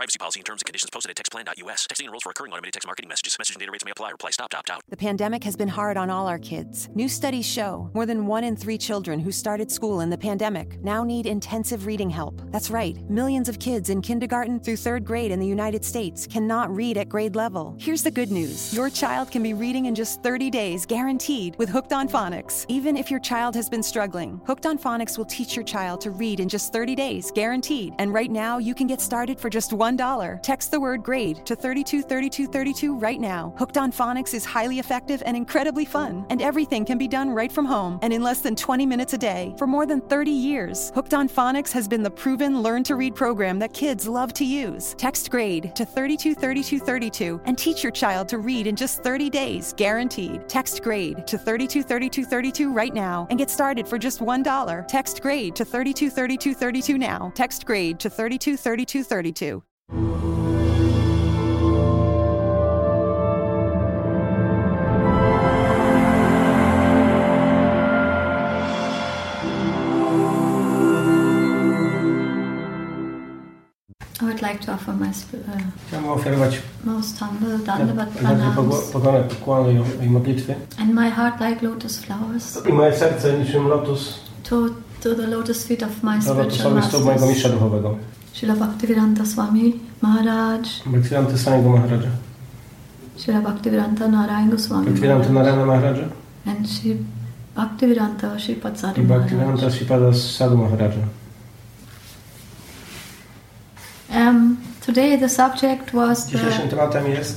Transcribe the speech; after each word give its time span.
privacy 0.00 0.16
policy 0.18 0.40
and 0.40 0.46
terms 0.46 0.62
and 0.62 0.66
conditions 0.66 0.88
posted 0.88 1.10
at 1.10 1.16
textplan.us. 1.16 1.86
Texting 1.86 2.04
enrolls 2.06 2.22
for 2.22 2.30
recurring 2.30 2.54
automated 2.54 2.72
text 2.72 2.88
marketing 2.88 3.10
messages. 3.10 3.36
Message 3.38 3.54
and 3.54 3.60
data 3.60 3.70
rates 3.70 3.84
may 3.84 3.90
apply. 3.90 4.10
Reply 4.12 4.30
stop 4.30 4.48
to 4.48 4.56
opt 4.56 4.70
out. 4.70 4.80
The 4.88 4.96
pandemic 4.96 5.44
has 5.44 5.56
been 5.56 5.68
hard 5.68 5.98
on 5.98 6.08
all 6.08 6.26
our 6.26 6.38
kids. 6.38 6.88
New 6.94 7.06
studies 7.06 7.44
show 7.44 7.90
more 7.92 8.06
than 8.06 8.26
one 8.26 8.42
in 8.42 8.56
three 8.56 8.78
children 8.78 9.20
who 9.20 9.30
started 9.30 9.70
school 9.70 10.00
in 10.00 10.08
the 10.08 10.16
pandemic 10.16 10.82
now 10.82 11.04
need 11.04 11.26
intensive 11.26 11.84
reading 11.84 12.08
help. 12.08 12.40
That's 12.50 12.70
right, 12.70 12.96
millions 13.10 13.46
of 13.46 13.58
kids 13.58 13.90
in 13.90 14.00
kindergarten 14.00 14.58
through 14.58 14.76
third 14.76 15.04
grade 15.04 15.32
in 15.32 15.38
the 15.38 15.46
United 15.46 15.84
States 15.84 16.26
cannot 16.26 16.74
read 16.74 16.96
at 16.96 17.10
grade 17.10 17.36
level. 17.36 17.76
Here's 17.78 18.02
the 18.02 18.10
good 18.10 18.30
news 18.30 18.72
your 18.72 18.88
child 18.88 19.30
can 19.30 19.42
be 19.42 19.52
reading 19.52 19.84
in 19.84 19.94
just 19.94 20.22
30 20.22 20.48
days, 20.48 20.86
guaranteed, 20.86 21.56
with 21.58 21.68
Hooked 21.68 21.92
on 21.92 22.08
Phonics. 22.08 22.64
Even 22.68 22.96
if 22.96 23.10
your 23.10 23.20
child 23.20 23.54
has 23.54 23.68
been 23.68 23.82
struggling, 23.82 24.40
Hooked 24.46 24.64
on 24.64 24.78
Phonics 24.78 25.18
will 25.18 25.26
teach 25.26 25.56
your 25.56 25.64
child 25.66 26.00
to 26.00 26.10
read 26.10 26.40
in 26.40 26.48
just 26.48 26.72
30 26.72 26.94
days, 26.94 27.30
guaranteed. 27.30 27.92
And 27.98 28.14
right 28.14 28.30
now, 28.30 28.56
you 28.56 28.74
can 28.74 28.86
get 28.86 29.02
started 29.02 29.38
for 29.38 29.50
just 29.50 29.74
$1. 29.96 30.42
Text 30.42 30.70
the 30.70 30.80
word 30.80 31.02
grade 31.02 31.44
to 31.46 31.56
323232 31.56 32.98
right 32.98 33.20
now. 33.20 33.54
Hooked 33.58 33.76
on 33.76 33.92
Phonics 33.92 34.34
is 34.34 34.44
highly 34.44 34.78
effective 34.78 35.22
and 35.26 35.36
incredibly 35.36 35.84
fun, 35.84 36.24
and 36.30 36.42
everything 36.42 36.84
can 36.84 36.98
be 36.98 37.08
done 37.08 37.30
right 37.30 37.50
from 37.50 37.64
home 37.64 37.98
and 38.02 38.12
in 38.12 38.22
less 38.22 38.40
than 38.40 38.56
20 38.56 38.86
minutes 38.86 39.12
a 39.12 39.18
day. 39.18 39.54
For 39.58 39.66
more 39.66 39.86
than 39.86 40.00
30 40.00 40.30
years, 40.30 40.92
Hooked 40.94 41.14
on 41.14 41.28
Phonics 41.28 41.72
has 41.72 41.88
been 41.88 42.02
the 42.02 42.10
proven 42.10 42.62
learn 42.62 42.82
to 42.84 42.96
read 42.96 43.14
program 43.14 43.58
that 43.58 43.72
kids 43.72 44.06
love 44.06 44.32
to 44.34 44.44
use. 44.44 44.94
Text 44.98 45.30
grade 45.30 45.74
to 45.74 45.84
323232 45.84 47.40
and 47.44 47.58
teach 47.58 47.82
your 47.82 47.92
child 47.92 48.28
to 48.28 48.38
read 48.38 48.66
in 48.66 48.76
just 48.76 49.02
30 49.02 49.30
days, 49.30 49.74
guaranteed. 49.76 50.48
Text 50.48 50.82
grade 50.82 51.26
to 51.26 51.38
323232 51.38 52.72
right 52.72 52.94
now 52.94 53.26
and 53.30 53.38
get 53.38 53.50
started 53.50 53.86
for 53.86 53.98
just 53.98 54.20
$1. 54.20 54.88
Text 54.88 55.22
grade 55.22 55.56
to 55.56 55.64
323232 55.64 56.98
now. 56.98 57.32
Text 57.34 57.66
grade 57.66 57.98
to 58.00 58.08
323232. 58.08 59.62
I 74.20 74.24
would 74.24 74.42
like 74.42 74.60
to 74.60 74.72
offer 74.72 74.92
my 74.92 75.08
uh, 75.08 75.12
Chciałbym 75.88 76.10
ofiarować 76.10 76.62
most 76.84 77.18
humble 77.18 77.58
Dandavat 77.58 78.08
pranams 78.08 78.90
pokłony 79.28 79.72
i- 80.00 80.04
i 80.06 80.10
modlitwy. 80.10 80.54
and 80.78 80.94
my 80.94 81.10
heart 81.10 81.40
like 81.40 81.66
lotus 81.66 81.98
flowers 81.98 82.66
I 82.66 82.72
moje 82.72 82.96
serce 82.98 83.38
niczym 83.38 83.68
lotus 83.68 84.20
to, 84.42 84.56
to 85.02 85.14
the 85.14 85.26
lotus 85.26 85.64
feet 85.66 85.82
of 85.82 86.02
my 86.02 86.22
spiritual 86.22 86.44
lotusowych 86.74 86.84
stóp 86.84 87.04
mojego 87.04 87.26
mistrza 87.26 87.48
masters. 87.48 87.52
duchowego. 87.54 87.96
Srila 88.34 88.54
Bhaktivedanta 88.56 89.24
Swami 89.26 89.80
Maharaj, 90.00 90.66
Bhaktivedanta 90.86 91.36
samego 91.36 91.68
Maharaja. 91.76 92.10
Srila 93.16 93.40
Bhaktivedanta 93.42 94.06
Narayan 94.08 94.50
Goswami 94.50 94.86
Bhaktivedanta 94.90 95.30
Narayana 95.30 95.64
Maharaja 95.66 96.06
and 96.46 96.68
Sri 96.68 96.96
Bhaktivedanta 97.56 98.38
Sri 98.38 98.54
Patsari 98.54 98.98
i 98.98 99.02
Maharaj. 99.02 99.30
Bhaktivedanta 99.30 99.70
Sripada 99.70 100.14
Sadhu 100.14 100.56
Maharaja. 100.56 101.04
Um, 104.12 104.58
today 104.80 105.16
the 105.16 105.28
subject 105.28 105.92
was 105.94 106.26
the 106.30 106.38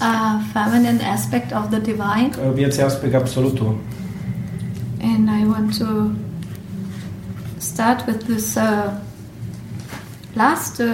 uh, 0.01 0.43
feminine 0.53 1.01
aspect 1.01 1.51
of 1.51 1.69
the 1.71 1.79
divine, 1.79 2.31
kobiecy 2.31 2.81
aspekt 2.81 3.13
absolutu. 3.13 3.77
and 5.03 5.29
I 5.29 5.45
want 5.45 5.77
to 5.79 6.15
start 7.59 8.07
with 8.07 8.25
this 8.27 8.57
uh, 8.57 8.99
last 10.35 10.79
uh, 10.79 10.87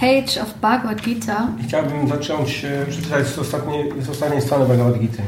page 0.00 0.42
of 0.42 0.54
Bhagavad 0.60 1.02
Gita. 1.02 1.48
Chciałbym 1.68 2.08
zacząć 2.08 2.64
e, 2.64 2.86
przeczytać 2.86 3.26
z 3.26 3.38
ostatniej, 3.38 3.92
z 4.02 4.08
ostatniej 4.08 4.42
strony 4.42 4.66
Bhagavad 4.66 4.98
Gita. 4.98 5.22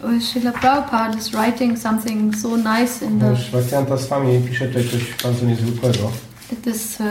where 0.00 0.20
Srila 0.20 0.52
Prabhupada 0.52 1.18
is 1.18 1.28
writing 1.34 1.76
something 1.78 2.34
so 2.36 2.56
nice 2.56 3.02
in 3.02 3.18
the 3.18 3.34
Bhaktivedanta 3.52 3.98
Swami 3.98 4.40
pisze 4.48 4.66
tutaj 4.68 4.84
coś 4.84 5.22
bardzo 5.22 5.46
niezwykłego. 5.46 6.10
this 6.62 7.00
um, 7.00 7.06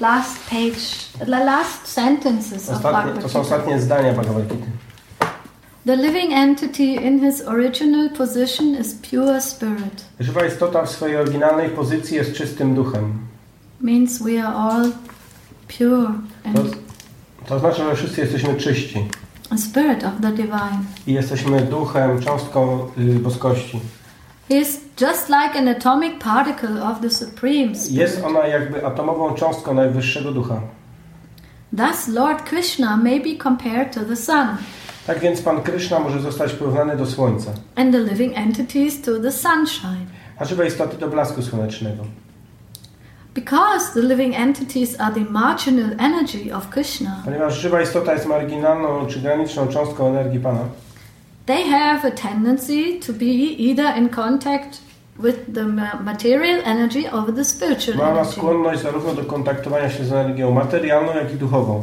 last 0.00 0.50
page, 0.50 0.80
the 1.18 1.44
last 1.44 1.86
sentences 1.88 2.68
of 2.68 2.76
Ostatnie, 2.76 2.92
Bhagavad 2.92 3.22
to 3.22 3.28
są 3.28 3.28
Gita. 3.28 3.40
ostatnie 3.40 3.80
zdania 3.80 4.12
Bhagavad 4.12 4.46
Gita. 4.46 4.66
The 5.86 5.96
living 5.96 6.32
entity 6.32 6.84
in 6.84 7.20
his 7.20 7.42
original 7.42 8.10
position 8.10 8.74
is 8.80 8.94
pure 9.10 9.40
spirit. 9.40 10.04
Żywa 10.20 10.44
istota 10.46 10.82
w 10.86 10.90
swojej 10.90 11.16
oryginalnej 11.16 11.70
pozycji 11.70 12.16
jest 12.16 12.32
czystym 12.32 12.74
duchem. 12.74 13.18
Means 13.80 14.22
we 14.22 14.42
are 14.44 14.54
all 14.56 14.92
pure 15.78 16.06
To, 16.54 16.60
and 16.60 16.76
to 17.46 17.58
znaczy, 17.58 17.82
że 17.84 17.94
wszyscy 17.96 18.20
jesteśmy 18.20 18.54
czyści 18.54 19.04
spirit 19.56 20.04
of 20.04 20.12
the 20.22 20.32
divine. 20.32 20.78
i 21.06 21.12
jesteśmy 21.12 21.60
duchem, 21.60 22.20
cząstką 22.20 22.86
y, 22.98 23.18
boskości. 23.18 23.80
Is 24.50 24.80
just 25.00 25.28
like 25.28 25.58
an 25.58 25.68
atomic 25.68 26.22
particle 26.24 26.82
of 26.90 27.00
the 27.00 27.10
supreme 27.10 27.74
spirit. 27.74 27.98
Jest 27.98 28.24
ona 28.24 28.46
jakby 28.46 28.86
atomową 28.86 29.34
cząstką 29.34 29.74
najwyższego 29.74 30.32
ducha. 30.32 30.60
Thus, 31.76 32.08
Lord 32.08 32.42
Krishna 32.48 32.96
may 32.96 33.20
be 33.20 33.42
compared 33.44 33.94
to 33.94 34.00
the 34.00 34.16
sun, 34.16 34.46
Tak 35.06 35.18
więc 35.18 35.42
Pan 35.42 35.62
Krishna 35.62 35.98
może 36.00 36.20
zostać 36.20 36.52
porównany 36.52 36.96
do 36.96 37.06
słońca, 37.06 37.50
and 37.76 37.92
the 37.92 37.98
living 37.98 38.38
entities 38.38 39.02
to 39.02 39.20
the 39.20 39.32
sunshine. 39.32 40.06
a 40.38 40.44
żywe 40.44 40.66
istoty 40.66 40.96
do 40.96 41.08
blasku 41.08 41.42
słonecznego. 41.42 42.04
Because 43.42 43.92
the 43.94 44.00
living 44.02 44.34
entities 44.34 45.00
are 45.00 45.14
the 45.14 45.24
marginal 45.30 45.90
energy 45.98 46.50
of 46.52 46.68
Krishna, 46.70 47.22
Ponieważ 47.24 47.58
żywa 47.60 47.82
istota 47.82 48.12
jest 48.12 48.26
marginalną 48.26 49.06
czy 49.06 49.20
graniczną 49.20 49.68
cząstką 49.68 50.06
energii 50.08 50.40
Pana, 50.40 50.60
they 51.46 51.62
have 51.70 52.08
a 52.08 52.10
tendency 52.10 53.00
to 53.06 53.12
be 53.12 53.24
either 53.58 53.96
in 53.98 54.08
contact 54.08 54.78
with 55.22 55.36
the 55.54 55.64
ma- 55.64 55.98
material 56.04 56.60
energy 56.64 57.10
or 57.12 57.32
the 57.34 57.44
spiritual 57.44 57.96
ma 57.96 58.08
energy. 58.10 58.32
skłonność 58.32 58.80
zarówno 58.82 59.14
do 59.14 59.24
kontaktowania 59.24 59.90
się 59.90 60.04
z 60.04 60.12
energią 60.12 60.50
materialną, 60.50 61.14
jak 61.16 61.32
i 61.34 61.36
duchową. 61.36 61.82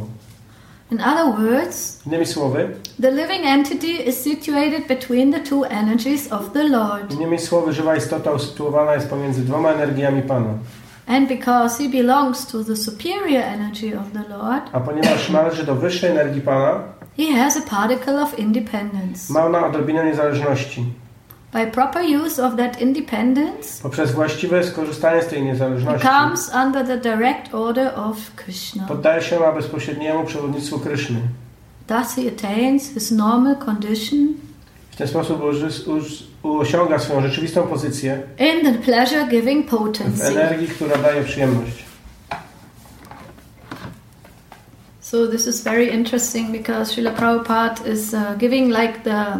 In 0.92 1.00
other 1.00 1.24
words, 1.50 2.06
Innymi 2.06 2.26
słowy, 2.26 2.68
the 3.02 3.10
living 3.10 3.46
entity 3.46 3.86
is 3.86 4.22
situated 4.22 4.86
between 4.88 5.32
the 5.32 5.40
two 5.40 5.64
energies 5.66 6.32
of 6.32 6.52
the 6.52 6.64
Lord. 6.68 7.12
innymi 7.12 7.38
słowy, 7.38 7.72
żywa 7.72 7.96
istota 7.96 8.30
usytuowana 8.32 8.94
jest 8.94 9.08
pomiędzy 9.10 9.42
dwoma 9.44 9.70
energiami 9.72 10.22
Pana. 10.22 10.48
And 11.06 11.28
because 11.28 11.82
he 11.82 11.88
belongs 11.88 12.46
to 12.46 12.64
the 12.64 12.76
superior 12.76 13.42
energy 13.42 13.94
of 13.94 14.12
the 14.12 14.36
Lord, 14.36 14.62
A 14.72 14.80
ponieważ 14.80 15.30
należy 15.30 15.64
do 15.64 15.74
wyższej 15.74 16.10
energii 16.10 16.40
Pana, 16.40 16.80
he 17.16 17.32
has 17.42 17.56
a 17.56 17.60
particle 17.70 18.22
of 18.22 18.38
independence. 18.38 19.32
ma 19.32 19.44
ona 19.46 19.66
odrobinę 19.66 20.04
niezależności. 20.04 20.84
By 21.52 21.66
proper 21.66 22.02
use 22.26 22.46
of 22.46 22.56
that 22.56 22.80
independence, 22.82 23.82
Poprzez 23.82 24.12
właściwe 24.12 24.64
skorzystanie 24.64 25.22
z 25.22 25.26
tej 25.26 25.42
niezależności 25.42 26.06
comes 26.08 26.52
under 26.66 26.86
the 26.86 26.98
direct 26.98 27.54
order 27.54 27.92
of 27.96 28.16
Krishna. 28.36 28.84
poddaje 28.88 29.22
się 29.22 29.38
ona 29.44 29.52
bezpośredniemu 29.52 30.24
przewodnictwu 30.24 30.78
Kryszny. 30.78 31.20
Thus 31.86 32.14
he 32.14 32.22
attains 32.36 32.94
his 32.94 33.10
normal 33.10 33.56
condition 33.56 34.28
W 34.90 34.96
ten 34.96 35.08
sposób 35.08 35.42
uż- 35.86 36.24
osiąga 36.58 36.98
swoją 36.98 37.20
rzeczywistą 37.20 37.62
pozycję 37.62 38.22
in 38.38 38.72
the 38.72 38.78
pleasure 38.78 39.26
giving 39.28 39.66
w 39.66 39.70
potency. 39.70 40.26
energii, 40.26 40.68
która 40.68 40.96
daje 40.98 41.24
przyjemność. 41.24 41.84
So, 45.00 45.26
this 45.26 45.46
is 45.46 45.62
very 45.62 45.86
interesting 45.86 46.50
because 46.52 46.92
Srila 46.92 47.10
Prabhupada 47.12 47.86
is 47.92 48.14
uh, 48.14 48.36
giving 48.38 48.68
like 48.68 48.98
the 49.04 49.38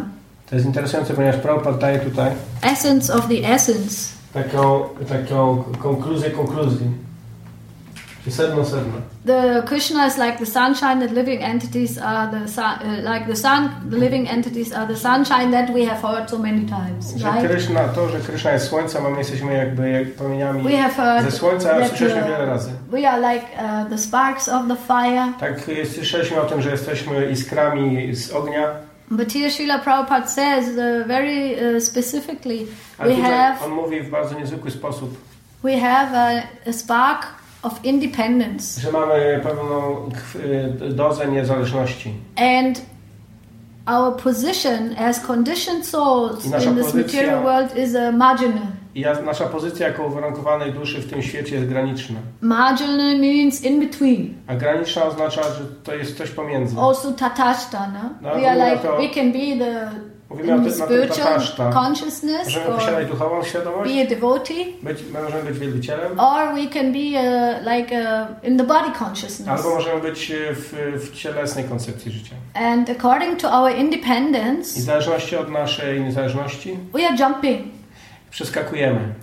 To 0.49 0.55
jest 0.55 0.65
interesujące, 0.67 1.13
ponieważ 1.13 1.37
Prabhupada 1.41 1.77
daje 1.77 1.99
tutaj 1.99 2.31
essence 2.61 3.13
of 3.13 3.27
the 3.27 3.53
essence. 3.53 4.09
taką, 4.33 4.89
taką 5.09 5.63
konkluzję 5.79 6.31
konkluzji. 6.31 6.87
Sedno 8.31 8.65
sedno. 8.65 9.01
The 9.25 9.63
Krishna 9.65 10.07
is 10.07 10.17
like 10.17 10.37
the 10.37 10.45
sunshine, 10.45 11.07
the 11.07 11.13
living 11.13 11.43
entities 11.43 11.97
are 11.97 12.39
the 12.39 12.47
sun, 12.47 12.79
uh, 12.81 13.13
like 13.13 13.25
the 13.27 13.35
sun, 13.35 13.69
the 13.89 13.97
living 13.97 14.29
entities 14.29 14.73
are 14.73 14.87
the 14.87 14.95
sunshine 14.95 15.51
that 15.51 15.69
we 15.73 15.85
have 15.85 16.01
heard 16.01 16.29
so 16.29 16.37
many 16.37 16.65
times, 16.65 17.15
Że 17.17 17.25
right? 17.31 17.47
Kryszna, 17.47 17.87
to, 17.87 18.09
że 18.09 18.19
Kryszna 18.19 18.51
jest 18.51 18.67
słońcem, 18.67 19.05
a 19.05 19.09
my 19.09 19.17
jesteśmy 19.17 19.53
jakby 19.53 19.89
jak 19.89 20.13
promieniami 20.13 20.63
We 20.63 20.77
have 20.77 20.93
heard 20.93 21.25
ze 21.25 21.31
słońca, 21.37 21.87
słyszeliśmy 21.87 22.21
uh, 22.21 22.27
wiele 22.27 22.45
razy. 22.45 22.71
we 22.91 23.09
are 23.09 23.33
like 23.33 23.45
uh, 23.57 23.89
the 23.89 23.97
sparks 23.97 24.49
of 24.49 24.67
the 24.67 24.75
fire. 24.75 25.33
Tak, 25.39 25.69
y, 25.69 25.85
słyszeliśmy 25.85 26.41
o 26.41 26.45
tym, 26.45 26.61
że 26.61 26.71
jesteśmy 26.71 27.25
iskrami 27.31 28.15
z 28.15 28.31
ognia, 28.31 28.67
But 29.11 29.33
here 29.33 29.51
Srila 29.51 29.79
Prabhupada 29.79 30.27
says 30.27 30.67
uh, 30.67 31.07
very 31.07 31.55
uh, 31.55 31.83
specifically, 31.83 32.67
we 32.99 33.15
have 33.15 33.55
on 33.65 33.71
mówi 33.71 34.01
w 34.01 34.09
bardzo 34.09 34.39
niezwykły 34.39 34.71
sposób, 34.71 35.17
we 35.63 35.79
have 35.79 36.09
a, 36.13 36.69
a 36.69 36.73
spark 36.73 37.25
of 37.67 37.85
independence, 37.85 38.81
że 38.81 38.91
mamy 38.91 39.39
pewną 39.43 40.09
y, 40.89 40.89
dozę 40.93 41.27
niezależności. 41.27 42.13
and 42.35 42.81
our 43.85 44.15
position 44.17 44.95
as 44.97 45.19
conditioned 45.19 45.85
souls 45.85 46.45
in 46.45 46.51
this 46.51 46.65
pozycja- 46.65 46.95
material 47.03 47.43
world 47.43 47.77
is 47.77 47.95
a 47.95 48.11
marginal. 48.11 48.67
I 48.95 49.01
nasza 49.25 49.45
pozycja 49.45 49.87
jako 49.87 50.05
uwarunkowanej 50.07 50.73
duszy 50.73 51.01
w 51.01 51.09
tym 51.09 51.21
świecie 51.21 51.55
jest 51.55 51.67
graniczna. 51.67 52.19
Marginal 52.41 53.19
means 53.19 53.63
in 53.63 53.79
between. 53.79 54.33
A 54.47 54.55
graniczna 54.55 55.03
oznacza, 55.05 55.43
że 55.43 55.65
to 55.83 55.95
jest 55.95 56.17
coś 56.17 56.29
pomiędzy. 56.31 56.75
Also 56.79 57.11
tatashta, 57.11 57.87
No, 57.93 58.09
no? 58.21 58.35
We 58.35 58.51
are 58.51 58.69
like, 58.71 58.87
to- 58.87 58.97
we 58.97 59.09
can 59.09 59.31
be 59.31 59.65
the 59.65 59.89
Mówimy 60.29 60.53
o 60.55 60.59
tym, 60.59 60.79
na 60.79 60.87
tym 60.87 61.73
consciousness 61.73 62.45
Możemy 62.45 62.65
posiadać 62.65 63.07
duchową 63.07 63.43
świadomość, 63.43 63.93
be 63.93 64.01
a 64.01 64.05
devotee, 64.05 64.75
być, 64.83 65.03
my 65.13 65.21
możemy 65.21 65.43
być 65.43 65.59
wielbicielem, 65.59 66.19
or 66.19 66.55
we 66.55 66.67
can 66.67 66.93
be 66.93 66.99
uh, 66.99 67.77
like 67.77 67.95
uh, 67.95 68.47
in 68.49 68.57
the 68.57 68.63
body 68.63 68.91
consciousness. 68.99 69.47
albo 69.47 69.75
możemy 69.75 70.01
być 70.01 70.31
e, 70.31 70.53
w, 70.53 70.73
w 70.97 71.15
cielesnej 71.15 71.65
koncepcji 71.65 72.11
życia. 72.11 72.35
And 72.53 72.89
according 72.89 73.41
to 73.41 73.51
our 73.51 73.71
I 73.71 73.75
w 73.75 73.77
independence, 73.79 74.81
zależności 74.81 75.35
od 75.35 75.51
naszej 75.51 76.01
niezależności 76.01 76.77
we 76.93 77.07
are 77.07 77.15
jumping. 77.19 77.61
przeskakujemy. 78.31 79.13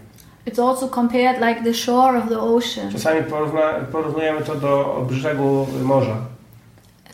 It's 0.46 0.68
also 0.70 0.88
compared 0.88 1.40
like 1.40 1.62
the 1.64 1.74
shore 1.74 2.18
of 2.18 2.28
the 2.28 2.40
ocean. 2.40 2.92
Czasami 2.92 3.22
porówna, 3.22 3.62
porównujemy 3.92 4.40
to 4.40 4.54
do 4.54 5.04
brzegu 5.08 5.66
morza. 5.82 6.16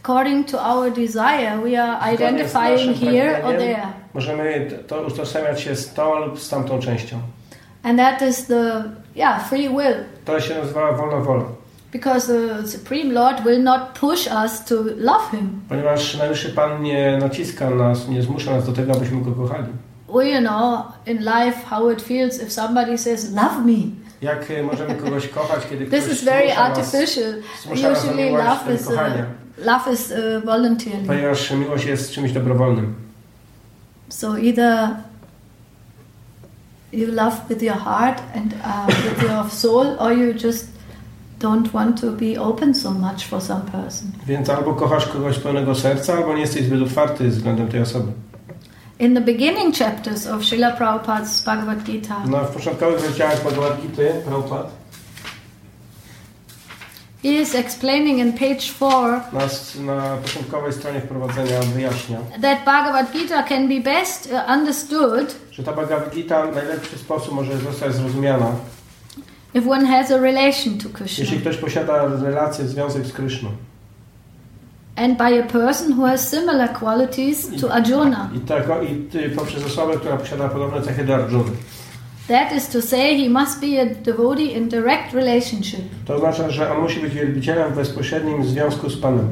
According 0.03 0.47
to 0.47 0.59
our 0.59 0.91
desire, 0.91 1.61
we 1.63 1.77
are 1.77 2.13
identifying 2.15 2.95
here 2.95 3.43
or 3.45 3.53
there. 3.53 3.87
Możemy 4.15 4.71
to 4.87 5.03
utożsamiać 5.03 5.61
się 5.61 5.77
z 5.77 5.95
tą 5.95 6.19
lub 6.19 6.41
z 6.41 6.49
tamtą 6.49 6.79
częścią. 6.79 7.19
And 7.83 7.99
that 7.99 8.23
is 8.23 8.47
the 8.47 8.85
yeah, 9.17 9.49
free 9.49 9.69
will. 9.69 10.05
To 10.25 10.41
się 10.41 10.55
nazywa 10.55 10.93
wolna 10.93 11.17
wola. 11.17 11.45
Because 11.93 12.27
the 12.27 12.69
Supreme 12.69 13.13
Lord 13.13 13.45
will 13.45 13.63
not 13.63 13.99
push 13.99 14.27
us 14.27 14.65
to 14.65 14.75
love 14.97 15.31
Him. 15.31 15.61
Ponieważ 15.69 16.17
Najwyższy 16.19 16.49
Pan 16.49 16.83
nie 16.83 17.19
naciska 17.19 17.71
nas, 17.71 18.09
nie 18.09 18.23
zmusza 18.23 18.51
nas 18.51 18.67
do 18.67 18.73
tego, 18.73 18.93
abyśmy 18.93 19.21
Go 19.21 19.33
kochali. 19.33 19.73
We 20.15 20.29
you 20.29 20.41
know 20.41 20.83
in 21.07 21.19
life 21.19 21.65
how 21.67 21.91
it 21.91 22.03
feels 22.03 22.43
if 22.43 22.51
somebody 22.51 22.99
says, 22.99 23.33
Love 23.33 23.65
me. 23.67 23.79
Jak 24.23 24.51
e, 24.51 24.63
możemy 24.63 24.95
kogoś 24.95 25.29
kochać, 25.29 25.67
kiedy 25.71 25.85
ktoś 25.87 26.01
This 26.01 26.13
is 26.13 26.25
very 26.25 26.53
artificial. 26.53 27.33
nas 27.67 27.79
Usually, 27.79 28.31
love 28.31 28.75
is, 28.75 28.87
uh. 28.87 28.95
Love 29.65 29.93
is 29.93 30.11
uh, 30.11 30.45
voluntarily. 30.45 31.07
Ponieważ 31.07 31.51
miłość 31.51 31.85
jest 31.87 32.13
czymś 32.13 32.33
dobrowolnym. 32.33 32.95
So 34.09 34.39
either 34.39 34.97
you 36.93 37.07
love 37.07 37.37
with 37.49 37.63
your 37.63 37.77
heart 37.77 38.23
and 38.37 38.53
uh, 38.53 38.87
with 38.87 39.23
your 39.23 39.51
soul, 39.51 39.87
or 39.99 40.13
you 40.13 40.35
just 40.45 40.67
don't 41.39 41.73
want 41.73 42.01
to 42.01 42.13
be 42.13 42.41
open 42.41 42.75
so 42.75 42.91
much 42.91 43.27
for 43.27 43.41
some 43.41 43.61
person. 43.61 44.13
Więc 44.27 44.51
albo 44.51 44.75
kochasz 44.75 45.07
kogoś 45.07 45.39
pełnego 45.39 45.75
serca, 45.75 46.13
albo 46.15 46.35
nie 46.35 46.41
jesteś 46.41 46.65
zbyt 46.65 46.83
otwarty 46.83 47.29
względem 47.29 47.69
tej 47.69 47.81
osoby. 47.81 48.13
In 48.99 49.15
the 49.15 49.21
beginning 49.21 49.77
chapters 49.77 50.27
of 50.27 50.45
Srila 50.45 50.71
Prabhupada's 50.77 51.43
Bhagavad 51.45 51.83
Gita, 51.83 52.17
No, 52.29 52.39
w 52.45 52.51
początkowych 52.51 53.07
rozdziałach 53.07 53.45
Bhagavad 53.45 53.81
Gita, 53.83 54.03
Prabhupada, 54.25 54.69
is 57.25 57.55
explaining 57.55 58.19
in 58.19 58.33
page 58.33 58.61
4 58.61 59.21
na, 59.33 59.41
na 59.95 60.17
początkowej 60.17 60.73
stronie 60.73 61.01
wprowadzenia 61.01 61.61
wyjaśnia, 61.61 62.19
that 62.43 62.65
Bhagavad 62.65 63.13
Gita 63.13 63.43
can 63.43 63.69
be 63.69 63.81
best 63.81 64.33
uh, 64.33 64.51
understood 64.59 65.37
że 65.51 65.63
ta 65.63 65.73
Bhagavad 65.73 66.15
Gita 66.15 66.47
w 66.47 66.55
najlepszy 66.55 66.99
sposób 66.99 67.35
może 67.35 67.59
zostać 67.59 67.95
zrozumiana, 67.95 68.47
if 69.55 69.71
one 69.71 69.87
has 69.87 70.11
a 70.11 70.19
relation 70.19 70.79
to 70.79 70.89
Krishna 70.89 71.25
jeśli 71.25 71.41
ktoś 71.41 71.57
posiada 71.57 72.07
relację, 72.23 72.65
związek 72.65 73.07
z 73.07 73.13
Kryszną. 73.13 73.51
and 74.97 75.17
by 75.19 75.39
a 75.39 75.43
person 75.43 75.93
who 75.93 76.05
has 76.07 76.29
similar 76.31 76.69
qualities 76.69 77.49
to 77.61 77.69
Arjuna. 77.69 78.31
I, 78.35 78.41
tako, 78.41 78.83
i 78.83 78.97
ty, 78.97 79.31
poprzez 79.31 79.65
osobę, 79.67 79.97
która 79.97 80.17
posiada 80.17 80.49
podobne 80.49 80.83
cechy 80.83 81.05
do 81.05 81.15
Arjuny. 81.15 81.51
That 82.31 82.53
is 82.53 82.69
to 82.69 82.81
say, 82.83 83.17
he 83.17 83.29
must 83.29 83.61
be 83.61 83.81
a 83.83 83.87
devotee 84.05 84.53
in 84.57 84.69
direct 84.69 85.15
relationship. 85.15 85.81
To 86.07 86.15
oznacza, 86.15 86.51
że 86.51 86.73
on 86.73 86.83
musi 86.83 87.01
być 87.01 87.15
wielbicielem 87.15 87.73
w 87.73 87.77
bezpośrednim 87.77 88.45
związku 88.45 88.91
z 88.91 88.97
Panem. 88.97 89.29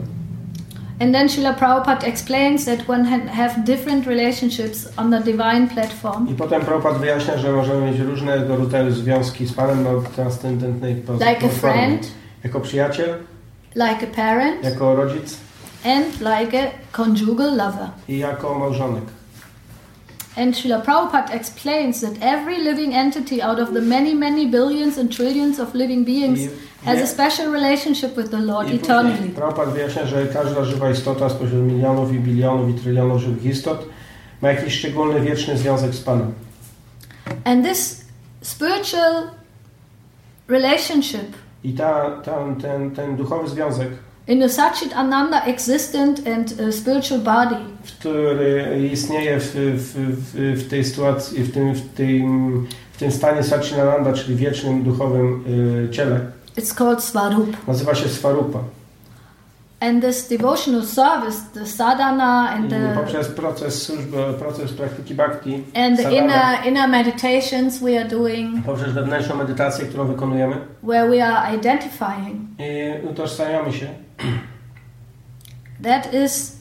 And 1.00 1.12
then 1.12 1.28
Srila 1.28 1.52
Prabhupada 1.54 2.06
explains 2.06 2.64
that 2.64 2.90
one 2.90 3.04
can 3.10 3.28
have 3.28 3.64
different 3.64 4.06
relationships 4.06 4.88
on 4.96 5.10
the 5.10 5.20
divine 5.20 5.68
platform, 5.74 6.28
I 6.28 6.34
potem 6.34 6.62
Prabhupada 6.62 6.98
wyjaśnia, 6.98 7.38
że 7.38 7.52
możemy 7.52 7.90
mieć 7.90 8.00
różnego 8.00 8.56
rodzaju 8.56 8.90
związki 8.90 9.46
z 9.46 9.52
Panem 9.52 9.84
na 9.84 9.90
transcendentnej 10.16 10.94
poz- 10.96 11.20
like 11.20 11.30
a 11.30 11.34
platformie. 11.40 11.74
friend, 11.74 12.10
Jako 12.44 12.60
przyjaciel, 12.60 13.08
like 13.74 14.06
a 14.12 14.16
parent, 14.16 14.64
jako 14.64 14.94
rodzic 14.94 15.36
and 15.84 16.20
like 16.20 16.58
a 16.62 16.70
conjugal 16.96 17.56
lover. 17.56 17.88
i 18.08 18.18
jako 18.18 18.58
małżonek. 18.58 19.04
And 20.38 20.54
Srila 20.54 20.80
Prabhupada 20.84 21.34
explains 21.34 22.00
that 22.00 22.12
every 22.20 22.58
living 22.62 22.94
entity 22.94 23.42
out 23.42 23.58
of 23.58 23.68
the 23.74 23.80
many, 23.80 24.14
many 24.14 24.46
billions 24.46 24.98
and 24.98 25.10
trillions 25.16 25.58
of 25.58 25.74
living 25.74 26.04
beings 26.04 26.40
I- 26.40 26.50
has 26.90 27.00
a 27.02 27.06
special 27.06 27.46
relationship 27.52 28.16
with 28.16 28.30
the 28.30 28.40
Lord 28.40 28.70
eternally. 28.70 29.30
Prabhupada 29.30 29.70
wyjaśnia, 29.70 30.06
że 30.06 30.26
każda 30.26 30.64
żywa 30.64 30.90
istota 30.90 31.28
spośród 31.28 31.62
milionów 31.72 32.12
i 32.12 32.18
bilionów 32.20 32.70
i 32.70 32.74
trylionów 32.74 33.20
żywych 33.22 33.44
istot 33.44 33.86
ma 34.42 34.48
jakiś 34.48 34.74
szczególny, 34.74 35.20
wieczny 35.20 35.58
związek 35.58 35.94
z 35.94 36.00
Panem. 36.00 36.32
And 37.44 37.64
this 37.66 38.04
spiritual 38.42 39.30
relationship 40.48 41.26
I 41.64 41.72
ta, 41.72 42.10
ta, 42.24 42.32
ten, 42.62 42.90
ten 42.90 43.16
duchowy 43.16 43.48
związek, 43.48 43.88
in 44.28 44.42
a 44.42 44.48
Satchit 44.48 44.92
Ananda 44.96 45.42
existent 45.46 46.26
and 46.26 46.52
uh, 46.60 46.70
spiritual 46.74 47.20
body 47.20 47.56
który 47.98 48.88
istnieje 48.92 49.40
w, 49.40 49.54
w, 49.54 49.94
w, 50.34 50.64
w 50.64 50.70
tej 50.70 50.84
sytuacji, 50.84 51.44
w 51.44 51.54
tym, 51.54 51.74
w 51.74 51.88
tym, 51.94 52.66
w 52.92 52.98
tym 52.98 53.12
stanie 53.12 53.42
Satchitananda, 53.42 54.12
czyli 54.12 54.36
wiecznym 54.36 54.82
duchowym 54.82 55.44
y, 55.86 55.90
ciele, 55.90 56.20
It's 56.56 56.74
called 56.74 57.04
Svarup. 57.04 57.66
nazywa 57.68 57.94
się 57.94 58.08
Swarupa. 58.08 58.58
And 59.80 60.04
this 60.04 60.28
devotional 60.28 60.82
service, 60.82 61.38
the 61.54 61.66
sadhana 61.66 62.50
and 62.50 62.70
the 62.70 62.94
poprzez 62.94 63.28
proces 63.28 63.82
służby, 63.82 64.16
proces 64.38 64.72
praktyki 64.72 65.14
bhakti, 65.14 65.64
and 65.74 65.96
the 65.96 66.12
inner 66.16 66.66
inner 66.66 66.88
meditations 66.88 67.78
we 67.78 68.00
are 68.00 68.08
doing, 68.08 68.66
poprzez 68.66 68.92
wewnętrzną 68.92 69.36
medytację, 69.36 69.86
którą 69.86 70.06
wykonujemy, 70.06 70.56
where 70.82 71.08
we 71.08 71.26
are 71.26 71.56
identifying, 71.56 72.36
i 72.58 73.06
utożsamiamy 73.06 73.72
się. 73.72 74.07
that 75.80 76.14
is 76.14 76.58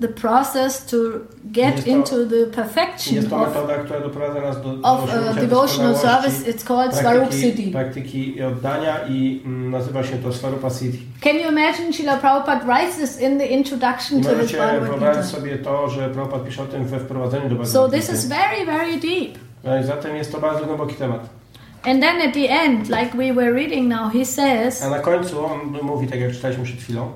the 0.00 0.08
process 0.08 0.86
to 0.86 1.26
get 1.52 1.76
to- 1.84 1.90
into 1.90 2.24
the 2.26 2.46
perfection 2.46 3.14
Jest 3.16 3.30
to 3.30 3.36
of, 3.36 3.48
metoda, 3.48 3.78
która 3.78 4.00
doprowadza 4.00 4.40
nas 4.40 4.62
do, 4.62 4.76
do 4.76 4.88
of 4.88 5.04
uh, 5.04 5.10
osiągnięcia 5.10 5.40
devotional 5.40 5.96
service. 5.96 6.50
It's 6.50 6.64
called 6.64 6.94
Svarup 6.94 7.20
praktyki, 7.28 7.42
Siddhi. 7.42 7.72
praktyki 7.72 8.36
i 8.36 8.42
oddania 8.42 8.98
i 9.08 9.42
mm, 9.44 9.70
nazywa 9.70 10.02
się 10.04 10.18
to 10.18 10.32
Swarupa 10.32 10.70
Siddhi. 10.70 10.98
Can 11.20 11.36
you 11.36 11.48
imagine 11.48 11.92
Srila 11.92 12.16
Prabhupada 12.16 12.64
writes 12.64 12.96
this 12.96 13.20
in 13.20 13.38
the 13.38 13.46
introduction 13.46 14.22
to 14.22 14.36
his 14.36 14.52
Bhagavad 14.52 14.98
Gita? 15.00 15.22
sobie 15.22 15.58
to, 15.58 15.88
że 15.90 16.10
Prabhupada 16.10 16.44
pisze 16.44 16.62
o 16.62 16.66
tym 16.66 16.84
we 16.84 16.98
wprowadzeniu 17.00 17.48
do 17.48 17.56
Bhagavad 17.56 17.72
So 17.72 17.88
this 17.88 18.10
is 18.10 18.26
very, 18.26 18.66
very 18.66 18.96
deep. 19.00 19.38
No 19.64 19.78
i 19.78 19.84
Zatem 19.84 20.16
jest 20.16 20.32
to 20.32 20.40
bardzo 20.40 20.66
głęboki 20.66 20.94
temat. 20.94 21.37
And 21.84 22.02
then 22.02 22.28
at 22.28 22.34
the 22.34 22.48
end, 22.48 22.88
like 22.88 23.14
we 23.14 23.32
were 23.32 23.52
reading 23.52 23.88
now, 23.88 24.10
he 24.10 24.24
says, 24.24 24.82
A 24.82 24.90
na 24.90 24.98
końcu 24.98 25.46
on 25.46 25.78
mówi, 25.82 26.06
tak 26.06 26.20
jak 26.20 26.32
czytaliśmy 26.32 26.64
przed 26.64 26.80
chwilą, 26.80 27.12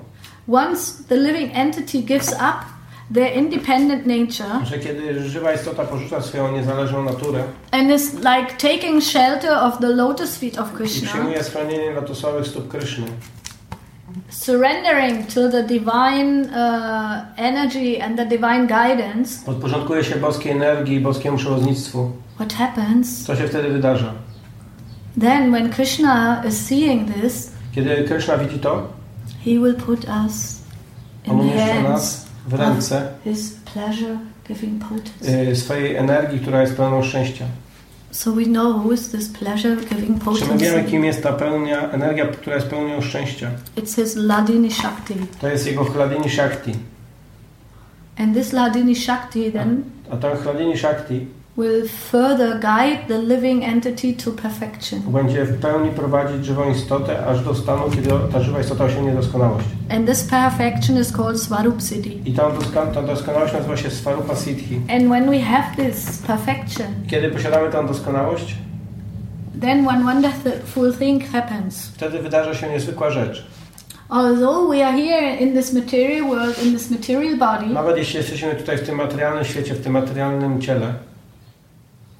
once 0.47 1.03
the 1.09 1.15
living 1.17 1.51
entity 1.53 2.01
gives 2.01 2.33
up 2.33 2.65
their 3.13 3.37
independent 3.37 4.05
nature 4.05 4.65
że 4.65 4.79
kiedy 4.79 5.29
żywa 5.29 5.53
istota 5.53 5.83
porzuca 5.83 6.21
swoją 6.21 6.51
niezależną 6.51 7.03
naturę 7.03 7.43
and 7.71 7.91
is 7.91 8.13
like 8.13 8.47
taking 8.57 9.03
shelter 9.03 9.51
of 9.51 9.79
the 9.79 9.89
lotus 9.89 10.37
feet 10.37 10.59
of 10.59 10.73
i 10.73 10.75
Krishna, 10.75 11.07
przyjmuje 11.07 11.43
schronienie 11.43 11.91
lotosowych 11.91 12.47
stóp 12.47 12.67
Kryszny 12.67 13.05
surrendering 14.29 15.25
to 15.33 15.49
the 15.49 15.63
divine 15.63 16.49
uh, 16.49 17.25
energy 17.37 18.01
and 18.01 18.17
the 18.17 18.25
divine 18.25 18.67
guidance, 18.67 19.45
podporządkuje 19.45 20.03
się 20.03 20.15
boskiej 20.15 20.51
energii 20.51 20.95
i 20.95 20.99
boskiemu 20.99 21.37
przewodnictwu, 21.37 22.11
what 22.35 22.53
happens? 22.53 23.23
co 23.25 23.35
się 23.35 23.47
wtedy 23.47 23.69
wydarza? 23.69 24.13
Then, 25.21 25.51
when 25.51 25.69
Krishna 25.69 26.43
is 26.47 26.65
seeing 26.67 27.13
this, 27.21 27.51
Kiedy 27.75 28.03
Kryszna 28.03 28.37
widzi 28.37 28.59
to, 28.59 28.87
he 29.45 29.51
will 29.59 29.75
put 29.75 30.05
us 30.25 30.61
in 31.25 31.33
umieszcza 31.39 31.83
nas 31.83 32.25
w 32.47 32.53
ręce 32.53 33.07
his 33.23 33.51
pleasure 33.73 34.17
giving 34.47 34.83
potency. 34.83 35.49
y, 35.51 35.55
swojej 35.55 35.95
energii, 35.95 36.39
która 36.39 36.61
jest 36.61 36.75
pełną 36.75 37.03
szczęścia. 37.03 37.45
So 38.11 38.31
we 38.31 38.43
know 38.45 38.85
who 38.85 38.91
is 38.93 39.09
this 39.11 39.29
pleasure 39.29 39.75
giving 39.75 40.23
Czy 40.23 40.29
my 40.29 40.57
wiemy, 40.57 40.59
potency? 40.59 40.91
kim 40.91 41.05
jest 41.05 41.23
ta 41.23 41.33
pełnia, 41.33 41.91
energia, 41.91 42.25
która 42.27 42.55
jest 42.55 42.67
pełnią 42.67 43.01
szczęścia? 43.01 43.51
It's 43.77 43.95
his 43.95 44.15
Ladini 44.15 44.71
Shakti. 44.71 45.13
To 45.41 45.47
jest 45.47 45.67
jego 45.67 45.83
Hladini 45.85 46.29
Shakti. 46.29 46.71
And 48.17 48.33
this 48.35 48.53
Ladini 48.53 48.95
Shakti 48.95 49.51
then 49.51 49.83
A 50.11 50.17
ta 50.17 50.35
Hladini 50.35 50.77
Shakti 50.77 51.27
will 51.57 51.87
further 51.87 52.59
guide 52.59 52.99
the 53.07 53.17
living 53.17 53.63
entity 53.63 54.13
to 54.13 54.31
perfection. 54.31 54.99
Będzie 55.01 55.45
w 55.45 55.59
pełni 55.61 55.89
prowadzić 55.91 56.45
żywą 56.45 56.71
istotę 56.71 57.25
aż 57.25 57.41
do 57.41 57.55
stanu, 57.55 57.81
kiedy 57.95 58.09
ta 58.33 58.39
żywa 58.41 58.59
istota 58.59 58.83
osiągnie 58.83 59.11
doskonałość. 59.11 59.65
And 59.89 60.07
this 60.09 60.23
perfection 60.23 60.99
is 61.01 61.11
called 61.11 61.39
Swarup 61.41 61.81
Siddhi. 61.81 62.21
I 62.29 62.33
tą, 62.33 62.43
doska- 62.43 62.91
tą 62.93 63.05
doskonałość 63.05 63.53
nazywa 63.53 63.77
się 63.77 63.89
Svarupa 63.89 64.35
Siddhi. 64.35 64.81
And 64.89 65.03
when 65.09 65.29
we 65.29 65.39
have 65.39 65.63
this 65.75 66.17
perfection, 66.27 66.87
Kiedy 67.07 67.29
posiadamy 67.29 67.69
tę 67.69 67.87
doskonałość, 67.87 68.55
then 69.61 69.87
one 69.87 70.03
wonderful 70.03 70.93
thing 70.93 71.23
happens. 71.31 71.87
wtedy 71.95 72.19
wydarza 72.19 72.53
się 72.55 72.69
niezwykła 72.69 73.09
rzecz. 73.11 73.45
Although 74.09 74.69
we 74.71 74.87
are 74.87 74.97
here 74.97 75.35
in 75.35 75.53
this 75.53 75.73
material 75.73 76.23
world, 76.27 76.63
in 76.63 76.73
this 76.73 76.91
material 76.91 77.37
body, 77.37 77.73
Nawet 77.73 77.97
jeśli 77.97 78.17
jesteśmy 78.17 78.55
tutaj 78.55 78.77
w 78.77 78.81
tym 78.81 78.95
materialnym 78.95 79.45
świecie, 79.45 79.73
w 79.73 79.83
tym 79.83 79.93
materialnym 79.93 80.61
ciele, 80.61 80.93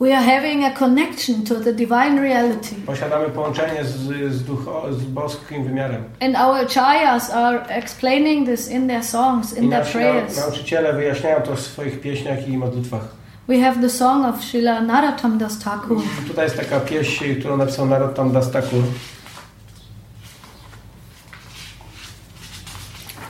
we 0.03 0.11
are 0.13 0.25
having 0.35 0.63
a 0.65 0.71
connection 0.71 1.43
to 1.45 1.55
the 1.55 1.73
divine 1.73 2.19
reality. 2.21 2.75
posiadamy 2.85 3.29
połączenie 3.29 3.83
z, 3.85 4.33
z, 4.33 4.43
ducho, 4.43 4.93
z 4.93 5.03
boskim 5.03 5.63
wymiarem. 5.63 6.03
And 6.21 6.35
our 6.35 6.55
acharyas 6.65 7.29
are 7.29 7.65
explaining 7.69 8.47
this 8.47 8.71
in 8.71 8.87
their 8.87 9.03
songs, 9.03 9.53
I 9.57 9.59
in 9.63 9.69
their 9.69 9.79
nasi 9.79 9.91
prayers. 9.93 10.37
nau- 10.37 10.41
nauczyciele 10.41 10.93
wyjaśniają 10.93 11.41
to 11.41 11.55
w 11.55 11.59
swoich 11.61 12.01
pieśniach 12.01 12.47
i 12.47 12.57
modlitwach. 12.57 13.01
We 13.47 13.59
have 13.59 13.81
the 13.81 13.89
song 13.89 14.25
of 14.25 14.43
Srila 14.43 14.81
Narottam 14.81 15.37
Das 15.37 15.59
Thakur. 15.59 16.01
Tutaj 16.27 16.45
jest 16.45 16.57
taka 16.57 16.79
pieśń, 16.79 17.35
którą 17.39 17.57
napisał 17.57 17.85
Narottam 17.85 18.31
Das 18.31 18.51
Thakur. 18.51 18.83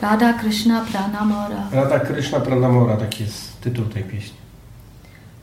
Radha 0.01 0.33
Krishna 0.33 0.85
Pranamora. 0.91 1.63
Radha 1.71 1.99
Krishna 1.99 2.39
Pranamora, 2.39 2.97
taki 2.97 3.23
jest 3.23 3.61
tytuł 3.61 3.85
tej 3.85 4.03
pieśni. 4.03 4.42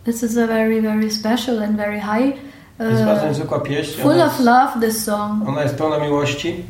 This 0.05 0.23
is 0.23 0.37
a 0.37 0.47
very, 0.47 0.81
very 0.81 1.11
special 1.11 1.63
and 1.63 1.77
very 1.77 2.01
high, 2.01 2.33
To 2.79 2.85
jest 2.85 3.05
bardzo 3.05 3.23
uh, 3.23 3.29
niezwykła 3.29 3.61
pieśń. 3.61 4.01
full 4.03 4.23
of 4.23 4.41
love, 4.41 4.81
this 4.81 5.05
song. 5.05 5.49
ona 5.49 5.63
jest 5.63 5.75
pełna 5.75 5.99
miłości. 5.99 6.65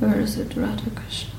Where 0.00 0.22
is 0.22 0.36
it? 0.38 0.56
Radha 0.56 0.90
Krishna. 0.94 1.30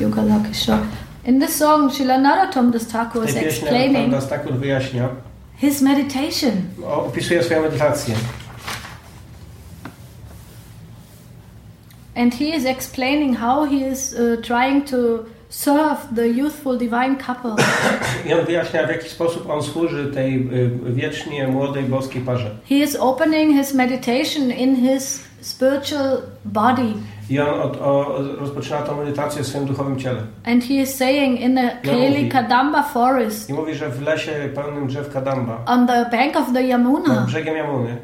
Yugala 0.00 0.40
Kishore. 0.48 0.86
In 1.24 1.40
this 1.40 1.56
song, 1.56 1.92
Srila 1.92 2.18
Narottam 2.18 2.72
Das 2.72 2.86
Thakur 2.86 3.24
is 3.28 3.36
explaining 3.36 4.10
Das 4.10 4.28
Thakur 4.28 4.52
wyjaśnia, 4.52 5.08
his 5.56 5.82
meditation. 5.82 6.52
opisuje 6.86 7.42
swoją 7.42 7.62
medytację. 7.62 8.14
And 12.16 12.34
he 12.34 12.44
is 12.56 12.64
explaining 12.66 13.36
how 13.38 13.64
he 13.64 13.76
is 13.92 14.14
uh, 14.14 14.36
trying 14.42 14.84
to 14.90 15.24
serve 15.52 16.14
the 16.14 16.28
youthful 16.28 16.78
divine 16.78 17.16
couple. 17.16 17.56
I 18.26 18.34
on 18.34 18.44
wyjaśnia, 18.44 18.86
w 18.86 18.90
jaki 18.90 19.08
sposób 19.08 19.50
on 19.50 19.62
służy 19.62 20.12
tej 20.12 20.34
y, 20.36 20.70
wiecznie 20.92 21.48
młodej 21.48 21.84
boskiej 21.84 22.22
parze. 22.22 22.50
he 22.68 22.74
is 22.74 22.96
opening 23.00 23.56
his 23.56 23.74
meditation 23.74 24.50
in 24.50 24.76
his 24.76 25.24
spiritual 25.40 26.18
body. 26.44 26.94
I 27.30 27.40
on 27.40 27.60
od, 27.60 27.76
o, 27.80 28.18
rozpoczyna 28.40 28.82
tą 28.82 28.96
medytację 28.96 29.42
w 29.42 29.46
swoim 29.46 29.64
duchowym 29.64 29.98
ciele. 29.98 30.22
And 30.46 30.64
he 30.64 30.74
is 30.74 30.94
saying 30.94 31.40
in 31.40 31.54
the 31.54 31.92
mówi. 31.92 32.28
Kadamba 32.28 32.82
forest 32.82 33.50
I 33.50 33.52
mówi, 33.52 33.74
że 33.74 33.88
w 33.88 34.02
lesie 34.02 34.32
pełnym 34.54 34.86
drzew 34.86 35.12
Kadamba, 35.12 35.58
on 35.66 35.86
the 35.86 36.06
bank 36.10 36.36
of 36.36 36.46
the 36.46 36.52
nad 36.52 36.64
Yamuna, 36.64 37.20
brzegiem 37.26 37.56
Jamuny, 37.56 37.96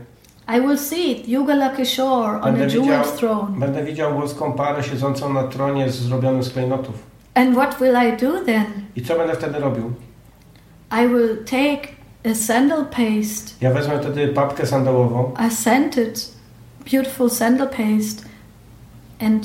I 0.57 0.61
will 0.61 0.79
see 0.79 1.25
Yugala 1.27 1.77
Kishore 1.77 2.41
on 2.41 2.43
będę 2.43 2.65
a 2.65 2.69
jeweled 2.69 3.17
throne. 3.17 3.59
będę 3.59 3.85
widział 3.85 4.15
boską 4.15 4.53
parę 4.53 4.83
siedzącą 4.83 5.33
na 5.33 5.43
tronie 5.43 5.91
zrobionym 5.91 6.43
z 6.43 6.51
klejnotów. 6.51 7.18
And 7.39 7.55
what 7.57 7.81
will 7.81 7.97
I 7.97 8.17
do 8.17 8.45
then? 8.45 8.65
I 8.97 9.03
co 9.03 9.17
będę 9.17 9.35
wtedy 9.35 9.59
robił? 9.59 9.93
I 11.05 11.09
will 11.09 11.37
take 11.45 11.89
a 12.33 12.35
sandal 12.35 12.85
paste, 12.85 13.53
Ja 13.61 13.71
wezmę 13.73 13.99
wtedy 14.01 14.29
papkę 14.29 14.67
sandałową 14.67 15.33
a 15.37 15.51
scented, 15.51 16.33
beautiful 16.93 17.31
sandal 17.31 17.69
paste, 17.69 18.23
and 19.21 19.45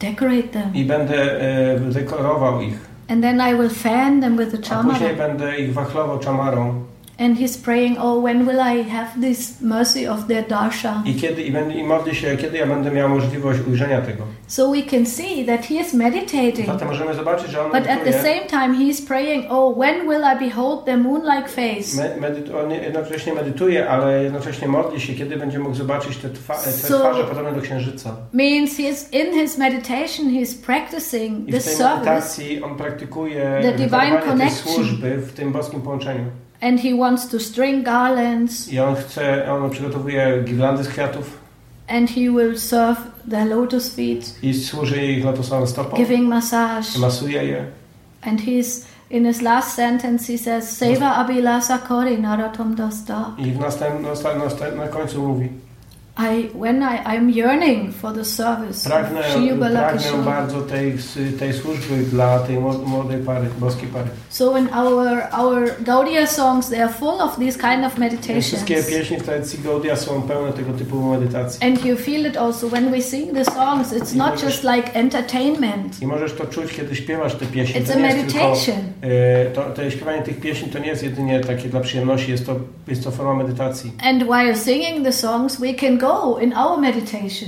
decorate 0.00 0.48
them. 0.48 0.74
i 0.74 0.84
będę 0.84 1.40
e, 1.42 1.80
dekorował 1.80 2.60
ich. 2.60 2.74
And 3.10 3.22
then 3.22 3.40
I 3.40 3.54
will 3.56 3.70
fan 3.70 4.20
them 4.20 4.36
with 4.36 4.54
a 4.54 4.74
A 4.80 4.82
później 4.82 5.10
chamara. 5.10 5.28
będę 5.28 5.58
ich 5.58 5.72
wachlował 5.74 6.18
czamarą. 6.18 6.84
And 7.20 7.38
he's 7.38 7.56
praying, 7.64 7.96
oh, 8.00 8.22
when 8.24 8.46
will 8.46 8.60
I 8.60 8.82
have 8.90 9.20
this 9.20 9.60
mercy 9.60 10.08
of 10.08 10.26
their 10.26 10.46
darshan? 10.48 11.02
I 11.06 11.14
kiedy 11.14 11.42
i, 11.42 11.52
będę, 11.52 11.74
i 11.74 11.82
modli 11.84 12.14
się, 12.14 12.36
kiedy 12.36 12.58
ja 12.58 12.66
będę 12.66 12.90
miał 12.90 13.08
możliwość 13.08 13.60
ujrzenia 13.68 14.00
tego. 14.00 14.24
So 14.46 14.70
we 14.70 14.82
can 14.82 15.06
see 15.06 15.44
that 15.46 15.66
he 15.66 15.74
is 15.74 15.94
meditating. 15.94 16.66
Zatem 16.66 16.88
możemy 16.88 17.14
zobaczyć, 17.14 17.50
że 17.50 17.60
on 17.60 17.66
But 17.66 17.76
at 17.80 17.84
the 17.86 17.96
medytuje. 17.96 18.22
same 18.22 18.46
time, 18.50 18.78
he's 18.84 19.06
praying, 19.06 19.44
oh, 19.50 19.78
when 19.78 20.08
will 20.08 20.22
I 20.36 20.48
behold 20.48 20.84
their 20.84 20.98
moon-like 20.98 21.48
face? 21.48 21.96
Me, 21.96 22.28
medyt, 22.28 22.54
on 22.54 22.70
jednocześnie 22.70 23.34
medytuje, 23.34 23.88
ale 23.90 24.22
jednocześnie 24.24 24.68
modli 24.68 25.00
się, 25.00 25.14
kiedy 25.14 25.36
będzie 25.36 25.58
mógł 25.58 25.74
zobaczyć 25.74 26.16
te, 26.16 26.30
twa, 26.30 26.54
te 26.54 26.70
So- 26.72 26.98
twarze 26.98 27.24
podobne 27.24 27.52
do 27.52 27.60
księżyca. 27.60 28.16
Means 28.32 28.70
he's 28.78 29.12
in 29.26 29.32
his 29.40 29.58
meditation, 29.58 30.26
he's 30.30 30.66
practicing 30.66 31.48
I 31.48 31.52
this 31.52 31.62
w 31.64 31.66
tej 31.66 31.76
service, 31.76 31.98
medytacji 32.10 32.62
on 32.62 32.76
praktykuje 32.76 33.58
The 33.62 33.72
divine 33.72 34.18
tej 34.18 34.28
connection. 34.28 34.74
służby 34.74 35.16
w 35.16 35.32
tym 35.32 35.52
boskim 35.52 35.80
połączeniu. 35.82 36.24
And 36.60 36.80
he 36.80 36.94
wants 36.94 37.28
to 37.28 37.40
string 37.40 37.84
garlands, 37.84 38.72
I 38.72 38.78
on 38.78 38.96
chce, 38.96 39.52
on 39.52 39.70
przygotowuje 39.70 40.42
girlandy 40.44 40.84
z 40.84 40.88
kwiatów 40.88 41.38
and 41.88 42.10
he 42.10 42.28
will 42.28 42.58
serve 42.58 42.98
their 43.30 43.46
lotus 43.46 43.94
feet, 43.94 44.34
i 44.42 44.54
służy 44.54 45.06
ich 45.06 45.24
lotosowym 45.24 45.66
stopom. 45.66 45.98
giving 45.98 46.28
massage. 46.28 46.98
Masuje 46.98 47.44
je. 47.44 47.64
And 48.22 48.40
he's 48.40 48.86
in 49.10 49.24
his 49.24 49.42
last 49.42 49.74
sentence, 49.74 50.32
he 50.32 50.38
says, 50.38 50.78
Seva 50.78 51.14
Abhilasa 51.14 51.78
Kori 51.78 52.18
Naratam 52.18 52.74
Dasta. 52.74 53.34
I 53.38 53.50
w 53.50 53.60
następnym, 53.60 54.02
na, 54.02 54.84
na 54.84 54.88
końcu 54.88 55.28
mówi 55.28 55.48
I, 56.18 56.50
when 56.54 56.82
I, 56.82 56.98
I'm 57.16 57.30
yearning 57.30 57.92
for 57.92 58.12
the 58.14 58.24
service 58.24 58.88
pragnę, 58.90 59.20
pragnę 59.70 60.12
bardzo 60.24 60.60
tej, 60.60 60.92
tej 61.38 61.52
służby 61.52 61.96
dla 61.96 62.38
tej 62.38 62.56
mło- 62.56 62.86
młodej 62.86 63.18
pary, 63.18 63.46
boskiej 63.58 63.88
pary. 63.88 64.08
So 64.28 64.58
in 64.58 64.68
our 64.74 65.08
our 65.32 65.70
Gaudiya 65.80 66.26
songs, 66.26 66.68
they 66.68 66.82
are 66.84 66.92
full 66.92 67.20
of 67.20 67.36
these 67.36 67.58
kind 67.58 67.84
of 67.86 67.98
meditations. 67.98 68.46
Wszystkie 68.46 68.82
pieśni 68.82 69.16
w 69.16 69.22
tradycji 69.22 69.58
Gaudia 69.64 69.96
są 69.96 70.22
pełne 70.22 70.52
tego 70.52 70.72
typu 70.72 71.02
medytacji. 71.02 71.68
And 71.68 71.84
you 71.84 71.96
feel 71.96 72.26
it 72.26 72.36
also 72.36 72.68
when 72.68 72.90
we 72.90 73.02
sing 73.02 73.32
the 73.34 73.44
songs. 73.44 73.92
It's 73.92 74.16
not 74.16 74.42
just 74.42 74.64
like 74.64 74.92
entertainment. 74.94 76.02
I 76.02 76.06
możesz 76.06 76.32
to 76.34 76.46
czuć, 76.46 76.72
kiedy 76.72 76.96
śpiewasz 76.96 77.34
te 77.34 77.46
pieśni. 77.46 77.80
It's 77.80 77.92
a 77.96 77.98
jest 77.98 78.32
tylko, 78.32 78.48
meditation. 78.48 78.76
e, 79.02 79.44
to, 79.46 79.62
to 79.62 79.90
śpiewanie 79.90 80.22
tych 80.22 80.40
pieśni 80.40 80.68
to 80.68 80.78
nie 80.78 80.88
jest 80.88 81.02
jedynie 81.02 81.40
takie 81.40 81.68
dla 81.68 81.80
przyjemności, 81.80 82.30
jest 82.30 82.46
to, 82.46 82.56
jest 82.88 83.04
to 83.04 83.10
forma 83.10 83.34
medytacji. 83.34 83.92
And 84.02 84.22
while 84.22 84.56
singing 84.56 85.04
the 85.04 85.12
songs, 85.12 85.60
we 85.60 85.74
can 85.74 85.98
go 85.98 86.07
in 86.42 86.54
our 86.56 86.78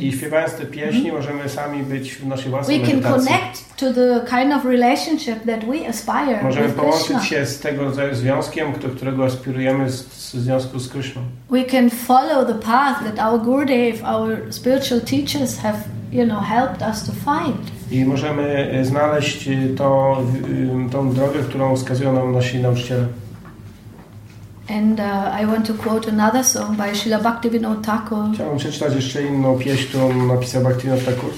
I 0.00 0.12
śpiewając 0.12 0.54
te 0.54 0.66
pieśni 0.66 1.12
możemy 1.12 1.48
sami 1.48 1.82
być 1.82 2.14
w 2.14 2.26
naszej 2.26 2.44
We 2.44 2.50
własnej 2.50 2.80
can 2.80 2.88
medytacji. 2.88 3.28
connect 3.28 3.76
to 3.76 3.94
the 3.94 4.20
kind 4.30 4.52
of 4.52 4.64
relationship 4.64 5.44
that 5.46 5.64
we 5.64 5.88
aspire 5.88 6.42
Możemy 6.42 6.68
połączyć 6.68 7.24
się 7.24 7.46
z 7.46 7.60
tego 7.60 7.84
rodzaju 7.84 8.14
związkiem, 8.14 8.72
do 8.72 8.88
którego 8.88 9.24
aspirujemy 9.24 9.90
z, 9.90 10.06
z 10.12 10.34
związku 10.34 10.78
z 10.78 10.88
Kryszną. 10.88 11.22
We 11.50 11.64
can 11.64 11.90
follow 11.90 12.46
the 12.46 12.54
path 12.54 13.04
that 13.04 13.32
our 13.32 13.40
Gurudev, 13.40 14.04
our 14.04 14.54
spiritual 14.54 15.00
teachers 15.00 15.58
have, 15.58 15.78
you 16.12 16.24
know, 16.24 16.44
helped 16.44 16.82
us 16.88 17.04
to 17.04 17.12
find. 17.12 17.70
I 17.90 18.04
możemy 18.04 18.70
e, 18.72 18.84
znaleźć 18.84 19.48
e, 19.48 19.52
to, 19.76 20.18
e, 20.86 20.90
tą 20.90 21.12
drogę, 21.12 21.38
którą 21.48 21.76
wskazują 21.76 22.12
nam 22.12 22.32
nasi 22.32 22.58
nauczyciele. 22.58 23.06
And 24.70 25.00
uh, 25.00 25.42
I 25.42 25.46
want 25.46 25.66
to 25.66 25.74
quote 25.74 26.08
another 26.08 26.44
song 26.44 26.76
by 26.76 26.94
Srila 26.94 27.18
Bhaktivinoda 27.22 27.82
Thakur. 27.82 28.34
Chciałbym 28.34 28.58
przeczytać 28.58 28.94
jeszcze 28.94 29.22
inną 29.22 29.58
pieśń, 29.58 29.88
którą 29.88 30.26
napisał 30.26 30.62
Bhaktivinoda 30.62 31.02
Thakur. 31.02 31.30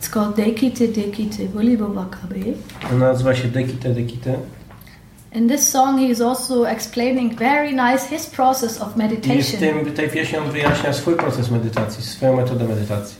It's 0.00 0.10
called 0.10 0.36
Dekite 0.36 0.88
Dekite 0.88 1.46
Vulibhavakabe. 1.46 2.36
Ona 2.92 3.06
nazywa 3.06 3.34
się 3.34 3.48
Dekite 3.48 3.94
Dekite. 3.94 4.34
In 5.32 5.48
this 5.48 5.68
song, 5.68 5.98
he 5.98 6.06
is 6.06 6.20
also 6.20 6.68
explaining 6.68 7.34
very 7.34 7.72
nice 7.72 8.08
his 8.08 8.26
process 8.26 8.80
of 8.80 8.88
I 8.88 8.92
w 8.92 8.96
meditation. 8.96 9.60
tym, 9.60 9.92
tej 9.92 10.08
pieśni 10.08 10.38
on 10.38 10.50
wyjaśnia 10.50 10.92
swój 10.92 11.14
proces 11.16 11.50
medytacji, 11.50 12.04
swoją 12.04 12.36
metodę 12.36 12.64
medytacji. 12.64 13.16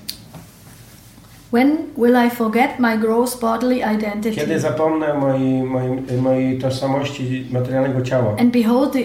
When 1.53 1.77
will 1.97 2.27
I 2.27 2.31
forget 2.31 2.79
my 2.79 2.99
gross 2.99 3.41
bodily 3.41 3.83
identity? 3.97 4.37
Kiedy 4.37 4.61
zapomnę 4.61 5.15
mojej, 5.15 5.63
mojej, 5.63 6.03
mojej 6.23 6.59
tożsamości 6.59 7.47
materialnego 7.51 8.03
ciała. 8.03 8.37
And 8.41 8.53
behold 8.53 8.93
the 8.93 9.01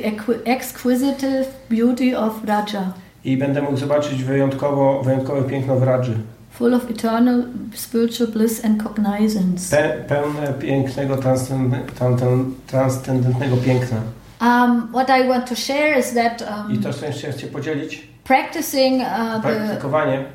exquisite 0.45 1.45
beauty 1.69 2.17
of 2.17 2.33
Raja, 2.45 2.93
i 3.25 3.38
będę 3.38 3.62
mógł 3.62 3.77
zobaczyć 3.77 4.23
wyjątkowo, 4.23 5.01
wyjątkowe 5.03 5.43
piękno 5.43 5.75
w 5.75 5.83
Radży, 5.83 6.13
full 6.51 6.73
of 6.73 6.91
eternal 6.91 7.43
spiritual 7.73 8.27
bliss 8.31 8.65
and 8.65 8.83
cognizance? 8.83 9.77
Pe, 9.77 9.89
pełne 10.07 10.53
pięknego, 10.59 11.17
transcend, 11.17 11.73
tran- 12.00 12.15
tran- 12.15 12.51
transcendentnego 12.67 13.57
piękna. 13.57 13.97
Um, 14.41 14.88
what 14.91 15.09
I 15.09 15.27
want 15.27 15.50
to 15.50 15.55
share 15.55 16.00
is 16.00 16.13
that 16.13 16.41
I 16.69 16.73
um, 16.73 16.83
to, 16.83 16.93
co 16.93 17.05
chcę 17.31 17.47
podzielić, 17.47 18.12
practicing 18.23 19.01
uh, 19.01 19.41
the 19.41 19.79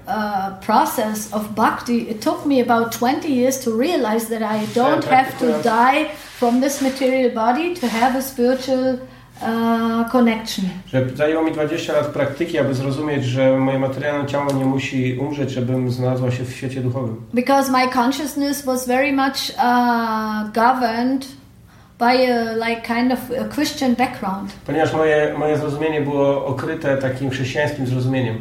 uh, 0.07 0.61
process 0.61 1.33
of 1.33 1.55
bhakti, 1.55 2.09
it 2.09 2.21
took 2.21 2.45
me 2.45 2.61
about 2.61 2.93
20 2.93 3.29
years 3.29 3.61
to 3.61 3.73
realize 3.73 4.29
that 4.29 4.43
I 4.43 4.67
don't 4.75 5.05
have 5.05 5.39
to 5.39 5.63
die 5.63 6.09
from 6.39 6.61
this 6.61 6.83
material 6.83 7.31
body 7.35 7.75
to 7.75 7.89
have 7.89 8.15
a 8.15 8.23
spiritual 8.23 9.01
uh, 9.43 10.11
connection. 10.11 10.65
że 10.87 11.11
zajęło 11.15 11.43
mi 11.43 11.53
20 11.53 11.93
lat 11.93 12.07
praktyki, 12.07 12.59
aby 12.59 12.75
zrozumieć, 12.75 13.25
że 13.25 13.59
moje 13.59 13.79
materialne 13.79 14.27
ciało 14.27 14.53
nie 14.53 14.65
musi 14.65 15.19
umrzeć, 15.19 15.51
żebym 15.51 15.91
znalazła 15.91 16.31
się 16.31 16.45
w 16.45 16.53
świecie 16.53 16.81
duchowym. 16.81 17.17
Because 17.35 17.73
my 17.73 17.89
consciousness 17.89 18.65
was 18.65 18.87
very 18.87 19.13
much 19.13 19.51
uh, 19.57 20.53
governed 20.53 21.27
by 21.99 22.31
a 22.31 22.57
like 22.57 22.83
kind 22.87 23.13
of 23.13 23.19
a 23.41 23.55
Christian 23.55 23.95
background. 23.95 24.53
Ponieważ 24.67 24.93
moje, 24.93 25.35
moje 25.39 25.59
zrozumienie 25.59 26.01
było 26.01 26.47
okryte 26.47 26.97
takim 26.97 27.31
chrześcijańskim 27.31 27.87
zrozumieniem. 27.87 28.39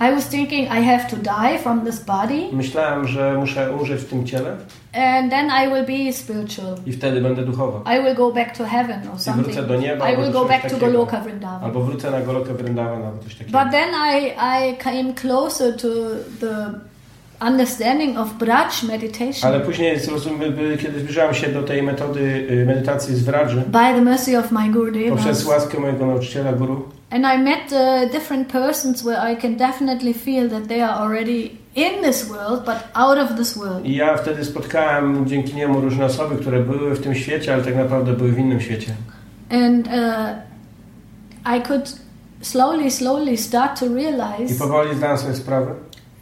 I 0.00 0.10
was 0.14 0.28
thinking 0.28 0.68
I 0.68 0.82
have 0.82 1.08
to 1.10 1.16
die 1.16 1.58
from 1.58 1.84
this 1.84 2.04
body 2.04 2.48
Myślałem, 2.52 3.08
że 3.08 3.34
muszę 3.38 3.72
umrzeć 3.72 4.00
w 4.00 4.04
tym 4.04 4.26
ciele 4.26 4.56
and 4.92 5.30
then 5.30 5.50
I 5.50 5.68
will 5.68 5.86
be 5.86 6.12
spiritual. 6.12 6.76
i 6.86 6.92
wtedy 6.92 7.20
będę 7.20 7.42
duchowa. 7.42 7.96
I 7.96 8.02
will 8.02 8.14
go 8.14 8.32
back 8.32 8.56
to 8.56 8.64
heaven 8.64 9.00
or 9.08 9.14
I 9.14 9.42
wrócę 9.42 9.62
do 9.62 9.68
something. 9.68 9.80
nieba 9.80 10.10
I 10.10 10.16
will 10.16 10.32
go 10.32 10.44
back 10.44 10.70
to. 10.70 10.76
Goloka 10.76 11.20
Vrindavan. 11.20 11.64
Albo 11.64 11.80
wrócę 11.80 12.10
na 12.10 12.20
Golokę 12.20 12.54
Vrindavan 12.54 13.02
albo 13.02 13.22
coś 13.22 13.34
takiego. 13.34 13.58
But 13.58 13.70
then 13.70 13.88
I, 13.94 14.34
I 14.70 14.76
came 14.76 15.14
closer 15.14 15.76
to 15.76 15.88
the 16.40 16.80
understanding 17.40 18.18
of 18.18 18.34
Braj 18.34 18.70
meditation 18.88 19.50
Ale 19.50 19.60
później 19.60 19.98
zrozum- 19.98 20.40
kiedy 20.82 21.00
zbliżałem 21.00 21.34
się 21.34 21.48
do 21.48 21.62
tej 21.62 21.82
metody 21.82 22.20
y, 22.50 22.66
medytacji 22.66 23.14
z 23.16 23.22
Vradży, 23.24 23.56
by 23.66 23.78
the 23.78 24.00
mercy 24.00 24.38
of 24.38 24.50
my 24.52 24.68
Gurudevas. 24.72 25.10
poprzez 25.10 25.44
łaskę 25.46 25.80
mojego 25.80 26.06
nauczyciela 26.06 26.52
guru, 26.52 26.88
And 27.10 27.24
I 27.34 27.38
met 27.42 27.72
uh, 27.72 28.12
different 28.12 28.48
persons 28.48 29.02
where 29.04 29.32
I 29.32 29.36
can 29.36 29.56
definitely 29.56 30.14
feel 30.14 30.50
that 30.50 30.68
they 30.68 30.82
are 30.84 30.94
already 30.94 31.50
in 31.74 32.02
this 32.02 32.28
world, 32.28 32.64
but 32.64 32.74
out 32.94 33.18
of 33.18 33.36
this 33.38 33.56
world. 33.58 33.84
i 33.84 33.94
ja 33.96 34.16
wtedy 34.16 34.44
spotkałem 34.44 35.26
dzięki 35.26 35.54
niemu 35.54 35.80
różne 35.80 36.04
osoby, 36.04 36.36
które 36.36 36.60
były 36.60 36.94
w 36.94 37.00
tym 37.02 37.14
świecie, 37.14 37.54
ale 37.54 37.62
tak 37.62 37.76
naprawdę 37.76 38.12
były 38.12 38.32
w 38.32 38.38
innym 38.38 38.60
świecie. 38.60 38.94
And 39.50 39.86
uh, 39.86 41.56
I 41.58 41.62
could 41.62 41.96
slowly, 42.40 42.90
slowly 42.90 43.36
start 43.36 43.80
to 43.80 43.86
I 43.86 43.94
realize 43.94 44.58
powoli 44.58 44.96
zdałem 44.96 45.18
sobie 45.18 45.34
sprawę, 45.34 45.66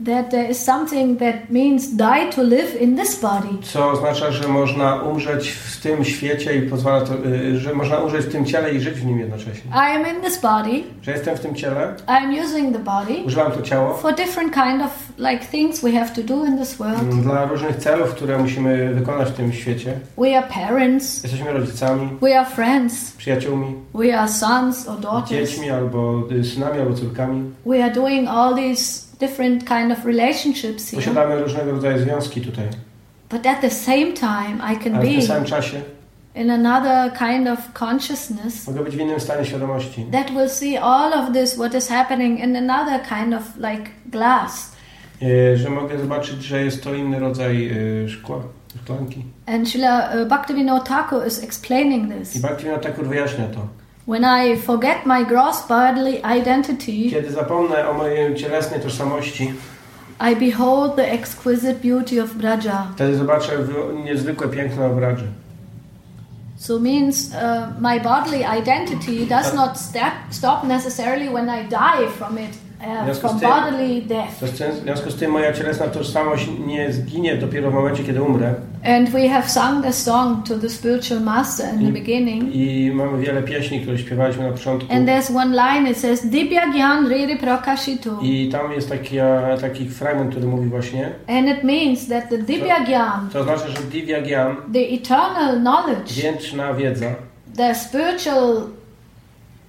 that 0.05 0.31
there 0.31 0.51
is 0.51 0.65
something 0.65 1.19
that 1.19 1.35
means 1.51 1.97
die 1.97 2.31
to 2.35 2.43
live 2.43 2.81
in 2.81 2.97
this 2.97 3.21
body. 3.21 3.49
co 3.63 3.91
oznacza, 3.91 4.31
że 4.33 4.49
można 4.49 4.95
umrzeć 5.03 5.49
w 5.51 5.81
tym 5.81 6.05
świecie 6.05 6.57
i 6.57 6.63
pozwala 6.63 7.01
to, 7.01 7.15
y, 7.27 7.59
że 7.59 7.75
można 7.75 7.97
umrzeć 7.99 8.27
w 8.27 8.33
tym 8.33 8.45
ciele 8.45 8.73
i 8.75 8.81
żyć 8.81 8.95
w 8.95 9.07
nim 9.07 9.19
jednocześnie. 9.19 9.71
I 9.71 9.97
am 9.97 10.17
in 10.17 10.23
this 10.23 10.41
body. 10.41 10.83
Że 11.03 11.13
jestem 11.13 11.37
w 11.37 11.41
tym 11.41 11.55
ciele, 11.55 11.95
I'm 12.07 12.45
using 12.45 12.73
the 12.77 12.79
body 12.85 13.15
używam 13.27 13.53
to 13.53 13.63
ciało 13.63 13.95
for 13.95 14.15
different 14.15 14.55
kind 14.55 14.83
of 14.83 14.91
like 15.19 15.45
things 15.51 15.81
we 15.81 15.93
have 15.93 16.09
to 16.15 16.23
do 16.23 16.45
in 16.45 16.59
this 16.59 16.75
world. 16.77 17.03
mm, 17.03 17.23
dla 17.23 17.45
różnych 17.47 17.77
celów, 17.77 18.15
które 18.15 18.39
musimy 18.39 18.95
wykonać 18.95 19.29
w 19.29 19.33
tym 19.33 19.53
świecie. 19.53 19.99
We 20.19 20.39
are 20.39 20.47
parents. 20.49 21.23
Jesteśmy 21.23 21.53
rodzicami, 21.53 22.09
We 22.23 22.41
are 22.41 22.51
friends. 22.51 23.13
przyjaciółmi, 23.13 23.75
We 23.95 24.19
are 24.19 24.29
sons 24.29 24.89
or 24.89 25.01
daughters. 25.01 25.29
dziećmi 25.51 25.71
albo 25.71 26.23
y, 26.33 26.45
synami 26.45 26.79
albo 26.81 26.95
córkami. 26.95 27.43
We 27.67 27.85
are 27.85 27.95
doing 27.95 28.29
all 28.29 28.55
these 28.55 29.03
different 29.18 29.64
kind 29.64 29.92
of 29.92 30.04
relationships 30.04 30.90
here. 30.90 31.02
Posiadamy 31.02 31.42
różnego 31.42 31.71
rodzaju 31.71 31.99
związki 31.99 32.40
tutaj, 32.40 32.64
But 33.30 33.47
at 33.47 33.61
the 33.61 33.71
same 33.71 34.12
time, 34.12 34.73
I 34.73 34.76
can 34.85 34.94
ale 34.94 35.06
w 35.06 35.09
tym 35.09 35.23
samym 35.23 35.44
czasie 35.44 35.80
in 36.35 36.50
another 36.50 37.12
kind 37.18 37.49
of 37.49 37.59
consciousness 37.73 38.66
mogę 38.68 38.85
być 38.85 38.97
w 38.97 39.00
innym 39.00 39.21
stanie 39.21 39.44
świadomości, 39.44 40.06
that 40.12 40.30
will 40.30 40.49
see 40.50 40.78
all 40.78 41.12
of 41.12 41.33
this, 41.33 41.54
what 41.54 41.75
is 41.75 41.88
happening, 41.88 42.40
in 42.40 42.56
another 42.56 43.00
kind 43.09 43.35
of 43.35 43.42
like 43.56 43.90
glass. 44.06 44.73
y, 45.23 45.56
że 45.56 45.71
mogę 45.71 45.99
zobaczyć, 45.99 46.42
że 46.42 46.64
jest 46.64 46.85
to 46.85 46.94
inny 46.94 47.18
rodzaj 47.21 47.71
y, 48.04 48.09
szkła, 48.09 48.40
szklanki. 48.83 49.25
And 49.47 49.68
Srila 49.68 50.11
uh, 50.23 50.28
Bhaktivinoda 50.28 50.85
Thakur 50.85 51.26
is 51.26 51.44
explaining 51.44 52.12
I 52.12 52.18
this. 52.18 52.38
Bhaktivinoda 52.38 52.83
Thakur 52.83 53.06
wyjaśnia 53.06 53.47
to. 53.47 53.84
When 54.06 54.25
I 54.25 54.56
forget 54.56 55.06
my 55.06 55.25
gross 55.25 55.66
bodily 55.68 56.23
identity, 56.38 57.11
Kiedy 57.11 57.30
zapomnę 57.32 57.88
o 57.88 57.92
mojej 57.94 58.34
cielesnej 58.34 58.80
tożsamości, 58.80 59.52
I 60.32 60.37
behold 60.37 60.96
the 60.96 61.12
exquisite 61.12 61.75
beauty 61.75 62.23
of 62.23 62.34
Braja. 62.34 62.87
wtedy 62.94 63.16
zobaczę 63.16 63.58
wy- 63.58 64.02
niezwykłe 64.04 64.49
piękno 64.49 64.87
obraży. 64.87 65.26
So 66.56 66.78
means 66.78 67.28
uh, 67.28 67.80
my 67.80 68.00
bodily 68.00 68.44
identity 68.61 69.26
does 69.26 69.54
not 69.54 69.78
stop, 69.78 70.12
stop 70.30 70.64
necessarily 70.64 71.28
when 71.30 71.49
I 71.49 71.64
die 71.68 72.08
from 72.18 72.38
it, 72.38 72.50
To 74.40 74.47
w 74.47 74.83
związku 74.83 75.11
z 75.11 75.16
tym 75.16 75.31
moja 75.31 75.52
cielesna 75.52 75.87
tożsamość 75.87 76.49
nie 76.66 76.93
zginie 76.93 77.37
dopiero 77.37 77.71
w 77.71 77.75
momencie, 77.75 78.04
kiedy 78.04 78.23
umrę. 78.23 78.54
And 78.85 79.11
we 79.11 79.28
have 79.28 79.49
sung 79.49 79.83
the 79.83 79.93
song 79.93 80.47
to 80.49 80.58
the 80.58 80.69
spiritual 80.69 81.21
master 81.21 81.75
in 81.75 81.87
the 81.87 81.93
beginning. 81.93 82.54
I 82.54 82.91
mamy 82.95 83.19
wiele 83.19 83.43
pieśni, 83.43 83.80
które 83.80 83.99
śpiewaliśmy 83.99 84.45
na 84.45 84.52
początku. 84.52 84.93
And 84.93 85.08
there's 85.08 85.37
one 85.37 85.56
line, 85.56 85.91
it 85.91 85.99
says, 85.99 86.26
Dibya 86.26 86.73
Gyan 86.73 87.08
Riri 87.08 87.37
Prakashitu. 87.37 88.19
I 88.23 88.49
tam 88.52 88.73
jest 88.73 88.89
taki, 88.89 89.17
taki 89.60 89.89
fragment, 89.89 90.30
który 90.30 90.47
mówi 90.47 90.69
właśnie, 90.69 91.10
And 91.28 91.49
it 91.49 91.65
means 91.65 92.08
that 92.08 92.28
the 92.28 92.39
Dibya 92.39 92.84
Gyan, 92.84 93.28
to 93.32 93.45
znaczy, 93.45 93.69
że 93.69 93.82
Divya 93.91 94.23
Gyan, 94.23 94.56
the 94.73 94.80
eternal 94.80 95.60
knowledge, 95.60 96.23
wieczna 96.23 96.75
wiedza, 96.75 97.06
the 97.56 97.75
spiritual 97.75 98.63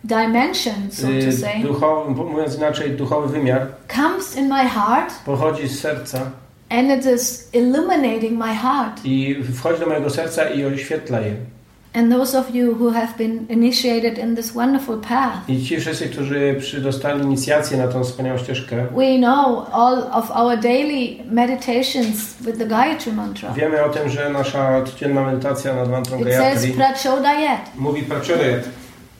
dimension, 0.07 0.73
so 0.91 1.07
y, 1.09 1.25
to 1.25 1.31
say, 1.37 1.61
duchowy, 1.63 2.11
mówiąc 2.23 2.55
inaczej, 2.57 2.91
duchowy 2.91 3.27
wymiar, 3.33 3.67
comes 3.87 4.37
in 4.37 4.47
my 4.47 4.65
heart 4.69 5.13
pochodzi 5.25 5.67
z 5.67 5.79
serca 5.79 6.19
and 6.69 6.91
it 6.91 7.05
is 7.15 7.49
illuminating 7.53 8.31
my 8.37 8.55
heart. 8.55 9.05
i 9.05 9.35
wchodzi 9.53 9.79
do 9.79 9.85
mojego 9.85 10.09
serca 10.09 10.49
i 10.49 10.65
oświetla 10.65 11.19
je. 11.19 11.35
And 11.93 12.11
those 12.11 12.39
of 12.39 12.55
you 12.55 12.73
who 12.79 12.91
have 12.91 13.07
been 13.17 13.45
initiated 13.49 14.17
in 14.17 14.35
this 14.35 14.51
wonderful 14.53 14.97
path, 14.97 15.49
I 15.49 15.63
ci 15.65 15.77
wszyscy, 15.79 16.09
którzy 16.09 16.55
przydostali 16.59 17.23
inicjację 17.23 17.77
na 17.77 17.87
tą 17.87 18.03
wspaniałą 18.03 18.37
ścieżkę, 18.37 18.75
we 18.95 19.17
know 19.17 19.65
all 19.73 20.03
of 20.11 20.31
our 20.31 20.57
daily 20.57 21.23
meditations 21.31 22.35
with 22.41 22.57
the 22.57 22.65
Gayatri 22.65 23.11
Mantra. 23.13 23.53
wiemy 23.53 23.83
o 23.83 23.89
tym, 23.89 24.09
że 24.09 24.29
nasza 24.29 24.81
codzienna 24.81 25.23
medytacja 25.23 25.73
nad 25.75 25.89
mantrą 25.89 26.17
It 26.19 26.23
says 26.23 26.37
Gayatri 26.37 26.71
Prachodayat. 26.71 27.71
mówi 27.75 28.03
Prachoryet. 28.03 28.69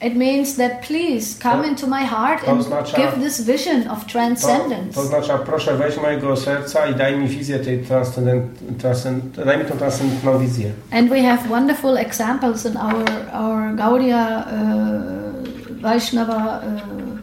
It 0.02 0.14
means 0.14 0.56
that 0.56 0.86
please 0.86 1.38
come 1.42 1.62
To- 1.62 1.68
into 1.68 1.86
my 1.86 2.04
heart 2.06 2.44
to 2.44 2.50
and 2.50 2.60
oznacza- 2.60 2.96
give 2.96 3.12
this 3.24 3.40
vision 3.40 3.88
of 3.90 4.04
To, 4.04 4.10
transcendence. 4.10 4.94
to 4.94 5.00
oznacza, 5.00 5.38
proszę 5.38 5.76
weź 5.76 5.96
mojego 5.96 6.36
serca 6.36 6.86
i 6.86 6.94
daj 6.94 7.16
mi 7.18 7.28
wizję 7.28 7.58
tej 7.58 7.78
transcendent, 7.78 8.44
transcend, 8.78 9.24
daj 9.44 9.58
mi 9.58 9.64
tą 9.64 9.76
transcendentną 9.78 10.38
wizję. 10.38 10.70
And 10.92 11.08
we 11.08 11.22
have 11.22 11.48
wonderful 11.48 11.96
examples 11.98 12.66
in 12.66 12.76
our 12.76 13.04
our 13.32 13.74
Gaudiya 13.76 14.44
uh, 14.46 15.80
Vaishnava, 15.82 16.36
uh, 16.58 17.18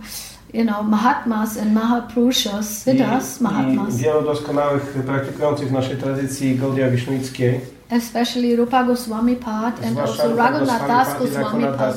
you 0.54 0.64
know, 0.66 0.84
Mahatmas 0.84 1.58
and 1.58 1.74
Mahapurushas, 1.74 2.84
Siddhas, 2.84 3.40
I 3.42 3.44
Mahatmas, 3.44 3.98
wielu 3.98 4.22
doskonałych 4.22 4.84
praktykujących 5.06 5.68
w 5.68 5.72
naszej 5.72 5.98
tradycji 5.98 6.56
Gaudiya 6.56 6.90
Wisznuickiej, 6.92 7.60
especially 7.94 8.56
Rupa 8.56 8.84
Goswami 8.84 9.36
Pad 9.36 9.74
and 9.84 10.00
also 10.00 10.36
Raghunath 10.36 10.88
Das 10.88 11.20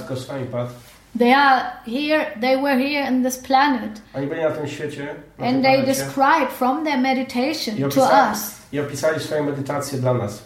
Goswami 0.08 0.42
i 0.42 0.46
Pad. 0.46 0.68
They 1.18 1.32
are 1.32 1.62
here. 1.86 2.26
They 2.40 2.56
were 2.56 2.76
here 2.76 3.08
in 3.08 3.22
this 3.22 3.38
planet, 3.38 4.00
Oni 4.14 4.26
byli 4.26 4.42
na 4.42 4.50
tym 4.50 4.66
świecie, 4.66 5.14
na 5.38 5.46
and 5.46 5.62
they 5.62 5.82
describe 5.86 6.48
from 6.50 6.84
their 6.84 6.98
i 6.98 7.02
meditation 7.02 7.90
to 7.90 8.00
us 8.30 8.56
i 8.72 8.80
opisali 8.80 9.20
swoją 9.20 9.44
medytację 9.44 9.98
dla 9.98 10.14
nas. 10.14 10.42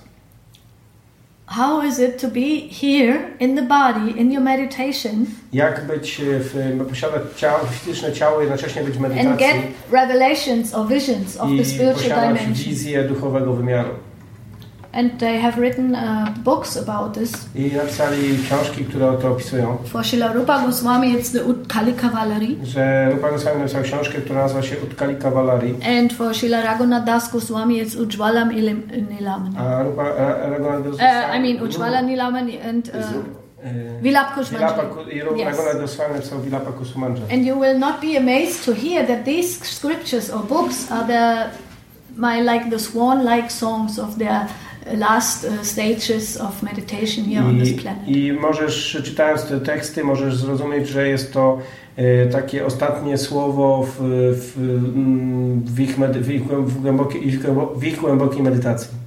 how 1.46 1.82
is 1.82 1.98
it 1.98 2.20
to 2.20 2.28
be 2.28 2.68
here 2.68 3.34
in 3.40 3.56
the 3.56 3.62
body 3.62 4.20
in 4.20 4.30
your 4.32 4.42
meditation 4.42 5.26
Jak 5.52 5.86
być, 5.86 6.20
w, 6.22 6.86
posiadać 6.88 7.22
ciało, 7.36 7.58
fizyczne 7.58 8.12
ciało, 8.12 8.40
jednocześnie 8.40 8.82
być 8.84 8.98
w 8.98 9.04
and 9.04 9.14
get 9.14 9.22
medytacji 9.24 9.74
revelations 9.92 10.74
or 10.74 10.88
visions 10.88 11.36
of 11.36 11.48
the 11.48 11.56
i 11.56 11.64
spiritual 11.64 11.94
posiadać 11.94 12.38
dimension. 12.38 12.54
wizję 12.54 13.04
duchowego 13.04 13.52
wymiaru. 13.52 13.90
And 14.92 15.18
they 15.20 15.38
have 15.40 15.56
written 15.60 15.94
uh, 15.94 16.34
books 16.44 16.76
about 16.76 17.14
this. 17.14 17.32
I 17.54 17.70
napisali 17.76 18.38
książki, 18.44 18.84
które 18.84 19.12
to 19.22 19.28
opisują. 19.32 19.78
For 19.84 20.04
Srila 20.04 20.32
Rupa 20.32 20.66
Goswami, 20.66 21.14
it's 21.16 21.32
the 21.32 21.44
Utkali 21.44 21.92
Cavalry. 21.94 22.56
Że 22.62 23.10
Rupa 23.10 23.30
Goswami 23.30 23.58
napisał 23.58 23.82
książkę, 23.82 24.18
która 24.18 24.42
nazywa 24.42 24.62
się 24.62 24.76
Utkali 24.84 25.16
Kavalari, 25.16 25.74
And 26.00 26.12
for 26.12 26.34
Srila 26.34 26.62
Raghunath 26.62 27.04
Das 27.04 27.32
Goswami, 27.32 27.82
it's 27.82 27.96
Ujjwala 27.96 28.44
Nilam- 28.44 29.10
Nilamani. 29.10 29.56
a 29.58 29.82
Rupa 29.82 30.02
Ra- 30.02 30.48
Raghunath 30.50 30.80
Uh, 30.86 30.90
Goswami... 30.90 31.36
I 31.36 31.40
mean, 31.40 31.60
Ujjwala 31.62 32.02
Nilamani 32.02 32.58
and 32.68 32.88
uh, 32.88 33.00
Vilap 34.02 34.02
Vilapa, 34.02 34.34
Kushmanjali. 34.34 34.88
Ku- 34.90 35.36
Yes. 35.36 35.56
Raghunath 35.56 35.80
Goswami 35.80 36.14
napisał 36.14 36.40
Vilapa 36.40 36.72
Kusumandra. 36.72 37.22
And 37.32 37.44
you 37.46 37.58
will 37.60 37.78
not 37.78 38.00
be 38.00 38.16
amazed 38.16 38.64
to 38.64 38.72
hear 38.74 39.06
that 39.06 39.24
these 39.24 39.64
scriptures 39.76 40.30
or 40.30 40.42
books 40.42 40.90
are 40.90 41.06
the 41.06 41.50
my 42.16 42.40
like 42.42 42.70
the 42.70 42.78
swan-like 42.78 43.50
songs 43.50 43.98
of 43.98 44.18
their 44.18 44.48
last 44.96 45.44
uh, 45.44 45.62
stages 45.62 46.36
of 46.36 46.62
meditation 46.62 47.24
here 47.24 47.44
on 47.44 47.58
this 47.58 47.68
I, 47.68 47.74
planet. 47.74 48.08
I 48.08 48.32
możesz, 48.32 49.02
czytając 49.04 49.44
te 49.44 49.60
teksty, 49.60 50.04
możesz 50.04 50.36
zrozumieć, 50.36 50.88
że 50.88 51.08
jest 51.08 51.32
to 51.32 51.58
e, 51.96 52.26
takie 52.26 52.66
ostatnie 52.66 53.18
słowo 53.18 53.86
w, 53.86 53.96
w, 54.32 54.52
w, 55.74 55.80
ich, 55.80 55.98
medy, 55.98 56.20
w, 56.20 56.30
ich, 56.30 56.42
głębokiej, 56.80 57.38
w 57.76 57.84
ich 57.84 58.00
głębokiej 58.00 58.42
medytacji. 58.42 59.00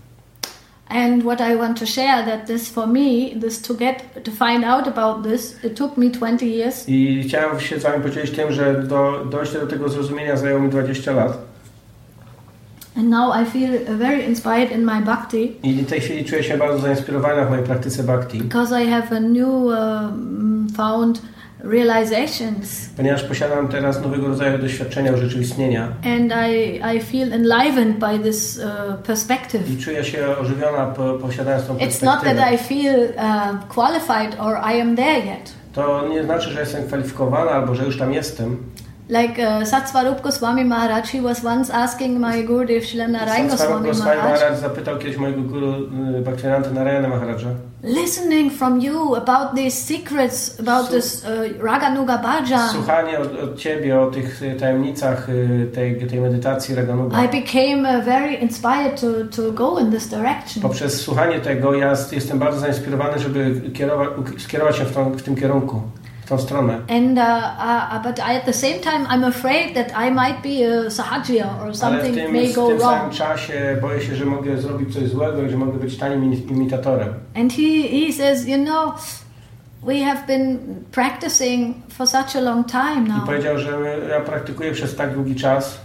And 0.89 1.23
what 1.23 1.41
I 1.41 1.57
want 1.57 1.79
to 1.79 1.85
share 1.85 2.23
that 2.25 2.45
this 2.45 2.69
for 2.69 2.87
me, 2.87 3.35
this 3.41 3.61
to 3.61 3.73
get 3.73 4.23
to 4.23 4.31
find 4.31 4.63
out 4.63 4.87
about 4.87 5.23
this, 5.23 5.57
it 5.63 5.75
took 5.75 5.97
me 5.97 6.09
20 6.09 6.45
years. 6.45 6.89
I 6.89 7.23
chciałem 7.23 7.59
się 7.59 7.79
z 7.79 7.83
Wami 7.83 8.03
podzielić 8.03 8.31
tym, 8.31 8.51
że 8.51 8.83
do, 8.83 9.25
dojście 9.31 9.59
do 9.59 9.67
tego 9.67 9.89
zrozumienia 9.89 10.37
zajęło 10.37 10.61
mi 10.61 10.69
20 10.69 11.11
lat. 11.11 11.52
And 12.97 13.09
now 13.09 13.31
I 13.41 13.45
feel 13.45 13.97
very 13.97 14.25
inspired 14.25 14.71
in 14.71 14.85
my 14.85 15.01
bhakti 15.01 15.57
I 15.63 15.73
w 15.73 15.89
tej 15.89 16.01
chwili 16.01 16.25
czuję 16.25 16.43
się 16.43 16.57
bardzo 16.57 16.79
zainspirowana 16.79 17.45
w 17.45 17.49
mojej 17.49 17.65
praktyce 17.65 18.03
bhakti, 18.03 18.37
because 18.37 18.83
I 18.83 18.87
have 18.87 19.17
a 19.17 19.19
new 19.19 19.47
um, 19.47 20.67
found 20.77 21.21
realizations 21.63 22.89
ponieważ 22.97 23.23
posiadam 23.23 23.67
teraz 23.67 24.01
nowego 24.01 24.27
rodzaju 24.27 24.57
doświadczenia 24.57 25.11
urzeczywistnienia 25.11 25.87
and 26.03 26.33
I, 26.49 26.81
I 26.97 27.01
feel 27.01 27.33
enlivened 27.33 27.99
by 27.99 28.19
this 28.19 28.59
uh, 28.59 28.95
perspective. 29.03 29.69
i 29.69 29.77
czuję 29.77 30.03
się 30.03 30.37
ożywiona 30.37 30.85
po, 30.85 31.13
posiadając 31.13 31.67
tą 31.67 31.77
It's 31.77 32.05
not 32.05 32.23
that 32.23 32.23
perspektywę. 32.23 32.55
I 32.55 32.57
feel 32.57 33.09
uh, 33.17 33.67
qualified 33.67 34.39
or 34.39 34.57
I 34.75 34.81
am 34.81 34.95
there 34.95 35.19
yet. 35.19 35.53
To 35.73 36.07
nie 36.07 36.23
znaczy, 36.23 36.49
że 36.49 36.59
jestem 36.59 36.87
kwalifikowana 36.87 37.51
albo 37.51 37.75
że 37.75 37.85
już 37.85 37.97
tam 37.97 38.13
jestem. 38.13 38.57
Like 39.09 39.37
uh, 39.39 39.65
Satsvarup 39.65 40.21
Goswami 40.21 40.63
Maharaj, 40.63 41.09
he 41.09 41.21
was 41.21 41.43
once 41.43 41.69
asking 41.69 42.19
my 42.19 42.43
Gurudev 42.43 42.83
Shri 42.83 43.07
Narayan 43.07 43.47
Goswami 43.49 43.91
Maharaj, 43.91 44.17
Maharaj 44.17 44.57
zapytał 44.57 44.97
kiedyś 44.97 45.17
mojego 45.17 45.41
guru 45.41 45.73
y, 46.17 46.21
Bhaktivedanta 46.21 46.69
Narayana 46.69 47.07
Maharaja 47.07 47.55
listening 47.83 48.49
from 48.49 48.79
you 48.79 49.15
about 49.15 49.55
these 49.55 49.77
secrets, 49.77 50.59
about 50.59 50.89
this 50.89 51.25
uh, 51.25 51.49
Raganuga 51.59 52.17
Bhajan, 52.17 52.69
Słuchanie 52.69 53.19
od, 53.19 53.39
od 53.39 53.57
Ciebie 53.57 53.99
o 53.99 54.11
tych 54.11 54.41
y, 54.43 54.55
tajemnicach 54.55 55.29
y, 55.29 55.69
tej, 55.73 56.07
tej 56.07 56.21
medytacji 56.21 56.75
Raganuga. 56.75 57.23
I 57.23 57.27
became 57.27 57.99
uh, 57.99 58.05
very 58.05 58.35
inspired 58.35 59.01
to, 59.01 59.07
to 59.35 59.51
go 59.51 59.79
in 59.79 59.91
this 59.91 60.07
direction. 60.07 60.61
Poprzez 60.61 61.01
słuchanie 61.01 61.39
tego 61.39 61.73
ja 61.73 61.93
jestem 62.11 62.39
bardzo 62.39 62.59
zainspirowany, 62.59 63.19
żeby 63.19 63.61
kierować, 63.73 64.09
skierować 64.37 64.77
się 64.77 64.85
w, 64.85 64.93
tą, 64.93 65.11
w 65.11 65.21
tym 65.21 65.35
kierunku, 65.35 65.81
tą 66.29 66.37
stronę. 66.37 66.73
And 66.89 67.17
uh, 67.17 67.23
uh, 67.23 68.03
but 68.03 68.19
I, 68.19 68.35
at 68.37 68.45
the 68.45 68.53
same 68.53 68.79
time, 68.79 69.05
I'm 69.09 69.23
afraid 69.23 69.75
that 69.75 69.87
I 70.07 70.11
might 70.11 70.41
be 70.43 70.85
a 70.85 70.89
sahajya 70.89 71.45
or 71.45 71.63
Ale 71.63 71.71
w 71.71 71.75
something 71.77 72.15
tym, 72.15 72.31
may 72.33 72.47
w 72.47 72.55
go 72.55 72.67
tym 72.67 72.79
samym 72.79 72.99
wrong. 72.99 73.13
czasie 73.13 73.77
boję 73.81 74.01
się, 74.01 74.15
że 74.15 74.25
mogę 74.25 74.57
zrobić 74.57 74.93
coś 74.93 75.09
złego 75.09 75.41
i 75.43 75.49
że 75.49 75.57
mogę 75.57 75.79
być 75.79 75.97
tanim 75.97 76.31
imi- 76.31 76.51
imitatorem. 76.51 77.09
And 77.35 77.53
he, 77.53 77.87
he 77.89 78.13
says, 78.13 78.47
you 78.47 78.57
know, 78.65 78.93
we 79.85 79.99
have 79.99 80.27
been 80.27 80.57
practicing 80.91 81.75
for 81.89 82.07
such 82.07 82.35
a 82.35 82.41
long 82.41 82.67
time 82.71 83.05
I 83.07 83.09
now, 83.09 83.25
powiedział, 83.25 83.57
że 83.59 83.71
ja 84.09 84.19
praktykuję 84.21 84.71
przez 84.71 84.95
tak 84.95 85.13
długi 85.13 85.35
czas 85.35 85.77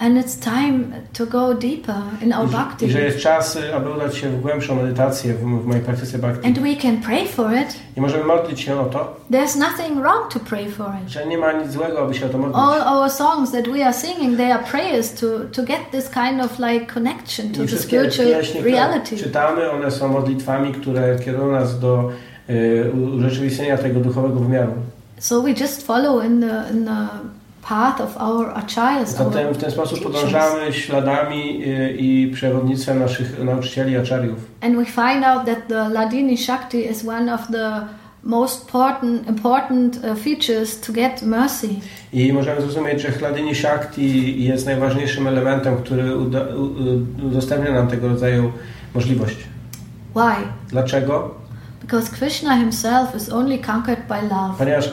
and 0.00 0.16
it's 0.18 0.36
time 0.44 0.84
to 1.12 1.26
go 1.26 1.54
deeper 1.54 2.02
in 2.22 2.32
our 2.32 2.48
bhakti. 2.48 2.86
i 2.86 2.90
że 2.90 3.00
jest 3.00 3.18
czas, 3.18 3.56
y, 3.56 3.74
aby 3.74 3.90
udać 3.90 4.16
się 4.16 4.28
w 4.30 4.40
głębszą 4.40 4.74
medytację 4.76 5.34
w, 5.34 5.38
w 5.40 5.66
mojej 5.66 5.82
praktyce 5.82 6.18
bhakti. 6.18 6.46
And 6.48 6.58
we 6.58 6.76
can 6.76 6.96
pray 7.00 7.28
for 7.28 7.52
it. 7.52 7.76
I 7.96 8.00
możemy 8.00 8.24
modlić 8.24 8.60
się 8.60 8.80
o 8.80 8.84
to, 8.84 9.16
There's 9.30 9.58
nothing 9.58 10.00
wrong 10.00 10.32
to 10.32 10.40
pray 10.40 10.70
for 10.70 10.90
it. 11.04 11.10
że 11.10 11.26
nie 11.26 11.38
ma 11.38 11.52
nic 11.52 11.72
złego, 11.72 11.98
aby 12.02 12.14
się 12.14 12.26
o 12.26 12.28
to 12.28 12.38
modlić. 12.38 12.56
All 12.58 12.96
our 12.98 13.10
songs 13.10 13.52
that 13.52 13.68
we 13.68 13.84
are 13.86 13.94
singing, 13.94 14.36
they 14.36 14.52
are 14.52 14.64
prayers 14.70 15.14
to, 15.14 15.26
to 15.52 15.62
get 15.62 15.78
this 15.92 16.08
kind 16.10 16.40
of 16.40 16.58
like 16.58 16.86
connection 16.94 17.52
to 17.52 17.62
I 17.64 17.66
the 17.66 17.78
spiritual 17.78 18.26
pieśni, 18.26 18.60
reality. 18.62 19.16
czytamy, 19.16 19.70
one 19.70 19.90
są 19.90 20.08
modlitwami, 20.08 20.72
które 20.72 21.18
kierują 21.18 21.52
nas 21.52 21.80
do 21.80 22.10
y, 22.50 22.90
urzeczywistnienia 23.16 23.78
tego 23.78 24.00
duchowego 24.00 24.40
wymiaru. 24.40 24.72
So 25.18 25.42
we 25.42 25.50
just 25.50 25.86
follow 25.86 26.24
in 26.24 26.40
the 26.40 26.64
in 26.76 26.84
the 26.84 27.06
path 27.68 28.00
of 28.00 28.16
our 28.16 28.50
acharyas, 28.54 29.16
Zatem 29.16 29.54
w 29.54 29.58
ten 29.58 29.70
sposób 29.70 30.02
podążamy 30.02 30.72
śladami 30.72 31.62
y, 31.66 31.96
i 31.98 32.30
przewodnictwem 32.34 32.98
naszych 32.98 33.44
nauczycieli, 33.44 33.96
aczariów. 33.96 34.38
And 34.60 34.76
we 34.76 34.84
find 34.84 35.24
out 35.24 35.46
that 35.46 35.68
the 35.68 35.88
Ladini 35.88 36.38
Shakti 36.38 36.90
is 36.90 37.08
one 37.08 37.34
of 37.34 37.40
the 37.52 37.86
most 38.22 38.62
important 38.62 39.28
important 39.28 39.96
uh, 39.96 40.18
features 40.18 40.80
to 40.80 40.92
get 40.92 41.22
mercy. 41.22 41.68
I 42.12 42.32
możemy 42.32 42.60
zrozumieć, 42.60 43.02
że 43.02 43.10
Chladini 43.10 43.54
Shakti 43.54 44.44
jest 44.44 44.66
najważniejszym 44.66 45.26
elementem, 45.26 45.76
który 45.76 46.16
uda, 46.16 46.40
udostępnia 47.22 47.72
nam 47.72 47.88
tego 47.88 48.08
rodzaju 48.08 48.52
możliwość. 48.94 49.36
Why? 50.14 50.46
Dlaczego? 50.68 51.39
Because 51.90 52.08
Krishna 52.08 52.56
himself 52.56 53.16
is 53.16 53.28
only 53.32 53.58
conquered 53.58 54.06
by 54.08 54.22
love. 54.22 54.58
Ponieważ 54.58 54.88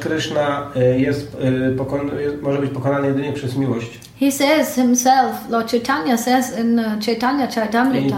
jest, 1.00 1.38
y, 1.72 1.76
pokon, 1.78 2.12
jest, 2.20 2.42
może 2.42 2.60
być 2.60 2.72
pokonany 2.72 3.08
jedynie 3.08 3.34
przez 3.34 3.56
miłość. 3.56 4.00
He 4.20 4.32
says 4.32 4.76
himself, 4.76 5.50
Lord 5.50 5.72
Chaitanya 5.72 6.18
says 6.18 6.60
in 6.60 6.80
uh, 6.80 6.86
Chaitanya 7.06 7.46
I 7.46 7.50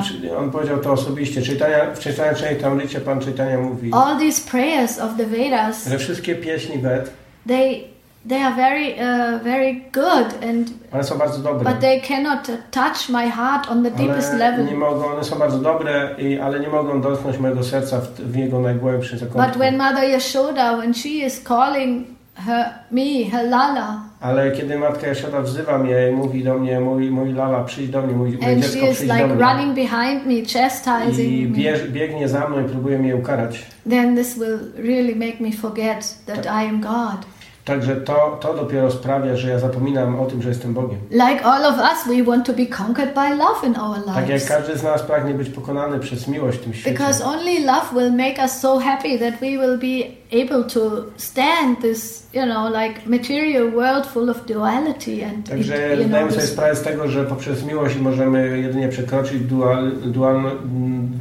przy- 0.01 0.37
on 0.37 0.51
powiedział 0.51 0.77
to 0.77 0.91
osobiście. 0.91 1.41
Chaitanya, 1.41 1.95
w 1.95 2.03
Chaitanya 2.03 2.33
Charitamricie 2.33 2.99
Pan 2.99 3.19
Chaitanya 3.19 3.57
mówi, 3.57 3.93
all 3.93 4.19
these 4.19 4.49
prayers 4.51 4.99
of 4.99 5.17
the 5.17 5.25
Vedas, 5.25 5.87
że 5.87 5.97
wszystkie 5.97 6.35
pieśni 6.35 6.77
Ved, 6.77 7.11
they 7.47 7.83
they 8.29 8.41
are 8.43 8.55
very 8.55 8.93
uh, 8.93 9.43
very 9.43 9.81
good 9.91 10.49
and 10.49 10.67
one 10.91 11.03
są 11.03 11.17
bardzo 11.17 11.37
dobre. 11.39 11.69
but 11.71 11.79
they 11.79 12.01
cannot 12.01 12.47
touch 12.71 13.09
my 13.09 13.29
heart 13.29 13.71
on 13.71 13.83
the 13.83 13.91
deepest 13.91 14.29
Ale 14.29 14.37
level. 14.49 14.65
nie 14.65 14.75
mogą, 14.75 15.05
one 15.05 15.23
są 15.23 15.35
bardzo 15.39 15.57
dobre, 15.59 16.15
i, 16.17 16.39
ale 16.39 16.59
nie 16.59 16.67
mogą 16.69 17.01
dotknąć 17.01 17.37
mojego 17.37 17.63
serca 17.63 17.99
w, 18.01 18.07
w 18.21 18.35
jego 18.35 18.59
najgłębszym 18.59 19.19
But 19.19 19.29
zakątku. 19.29 19.59
when 19.59 19.77
Mother 19.77 20.03
Yashoda, 20.09 20.77
when 20.77 20.93
she 20.93 21.09
is 21.09 21.43
calling 21.43 22.07
her 22.45 22.65
me, 22.91 23.29
her 23.31 23.49
Lala, 23.49 23.99
Ale 24.21 24.51
kiedy 24.51 24.77
matka 24.79 25.07
Jasioda 25.07 25.41
wzywa 25.41 25.77
mnie 25.77 26.09
i 26.09 26.11
mówi 26.15 26.43
do 26.43 26.57
mnie, 26.59 26.79
mój, 26.79 27.11
mój 27.11 27.33
lala, 27.33 27.63
przyjdź 27.63 27.89
do 27.89 28.01
mnie, 28.01 28.13
mój, 28.15 28.37
moje 28.37 28.53
and 28.53 28.63
dziecko 28.63 28.85
przyjdź 28.85 28.99
like 29.01 29.27
do 29.27 29.35
mnie. 29.35 29.43
running 29.45 29.75
behind 29.75 30.25
me, 30.25 30.33
I 30.33 30.45
chastising 30.45 31.49
me, 31.49 31.55
bierz, 31.57 31.87
biegnie 31.87 32.27
za 32.29 32.47
mną 32.49 32.65
i 32.65 32.69
próbuje 32.69 32.97
mnie 32.99 33.15
ukarać. 33.15 33.65
then 33.89 34.15
this 34.15 34.37
will 34.37 34.59
really 34.77 35.15
make 35.15 35.39
me 35.39 35.51
forget 35.51 36.17
that 36.25 36.45
I 36.45 36.69
am 36.69 36.81
God. 36.81 37.25
Także 37.69 37.95
to, 37.95 38.37
to 38.41 38.53
dopiero 38.53 38.91
sprawia, 38.91 39.35
że 39.35 39.49
ja 39.49 39.59
zapominam 39.59 40.19
o 40.19 40.25
tym, 40.25 40.41
że 40.41 40.49
jestem 40.49 40.73
Bogiem. 40.73 40.99
Like 41.11 41.43
all 41.43 41.65
of 41.65 41.75
us, 41.77 42.17
we 42.17 42.23
want 42.23 42.45
to 42.45 42.53
be 42.53 42.65
conquered 42.65 43.13
by 43.15 43.29
love 43.35 43.67
in 43.67 43.75
our 43.77 43.95
Tak 44.05 44.15
jak 44.15 44.27
lives. 44.27 44.47
każdy 44.47 44.77
z 44.77 44.83
nas 44.83 45.01
pragnie 45.03 45.33
być 45.33 45.49
pokonany 45.49 45.99
przez 45.99 46.27
miłość 46.27 46.57
w 46.57 46.61
tym 46.63 46.73
świecie. 46.73 46.91
Because 46.91 47.25
only 47.25 47.59
love 47.59 47.85
will 47.95 48.11
make 48.11 48.37
us 48.43 48.59
so 48.59 48.79
happy 48.79 49.19
that 49.19 49.33
we 49.39 49.47
will 49.47 49.77
be 49.77 50.05
able 50.43 50.63
to 50.69 50.79
stand 51.17 51.81
this, 51.81 52.27
you 52.33 52.43
know, 52.43 52.71
like 52.73 52.99
material 53.05 53.71
world 53.71 54.05
full 54.07 54.29
of 54.29 54.45
duality 54.45 55.25
and, 55.25 55.37
it, 55.39 55.49
Także 55.49 55.95
know, 55.95 56.07
zdajemy 56.07 56.31
sobie 56.31 56.43
sprawę 56.47 56.75
z 56.75 56.81
tego, 56.81 57.07
że 57.07 57.23
poprzez 57.23 57.65
miłość 57.65 57.95
możemy 57.97 58.59
jedynie 58.59 58.87
przekroczyć 58.89 59.39
dual, 59.39 59.91
dualno, 60.05 60.49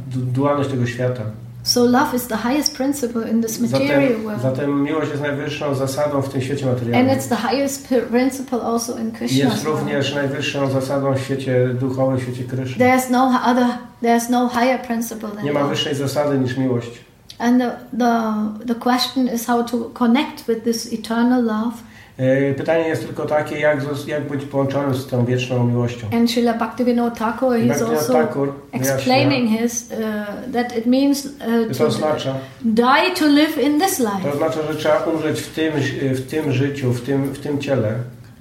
du- 0.07 0.19
dualność 0.19 0.69
tego 0.69 0.85
świata. 0.85 1.21
So 1.63 1.83
love 1.83 2.13
is 2.15 2.27
the 2.27 2.37
highest 2.37 2.75
principle 2.75 3.29
in 3.31 3.41
this 3.41 3.59
material 3.59 3.89
Zatem, 4.01 4.23
world. 4.23 4.41
zatem 4.41 4.83
miłość 4.83 5.09
jest 5.09 5.21
najwyższą 5.21 5.75
zasadą 5.75 6.21
w 6.21 6.29
tym 6.29 6.41
świecie 6.41 6.65
And 6.69 6.73
materialnym. 6.79 7.17
it's 7.17 7.27
the 7.29 7.35
highest 7.35 7.87
principle 8.09 8.61
also 8.61 8.97
in 8.97 9.09
I 9.09 9.11
Krishna's 9.11 9.35
Jest 9.35 9.63
również 9.63 10.15
najwyższą 10.15 10.71
zasadą 10.71 11.13
w 11.13 11.19
świecie 11.19 11.67
duchowym, 11.79 12.17
w 12.17 12.21
świecie 12.21 12.43
Kryszny. 12.43 12.85
There's 12.85 13.11
no 13.11 13.31
other, 13.45 13.65
there's 14.03 14.29
no 14.29 14.49
higher 14.49 14.81
principle 14.81 15.29
than 15.29 15.45
Nie 15.45 15.51
ma 15.53 15.63
wyższej 15.63 15.95
zasady 15.95 16.37
niż 16.39 16.57
miłość. 16.57 16.91
And 17.39 17.61
the, 17.61 17.71
the, 17.99 18.33
the 18.67 18.75
question 18.75 19.27
is 19.35 19.45
how 19.45 19.63
to 19.63 19.77
connect 19.93 20.45
with 20.47 20.63
this 20.63 20.93
eternal 20.93 21.43
love. 21.43 21.77
E, 22.19 22.53
Pytanie 22.53 22.87
jest 22.87 23.05
tylko 23.05 23.25
takie, 23.25 23.59
jak, 23.59 23.79
jak 24.07 24.27
być 24.27 24.45
połączonym 24.45 24.95
z 24.95 25.07
tą 25.07 25.25
wieczną 25.25 25.67
miłością. 25.67 26.07
And 26.13 26.31
Srila 26.31 26.53
Bhaktivinoda 26.53 27.15
Thakur, 27.15 27.49
Bhaktivinoda 27.49 27.97
also 27.97 28.13
Thakur 28.13 28.53
explaining 28.71 29.59
his, 29.59 29.91
uh, 29.91 30.53
that 30.53 30.77
it 30.77 30.85
means 30.85 31.25
uh, 31.25 31.31
To 31.71 31.77
to 31.77 31.85
oznacza, 31.85 32.35
die 32.61 33.11
to 33.19 33.27
live 33.27 33.57
in 33.63 33.79
this 33.79 33.97
to 33.97 34.03
life. 34.03 34.33
oznacza, 34.33 34.59
że 34.71 34.75
trzeba 34.75 35.03
umrzeć 35.03 35.41
w 35.41 35.55
tym, 35.55 35.73
w 36.13 36.29
tym 36.29 36.51
życiu, 36.51 36.93
w 36.93 37.01
tym, 37.01 37.23
w 37.23 37.39
tym 37.39 37.59
ciele. 37.59 37.93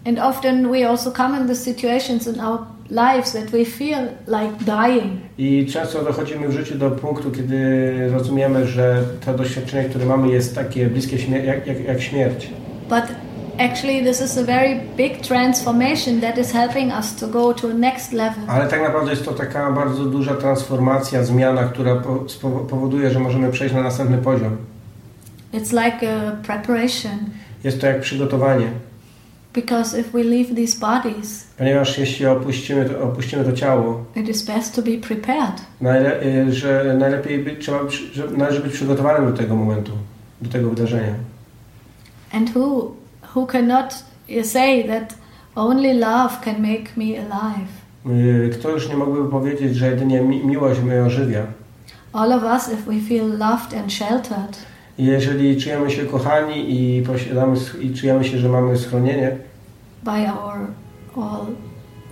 And 0.07 0.19
often 0.19 0.71
we 0.71 0.89
also 0.89 1.13
come 1.13 1.41
in 1.41 1.47
the 1.49 1.55
situations 1.55 2.27
in 2.27 2.41
our 2.41 2.59
lives 2.91 3.33
that 3.33 3.51
we 3.51 3.65
feel 3.65 4.09
like 4.27 4.53
dying. 4.61 5.21
I 5.39 5.67
często 5.67 6.05
dochodzimy 6.05 6.49
w 6.49 6.53
życiu 6.53 6.79
do 6.79 6.91
punktu, 6.91 7.31
kiedy 7.31 8.11
rozumiemy, 8.11 8.67
że 8.67 9.03
to 9.27 9.35
doświadczenie, 9.35 9.89
które 9.89 10.07
mamy, 10.07 10.29
jest 10.29 10.55
takie 10.55 10.87
bliskie 10.87 11.17
jak, 11.45 11.67
jak, 11.67 11.85
jak 11.85 12.01
śmierć. 12.01 12.51
But 12.89 13.05
actually, 13.59 14.05
this 14.05 14.21
is 14.21 14.39
a 14.39 14.45
very 14.45 14.81
big 14.97 15.21
transformation 15.23 16.21
that 16.21 16.39
is 16.39 16.53
helping 16.53 16.93
us 16.93 17.15
to 17.17 17.29
go 17.29 17.55
to 17.55 17.69
next 17.69 18.13
level. 18.13 18.45
Ale 18.47 18.67
tak 18.69 18.83
naprawdę 18.83 19.11
jest 19.11 19.25
to 19.25 19.33
taka 19.33 19.73
bardzo 19.73 20.05
duża 20.05 20.35
transformacja, 20.35 21.25
zmiana, 21.25 21.63
która 21.65 22.03
powoduje, 22.71 23.11
że 23.11 23.19
możemy 23.21 23.51
przejść 23.53 23.75
na 23.75 23.83
następny 23.83 24.19
poziom. 24.19 24.57
It's 25.55 25.73
like 25.85 26.07
a 26.13 26.37
preparation 26.47 27.19
Jest 27.65 27.81
to 27.81 27.87
jak 27.87 28.01
przygotowanie, 28.01 28.67
because 29.55 30.01
if 30.01 30.11
we 30.13 30.23
leave 30.25 30.55
these 30.55 30.79
bodies, 30.81 31.45
ponieważ 31.59 31.99
jeśli 31.99 32.27
opuścimy 32.27 32.85
to, 32.85 33.03
opuścimy 33.03 33.45
to 33.45 33.53
ciało, 33.53 34.05
it 34.17 34.29
is 34.29 34.43
best 34.43 34.75
to 34.77 34.83
be 34.83 34.91
prepared. 35.09 35.61
najle- 35.83 36.23
y, 36.49 36.53
że 36.53 36.95
najlepiej 36.99 37.39
być, 37.39 37.61
trzeba, 37.61 37.79
że 38.13 38.27
należy 38.37 38.61
być 38.61 38.73
przygotowanym 38.73 39.31
do 39.33 39.37
tego 39.39 39.57
momentu, 39.57 39.93
do 40.43 40.51
tego 40.51 40.71
wydarzenia. 40.71 41.15
And 42.33 42.57
who 42.57 42.93
who 43.35 43.47
cannot 43.47 44.05
say 44.43 44.85
that 44.89 45.15
only 45.57 45.95
love 45.95 46.41
can 46.45 46.63
make 46.63 46.97
me 46.97 47.05
alive? 47.05 47.69
Y, 48.07 48.51
Kto 48.53 48.71
już 48.71 48.89
nie 48.89 48.97
mógłby 48.97 49.31
powiedzieć, 49.31 49.77
że 49.77 49.87
jedynie 49.87 50.21
mi 50.21 50.47
miłość 50.47 50.81
mnie 50.81 51.03
ożywia? 51.03 51.47
All 52.13 52.33
of 52.33 52.43
us, 52.43 52.73
if 52.73 52.93
we 52.93 53.01
feel 53.09 53.39
loved 53.39 53.75
and 53.75 53.93
sheltered, 53.93 54.59
Jeżeli 54.99 55.61
czujemy 55.61 55.91
się 55.91 56.05
kochani 56.05 56.65
i, 56.69 57.03
posiadamy, 57.03 57.57
i 57.81 57.95
czujemy 57.95 58.25
się, 58.25 58.39
że 58.39 58.49
mamy 58.49 58.79
schronienie 58.79 59.37
by 60.03 60.11
our 60.11 60.59
all 61.17 61.47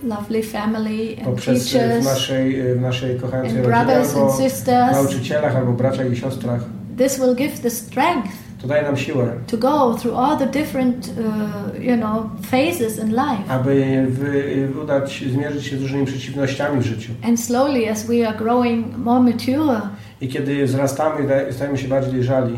lovely 0.03 0.43
family 0.43 1.15
and 1.17 1.25
poprzez 1.25 1.65
y, 1.65 1.69
w 1.69 1.71
teachers 1.71 2.05
naszej, 2.05 2.61
y, 2.61 2.75
w 2.75 2.81
naszej 2.81 3.19
kochającej 3.19 3.57
rodzinie 3.57 3.75
brothers 3.75 4.15
and 4.15 4.17
albo 4.17 4.37
sisters, 4.37 4.91
nauczycielach, 4.91 5.55
albo 5.55 5.71
braciach 5.71 6.11
i 6.11 6.15
siostrach, 6.15 6.61
this 6.97 7.19
will 7.19 7.35
give 7.35 7.59
the 7.59 7.69
strength 7.69 8.46
to 8.61 8.67
daje 8.67 8.83
nam 8.83 8.97
siłę, 8.97 9.31
to 9.47 9.57
go 9.57 9.93
through 9.93 10.19
all 10.19 10.37
the 10.37 10.47
different, 10.47 11.07
uh, 11.07 11.83
you 11.83 11.97
know, 11.97 12.23
phases 12.41 12.99
in 12.99 13.09
life. 13.09 13.43
aby 13.49 14.05
wy, 14.09 14.69
udać, 14.83 15.23
zmierzyć 15.31 15.65
się 15.65 15.77
z 15.77 15.81
różnymi 15.81 16.05
przeciwnościami 16.05 16.79
w 16.81 16.85
życiu. 16.85 17.11
And 17.23 17.39
slowly, 17.39 17.91
as 17.91 18.07
we 18.07 18.27
are 18.27 18.37
growing 18.37 18.97
more 18.97 19.19
mature, 19.19 19.81
I 20.21 20.27
kiedy 20.27 20.65
wzrastamy 20.65 21.51
stajemy 21.51 21.77
się 21.77 21.87
bardziej 21.87 22.13
dojrzali, 22.13 22.55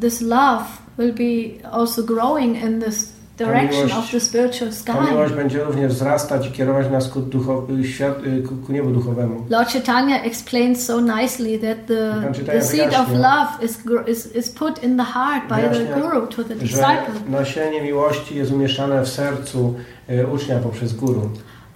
this 0.00 0.20
love 0.20 0.64
will 0.98 1.12
be 1.12 1.68
also 1.70 2.02
growing 2.02 2.62
in 2.62 2.80
this 2.80 3.19
direction 3.44 3.86
miłość- 3.86 3.98
of 3.98 4.10
the 4.10 4.20
spiritual 4.20 4.70
ta 4.86 5.00
miłość 5.10 5.34
będzie 5.34 5.64
również 5.64 5.92
wzrastać 5.92 6.46
i 6.46 6.52
kierować 6.52 6.90
nas 6.90 7.08
ku, 7.08 7.20
ducho, 7.20 7.66
świat, 7.84 8.26
y, 8.26 8.42
ku, 8.48 8.54
ku 8.66 8.72
niebu 8.72 8.90
duchowemu. 8.90 9.44
Lord 9.50 9.72
Chaitanya 9.72 10.22
explains 10.22 10.84
so 10.86 11.00
nicely 11.00 11.58
that 11.58 11.86
the, 11.86 12.32
the 12.46 12.62
seed 12.62 12.94
of 12.94 13.08
love 13.12 13.48
is, 13.62 13.78
is, 14.06 14.36
is 14.36 14.50
put 14.50 14.82
in 14.84 14.96
the 14.96 15.04
heart 15.04 15.48
by 15.48 15.78
the 15.78 16.00
guru 16.00 16.26
to 16.26 16.44
the 16.44 16.54
Że 16.54 16.60
disciple. 16.60 17.30
nasienie 17.30 17.82
miłości 17.82 18.36
jest 18.36 18.52
umieszczane 18.52 19.02
w 19.02 19.08
sercu 19.08 19.74
y, 20.10 20.26
ucznia 20.26 20.58
poprzez 20.58 20.92
guru. 20.92 21.30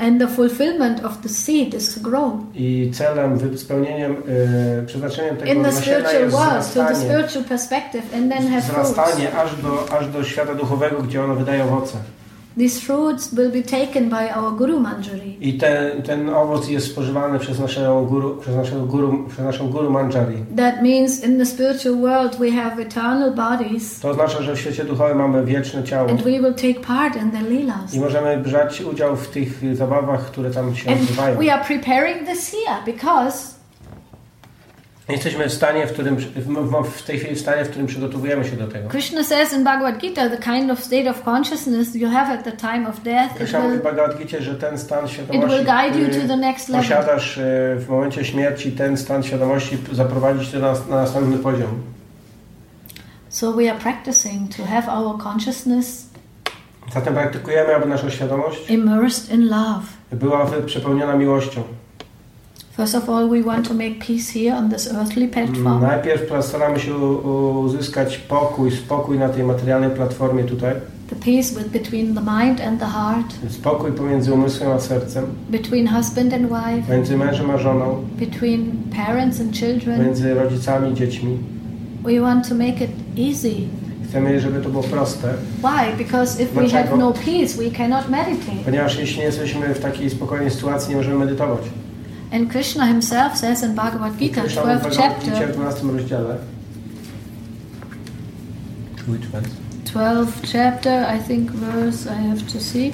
And 0.04 0.20
the 0.20 0.28
fulfillment 0.28 1.04
of 1.04 1.22
the 1.22 1.28
seed 1.28 1.74
is 1.74 1.94
to 1.94 2.00
grow. 2.00 2.46
I 2.54 2.90
celem, 2.94 3.38
spełnieniem, 3.58 4.16
y, 4.82 4.86
przeznaczeniem 4.86 5.36
tego 5.36 5.52
In 5.52 5.64
the 5.64 5.72
spiritual 5.72 6.20
jest 6.20 6.36
world, 6.36 6.50
to 6.50 6.60
the 6.60 6.70
wzrastanie, 6.70 7.10
spiritual 7.10 7.44
perspective, 7.44 8.02
and 8.14 8.32
then 8.32 8.48
have 8.48 8.62
fruits. 8.62 8.90
wzrastanie 8.90 9.36
aż 9.36 9.56
do, 9.56 9.92
aż 9.98 10.08
do 10.08 10.24
świata 10.24 10.54
duchowego, 10.54 11.02
gdzie 11.02 11.24
ono 11.24 11.34
wydaje 11.34 11.64
owoce. 11.64 11.98
These 12.58 12.80
fruits 12.80 13.32
will 13.32 13.50
be 13.50 13.62
taken 13.62 14.08
by 14.10 14.30
our 14.34 14.52
Guru 14.56 14.80
Manjari. 14.80 15.36
I 15.40 15.58
ten, 15.58 16.02
ten 16.02 16.28
owoc 16.30 16.68
jest 16.68 16.86
spożywany 16.86 17.38
przez 17.38 17.58
naszego 17.60 18.02
guru, 18.02 18.36
przez 18.36 18.56
naszego 18.56 18.86
guru, 18.86 19.24
przez 19.28 19.44
naszą 19.44 19.68
guru 19.70 19.90
manjari. 19.90 20.36
That 20.56 20.82
means 20.82 21.24
in 21.24 21.38
the 21.38 21.46
spiritual 21.46 21.96
world 21.96 22.36
we 22.38 22.50
have 22.50 22.82
eternal 22.82 23.32
bodies, 23.34 24.00
To 24.00 24.08
oznacza, 24.10 24.42
że 24.42 24.54
w 24.54 24.58
świecie 24.60 24.84
duchowym 24.84 25.18
mamy 25.18 25.44
wieczne 25.44 25.84
ciało 25.84 26.10
and 26.10 26.22
we 26.22 26.30
will 26.30 26.54
take 26.54 26.80
part 26.86 27.16
in 27.16 27.30
the 27.30 27.42
leelas. 27.42 27.94
i 27.94 28.00
możemy 28.00 28.36
brać 28.36 28.80
udział 28.82 29.16
w 29.16 29.28
tych 29.28 29.76
zabawach, 29.76 30.26
które 30.26 30.50
tam 30.50 30.76
się 30.76 30.90
And 30.90 31.00
odbywają. 31.00 31.36
we 31.38 31.52
are 31.54 31.64
preparing 31.64 32.28
this 32.28 32.50
here 32.50 32.76
because 32.96 33.54
Jesteśmy 35.08 35.48
w 35.48 35.52
stanie, 35.52 35.86
w 35.86 35.92
którym, 35.92 36.16
w, 36.16 36.88
w, 36.88 37.02
tej 37.02 37.18
chwili 37.18 37.34
w 37.34 37.40
stanie, 37.40 37.64
w 37.64 37.68
którym 37.68 37.86
przygotowujemy 37.86 38.44
się 38.44 38.56
do 38.56 38.68
tego. 38.68 38.88
Krishna 38.88 39.24
says 39.24 39.52
in 39.52 39.64
Bhagavad 39.64 39.98
Gita, 39.98 40.28
the 40.28 40.38
kind 40.38 40.70
of 40.70 40.84
state 40.84 41.10
of 41.10 41.22
consciousness 41.24 41.94
you 41.94 42.08
have 42.10 42.32
at 42.32 42.44
the 42.44 42.52
time 42.52 42.88
of 42.88 43.02
death, 43.02 43.32
it 43.32 43.36
Krishna 43.36 43.60
mówi 43.60 43.78
w 43.78 43.82
Bhagavad 43.82 44.18
Gita, 44.18 44.36
że 44.40 44.54
ten 44.54 44.78
stan 44.78 45.04
it 45.04 45.10
świadomości, 45.10 45.56
will 45.56 45.66
guide 45.66 45.98
you 45.98 46.08
który 46.08 46.22
to 46.22 46.28
the 46.28 46.36
next 46.36 46.68
level. 46.68 46.82
posiadasz 46.82 47.38
e, 47.38 47.42
w 47.78 47.86
momencie 47.88 48.24
śmierci, 48.24 48.72
ten 48.72 48.96
stan 48.96 49.22
świadomości 49.22 49.78
zaprowadzić 49.92 50.48
cię 50.48 50.58
na, 50.58 50.72
na 50.72 50.96
następny 50.96 51.38
poziom. 51.38 51.82
So 53.28 53.52
we 53.52 53.70
are 53.70 53.80
practicing 53.80 54.56
to 54.56 54.64
have 54.64 54.92
our 54.92 55.22
consciousness 55.22 56.06
Zatem 56.94 57.14
praktykujemy, 57.14 57.74
aby 57.76 57.86
nasza 57.86 58.10
świadomość 58.10 58.70
immersed 58.70 59.34
in 59.34 59.48
love. 59.48 59.82
była 60.12 60.46
przepełniona 60.66 61.16
miłością. 61.16 61.62
First 62.76 62.94
of 62.96 63.08
all, 63.08 63.28
we 63.28 63.40
want 63.40 63.68
to 63.68 63.74
make 63.74 64.00
peace 64.00 64.28
here 64.30 64.52
on 64.52 64.68
this 64.68 64.92
earthly 64.92 65.28
platform. 65.28 65.80
Najpierw 65.80 66.44
staramy 66.46 66.80
się 66.80 66.96
uzyskać 66.96 68.18
pokój, 68.18 68.70
spokój 68.70 69.18
na 69.18 69.28
tej 69.28 69.44
materialnej 69.44 69.90
platformie 69.90 70.44
tutaj. 70.44 70.74
The 71.10 71.16
peace 71.16 71.54
with, 71.54 71.68
between 71.68 72.14
the 72.14 72.20
mind 72.20 72.60
and 72.60 72.80
the 72.80 72.86
heart, 72.86 73.26
Spokój 73.50 73.92
pomiędzy 73.92 74.32
umysłem 74.32 74.70
a 74.70 74.80
sercem, 74.80 75.24
between 75.50 75.88
husband 75.88 76.34
and 76.34 76.42
wife, 76.42 76.92
między 76.96 77.16
mężem 77.16 77.50
a 77.50 77.58
żoną, 77.58 78.04
between 78.18 78.72
parents 79.06 79.40
and 79.40 79.56
children. 79.56 80.04
między 80.04 80.34
rodzicami 80.34 80.90
i 80.92 80.94
dziećmi. 80.94 81.38
We 82.04 82.20
want 82.20 82.48
to 82.48 82.54
make 82.54 82.80
it 82.80 82.90
easy. 83.28 83.54
Chcemy, 84.08 84.40
żeby 84.40 84.60
to 84.60 84.68
było 84.70 84.82
proste, 84.82 85.34
Why? 85.58 86.04
Because 86.04 86.42
if 86.42 86.52
we 86.54 86.60
have 86.60 86.70
Dlaczego? 86.70 86.96
no 86.96 87.12
peace, 87.12 87.56
we 87.64 87.70
cannot 87.78 88.08
meditate. 88.10 88.64
ponieważ 88.64 88.98
jeśli 88.98 89.18
nie 89.18 89.24
jesteśmy 89.24 89.74
w 89.74 89.80
takiej 89.80 90.10
spokojnej 90.10 90.50
sytuacji, 90.50 90.90
nie 90.90 90.96
możemy 90.96 91.18
medytować. 91.18 91.60
And 92.34 92.50
Krishna 92.50 92.86
himself 92.86 93.36
says 93.36 93.62
in 93.62 93.74
Bhagavad 93.76 94.18
Gita, 94.18 94.40
Krishna 94.40 94.62
mówi 94.62 94.78
w 94.78 94.82
12th 94.82 94.90
Bhagavad 94.90 95.20
Gita 95.20 95.36
w 95.36 95.38
chapter, 95.38 95.52
12 95.54 95.86
rozdziale. 95.86 96.36
Which 99.08 99.26
verse? 99.26 99.48
12th 99.84 100.52
chapter, 100.52 101.16
I 101.16 101.22
think 101.28 101.50
verse 101.50 102.10
I 102.10 102.28
have 102.28 102.42
to 102.52 102.60
see. 102.60 102.92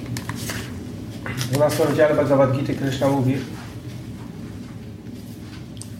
W 1.37 1.53
12 1.53 1.85
rozdziale 1.85 2.15
Bhagavad 2.15 2.53
Gita 2.53 2.73
Krishna 2.75 3.09
mówi, 3.09 3.37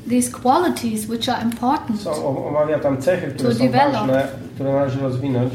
These 0.09 0.31
qualities 0.31 1.09
which 1.09 1.29
are 1.29 1.45
important 1.45 2.01
są, 2.01 2.47
omawia 2.49 2.79
tam 2.79 3.03
cechy, 3.03 3.27
które 3.27 3.49
To 3.49 3.55
są 3.55 3.65
develop. 3.65 3.93
ważne, 3.93 4.29
które 4.55 4.73
należy 4.73 5.01
rozwinąć. 5.01 5.53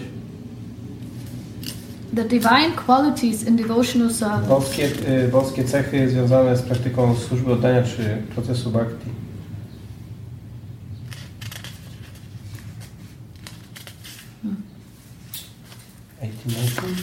The 2.15 2.23
divine 2.23 2.75
qualities 2.75 3.43
in 3.43 3.56
devotional 3.56 4.10
service. 4.10 4.47
Boskie, 4.47 4.84
y, 4.84 5.28
boskie 5.32 5.63
cechy 5.63 6.10
związane 6.10 6.58
z 6.58 6.62
praktyką 6.62 7.15
służby 7.15 7.51
oddania 7.54 7.84
czy 7.84 8.21
procesu 8.36 8.71
bhakti. 8.71 9.10
Eighteen, 16.21 16.54
nineteen? 16.54 16.95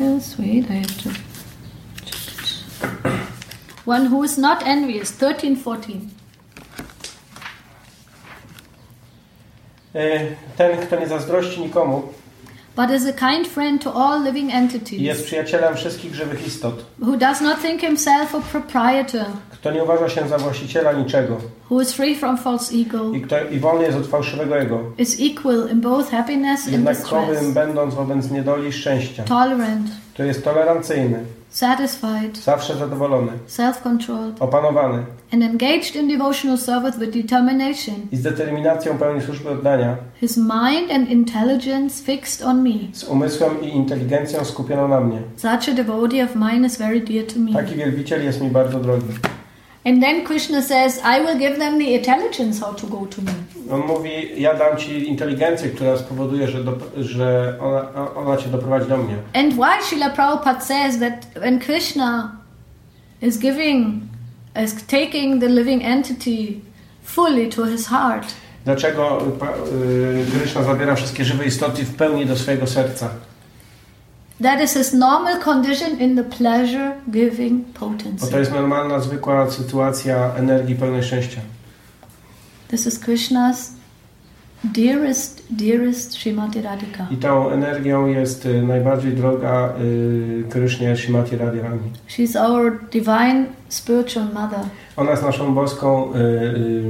Yes, 0.00 0.36
wait, 0.38 0.70
I 0.70 0.74
have 0.74 0.86
to 0.86 1.10
check 1.10 1.18
it. 1.18 1.24
One 3.86 4.06
who 4.06 4.22
is 4.24 4.38
not 4.38 4.62
envious, 4.66 5.10
13, 5.12 5.56
14. 5.56 6.10
Y, 9.94 10.36
Ten, 10.56 10.86
kto 10.86 11.00
nie 11.00 11.08
zazdrości 11.08 11.60
nikomu 11.60 12.02
But 12.76 12.90
is 12.90 13.06
a 13.06 13.12
kind 13.12 13.46
friend 13.46 13.82
to 13.82 13.94
all 13.94 14.22
living 14.22 14.50
i 14.50 14.52
jest 14.52 14.74
entities, 14.74 15.22
przyjacielem 15.22 15.76
wszystkich 15.76 16.14
żywych 16.14 16.46
istot, 16.46 16.84
who 16.98 17.16
does 17.16 17.40
not 17.40 17.60
think 17.62 17.80
himself 17.80 18.34
a 18.34 18.40
proprietor, 18.40 19.26
kto 19.50 19.72
nie 19.72 19.84
uważa 19.84 20.08
się 20.08 20.28
za 20.28 20.38
właściciela 20.38 20.92
niczego 20.92 21.36
who 21.74 21.80
is 21.82 21.92
free 21.92 22.14
from 22.16 22.36
false 22.38 22.74
ego, 22.74 23.12
i, 23.14 23.20
kto, 23.20 23.36
i 23.50 23.58
wolny 23.60 23.84
jest 23.84 23.96
od 23.98 24.06
fałszywego 24.06 24.56
ego, 24.58 24.80
is 24.98 25.16
equal 25.20 25.68
in 25.72 25.80
both 25.80 26.10
happiness 26.10 26.64
and 26.64 26.72
jednakowym 26.72 27.52
będąc 27.54 27.94
wobec 27.94 28.30
niedoli 28.30 28.72
szczęścia, 28.72 29.22
tolerant, 29.24 29.86
to 30.16 30.24
jest 30.24 30.44
tolerancyjny, 30.44 31.18
satisfied, 31.50 32.38
zawsze 32.44 32.76
zadowolony, 32.76 33.32
self-controlled, 33.46 34.32
opanowany 34.40 34.98
and 35.32 35.42
engaged 35.42 35.96
in 35.96 36.08
devotional 36.08 36.58
service 36.58 36.98
with 36.98 37.12
determination. 37.12 37.94
i 38.12 38.16
z 38.16 38.22
determinacją 38.22 38.98
pełni 38.98 39.22
służby 39.22 39.50
oddania, 39.50 39.96
His 40.20 40.36
mind 40.36 40.90
and 40.94 41.10
intelligence 41.10 42.04
fixed 42.04 42.46
on 42.46 42.62
me. 42.62 42.70
z 42.92 43.04
umysłem 43.04 43.62
i 43.62 43.68
inteligencją 43.68 44.44
skupioną 44.44 44.88
na 44.88 45.00
mnie. 45.00 45.18
Such 45.36 45.68
a 45.68 45.74
devotee 45.74 46.22
of 46.22 46.34
mine 46.34 46.66
is 46.66 46.76
very 46.78 47.00
dear 47.00 47.26
to 47.26 47.40
me. 47.40 47.52
Taki 47.52 47.74
wielbiciel 47.74 48.24
jest 48.24 48.40
mi 48.40 48.50
bardzo 48.50 48.80
drogi. 48.80 49.06
And 49.86 50.02
then 50.02 50.24
Krishna 50.24 50.62
says, 50.62 50.98
I 51.04 51.20
will 51.20 51.38
give 51.38 51.58
them 51.58 51.78
the 51.78 51.94
intelligence 51.94 52.58
how 52.60 52.72
to 52.72 52.86
go 52.86 53.06
to 53.06 53.22
me. 53.22 53.32
On 53.70 53.80
mówi, 53.80 54.40
ja 54.40 54.54
dam 54.54 54.76
Ci 54.76 55.08
inteligencję, 55.08 55.68
która 55.68 55.96
spowoduje, 55.98 56.48
że, 56.48 56.64
do, 56.64 56.72
że 56.96 57.58
ona, 57.60 58.14
ona 58.14 58.36
Cię 58.36 58.48
doprowadzi 58.48 58.88
do 58.88 58.96
mnie. 58.96 59.16
And 59.34 59.54
why 59.54 59.82
Srila 59.82 60.10
Prabhupada 60.10 60.60
says 60.60 60.98
that 60.98 61.26
when 61.42 61.58
Krishna 61.60 62.36
is 63.22 63.38
giving, 63.38 64.02
is 64.64 64.74
taking 64.86 65.40
the 65.40 65.48
living 65.48 65.82
entity 65.84 66.60
fully 67.02 67.48
to 67.48 67.64
his 67.64 67.86
heart, 67.86 68.26
Dlaczego 68.64 69.18
y, 69.72 70.38
Krishna 70.38 70.62
zabiera 70.62 70.94
wszystkie 70.94 71.24
żywe 71.24 71.44
istoty 71.46 71.84
w 71.84 71.94
pełni 71.94 72.26
do 72.26 72.36
swojego 72.36 72.66
serca? 72.66 73.10
That 74.40 74.60
is 74.60 74.74
his 74.74 74.92
normal 74.92 75.38
condition 75.44 76.00
in 76.00 76.16
the 76.16 76.24
pleasure 76.24 76.92
giving 77.12 77.64
Bo 77.64 77.80
to 77.80 77.90
potency. 77.90 78.38
jest 78.38 78.52
normalna, 78.52 79.00
zwykła 79.00 79.50
sytuacja 79.50 80.34
energii 80.36 80.74
pełnej 80.74 81.02
szczęścia. 81.02 81.40
This 82.68 82.86
is 82.86 82.98
Krishna's 83.00 83.70
dearest, 84.64 85.42
dearest 85.50 86.12
Srimati 86.12 86.62
Radhika. 86.62 87.06
I 87.10 87.16
tą 87.16 87.50
energią 87.50 88.06
jest 88.06 88.46
y, 88.46 88.62
najbardziej 88.62 89.12
droga 89.12 89.72
y, 89.80 90.44
Krysznie 90.50 90.96
Shrimati 90.96 91.36
Radharani. 91.36 91.90
She's 92.08 92.36
our 92.36 92.78
divine 92.92 93.46
spiritual 93.68 94.26
mother. 94.26 94.60
Ona 94.96 95.10
jest 95.10 95.22
naszą 95.22 95.54
boską, 95.54 96.12
y, 96.14 96.18
y, 96.18 96.82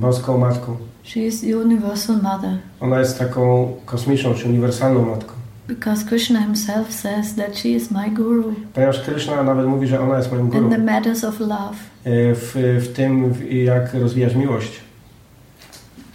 boską 0.00 0.38
matką. 0.38 0.76
She 1.02 1.20
is 1.20 1.40
the 1.40 1.58
universal 1.58 2.16
mother. 2.16 2.58
Ona 2.80 2.98
jest 2.98 3.18
taką 3.18 3.72
kosmiczną 3.86 4.34
czy 4.34 4.48
uniwersalną 4.48 5.04
matką. 5.06 5.37
Because 5.68 6.04
Krishna 6.04 6.40
himself 6.40 6.92
says 6.92 7.34
that 7.34 7.56
she 7.58 7.68
is 7.68 7.90
my 7.90 8.10
guru 8.10 8.54
Ponieważ 8.74 9.00
Kryszna 9.00 9.42
nawet 9.42 9.66
mówi, 9.66 9.86
że 9.86 10.00
ona 10.00 10.16
jest 10.16 10.32
moim 10.32 10.48
guru. 10.48 10.64
in 10.64 10.70
the 10.70 10.78
matters 10.78 11.24
of 11.24 11.40
love. 11.40 11.76
Y, 12.06 12.34
w, 12.34 12.54
w 12.80 12.92
tym, 12.92 13.34
jak 13.64 13.94
rozwijać 13.94 14.34
miłość. 14.34 14.80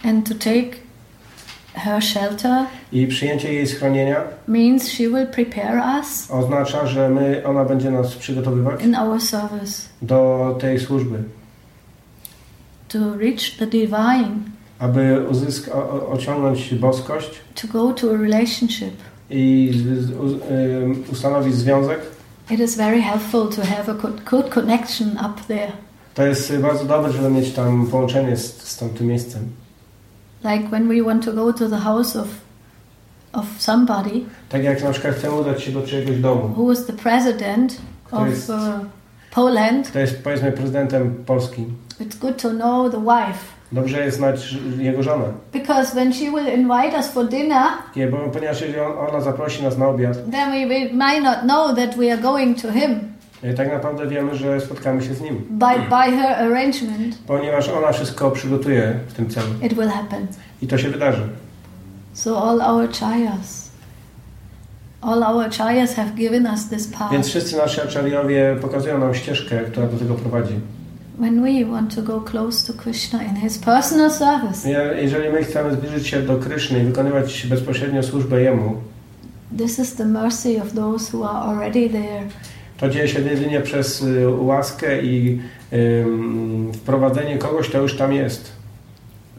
And 0.04 0.28
to 0.28 0.34
take 0.34 0.76
her 1.74 2.02
shelter 2.02 2.66
I 2.92 3.06
przyjęcie 3.06 3.52
jej 3.52 3.66
schronienia 3.66 4.16
means 4.48 4.88
she 4.88 5.08
will 5.08 5.26
prepare 5.26 5.98
us 5.98 6.30
oznacza, 6.30 6.86
że 6.86 7.08
my, 7.08 7.42
ona 7.46 7.64
będzie 7.64 7.90
nas 7.90 8.14
przygotowywać 8.14 8.82
in 8.84 8.94
our 8.94 9.20
service 9.20 9.82
do 10.02 10.56
tej 10.60 10.80
służby, 10.80 11.18
to 12.88 12.98
reach 13.18 13.56
the 13.58 13.66
divine, 13.66 14.30
aby 14.78 15.26
uzyska, 15.30 15.72
osiągnąć 16.08 16.74
boskość 16.74 17.30
to 17.54 17.68
go 17.68 17.92
to 17.92 18.10
a 18.10 18.16
relationship. 18.16 18.94
I 19.34 19.72
ustanowić 21.12 21.54
związek. 21.54 22.00
It 22.50 22.60
is 22.60 22.76
very 22.76 23.02
helpful 23.02 23.48
to 23.48 23.62
have 23.62 23.92
a 23.92 23.94
good, 24.30 24.48
connection 24.54 25.08
up 25.10 25.40
there. 25.48 25.72
To 26.14 26.26
jest 26.26 26.56
bardzo 26.56 26.84
dobre, 26.84 27.12
żeby 27.12 27.30
mieć 27.30 27.52
tam 27.52 27.86
połączenie 27.86 28.36
z, 28.36 28.62
z 28.62 28.76
tamtym 28.76 29.06
miejscem. 29.06 29.42
Like 30.44 30.68
when 30.68 30.88
we 30.88 31.02
want 31.02 31.24
to 31.24 31.32
go 31.32 31.52
to 31.52 31.68
the 31.68 31.76
house 31.78 32.16
of, 32.16 32.26
of 33.32 33.44
somebody 33.58 34.10
Tak 34.48 34.64
jak 34.64 34.84
na 34.84 34.90
przykład 34.90 35.14
chcemy 35.14 35.34
udać 35.34 35.62
się 35.62 35.72
do 35.72 35.82
czyjegoś 35.82 36.16
domu. 36.20 36.54
who 36.56 36.72
is 36.72 36.86
the 36.86 36.92
president 36.92 37.76
of 38.12 38.28
jest- 38.28 38.50
uh, 38.50 38.56
Poland, 39.30 39.92
To 39.92 39.98
jest 39.98 40.22
powiedzmy 40.22 40.52
prezydentem 40.52 41.14
Polski. 41.26 41.64
it's 42.00 42.16
good 42.20 42.42
to 42.42 42.50
know 42.50 42.90
the 42.92 43.00
wife. 43.00 43.53
Dobrze 43.72 44.04
jest 44.04 44.16
znać 44.16 44.54
jego 44.78 45.02
żonę. 45.02 45.24
Because 45.52 45.92
when 45.94 46.12
she 46.12 46.24
will 46.24 46.46
invite 46.54 46.96
us 46.96 47.08
for 47.08 47.28
dinner, 47.28 47.62
Nie, 47.96 48.06
bo, 48.06 48.16
ponieważ 48.16 48.60
jeżeli 48.60 48.80
on, 48.80 49.08
ona 49.08 49.20
zaprosi 49.20 49.62
nas 49.62 49.78
na 49.78 49.88
obiad, 49.88 50.30
then 50.30 50.50
we, 50.50 50.66
we 50.68 50.80
might 50.92 51.22
not 51.24 51.38
know 51.42 51.76
that 51.76 51.96
we 51.96 52.12
are 52.12 52.22
going 52.22 52.62
to 52.62 52.72
him 52.72 52.90
y, 53.44 53.54
tak 53.54 53.72
naprawdę 53.72 54.06
wiemy, 54.06 54.34
że 54.34 54.60
spotkamy 54.60 55.02
się 55.02 55.14
z 55.14 55.20
nim. 55.20 55.36
by, 55.50 55.66
by 55.90 56.16
her 56.16 56.36
arrangement. 56.46 57.18
Ponieważ 57.26 57.68
ona 57.68 57.92
wszystko 57.92 58.30
przygotuje 58.30 58.94
w 59.08 59.12
tym 59.12 59.30
celu. 59.30 59.46
It 59.62 59.74
will 59.74 59.88
happen. 59.88 60.26
I 60.62 60.66
to 60.66 60.78
się 60.78 60.88
wydarzy. 60.90 61.22
So 62.12 62.42
all 62.50 62.62
our 62.62 62.88
chayas, 62.90 63.70
all 65.02 65.22
our 65.24 65.50
chayas 65.50 65.94
have 65.94 66.10
given 66.16 66.46
us 66.46 66.68
this 66.68 66.86
Więc 66.90 66.98
path. 66.98 67.26
wszyscy 67.26 67.56
nasi 67.56 67.80
aczariowie 67.80 68.56
pokazują 68.60 68.98
nam 68.98 69.14
ścieżkę, 69.14 69.56
która 69.58 69.86
do 69.86 69.98
tego 69.98 70.14
prowadzi. 70.14 70.54
When 71.18 71.42
we 71.42 71.64
want 71.64 71.94
to 71.94 72.02
go 72.02 72.20
close 72.20 72.66
to 72.72 72.82
Krishna 72.82 73.22
in 73.22 73.36
his 73.36 73.58
personal 73.58 74.10
service, 74.10 74.70
Ja- 74.70 74.92
Jeżeli 74.92 75.32
my 75.32 75.44
chcemy 75.44 75.74
zbliżyć 75.74 76.06
się 76.06 76.22
do 76.22 76.36
Kryszny 76.36 76.80
i 76.80 76.84
wykonywać 76.84 77.46
bezpośrednio 77.46 78.02
służbę 78.02 78.42
Jemu, 78.42 78.74
this 79.58 79.78
is 79.78 79.94
the 79.94 80.04
mercy 80.04 80.62
of 80.62 80.72
those 80.72 81.16
who 81.16 81.30
are 81.30 81.38
already 81.48 81.88
there. 81.90 82.22
to 82.78 82.88
dzieje 82.88 83.08
się 83.08 83.20
jedynie 83.20 83.60
przez 83.60 84.02
y, 84.02 84.28
łaskę 84.28 85.02
i 85.02 85.40
ym, 85.72 86.72
wprowadzenie 86.74 87.38
kogoś, 87.38 87.68
kto 87.68 87.78
już 87.82 87.96
tam 87.96 88.12
jest. 88.12 88.52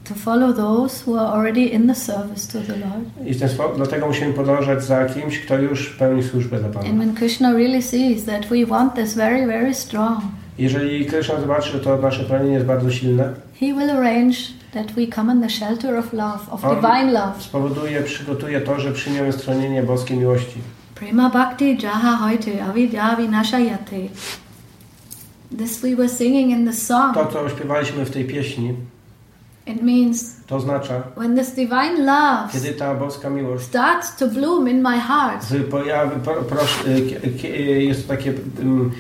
To 0.10 0.16
follow 0.16 0.56
those 0.56 1.04
who 1.12 1.20
are 1.22 1.30
already 1.34 1.62
in 1.62 1.88
the 1.88 1.96
service 1.96 2.48
to 2.54 2.60
the 2.74 2.80
Lord. 2.80 3.28
I 3.28 3.36
ten 3.36 3.50
sposób, 3.50 3.78
dlatego 3.78 4.08
musimy 4.08 4.34
podążać 4.34 4.84
za 4.84 5.06
kimś, 5.06 5.40
kto 5.40 5.58
już 5.60 5.90
pełni 5.90 6.24
służbę 6.24 6.58
dla 6.60 6.68
And 6.68 6.76
Pana. 6.78 6.90
when 6.90 7.14
Krishna 7.16 7.52
really 7.54 7.82
sees 7.82 8.24
that 8.26 8.46
we 8.48 8.66
want 8.66 8.94
this 8.96 9.14
very, 9.16 9.46
very 9.48 9.74
strong, 9.74 10.22
Jeżeli 10.58 11.06
Kryszna 11.06 11.42
zobaczy, 11.42 11.72
że 11.72 11.80
to 11.80 11.98
nasze 11.98 12.24
pragnienie 12.24 12.54
jest 12.54 12.66
bardzo 12.66 12.92
silne, 12.92 13.34
he 13.60 13.66
will 13.66 13.92
arrange 13.92 14.38
that 14.74 14.92
we 14.92 15.08
come 15.08 15.34
in 15.34 15.42
the 15.42 15.50
shelter 15.50 15.98
of 15.98 16.14
love, 16.14 16.40
of 16.52 16.62
divine 16.62 17.12
love. 17.12 17.34
spowoduje, 17.40 18.02
przygotuje 18.02 18.62
to, 18.62 18.80
że 18.80 18.92
przyjmiemy 18.92 19.34
stronienie 19.34 19.84
boskiej 19.84 20.18
miłości. 20.18 20.60
Prema 20.96 21.30
bhakti 21.30 21.78
jaha 21.84 22.18
hoite 22.18 22.66
avidya 22.66 23.16
vinashayate. 23.16 23.98
This 25.58 25.82
we 25.82 25.96
were 25.96 26.10
singing 26.10 26.52
in 26.52 26.66
the 26.66 26.74
song. 26.74 27.14
To, 27.14 27.26
co 27.26 27.50
śpiewaliśmy 27.50 28.06
w 28.06 28.12
tej 28.12 28.26
pieśni, 28.26 28.74
It 29.68 29.82
means 29.82 30.36
to 30.48 30.56
oznacza, 30.56 31.02
when 31.18 31.36
this 31.38 31.52
divine 31.56 32.06
love 32.06 32.52
kiedy 32.54 32.72
ta 32.74 32.96
boska 32.96 33.30
miłość 33.30 33.64
starts 33.66 34.16
to 34.16 34.28
bloom 34.28 34.68
in 34.68 34.82
my 34.82 35.00
heart, 35.00 35.46
pojawi, 35.72 36.20
pro, 36.22 36.36
prosz, 36.44 36.86
y, 36.88 37.02
kie- 37.02 37.30
kie- 37.38 37.82
jest 37.86 38.08
takie 38.08 38.34
mm, 38.62 38.92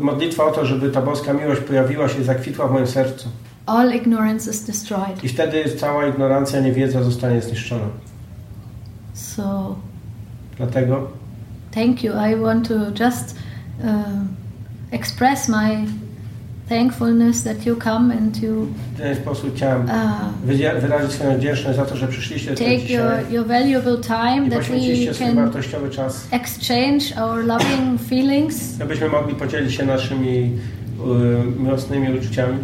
modlitwa 0.00 0.44
o 0.44 0.50
to, 0.52 0.66
żeby 0.66 0.90
ta 0.90 1.02
boska 1.02 1.32
miłość 1.32 1.60
pojawiła 1.60 2.08
się 2.08 2.20
i 2.20 2.24
zakwitła 2.24 2.68
w 2.68 2.72
moim 2.72 2.86
sercu. 2.86 3.28
all 3.66 3.94
ignorance 3.94 4.50
is 4.50 4.64
destroyed. 4.64 5.24
I 5.24 5.28
wtedy 5.28 5.64
cała 5.76 6.06
ignorancja, 6.06 6.60
niewiedza 6.60 7.02
zostanie 7.02 7.42
zniszczona. 7.42 7.84
So, 9.14 9.76
Dlatego 10.56 11.08
thank 11.74 12.04
you. 12.04 12.12
I 12.12 12.36
want 12.36 12.68
to 12.68 12.74
just 13.04 13.36
uh, 13.84 13.88
express 14.90 15.48
my 15.48 15.84
thankfulness 16.68 17.44
that 17.44 17.66
you 17.66 17.76
come 17.76 18.14
and 18.14 18.42
you 18.42 18.66
w 18.94 18.98
ten 18.98 19.16
sposób 19.16 19.56
chciałem 19.56 19.86
wyrazić 20.80 21.12
swoją 21.12 21.36
wdzięczność 21.36 21.76
za 21.76 21.84
to, 21.84 21.96
że 21.96 22.08
przyszliście 22.08 22.50
tutaj 22.50 22.78
take 22.78 22.92
your, 22.92 23.32
your 23.32 23.46
valuable 23.46 23.96
time 23.98 24.50
that 24.50 24.64
we 24.64 25.14
can 25.18 25.34
wartościowy 25.34 25.90
czas, 25.90 26.28
exchange 26.30 27.22
our 27.22 27.44
loving 27.44 28.00
feelings. 28.08 28.80
abyśmy 28.80 29.08
mogli 29.08 29.34
podzielić 29.34 29.74
się 29.74 29.86
naszymi 29.86 30.58
y, 31.58 31.60
miłosnymi 31.60 32.18
uczuciami. 32.18 32.58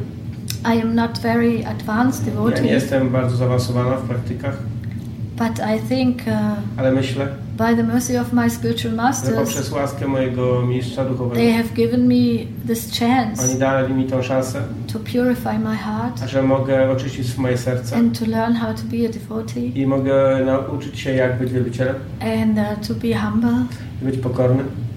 I 0.65 0.83
am 0.83 0.95
not 0.95 1.19
very 1.19 1.67
advanced 1.67 2.27
Ja 2.27 2.33
nie 2.33 2.37
devotee, 2.37 2.69
jestem 2.69 3.11
bardzo 3.11 3.37
zaawansowana 3.37 3.97
w 3.97 4.09
praktykach, 4.09 4.57
but 5.37 5.59
I 5.77 5.89
think 5.89 6.19
uh, 6.27 6.79
ale 6.79 6.93
myślę, 6.93 7.29
by 7.59 7.77
the 7.77 7.83
mercy 7.83 8.17
of 8.17 8.33
my 8.33 8.51
spiritual 8.51 8.95
masters, 8.95 9.37
poprzez 9.37 9.71
łaskę 9.71 10.07
mojego 10.09 10.63
mistrza 10.63 11.05
they 11.05 11.13
duchowego 11.13 11.53
have 11.57 11.75
given 11.75 12.09
me 12.09 12.47
this 12.67 13.01
oni 13.01 13.13
chance 13.13 13.59
dali 13.59 13.95
mi 13.95 14.05
tą 14.05 14.23
szansę, 14.23 14.63
to 14.93 14.99
purify 14.99 15.59
my 15.59 15.77
heart 15.77 16.31
że 16.31 16.43
mogę 16.43 16.91
oczyścić 16.91 17.39
moje 17.39 17.59
serce 17.59 17.97
and 17.97 18.19
to 18.19 18.27
learn 18.27 18.55
how 18.55 18.75
to 18.75 18.83
be 18.83 19.09
a 19.09 19.13
devotee 19.13 19.81
i 19.81 19.87
mogę 19.87 20.45
nauczyć 20.47 21.01
się 21.01 21.13
jak 21.13 21.39
być 21.39 21.53
wielbicielem, 21.53 21.95
and 22.21 22.59
uh, 22.59 22.87
to 22.89 22.95
be 22.95 23.15
humble 23.15 23.65
być 24.03 24.19
pokornym 24.19 24.88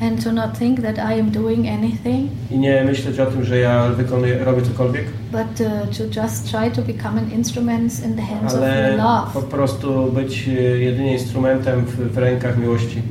and 0.00 0.22
to 0.24 0.32
not 0.32 0.58
think 0.58 0.80
that 0.80 0.98
I 0.98 1.20
am 1.20 1.30
doing 1.30 1.66
anything, 1.68 2.30
i 2.50 2.58
nie 2.58 2.84
myśleć 2.84 3.20
o 3.20 3.26
tym, 3.26 3.44
że 3.44 3.58
ja 3.58 3.88
wykonuję, 3.88 4.44
robię 4.44 4.62
cokolwiek, 4.62 5.04
but 5.32 5.60
uh, 5.60 5.96
to 5.98 6.22
just 6.22 6.50
try 6.50 6.70
to 6.70 6.82
become 6.82 7.18
an 7.18 7.32
instrument 7.32 8.04
in 8.04 8.16
the 8.16 8.22
hands 8.22 8.54
of 8.54 8.62
ale 8.62 8.90
the 8.90 8.96
love. 8.96 9.32
po 9.32 9.42
prostu 9.42 10.12
być 10.12 10.48
y, 10.48 10.78
jedynie 10.78 11.12
instrumentem 11.12 11.84
w, 11.84 12.12
w 12.12 12.18
rękach 12.18 12.58
miłości. 12.58 13.02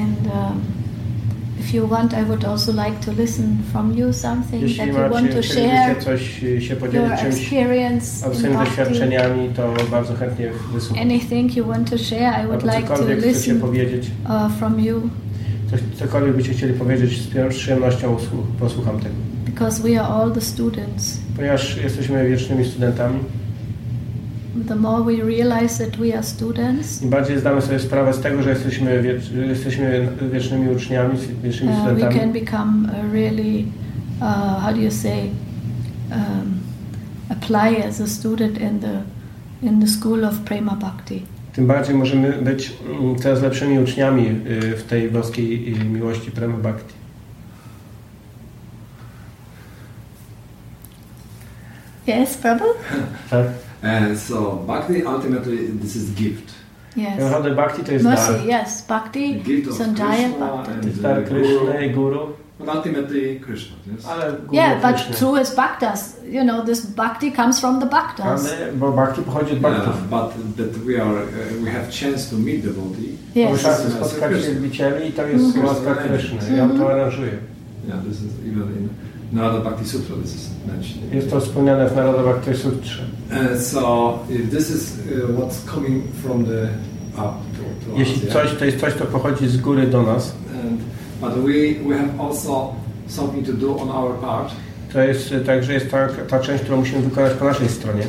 And 0.00 0.26
um, 0.26 0.60
if 1.60 1.76
you 1.76 1.88
want, 1.88 2.12
I 2.12 2.24
would 2.24 2.44
also 2.44 2.72
like 2.72 3.00
to 3.04 3.12
listen 3.12 3.58
from 3.72 3.98
you 3.98 4.12
something 4.12 4.60
that 4.60 4.70
Jeśli 4.70 4.86
you 4.86 4.94
want 4.94 5.32
to 5.32 5.42
share 5.42 5.96
coś 6.00 6.44
y, 6.44 6.60
się 6.60 6.74
your 6.74 6.82
podzielić 6.82 7.20
czymś 7.20 7.46
swoimi 8.02 8.56
doświadczeniami, 8.58 9.48
to 9.56 9.74
bardzo 9.90 10.14
chętnie 10.14 10.50
wysłucham. 10.72 11.02
Anything 11.02 11.56
you 11.56 11.66
want 11.66 11.90
to 11.90 11.98
share, 11.98 12.44
I 12.44 12.46
would 12.46 12.62
like 12.62 12.88
to 12.88 13.04
listen 13.26 13.62
uh, 13.62 14.52
from 14.58 14.80
you 14.80 15.10
coś, 15.70 15.80
cokolwiek 15.98 16.36
byście 16.36 16.52
chcieli 16.52 16.74
powiedzieć, 16.74 17.22
z 17.22 17.54
przyjemnością 17.54 18.16
posłucham 18.60 19.00
tego. 19.00 19.14
because 19.58 19.80
we 19.80 20.00
are 20.00 20.08
all 20.08 20.30
the 20.30 20.40
students. 20.40 21.18
Ponieważ 21.36 21.76
jesteśmy 21.76 22.28
wiecznymi 22.28 22.64
studentami, 22.64 23.18
The 24.68 24.76
more 24.76 25.04
we 25.04 25.22
realize 25.22 25.84
that 25.84 25.96
we 25.96 26.14
are 26.14 26.22
students, 26.22 27.02
im 27.02 27.10
bardziej 27.10 27.38
zdamy 27.38 27.62
sobie 27.62 27.78
sprawę 27.78 28.14
z 28.14 28.20
tego, 28.20 28.42
że 28.42 28.50
jesteśmy, 28.50 29.02
wiecz, 29.02 29.30
jesteśmy 29.30 30.08
wiecznymi 30.32 30.70
uczniami, 30.70 31.18
wiecznymi 31.42 31.72
uh, 31.72 31.78
we 31.78 31.84
studentami, 31.84 32.20
can 32.20 32.32
become 32.32 32.88
uh, 32.88 33.12
really, 33.12 33.64
uh, 34.20 34.62
how 34.62 34.74
do 34.74 34.80
you 34.80 34.90
say, 34.90 35.30
um, 36.10 36.60
apply 37.30 37.84
as 37.88 38.00
a 38.00 38.06
student 38.06 38.60
in 38.60 38.80
the 38.80 39.02
in 39.62 39.80
the 39.80 39.86
school 39.86 40.24
of 40.24 40.38
prema 40.38 40.76
bhakti. 40.76 41.22
Tym 41.58 41.66
bardziej 41.66 41.94
możemy 41.94 42.32
być 42.32 42.72
mm, 43.00 43.18
coraz 43.18 43.42
lepszymi 43.42 43.78
uczniami 43.78 44.28
y, 44.46 44.76
w 44.76 44.82
tej 44.82 45.10
boskiej 45.10 45.74
y, 45.80 45.84
miłości 45.84 46.30
Prema 46.30 46.56
Bhakti. 46.56 46.94
Yes, 52.08 52.36
Prabhu. 52.36 52.64
Tak? 53.30 53.46
And 53.82 54.18
so 54.18 54.52
bhakti 54.66 55.02
ultimately 55.16 55.58
this 55.82 55.96
is 55.96 56.14
gift. 56.14 56.54
Yes. 56.96 57.06
Naprawdę 57.18 57.54
Bhakti 57.54 57.84
to 57.84 57.92
jest 57.92 58.04
dar. 58.04 58.14
Mercy, 58.14 58.48
yes. 58.48 58.86
Bhakti, 58.88 59.42
Krishna 59.44 59.86
Bhakti. 60.38 60.90
Dar 61.02 61.24
guru 61.24 61.42
Kryszny 61.42 61.86
i 61.86 61.90
Guru 61.90 62.32
But 62.58 62.68
ultimately 62.76 63.40
Krishna, 63.40 63.76
yes? 63.92 64.06
Yeah, 64.52 64.82
but 64.82 64.94
Krishna. 64.94 65.14
through 65.16 65.38
his 65.38 65.54
bhaktas, 65.54 66.16
you 66.30 66.42
know, 66.44 66.64
this 66.64 66.86
bhakti 66.86 67.30
comes 67.30 67.60
from 67.60 67.80
the 67.80 67.86
bhaktas. 67.86 68.52
Ale, 68.52 68.72
bo 68.72 68.92
bhakti 68.92 69.22
pochodzi 69.22 69.52
od 69.52 69.58
bhaktów. 69.58 69.94
Yeah, 69.94 70.10
but 70.10 70.56
that 70.56 70.76
we 70.84 71.02
are 71.02 71.22
uh, 71.22 71.64
we 71.64 71.70
have 71.70 71.86
chance 71.90 72.30
to 72.30 72.36
meet 72.36 72.64
devotee. 72.64 73.12
Mamy 73.36 73.50
Yes. 73.52 73.60
szansę 73.60 73.90
spotkać 73.90 74.32
wielbicieli 74.42 75.08
i 75.08 75.12
to 75.12 75.26
jest 75.26 75.44
Mhm. 75.44 75.66
łaska 75.66 75.94
Kryszny. 75.94 76.56
Ja 76.56 76.68
to 76.68 76.92
aranżuję. 76.92 77.32
Yeah, 77.88 78.00
this 78.08 78.16
is 78.16 78.32
even 78.52 78.68
in 78.78 78.88
Narada 79.32 79.60
Bhakti 79.60 79.88
Sutra. 79.88 80.16
This 80.22 80.34
is 80.36 80.48
mentioned. 80.66 81.14
Jest 81.14 81.30
to 81.30 81.40
wspomniane 81.40 81.88
w 81.90 81.96
Naroda 81.96 82.22
Bhakti 82.22 82.54
Sutrze. 82.56 83.02
And 83.32 83.60
so 83.60 84.18
if 84.30 84.56
this 84.56 84.70
is 84.70 84.92
uh, 84.98 85.38
what's 85.38 85.74
coming 85.74 86.04
from 86.22 86.44
the 86.44 86.62
up 87.14 87.34
to, 87.56 87.90
to 87.92 87.98
Jeśli 87.98 88.26
us, 88.26 88.32
coś, 88.32 88.54
to 88.58 88.64
jest 88.64 88.80
coś, 88.80 88.92
co 88.94 89.04
pochodzi 89.04 89.48
z 89.48 89.56
góry 89.56 89.86
do 89.86 90.02
nas, 90.02 90.32
And, 90.64 90.80
but 91.20 91.34
we 91.36 91.74
we 91.88 91.96
have 91.98 92.20
also 92.20 92.74
something 93.08 93.46
to 93.46 93.52
do 93.52 93.78
on 93.78 93.90
our 93.90 94.14
part. 94.20 94.52
to 94.92 95.02
jest 95.02 95.32
e, 95.32 95.40
także 95.40 95.72
jest 95.74 95.90
ta, 95.90 96.08
ta 96.28 96.40
część, 96.40 96.62
którą 96.62 96.76
musimy 96.76 97.02
wykonać 97.02 97.32
po 97.32 97.44
naszej 97.44 97.68
stronie. 97.68 98.02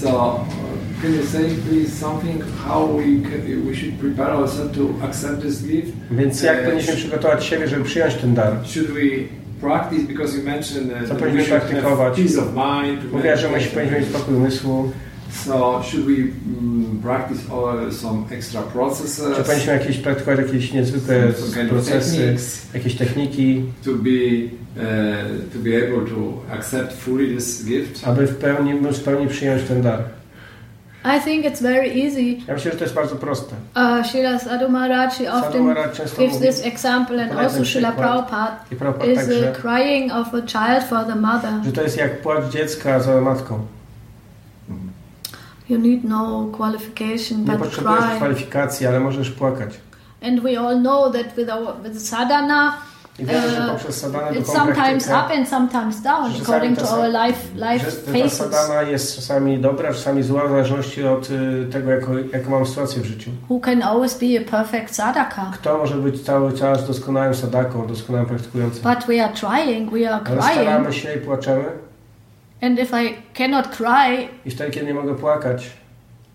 So 0.00 0.08
uh, 0.08 1.02
can 1.02 1.14
you 1.14 1.22
say 1.26 1.44
please 1.68 1.90
something 2.00 2.42
how 2.66 2.86
we 2.96 3.02
can, 3.30 3.62
we 3.66 3.74
should 3.76 3.94
prepare 4.00 4.32
ourselves 4.34 4.76
to 4.78 5.06
accept 5.06 5.42
this 5.42 5.62
gift? 5.62 5.92
Więc 6.10 6.42
jak 6.42 6.58
E, 6.58 6.64
powinniśmy 6.64 6.94
przygotować 6.96 7.44
siebie, 7.44 7.68
żeby 7.68 7.84
przyjąć 7.84 8.14
ten 8.14 8.34
dar? 8.34 8.52
Should 8.66 8.90
we 8.90 9.00
practice 9.60 10.02
because 10.08 10.38
you 10.38 10.44
mentioned 10.44 11.02
uh, 11.02 11.08
Co 11.08 11.14
powinniśmy 11.14 11.60
praktykować? 11.60 12.16
peace 12.16 12.38
of 12.40 12.46
mind. 12.54 13.12
Mówiła, 13.12 13.36
że 13.36 13.48
my 13.48 13.58
powinniśmy 13.60 13.98
mieć 14.00 14.08
spokój 14.08 14.34
umysłu. 14.34 14.92
So 15.32 15.82
should 15.82 16.06
we 16.06 16.14
mm, 16.14 17.00
practice 17.02 17.40
some 17.90 18.24
extra 18.30 18.62
processes? 18.62 19.36
Czy 19.36 19.42
powinniśmy 19.42 19.72
jakieś, 19.72 19.98
praktykować 19.98 20.46
jakieś 20.46 20.72
niezwykłe 20.72 21.32
Some 21.32 21.54
kind 21.54 21.64
of 21.64 21.70
procesy, 21.70 22.36
jakieś 22.74 22.96
techniki, 22.96 23.64
to 23.84 23.90
be 23.90 24.10
uh, 24.76 25.52
to 25.52 25.58
be 25.58 25.76
able 25.76 26.10
to 26.10 26.54
accept 26.54 26.92
fully 26.92 27.34
this 27.34 27.64
gift? 27.64 28.08
aby 28.08 28.26
w 28.26 28.36
pełni, 28.36 28.74
móc 28.74 28.96
w 28.96 29.04
pełni 29.04 29.26
przyjąć 29.28 29.62
ten 29.62 29.82
dar? 29.82 30.02
I 31.04 31.20
think 31.20 31.44
it's 31.44 31.62
very 31.62 31.88
easy. 32.04 32.22
Ja 32.48 32.54
myślę, 32.54 32.72
że 32.72 32.78
to 32.78 32.84
jest 32.84 32.94
bardzo 32.94 33.16
proste. 33.16 33.54
Uh, 33.76 34.06
Srila 34.06 34.38
Sadhu 34.38 34.68
Maharaj 34.68 35.08
often 35.32 35.62
Maharaj 35.62 35.88
gives 36.18 36.34
mówi, 36.34 36.46
this 36.46 36.66
example, 36.66 37.22
and 37.22 37.32
also 37.32 37.62
przykład. 37.62 37.96
Prabhupada 37.96 39.04
is 39.06 39.18
także, 39.18 39.42
the 39.42 39.52
crying 39.52 40.12
of 40.12 40.34
a 40.34 40.42
child 40.42 40.84
for 40.88 41.04
the 41.04 41.16
mother. 41.16 41.50
że 41.64 41.72
to 41.72 41.82
jest 41.82 41.96
jak 41.96 42.20
płacz 42.20 42.52
dziecka 42.52 43.00
za 43.00 43.20
matką. 43.20 43.66
You 45.68 45.78
need 45.78 46.04
no 46.04 46.46
qualification 46.52 47.38
Nie 47.44 47.52
but 47.52 47.58
potrzebujesz 47.58 48.04
cry. 48.04 48.16
kwalifikacji, 48.16 48.86
ale 48.86 49.00
możesz 49.00 49.30
płakać. 49.30 49.70
And 50.22 50.40
we 50.40 50.60
all 50.60 50.80
know 50.80 51.12
that 51.12 51.36
with 51.36 51.50
our 51.50 51.82
with 51.84 51.98
sadhana, 52.08 52.72
I 53.18 53.24
wiemy, 53.26 53.50
że 53.50 53.72
uh, 53.74 53.82
it's 53.82 53.92
sometimes 53.92 54.46
praktykę, 55.04 55.26
up 55.26 55.34
and 55.38 55.48
sometimes 55.48 56.02
down 56.02 56.30
according 56.42 56.78
to 56.78 56.90
our 56.90 57.08
life 57.26 57.38
life 57.54 57.90
że 57.90 58.12
phases. 58.12 58.32
sadana 58.38 58.82
jest 58.82 59.16
czasami 59.16 59.58
dobra, 59.58 59.92
czasami 59.94 60.22
zła, 60.22 60.46
w 60.46 60.50
zależności 60.50 61.04
od 61.04 61.30
y, 61.30 61.66
tego, 61.72 61.90
jaką, 61.90 62.12
jaką 62.32 62.50
mam 62.50 62.66
sytuację 62.66 63.02
w 63.02 63.04
życiu. 63.04 63.30
Who 63.50 63.60
can 63.60 63.82
always 63.82 64.18
be 64.18 64.26
a 64.46 64.50
perfect 64.50 64.94
sadhaka? 64.94 65.50
Kto 65.54 65.78
może 65.78 65.94
być 65.94 66.22
cały 66.22 66.52
czas 66.52 66.86
doskonałym 66.86 67.34
sadaką, 67.34 67.86
doskonałym 67.86 68.28
praktykującym? 68.28 68.82
But 68.82 69.06
we 69.06 69.24
are 69.24 69.32
trying, 69.34 69.90
we 69.92 70.10
are 70.10 70.24
Ale 70.26 70.36
crying, 70.40 70.52
staramy 70.52 70.92
się 70.92 71.14
i 71.14 71.18
płaczemy 71.18 71.64
and 72.62 72.78
if 72.78 72.92
I 72.92 73.14
cannot 73.34 73.68
cry, 73.76 74.28
i 74.46 74.50
wtedy, 74.50 74.70
kiedy 74.70 74.86
nie 74.86 74.94
mogę 74.94 75.14
płakać 75.14 75.70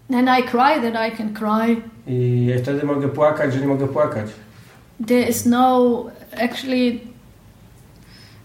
then 0.09 0.27
I 0.27 0.41
cry 0.43 0.79
that 0.81 0.95
I 0.95 1.11
can 1.17 1.33
cry. 1.33 1.81
i 2.07 2.53
wtedy 2.61 2.85
mogę 2.85 3.07
płakać, 3.07 3.53
że 3.53 3.59
nie 3.59 3.67
mogę 3.67 3.87
płakać. 3.87 4.25
There 5.07 5.29
is 5.29 5.45
no 5.45 6.05
actually. 6.31 6.99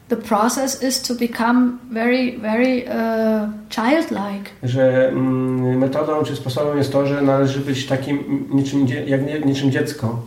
The 0.09 0.17
process 0.17 0.83
is 0.83 1.03
to 1.03 1.15
become 1.15 1.79
very, 1.91 2.39
very 2.39 2.85
uh, 2.85 3.49
childlike. 3.71 4.51
Że 4.63 5.09
mm, 5.09 5.79
metodą 5.79 6.25
czy 6.25 6.37
sposobem 6.37 6.79
jest 6.79 6.93
to, 6.93 7.07
że 7.07 7.23
należy 7.23 7.61
być 7.61 7.87
takim 7.87 8.49
niczym, 8.51 8.87
jak 9.07 9.45
niczym 9.47 9.71
dziecko. 9.71 10.23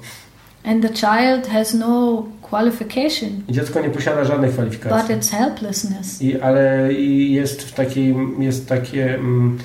And 0.63 0.81
the 0.81 0.93
child 0.93 1.47
has 1.47 1.73
no 1.73 2.23
qualification, 2.55 3.29
dziecko 3.49 3.81
nie 3.81 3.89
posiada 3.89 4.23
żadnych 4.23 4.49
but 4.49 4.53
kwalifikacji. 4.55 5.15
it's 5.15 5.31
helplessness. 5.31 6.21
I, 6.21 6.41
ale 6.41 6.93
i 6.93 7.33
jest 7.33 7.63
w 7.63 7.73
takiej, 7.73 8.15
jest 8.39 8.67
takie 8.69 9.15
mm, 9.15 9.57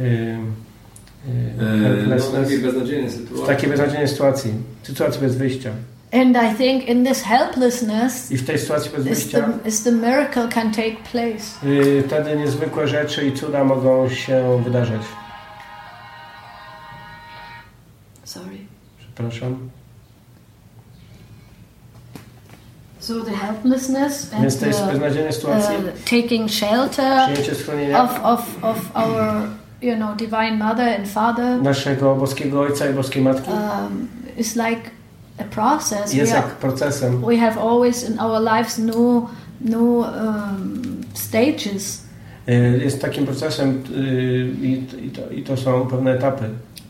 y, 0.00 0.04
y, 0.04 0.38
no, 1.58 1.88
helplessness, 1.88 2.44
takiej 2.44 2.58
beznadziejnej 2.58 3.08
w 3.08 3.12
sytuacji. 3.12 3.46
takiej 3.46 3.70
beznadziejnej 3.70 4.08
sytuacji, 4.08 4.52
sytuacji 4.82 5.20
bez 5.20 5.36
wyjścia. 5.36 5.70
And 6.12 6.36
I 6.36 6.56
think 6.56 6.88
in 6.88 7.04
this 7.06 7.22
helplessness 7.22 8.30
I 8.32 8.36
w 8.36 8.46
tej 8.46 8.58
sytuacji 8.58 8.90
bez 8.90 9.00
is 9.06 9.08
wyjścia 9.08 9.48
the, 9.62 9.68
is 9.68 9.82
the 9.82 9.92
miracle 9.92 10.48
can 10.48 10.70
take 10.72 10.96
place. 11.12 11.66
y, 11.66 12.02
wtedy 12.06 12.36
niezwykłe 12.36 12.88
rzeczy 12.88 13.26
i 13.26 13.32
cuda 13.32 13.64
mogą 13.64 14.08
się 14.08 14.62
wydarzać. 14.64 15.02
Sorry. 18.24 18.56
Przepraszam. 18.98 19.70
So 23.02 23.20
the 23.20 23.32
helplessness 23.32 24.32
and 24.32 24.42
Więc 24.42 24.58
tej 24.58 24.72
beznadziejnej 24.92 25.32
sytuacji 25.32 25.76
uh, 25.76 25.82
taking 26.04 26.50
shelter 26.50 27.28
of, 27.96 28.20
of, 28.22 28.64
of 28.64 28.78
our, 28.94 29.48
you 29.80 29.96
know, 29.96 30.16
divine 30.16 30.58
mother 30.58 30.88
and 30.88 31.08
father 31.08 31.62
naszego 31.62 32.14
boskiego 32.14 32.60
Ojca 32.60 32.90
i 32.90 32.94
boskiej 32.94 33.22
Matki 33.22 33.50
um, 33.50 34.08
is 34.36 34.56
like 34.56 34.90
a 35.38 35.44
process. 35.44 36.14
jest 36.14 36.32
we, 36.32 36.38
jak 36.38 36.46
are, 36.46 36.54
procesem. 36.60 37.20
we 37.20 37.36
have 37.36 37.60
always 37.60 38.08
in 38.08 38.20
our 38.20 38.42
lives 38.42 38.78
new, 38.78 39.28
new 39.60 40.06
um, 40.06 41.00
stages. 41.14 42.02
Jest 42.84 43.00
takim 43.00 43.26
procesem 43.26 43.82
i, 44.62 45.10
to, 45.10 45.30
i 45.30 45.42
to 45.42 45.56
są 45.56 45.86
pewne 45.86 46.14
etapy. 46.14 46.44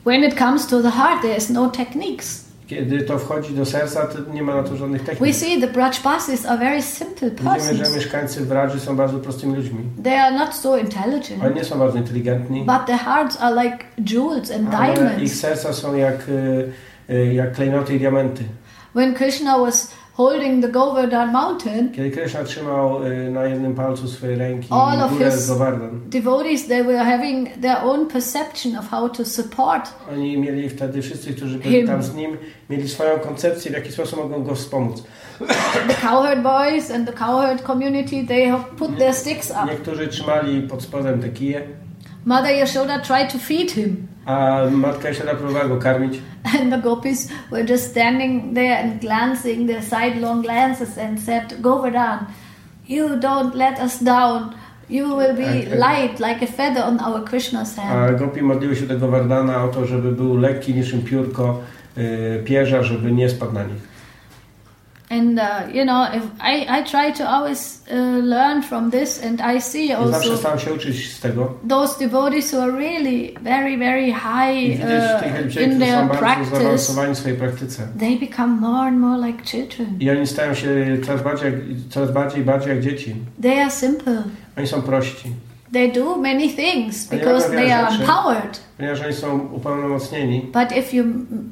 When 0.04 0.24
it 0.24 0.38
comes 0.38 0.66
to 0.66 0.82
the 0.82 0.90
heart, 0.90 1.22
there 1.22 1.36
is 1.36 1.50
no 1.50 1.70
techniques. 1.70 2.41
Kiedy 2.74 3.02
to 3.02 3.18
wchodzi 3.18 3.54
do 3.54 3.64
serca, 3.66 4.06
to 4.06 4.32
nie 4.34 4.42
ma 4.42 4.54
na 4.54 4.62
to 4.62 4.76
żadnych 4.76 5.00
We 5.02 5.06
technik. 5.06 5.34
see 5.36 5.60
the 5.60 5.66
Brajbasis 5.66 6.46
are 6.46 6.58
very 6.58 6.82
simple 6.82 7.30
Widzimy, 7.30 7.60
że 7.60 7.68
persons. 7.68 7.94
mieszkańcy 7.96 8.44
Wradży 8.44 8.80
są 8.80 8.96
bardzo 8.96 9.18
prostymi 9.18 9.56
ludźmi. 9.56 9.78
They 10.04 10.20
are 10.20 10.38
not 10.38 10.54
so 10.54 10.76
intelligent, 10.78 11.44
Oni 11.44 11.54
nie 11.54 11.64
są 11.64 11.78
bardzo 11.78 11.98
inteligentni, 11.98 12.64
but 12.64 12.86
their 12.86 12.98
hearts 12.98 13.36
are 13.40 13.64
like 13.64 13.78
jewels 13.98 14.50
and 14.50 14.74
ale 14.74 14.92
ich 14.92 14.98
diamonds. 14.98 15.40
serca 15.40 15.72
są 15.72 15.94
jak, 15.94 16.28
y, 16.28 16.72
y, 17.10 17.34
jak 17.34 17.52
klejnoty 17.52 17.94
i 17.94 17.98
diamenty. 17.98 18.44
When 18.94 19.14
Krishna 19.14 19.58
was 19.58 19.90
holding 20.16 20.62
the 20.64 20.68
Govardhan 20.70 21.32
mountain, 21.32 21.92
Kiedy 21.92 22.10
Krishna 22.10 22.44
trzymał 22.44 23.06
y, 23.06 23.30
na 23.30 23.44
jednym 23.44 23.74
palcu 23.74 24.08
swojej 24.08 24.36
ręki 24.36 24.68
All 24.70 25.00
of 25.02 25.12
his- 25.12 25.48
Govardhan, 25.48 26.00
devotees 26.06 26.66
they 26.66 26.84
were 26.84 26.98
having 27.04 27.48
their 27.60 27.76
own 27.84 28.06
perception 28.06 28.76
of 28.76 28.88
how 28.90 29.08
to 29.08 29.24
support 29.24 29.90
oni 30.12 30.38
mieli 30.38 30.68
wtedy, 30.68 31.02
wszyscy, 31.02 31.34
którzy 31.34 31.58
byli 31.58 31.74
Him. 31.76 31.86
tam 31.86 32.02
z 32.02 32.14
nim, 32.14 32.36
mieli 32.70 32.88
swoją 32.88 33.18
koncepcję, 33.18 33.70
w 33.70 33.74
jaki 33.74 33.92
sposób 33.92 34.18
mogą 34.18 34.44
go 34.44 34.54
wspomóc. 34.54 35.02
the 35.88 35.94
cowherd 36.08 36.42
boys 36.42 36.90
and 36.90 37.06
the 37.06 37.12
cowherd 37.12 37.62
community. 37.62 38.26
They 38.26 38.46
have 38.48 38.64
put 38.78 38.98
their 38.98 39.14
sticks 39.14 39.50
up. 39.50 39.70
Niektórzy 39.70 40.08
trzymali 40.08 40.62
pod 40.62 40.82
spodem 40.82 41.20
te 41.22 41.28
kije, 41.28 41.62
Mother 42.24 42.54
Yashoda 42.56 43.00
tried 43.00 43.32
to 43.32 43.38
feed 43.38 43.70
him, 43.70 44.06
a 44.26 44.60
matka 44.70 45.08
Jasiada 45.08 45.34
próbowała 45.34 45.68
go 45.68 45.76
karmić. 45.76 46.18
and 46.60 46.72
the 46.74 46.78
gopis 46.78 47.28
were 47.50 47.64
just 47.68 47.90
standing 47.90 48.54
there 48.54 48.78
and 48.84 49.00
glancing 49.00 49.66
their 49.66 49.82
sidelong 49.82 50.42
glances 50.42 50.98
and 50.98 51.20
said, 51.20 51.60
"Govardhan, 51.60 52.18
you 52.88 53.08
don't 53.08 53.54
let 53.54 53.80
us 53.80 54.02
down." 54.02 54.50
You 54.90 55.16
will 55.16 55.36
be 55.36 55.76
light 55.76 56.20
like 56.20 56.42
a 56.42 56.46
feather 56.46 56.84
on 56.84 57.00
our 57.00 57.24
Krishna's 57.24 57.76
hand. 57.76 58.14
A 58.14 58.18
gopi 58.18 58.42
modliły 58.42 58.76
się 58.76 58.86
do 58.86 58.98
Govardhana 58.98 59.64
o 59.64 59.68
to, 59.68 59.86
żeby 59.86 60.12
był 60.12 60.36
lekki 60.36 60.74
niczym 60.74 61.02
piórko 61.02 61.60
y, 61.98 62.42
pierza, 62.44 62.82
żeby 62.82 63.12
nie 63.12 63.28
spadł 63.28 63.52
na 63.52 63.62
nich. 63.64 63.91
And 65.12 65.38
uh, 65.38 65.68
you 65.74 65.84
know, 65.84 66.08
if 66.10 66.22
I, 66.40 66.66
I 66.78 66.82
try 66.82 67.12
to 67.12 67.24
always 67.28 67.82
uh, 67.90 67.94
learn 67.94 68.62
from 68.62 68.90
this, 68.90 69.22
and 69.22 69.40
I 69.42 69.60
see 69.60 69.88
zawsze 69.88 70.14
also 70.14 70.36
staram 70.36 70.58
się 70.58 70.72
uczyć 70.72 71.12
z 71.12 71.20
tego. 71.20 71.58
those 71.68 71.98
devotees 71.98 72.52
who 72.52 72.60
are 72.62 72.72
really 72.72 73.36
very, 73.42 73.76
very 73.76 74.10
high 74.10 74.80
uh, 74.80 75.62
in 75.62 75.78
their 75.78 76.08
practice, 76.08 76.88
swojej 77.14 77.38
praktyce. 77.38 77.88
they 77.98 78.18
become 78.18 78.60
more 78.60 78.88
and 78.88 79.00
more 79.00 79.26
like 79.26 79.44
children. 79.44 79.96
I 80.00 80.10
oni 80.10 80.26
stają 80.26 80.54
się 80.54 80.68
coraz 81.06 81.22
bardziej, 81.22 81.52
coraz 81.90 82.12
bardziej 82.12 82.44
bardziej 82.44 82.74
jak 82.74 82.80
dzieci. 82.80 83.14
They 83.42 83.62
are 83.62 83.70
simple. 83.70 84.22
Oni 84.56 84.66
są 84.66 84.82
prości, 84.82 85.32
They 85.72 85.92
do 85.92 86.16
many 86.16 86.48
things 86.48 87.08
because 87.08 87.50
they 87.50 87.72
are 87.72 87.88
empowered. 87.88 88.60
ponieważ 88.76 89.00
oni 89.00 89.12
są 89.12 89.38
upełnomocnieni. 89.52 90.40
But 90.40 90.76
if 90.78 90.96
you 90.96 91.04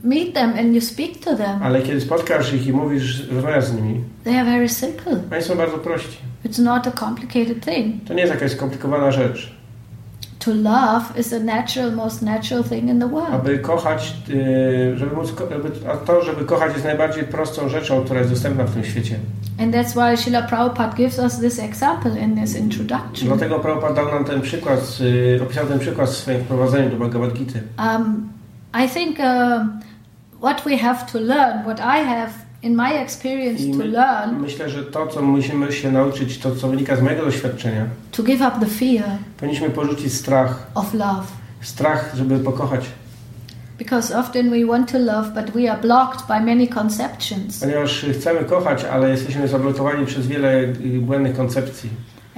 meet 0.04 0.34
them 0.34 0.50
and 0.58 0.74
you 0.74 0.80
speak 0.80 1.18
to 1.24 1.36
them, 1.36 1.62
Ale 1.62 1.82
kiedy 1.82 2.00
spotkasz 2.00 2.52
ich 2.52 2.66
i 2.66 2.72
mówisz, 2.72 3.28
rozmawiasz 3.30 3.64
z 3.64 3.74
nimi, 3.74 4.00
they 4.24 4.40
are 4.40 4.50
very 4.50 4.68
simple. 4.68 5.12
oni 5.32 5.42
są 5.42 5.54
bardzo 5.56 5.78
prości. 5.78 6.18
It's 6.44 6.62
not 6.62 6.86
a 6.86 6.90
complicated 6.90 7.64
thing. 7.64 8.04
To 8.08 8.14
nie 8.14 8.20
jest 8.20 8.32
jakaś 8.34 8.52
skomplikowana 8.52 9.10
rzecz. 9.12 9.59
To 10.40 10.54
love 10.54 11.18
is 11.18 11.30
the 11.30 11.40
natural, 11.40 11.92
most 11.92 12.22
natural 12.22 12.64
thing 12.64 12.88
in 12.88 12.98
the 12.98 13.08
world. 13.08 13.34
Aby 13.34 13.58
kochać, 13.58 14.16
yy, 14.28 14.96
żeby 14.98 15.16
móc, 15.16 15.32
a 15.92 15.96
to, 15.96 16.22
żeby 16.22 16.44
kochać 16.44 16.72
jest 16.72 16.84
najbardziej 16.84 17.24
prostą 17.24 17.68
rzeczą, 17.68 18.04
która 18.04 18.20
jest 18.20 18.32
dostępna 18.32 18.64
w 18.64 18.74
tym 18.74 18.84
świecie. 18.84 19.18
And 19.58 19.74
that's 19.74 19.94
why 19.94 20.16
Srila 20.16 20.42
Prabhupada 20.42 20.96
gives 20.96 21.18
us 21.18 21.38
this 21.38 21.58
example 21.58 22.18
in 22.18 22.36
this 22.36 22.56
introduction. 22.56 23.28
Dlatego 23.28 23.58
Prabhupada 23.58 23.94
dał 23.94 24.14
nam 24.14 24.24
ten 24.24 24.40
przykład, 24.40 24.98
y, 25.00 25.42
opisał 25.42 25.66
ten 25.66 25.78
przykład 25.78 26.10
w 26.10 26.16
swoim 26.16 26.40
wprowadzeniu 26.40 26.90
do 26.90 26.96
Bhagavad 26.96 27.32
Gita. 27.32 27.58
Um, 27.78 28.28
I 28.84 28.88
think 28.88 29.18
uh, 29.18 29.66
what 30.40 30.64
we 30.64 30.76
have 30.76 31.06
to 31.12 31.18
learn, 31.18 31.62
what 31.62 31.80
I 31.80 32.04
have 32.04 32.32
in 32.62 32.76
my 32.76 32.94
experience 33.00 33.62
I 33.62 33.72
to 33.72 33.84
learn, 33.84 34.36
myślę, 34.40 34.70
że 34.70 34.84
to, 34.84 35.06
co 35.06 35.22
musimy 35.22 35.72
się 35.72 35.90
nauczyć, 35.92 36.38
to, 36.38 36.56
co 36.56 36.68
wynika 36.68 36.96
z 36.96 37.02
mojego 37.02 37.24
doświadczenia, 37.24 37.86
to 38.12 38.22
give 38.22 38.40
up 38.40 38.52
the 38.60 38.66
fear 38.66 39.04
powinniśmy 39.36 39.70
porzucić 39.70 40.14
strach. 40.14 40.66
of 40.74 40.94
love. 40.94 41.26
Strach, 41.60 42.12
żeby 42.16 42.38
pokochać. 42.38 42.80
Because 43.78 44.18
often 44.18 44.50
we 44.50 44.66
want 44.66 44.92
to 44.92 44.98
love, 44.98 45.30
but 45.34 45.50
we 45.54 45.72
are 45.72 45.80
blocked 45.80 46.26
by 46.28 46.40
many 46.40 46.68
conceptions. 46.68 47.60
Ponieważ 47.60 48.06
chcemy 48.18 48.44
kochać, 48.44 48.84
ale 48.84 49.10
jesteśmy 49.10 49.48
zablokowani 49.48 50.06
przez 50.06 50.26
wiele 50.26 50.54
y, 50.58 51.00
błędnych 51.00 51.36
koncepcji. 51.36 51.90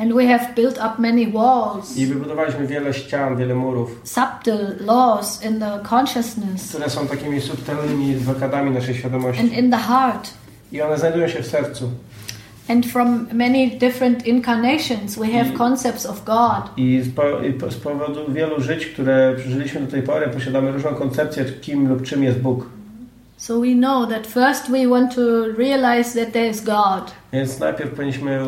And 0.02 0.12
we 0.14 0.26
have 0.26 0.54
built 0.56 0.78
up 0.78 0.98
many 0.98 1.26
walls, 1.32 1.96
I 1.96 2.06
wybudowaliśmy 2.06 2.66
wiele 2.66 2.94
ścian, 2.94 3.36
wiele 3.36 3.54
murów, 3.54 4.00
subtle 4.04 4.74
laws 4.80 5.44
in 5.44 5.60
the 5.60 5.78
consciousness 5.90 6.68
które 6.68 6.90
są 6.90 7.06
takimi 7.06 7.40
subtelnymi 7.40 8.14
blokadami 8.14 8.70
naszej 8.70 8.94
świadomości. 8.94 9.42
and 9.42 9.52
in 9.52 9.70
the 9.70 9.76
heart. 9.78 10.30
I 10.72 10.82
one 10.82 10.98
znajdują 10.98 11.28
się 11.28 11.42
w 11.42 11.46
sercu. 11.46 11.90
And 12.68 12.86
from 12.86 13.26
many 13.32 13.66
different 13.78 14.26
incarnations, 14.26 15.18
we 15.18 15.26
have 15.26 15.44
Mm. 15.46 15.58
concepts 15.58 16.06
of 16.06 16.24
God. 16.24 16.70
I 16.76 17.00
z, 17.04 17.14
po, 17.14 17.22
i 17.40 17.52
po, 17.52 17.70
z 17.70 17.76
powodu 17.76 18.32
wielu 18.32 18.60
żyć, 18.60 18.86
które 18.86 19.34
przeżyliśmy 19.36 19.80
do 19.80 19.86
tej 19.90 20.02
pory, 20.02 20.28
posiadamy 20.28 20.72
różną 20.72 20.90
koncepcję, 20.94 21.44
kim 21.44 21.88
lub 21.88 22.02
czym 22.02 22.22
jest 22.24 22.38
Bóg. 22.38 22.66
So 23.42 23.58
we 23.58 23.74
know 23.74 24.06
that 24.06 24.24
first 24.24 24.70
we 24.70 24.86
want 24.86 25.14
to 25.14 25.52
realize 25.58 26.14
that 26.14 26.32
there 26.32 26.46
is 26.46 26.60
God. 26.60 27.12
Więc 27.32 27.58
najpierw 27.58 27.90
powinniśmy 27.90 28.40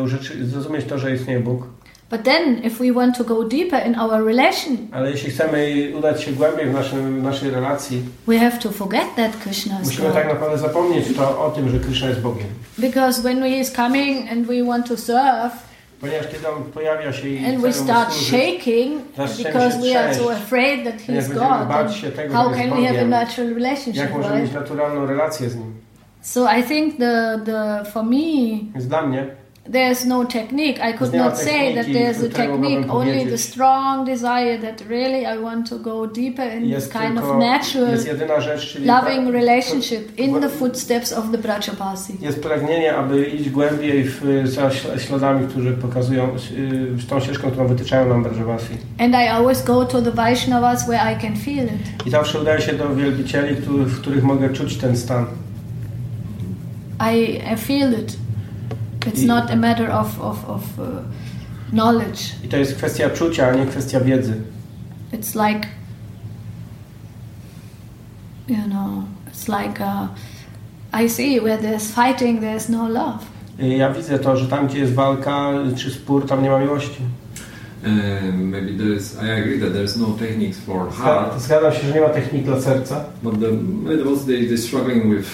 zrozumieć 0.43 0.85
to, 0.85 0.97
że 0.99 1.15
istnieje 1.15 1.39
Bóg. 1.39 1.67
But 2.11 2.23
then, 2.23 2.63
if 2.63 2.83
we 2.83 2.93
want 2.93 3.17
to 3.17 3.23
go 3.23 3.43
deeper 3.43 3.87
in 3.87 3.99
our 3.99 4.25
relation, 4.25 4.77
Ale 4.91 5.11
jeśli 5.11 5.31
chcemy 5.31 5.91
udać 5.97 6.23
się 6.23 6.31
głębiej 6.31 6.65
w 6.65 6.73
naszym, 6.73 7.23
naszej 7.23 7.51
relacji, 7.51 8.01
we 8.27 8.39
have 8.39 8.57
to 8.57 8.71
forget 8.71 9.15
that 9.15 9.31
Krishna 9.43 9.81
is 9.81 9.87
musimy 9.87 10.11
tak 10.13 10.23
God. 10.27 10.33
naprawdę 10.33 10.57
zapomnieć 10.57 11.05
to 11.17 11.45
o 11.45 11.51
tym, 11.51 11.69
że 11.69 11.79
Krishna 11.79 12.07
jest 12.07 12.21
Bogiem. 12.21 12.47
Because 12.77 13.21
when 13.21 13.41
he 13.41 13.59
is 13.59 13.71
coming 13.71 14.31
and 14.31 14.47
we 14.47 14.63
want 14.63 14.87
to 14.87 14.97
serve, 14.97 15.51
Ponieważ 16.01 16.27
kiedy 16.27 16.49
On 16.49 16.63
pojawia 16.63 17.13
się 17.13 17.27
i 17.29 17.45
and 17.45 17.61
we 17.61 17.73
start 17.73 18.13
shaking 18.13 19.01
because 19.37 19.81
we 19.81 19.99
are 19.99 20.15
so 20.15 20.31
afraid 20.31 20.83
that 20.83 20.93
he 20.93 21.05
Ponieważ 21.05 21.25
is 21.25 21.27
będziemy 21.27 21.65
God, 21.65 22.33
how 22.33 22.49
can 22.49 22.69
we 22.69 22.87
have 22.87 23.01
a 23.01 23.05
natural 23.05 23.53
relationship, 23.53 23.95
jak 23.95 24.13
możemy 24.17 24.41
mieć 24.41 24.53
naturalną 24.53 25.05
relację 25.05 25.49
z 25.49 25.55
Nim. 25.55 25.73
So 26.21 26.47
I 26.57 26.63
think 26.63 26.97
the, 26.97 27.39
the 27.45 27.85
for 27.91 28.03
me, 28.03 28.17
Więc 28.73 28.87
dla 28.87 29.01
mnie 29.01 29.27
there's 29.71 30.05
no 30.05 30.25
technique. 30.25 30.79
I 30.79 30.93
could 30.93 31.13
not 31.13 31.37
say 31.37 31.73
that 31.75 31.85
there's 31.93 32.23
a 32.23 32.29
technique, 32.29 32.85
only 32.89 33.25
the 33.25 33.37
strong 33.37 34.05
desire 34.05 34.57
that 34.61 34.81
really 34.89 35.25
I 35.25 35.37
want 35.43 35.69
to 35.69 35.79
go 35.79 36.05
deeper 36.07 36.43
in 36.57 36.69
this 36.71 36.87
kind 36.87 37.15
tylko 37.15 37.33
of 37.33 37.39
natural 37.39 37.97
rzecz, 38.41 38.79
loving 38.85 39.29
relationship 39.31 40.19
in 40.19 40.41
the 40.41 40.49
footsteps 40.49 41.11
of 41.13 41.31
the 41.31 41.37
Brajapasi. 41.37 42.13
jest 42.21 42.41
pragnienie, 42.41 42.95
aby 42.95 43.25
iść 43.25 43.49
głębiej 43.49 44.03
w, 44.03 44.21
za 44.43 44.69
śl- 44.69 44.99
śladami, 44.99 45.47
którzy 45.47 45.71
pokazują 45.71 46.29
y, 47.03 47.07
tą 47.09 47.19
ścieżką, 47.19 47.51
którą 47.51 47.67
wytyczają 47.67 48.09
nam 48.09 48.23
Brajavasi. 48.23 48.73
And 48.99 49.13
I 49.15 49.27
always 49.27 49.63
go 49.63 49.85
to 49.85 50.01
the 50.01 50.11
Vaishnavas 50.11 50.87
where 50.87 51.13
I 51.13 51.21
can 51.21 51.35
feel 51.35 51.65
it. 51.65 52.07
I 52.07 52.09
zawsze 52.09 52.41
udaje 52.41 52.61
się 52.61 52.73
do 52.73 52.95
wielbicieli, 52.95 53.55
w 53.55 54.01
których 54.01 54.23
mogę 54.23 54.49
czuć 54.49 54.77
ten 54.77 54.97
stan. 54.97 55.25
I 56.99 57.39
feel 57.57 57.93
it. 57.93 58.17
It's 59.05 59.23
I- 59.23 59.25
not 59.27 59.51
a 59.51 59.55
matter 59.55 59.91
of, 59.91 60.21
of, 60.21 60.49
of 60.49 60.79
uh, 60.79 60.85
knowledge. 61.73 62.21
I 62.43 62.47
to 62.47 62.57
jest 62.57 62.75
kwestia 62.75 63.09
czucia, 63.09 63.47
a 63.47 63.55
nie 63.55 63.65
kwestia 63.65 63.99
wiedzy. 63.99 64.33
It's 65.13 65.35
like, 65.35 65.67
you 68.47 68.67
know, 68.67 69.03
it's 69.27 69.47
like 69.47 69.81
uh, 69.81 70.07
I 70.93 71.09
see 71.09 71.39
where 71.39 71.57
there's 71.57 71.91
fighting, 71.91 72.39
there's 72.41 72.69
no 72.69 72.87
love. 72.87 73.25
Y, 73.59 73.67
Ja 73.77 73.93
widzę 73.93 74.19
to, 74.19 74.37
że 74.37 74.47
tam, 74.47 74.67
gdzie 74.67 74.79
jest 74.79 74.93
walka 74.93 75.49
czy 75.77 75.91
spór, 75.91 76.27
tam 76.27 76.43
nie 76.43 76.49
ma 76.49 76.59
miłości. 76.59 77.01
Um, 77.85 78.49
maybe 78.49 78.73
there 78.83 78.95
is. 78.95 79.15
I 79.23 79.29
agree 79.41 79.59
that 79.59 79.73
there 79.73 79.83
is 79.83 79.97
no 79.97 80.07
techniques 80.19 80.57
for 80.59 80.91
heart, 80.91 81.41
Zgadzam 81.41 81.73
się, 81.73 81.87
że 81.87 81.93
nie 81.93 82.01
ma 82.01 82.09
technik 82.09 82.43
dla 82.43 82.61
serca, 82.61 83.05
but 83.23 83.39
the 83.39 83.51
maybe 83.83 84.09
also 84.09 84.25
they 84.25 84.47
they're 84.49 84.57
struggling 84.67 85.15
with 85.17 85.27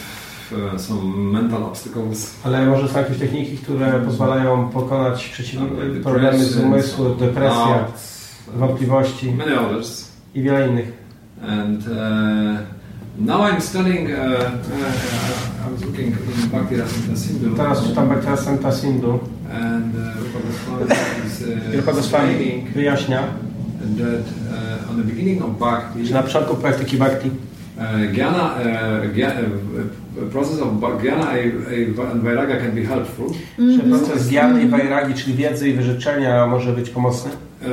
uh, 0.54 0.82
some 0.82 1.32
mental 1.32 1.64
obstacles. 1.64 2.36
ale 2.44 2.66
może 2.66 2.88
są 2.88 3.00
jakieś 3.00 3.18
techniki, 3.18 3.58
które 3.58 4.02
pozwalają 4.06 4.70
pokonać 4.70 5.30
przeciw... 5.30 5.62
problemy 6.04 6.40
z 6.40 6.48
depression, 6.48 6.74
umysłu, 6.74 7.16
depresja, 7.16 7.68
doubts, 7.68 8.36
wątpliwości 8.56 9.32
many 9.32 9.60
others. 9.60 10.12
i 10.36 10.42
wiele 10.42 10.68
innych. 10.68 11.02
And 11.42 11.88
uh, 11.88 12.60
now 13.18 13.42
I'm 13.42 13.62
studying. 13.62 14.10
Uh, 14.10 14.14
uh, 14.14 15.68
I 15.68 15.72
was 15.72 15.84
looking 15.84 16.08
in 16.08 16.50
Bhakti 16.50 16.76
Rasamrita 16.76 17.18
Sindhu. 17.18 17.56
Teraz 17.56 17.84
czytam 17.88 18.10
Bhakti 18.10 18.44
Santa 18.46 18.72
Sindhu. 18.72 19.20
And 19.52 19.96
uh, 19.96 20.16
Rupa 20.16 20.40
Goswami 20.48 21.28
is 21.28 21.42
uh, 21.42 21.76
Rupa 21.78 21.94
Goswami 21.94 22.30
explaining 22.30 22.70
wyjaśnia, 22.70 23.24
that 23.98 24.26
uh, 24.28 24.90
on 24.90 24.98
the 24.98 25.04
beginning 25.04 25.42
of 25.42 25.50
Bhakti, 25.60 26.06
że 26.06 26.14
na 26.14 26.24
początku 26.24 26.56
praktyki 26.56 26.98
Bhakti 26.98 27.30
Uh, 27.82 28.14
Jnana, 28.14 28.56
uh, 28.58 29.10
uh, 30.22 30.30
process 30.32 30.60
of 30.62 30.84
uh, 30.84 32.12
and 32.12 32.24
Vairagya 32.24 32.60
can 32.60 32.76
be 32.76 32.84
helpful. 32.84 33.26
że 33.78 33.84
proces 33.84 34.30
giany 34.30 34.64
i 34.64 34.68
vairagi, 34.68 35.14
czyli 35.14 35.34
wiedzy 35.34 35.70
i 35.70 35.74
wyrzeczenia 35.74 36.48
może 36.48 36.74
być 36.74 36.90
pomocny. 36.90 37.32
Uh, 37.62 37.68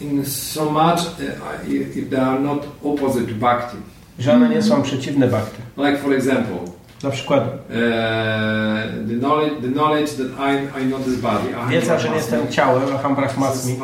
in 0.00 0.24
so 0.24 0.64
much 0.64 1.00
uh, 1.00 1.72
if 1.72 2.10
they 2.10 2.20
are 2.20 2.40
not 2.40 2.66
opposite 2.84 3.34
bhakti. 3.34 3.76
Że 4.18 4.34
one 4.34 4.48
nie 4.48 4.62
są 4.62 4.82
przeciwne 4.82 5.28
Bhakti. 5.28 5.62
Like 5.76 5.98
for 5.98 6.12
example, 6.12 6.56
Dla 7.00 7.10
przykładu, 7.10 7.46
uh, 7.46 7.74
the 9.08 9.18
knowledge, 9.18 9.62
the 9.62 9.72
knowledge 9.72 10.10
that 10.10 10.26
I'm, 10.26 10.68
I'm 10.78 10.90
not 10.90 11.04
this 11.04 11.16
body. 11.16 11.56
aham 11.56 11.70
wiedza, 11.70 11.98
że 11.98 12.08
nie 12.08 12.14
jestem 12.16 12.48
ciałem, 12.48 12.82
aham 12.94 13.14
brahmasmi, 13.14 13.76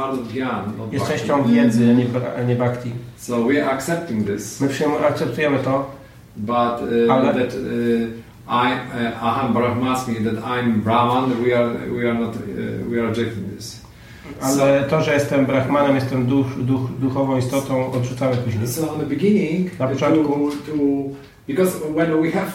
jest 0.92 1.08
częścią 1.08 1.44
wiedzy, 1.44 1.84
a 1.90 2.40
nie, 2.40 2.46
nie 2.48 2.56
Bhakti. 2.56 2.90
So 3.26 3.46
we 3.46 3.62
are 3.62 3.70
accepting 3.72 4.26
this, 4.26 4.60
My 4.60 4.68
przyjmujemy- 4.68 5.06
akceptujemy 5.06 5.58
to, 5.58 5.90
but 6.36 6.56
uh, 6.56 7.12
Ale- 7.14 7.32
that 7.34 7.54
uh, 7.54 8.08
I 8.48 8.72
uh, 8.72 9.24
aham 9.24 9.52
brahmasmi, 9.52 10.14
that 10.14 10.34
I'm 10.44 10.80
Brahman, 10.82 11.30
we 11.44 11.54
are 11.58 11.70
we 11.96 12.10
are 12.10 12.18
not 12.20 12.34
uh, 12.36 12.90
we 12.90 13.00
are 13.00 13.08
rejecting 13.08 13.56
this. 13.56 13.80
ale 14.40 14.84
to, 14.90 15.00
że 15.02 15.14
jestem 15.14 15.46
Brahmanem, 15.46 15.94
jestem 15.94 16.26
duch, 16.26 16.46
duch, 16.58 16.90
duchową 17.00 17.36
istotą, 17.36 17.92
odrzucamy 17.92 18.36
później. 18.36 18.66
So 18.68 18.92
on 18.92 19.00
the 19.00 19.06
beginning, 19.06 19.78
Na 19.78 19.86
to, 19.88 19.92
początku. 19.94 20.50
to 20.66 20.72
because 21.46 21.72
when 21.94 22.22
we 22.22 22.30
have 22.30 22.50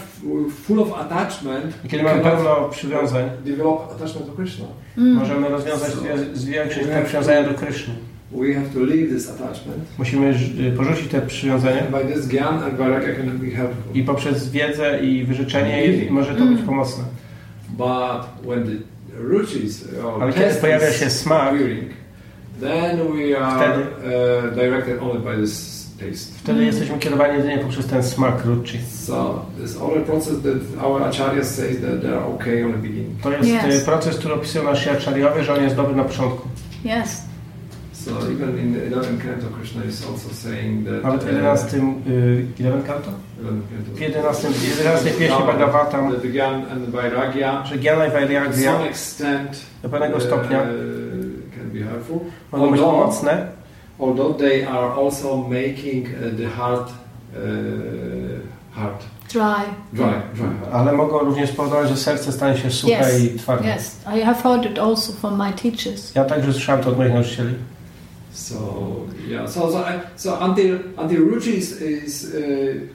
full 0.68 0.80
of 0.80 0.94
attachment, 1.02 1.74
kiedy 1.88 2.04
we 2.04 2.10
mamy 2.10 2.22
pełno 2.24 2.70
przywiązań, 2.70 3.30
develop 3.46 3.92
attachment 3.92 4.26
to 4.28 4.34
Krishna. 4.34 4.66
możemy 4.98 5.50
rozwiązać, 5.50 5.92
zwiększyć 6.34 6.84
te 6.88 7.06
przywiązania 7.06 7.44
do 7.50 7.54
Kryszny. 7.54 7.94
We 8.32 8.54
have 8.54 8.68
to 8.74 8.80
leave 8.80 9.10
this 9.10 9.30
attachment, 9.30 9.84
Musimy 9.98 10.30
y, 10.60 10.72
porzucić 10.78 11.08
te 11.08 11.22
przywiązania 11.22 11.82
and 11.82 11.92
by 11.92 12.14
this 12.14 12.28
gyan 12.28 12.64
and 12.64 12.74
vairagya 12.78 13.16
can 13.16 13.38
be 13.38 13.48
helpful. 13.52 13.94
i 13.94 14.04
poprzez 14.04 14.50
wiedzę 14.52 15.00
i 15.00 15.24
wyrzeczenie 15.24 15.84
może 16.12 16.36
to 16.36 16.46
być 16.46 16.62
pomocne. 16.62 17.04
But 17.70 18.46
when 18.48 18.64
the 18.66 18.84
ruchis 19.18 19.86
or 20.06 20.24
Ale 20.24 20.34
kiedy 20.34 20.56
pojawia 20.56 20.92
się 20.92 21.10
smak, 21.10 21.48
appearing, 21.54 21.90
then 22.62 22.98
we 22.98 23.40
are 23.40 23.56
Wtedy. 23.56 23.84
uh, 23.84 24.56
directed 24.56 25.02
only 25.02 25.20
by 25.20 25.42
this 25.42 25.80
taste. 26.00 26.34
wtedy 26.44 26.66
jesteśmy 26.66 27.00
kierowani 27.00 27.38
jedynie 27.38 27.58
poprzez 27.58 27.86
ten 27.88 28.04
smak 28.04 28.46
ruchi. 28.46 28.78
So 29.06 29.46
this 29.62 29.78
process 30.06 30.34
that 30.44 30.84
our 30.84 31.14
says 31.44 31.82
that 31.82 32.02
they 32.02 32.12
are 32.12 32.26
okay 32.26 32.66
on 32.66 32.72
the 32.72 32.78
beginning. 32.78 33.22
To 33.22 33.32
jest 33.32 33.50
Yes. 33.50 33.82
y, 33.82 33.86
proces, 33.86 34.18
który 34.18 34.34
opisują 34.34 34.64
nasi 34.64 34.90
acharyowie, 34.90 35.44
że 35.44 35.54
on 35.54 35.64
jest 35.64 35.76
dobry 35.76 35.96
na 35.96 36.04
początku. 36.04 36.48
Yes. 36.86 37.29
So 38.06 38.12
even 38.32 38.58
in 38.60 38.74
the 38.74 38.96
11th 38.96 39.22
canto, 39.22 39.48
Krishna 39.58 39.84
is 39.84 40.06
also 40.06 40.30
saying 40.34 40.86
that. 40.86 41.04
Nawet 41.04 41.24
w 41.24 41.28
11, 41.28 42.04
y, 42.08 42.46
11 42.60 42.88
kanto? 42.88 43.12
W 43.94 44.02
11, 44.02 44.48
11 44.78 45.12
pieśni 45.12 45.44
Bhagavatam, 45.46 46.12
The 46.22 46.28
Gyan 46.28 46.66
and 46.72 46.90
Vairagya, 46.90 47.66
że 47.66 47.78
Gyana 47.78 48.06
i 48.06 48.12
to 48.12 48.14
Vairagya 48.14 48.72
some 48.74 48.88
extent, 48.90 49.66
do 49.84 49.90
pewnego 49.90 50.18
uh, 50.18 50.24
stopnia 50.24 50.60
can 51.56 51.70
be 51.74 51.80
helpful. 51.80 52.20
mogą 52.52 52.72
być 52.72 52.82
Although, 52.82 53.00
pomocne, 53.00 53.48
although 54.00 54.38
they 54.38 54.68
are 54.68 54.92
also 54.94 55.38
making 55.38 56.08
uh, 56.08 56.38
the 56.38 56.48
heart, 56.58 56.90
uh, 57.34 58.76
heart 58.76 59.04
Dry. 59.34 59.66
dry, 59.94 60.06
dry 60.36 60.48
ale 60.74 60.94
mogą 60.94 61.20
również 61.20 61.50
spowodować, 61.50 61.90
że 61.90 61.98
serce 61.98 62.32
stanie 62.32 62.58
się 62.58 62.72
suche 62.72 62.94
Yes. 62.94 63.24
i 63.24 63.40
twarde. 63.40 63.76
Yes. 63.76 63.98
I 64.18 64.22
have 64.22 64.42
heard 64.44 64.66
it 64.72 64.80
also 64.80 65.12
from 65.14 65.38
my 65.38 65.54
teachers. 65.54 66.16
Ja 66.16 66.26
także 66.26 66.54
słyszałem 66.54 66.84
to 66.84 66.90
od 66.90 66.98
moich 66.98 67.14
nauczycieli. 67.14 67.54
So 68.34 68.56
yeah, 69.30 69.48
so 69.50 69.72
so, 69.72 69.78
I- 69.80 70.00
so 70.16 70.38
until 70.42 70.78
until 70.98 71.20
ruchi 71.26 71.58
is, 71.58 71.82
is 71.82 72.26
uh, 72.36 72.40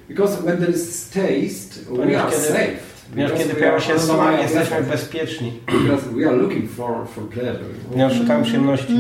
because 0.09 0.43
when 0.43 0.57
there 0.59 0.71
is 0.71 1.11
taste, 1.11 1.81
we 1.91 1.97
Ponieważ 1.97 2.23
are 2.25 2.31
kiedy- 2.37 2.49
saved. 2.49 2.95
Ponieważ 3.11 3.33
Because 3.33 3.39
kiedy 3.39 3.55
we 3.55 3.61
pojawia 3.61 3.77
are 3.77 3.81
się 3.85 3.99
smak, 3.99 4.33
my 4.37 4.43
jesteśmy 4.43 4.83
bezpieczni. 4.83 5.53
Because 5.67 6.03
we 6.17 6.27
are 6.29 6.37
looking 6.37 6.71
for, 6.71 7.07
for 7.15 7.29
pleasure. 7.29 7.65
Ponieważ 7.91 8.19
szukamy 8.19 8.45
przyjemności. 8.45 8.93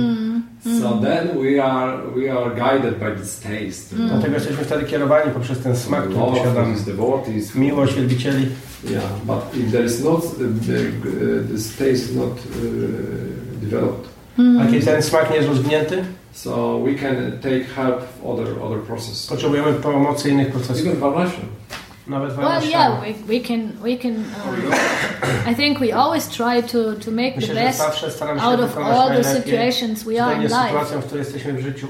So 0.80 0.98
then 1.02 1.28
we 1.42 1.64
are 1.64 1.98
we 2.16 2.32
are 2.32 2.50
guided 2.54 2.98
by 2.98 3.20
this 3.20 3.40
taste. 3.40 3.96
Dlatego 3.96 4.34
jesteśmy 4.34 4.64
wtedy 4.64 4.84
kierowani 4.84 5.30
poprzez 5.30 5.58
ten 5.60 5.76
smak, 5.76 6.02
który 6.04 6.16
posiadamy. 6.20 6.74
devotees. 6.86 7.54
Miłość 7.54 7.94
wielbicieli. 7.94 8.46
Yeah, 8.90 9.02
but 9.26 9.36
if 9.64 9.70
there 9.72 9.84
is 9.84 10.04
not 10.04 10.24
uh, 10.24 10.30
the, 10.66 10.78
uh, 10.78 11.50
this 11.52 11.76
taste 11.76 12.14
not 12.14 12.30
uh, 12.32 13.60
developed, 13.60 14.08
A 14.60 14.66
kiedy 14.70 14.86
ten 14.86 15.02
smak 15.02 15.30
nie 15.30 15.36
jest 15.36 15.48
rozwinięty, 15.48 16.04
so 16.34 16.78
we 16.84 16.94
can 16.94 17.38
take 17.42 17.64
help 17.76 17.96
of 17.96 18.38
other 18.40 18.62
other 18.62 18.80
processes. 18.86 19.26
potrzebujemy 19.26 19.72
pomocy 19.72 20.30
innych 20.30 20.52
procesów. 20.52 20.86
Even 20.86 21.00
Varnashram. 21.00 21.46
Nawet 22.06 22.36
Well, 22.36 22.64
yeah, 22.70 23.00
we, 23.00 23.14
we 23.26 23.40
can 23.40 23.72
we 23.82 23.96
can. 23.96 24.12
Uh, 24.12 25.50
I 25.52 25.54
think 25.54 25.78
we 25.78 25.92
always 25.92 26.28
try 26.28 26.62
to 26.62 26.94
to 27.04 27.10
make 27.10 27.34
the 27.34 27.40
Myślę, 27.40 27.54
że 27.54 27.60
best 27.60 27.80
out 28.40 28.60
of 28.60 28.76
all 28.78 29.08
the 29.08 29.24
situations 29.24 30.04
we 30.04 30.24
are 30.24 30.36
in 30.36 30.42
life. 30.42 30.66
sytuacją, 30.66 31.00
w 31.00 31.04
której 31.04 31.24
jesteśmy 31.24 31.52
w 31.52 31.60
życiu. 31.60 31.86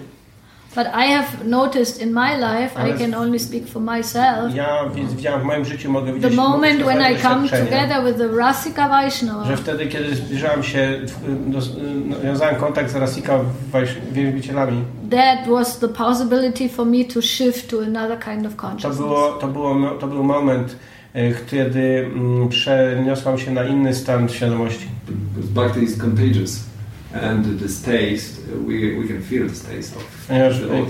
But 0.77 0.87
I 0.87 1.07
have 1.07 1.45
noticed 1.45 2.03
in 2.03 2.13
my 2.13 2.37
life, 2.37 2.77
I 2.77 2.81
Ale- 2.91 2.99
can 2.99 3.15
only 3.15 3.39
speak 3.39 3.69
for 3.69 3.83
myself. 3.83 4.55
Ja 4.55 4.89
wi- 4.95 5.07
widziałem 5.17 5.41
w 5.41 5.45
moim 5.45 5.65
życiu, 5.65 5.93
mogę 5.93 6.07
The 6.07 6.13
widzieć 6.15 6.35
moment 6.37 6.81
z 6.81 6.83
when 6.85 7.13
I 7.13 7.17
come 7.23 7.49
together 7.49 8.05
with 8.07 8.19
the 8.19 8.29
Rasika 8.37 8.89
Vaishnava, 8.89 9.45
że 9.45 9.57
wtedy, 9.57 9.87
kiedy 9.87 10.15
zbliżałem 10.17 10.63
się, 10.63 10.89
nawiązałem 12.23 12.57
kontakt 12.57 12.91
z 12.91 12.95
Rasika 12.95 13.39
wielbicielami, 14.13 14.85
that 15.11 15.49
was 15.49 15.79
the 15.79 15.89
possibility 15.89 16.69
for 16.69 16.87
me 16.87 17.05
to 17.05 17.23
shift 17.23 17.71
to 17.71 17.77
another 17.83 18.19
kind 18.19 18.47
of 18.47 18.57
to, 18.57 18.63
consciousness. 18.63 18.99
było, 18.99 19.33
to, 19.33 19.47
było, 19.49 19.91
to 20.01 20.07
był 20.07 20.25
moment, 20.25 20.77
e, 21.15 21.33
kiedy 21.51 22.11
mm, 22.15 22.49
przeniosłam 22.49 23.39
się 23.39 23.51
na 23.51 23.65
inny 23.65 23.95
stan 23.95 24.29
świadomości. 24.29 24.87
Because 25.37 25.53
bhakti 25.53 25.83
is 25.83 25.99
contagious, 25.99 26.61
and 27.23 27.59
this 27.61 27.83
taste 27.83 28.39
uh, 28.39 28.67
we 28.67 28.99
we 28.99 29.09
can 29.09 29.23
feel 29.23 29.49
this 29.49 29.61
taste 29.63 29.97
of. 29.97 30.05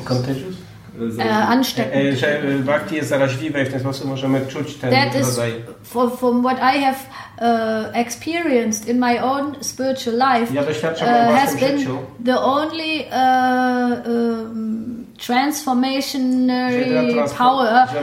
Contagious? 0.04 0.42
Uh, 0.54 0.64
Uh, 1.00 1.20
E, 1.20 1.30
ansteckend. 1.46 2.18
że 2.18 2.42
e, 2.42 2.58
bhakti 2.58 2.94
jest 2.96 3.08
zaraźliwe 3.08 3.62
i 3.62 3.64
w 3.64 3.68
ten 3.70 3.80
sposób 3.80 4.08
możemy 4.08 4.46
czuć 4.46 4.74
ten 4.74 4.90
That 4.90 5.14
is 5.20 5.26
rodzaj. 5.26 5.52
for, 5.82 6.16
from 6.18 6.42
what 6.44 6.58
I 6.76 6.80
have 6.84 6.96
uh, 7.40 7.96
experienced 7.96 8.88
in 8.88 8.98
my 8.98 9.22
own 9.24 9.54
spiritual 9.60 10.14
life. 10.16 10.54
Ja 10.54 10.64
doświadczam 10.64 11.08
uh, 11.08 11.14
w 11.14 11.36
has 11.38 11.60
been 11.60 11.78
życiu, 11.78 11.98
the 12.24 12.40
only 12.40 12.98
uh, 13.00 14.08
um, 14.08 15.04
transformationary 15.26 16.84
że, 16.84 17.34
power 17.38 17.88
że 17.92 18.00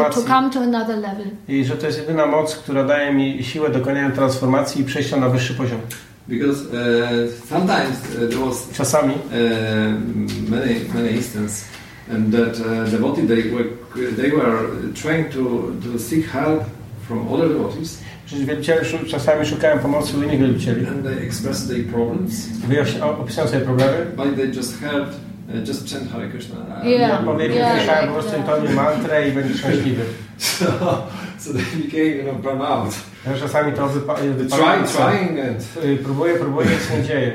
uh, 0.00 0.14
to 0.14 0.22
come 0.22 0.50
to 0.50 0.60
another 0.60 0.96
level. 0.98 1.26
i 1.48 1.64
że 1.64 1.76
to 1.76 1.86
jest 1.86 1.98
jedyna 1.98 2.26
moc, 2.26 2.56
która 2.56 2.84
daje 2.84 3.12
mi 3.12 3.44
siłę 3.44 3.70
dokonania 3.70 4.10
transformacji 4.10 4.80
i 4.82 4.84
przejścia 4.84 5.16
na 5.16 5.28
wyższy 5.28 5.54
poziom. 5.54 5.80
Because 6.28 6.58
uh, 6.66 7.28
sometimes 7.48 7.96
uh, 8.16 8.28
there 8.28 8.38
was 8.40 8.66
Czasami 8.72 9.14
uh, 9.14 9.20
many 10.50 10.74
many 10.94 11.10
instances, 11.16 11.64
and 12.10 12.32
that 12.32 12.60
uh, 12.60 12.90
devotee 12.90 13.22
they 13.26 13.42
were 13.50 13.64
they 14.16 14.30
were 14.30 14.92
trying 14.94 15.30
to 15.32 15.72
to 15.84 15.98
seek 15.98 16.26
help 16.26 16.62
from 17.08 17.28
other 17.34 17.48
devotees, 17.48 17.98
Przecież 18.26 18.46
wielbiciele 18.46 18.82
czasami 19.10 19.46
szukają 19.46 19.78
pomocy 19.78 20.16
u 20.18 20.22
innych 20.22 20.40
wielbicieli. 20.40 20.86
and 20.86 21.04
they 21.04 21.26
expressed 21.26 21.68
their 21.68 21.84
problems, 21.84 22.32
Wyjaśni- 22.68 23.02
o- 23.02 23.18
opisują 23.18 23.48
sobie 23.48 23.60
problemy. 23.64 23.96
but 24.16 24.36
they 24.36 24.46
just 24.48 24.82
uh, 24.82 24.88
just 25.66 25.90
chant 25.92 26.10
Hare 26.12 26.28
Krishna. 26.28 26.56
Yeah. 26.84 27.08
Ja 27.10 27.18
powiem, 27.18 27.52
Yeah, 27.52 27.80
like 27.80 28.06
po 28.06 28.12
prostu 28.12 28.30
the- 28.30 28.38
intonuj 28.38 28.68
mantrę 28.68 29.28
i 29.28 29.32
będziesz 29.32 29.58
szczęśliwy. 29.58 30.02
So, 30.38 30.64
so 31.38 31.52
they 31.52 31.62
became 31.82 32.04
you 32.04 32.22
know 32.22 32.42
burn 32.42 32.62
out. 32.62 32.94
Ja 33.26 33.34
czasami 33.36 33.72
to 33.72 33.86
wypa- 33.88 34.14
Trying, 34.14 34.36
wypalające. 34.36 34.92
trying, 34.98 35.30
and 35.48 35.84
Y, 35.84 35.98
Próbuję, 36.04 36.34
próbuję, 36.34 36.66
nic 36.66 36.90
nie 36.98 37.02
dzieje. 37.04 37.32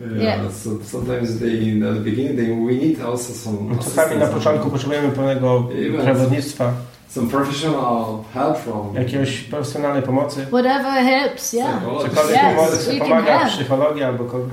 yeah, 0.00 0.22
Yeah. 0.22 0.52
So 0.52 0.70
sometimes 0.84 1.38
they 1.38 1.48
in 1.56 1.80
the 1.80 1.92
beginning 1.92 2.36
they 2.36 2.46
we 2.46 2.86
need 2.86 3.00
also 3.00 3.32
some 3.32 3.78
Czasami 3.84 4.16
na 4.20 4.26
początku 4.26 4.70
potrzebujemy 4.70 5.08
pewnego 5.08 5.68
Even- 5.74 6.02
przewodnictwa, 6.02 6.72
some 7.08 7.28
professional 7.28 8.04
help 8.34 8.58
from 8.58 8.94
jakiejś 8.94 9.40
profesjonalnej 9.42 10.02
pomocy. 10.02 10.46
Whatever 10.46 10.92
helps, 10.92 11.52
yeah. 11.52 11.82
Cokolwiek 11.82 12.38
Yes, 12.72 12.86
can 12.88 12.98
pomaga, 12.98 13.46
psychologia 13.46 14.06
albo 14.08 14.24
kogoś. 14.24 14.52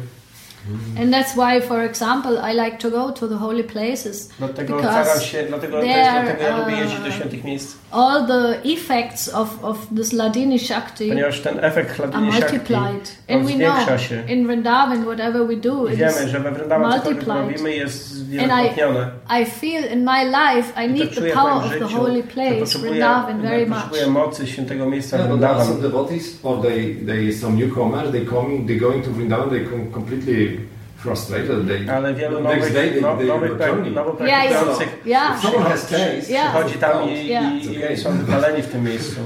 And 1.02 1.14
that's 1.14 1.36
why, 1.36 1.62
for 1.68 1.82
example, 1.86 2.38
I 2.52 2.54
like 2.54 2.78
to 2.78 2.90
go 2.92 3.12
to 3.12 3.28
the 3.28 3.36
holy 3.36 3.64
places 3.64 4.30
Dlatego 4.40 4.76
Because 4.76 5.04
staram 5.06 5.22
się, 5.22 5.44
dlatego, 5.48 5.74
to 5.78 5.82
they 5.82 5.90
jest, 5.90 6.10
are, 6.12 6.24
dlatego 6.24 6.44
ja 6.44 6.58
lubię 6.58 6.78
jeździć 6.78 7.00
do 7.00 7.08
uh, 7.08 7.14
świętych 7.14 7.44
miejsc. 7.44 7.76
all 7.92 8.28
the 8.28 8.60
effects 8.64 9.30
of, 9.34 9.64
of 9.64 9.78
this 9.96 10.14
Ladini 10.14 10.60
Shakti 10.60 11.10
Ponieważ 11.10 11.40
ten 11.42 11.60
efekt 11.64 11.90
are 11.90 11.96
chladni 11.96 12.32
Shakti 12.32 12.56
multiplied. 12.58 13.12
And 13.30 13.46
we 13.46 13.54
know 13.54 14.00
się. 14.00 14.24
in 14.28 14.48
Vrindavan, 14.48 15.04
whatever 15.06 15.48
we 15.48 15.56
do, 15.56 15.88
I 15.88 15.96
wiemy, 15.96 16.28
że 16.28 16.40
we 16.40 16.52
Vrindavan 16.52 16.92
cokolwiek 16.92 17.06
multiplied. 17.28 17.48
robimy 17.48 17.76
jest 17.76 18.20
And 18.42 18.52
I- 18.52 19.42
I 19.42 19.46
feel 19.46 19.92
in 19.94 20.04
my 20.04 20.24
life 20.26 20.74
I 20.78 20.86
I 20.86 20.94
need 20.94 21.16
the 21.16 21.22
power 21.34 21.52
of 21.66 21.72
the 21.80 21.86
holy 21.98 22.24
place, 22.24 22.78
Vrindavan, 22.80 23.42
very 23.42 23.66
much. 23.66 23.78
potrzebuję 23.78 24.08
mocy 24.08 24.48
świętego 24.48 24.86
miejsca 24.90 25.18
Yeah, 25.18 25.30
but 25.30 25.40
there 25.40 25.50
are 25.52 25.66
some 25.66 25.82
devotees, 25.82 26.40
or 26.44 26.62
they, 26.62 26.96
they 27.06 27.34
some 27.34 27.58
newcomers, 27.58 28.12
they 28.12 28.26
coming, 28.26 28.68
they 28.68 28.78
going 28.78 29.04
to 29.06 29.12
Vrindavan, 29.12 29.50
they 29.50 29.66
come 29.66 29.86
completely 29.94 30.59
frustrated. 31.00 31.68
They 31.68 31.90
Ale 31.90 32.14
wielu 32.14 32.40
nowych, 32.42 32.74
day 32.74 32.92
they, 32.92 33.02
no, 33.02 33.18
they 33.18 33.28
nowych, 33.28 33.52
pra- 33.52 33.60
returning. 33.60 33.96
nowo 33.96 34.18
Yeah, 34.26 34.44
yeah. 34.46 34.64
praktykujących 34.64 35.00
Yeah. 35.06 35.40
Przychodzi 35.40 36.74
tam 36.80 37.10
i, 37.10 37.28
Yeah. 37.28 37.54
i, 37.90 37.94
i 37.94 37.98
są 37.98 38.18
wypaleni 38.18 38.62
w 38.62 38.68
tym 38.68 38.84
miejscu. 38.84 39.20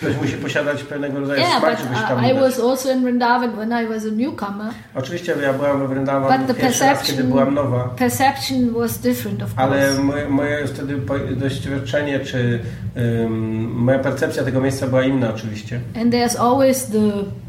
Ktoś 0.00 0.16
musi 0.16 0.32
posiadać 0.36 0.82
pewnego 0.82 1.20
rodzaju 1.20 1.40
Yeah, 1.40 1.60
but 1.60 1.78
żeby 1.80 1.94
się 1.94 2.02
tam 2.08 2.24
I, 2.24 2.28
I 2.30 2.34
was 2.34 2.60
also 2.60 2.92
in 2.92 3.02
Vrindavan 3.02 3.52
when 3.56 3.84
I 3.84 3.88
was 3.88 4.02
a 4.04 4.08
newcomer. 4.16 4.72
Oczywiście 4.94 5.34
ja 5.42 5.52
byłam 5.52 5.78
we 5.78 5.88
Vrindavan 5.88 6.38
But 6.38 6.56
the 6.56 6.62
pierwszy 6.62 6.84
raz, 6.84 7.02
kiedy 7.02 7.22
perception- 7.22 7.26
byłam 7.28 7.54
nowa. 7.54 7.84
Perception 7.98 8.70
was 8.74 8.98
different, 8.98 9.42
of 9.42 9.50
Ale 9.56 9.86
course. 9.86 10.02
moje, 10.02 10.28
moje 10.28 10.66
wtedy 10.66 10.98
doświadczenie, 11.36 12.20
czy 12.20 12.60
ym, 12.96 13.70
moja 13.74 13.98
percepcja 13.98 14.42
tego 14.44 14.60
miejsca 14.60 14.86
była 14.86 15.02
inna 15.04 15.30
oczywiście. 15.34 15.80
And 16.02 16.14
there's 16.14 16.40
always 16.40 16.86
the, 16.86 16.98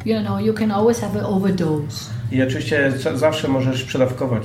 you 0.05 0.21
know, 0.25 0.41
you 0.41 0.53
can 0.53 0.71
always 0.71 0.99
have 1.01 1.19
an 1.19 1.25
overdose. 1.25 2.05
I 2.33 2.43
oczywiście 2.43 2.91
za- 2.91 3.17
zawsze 3.17 3.47
możesz 3.47 3.83
przedawkować. 3.83 4.43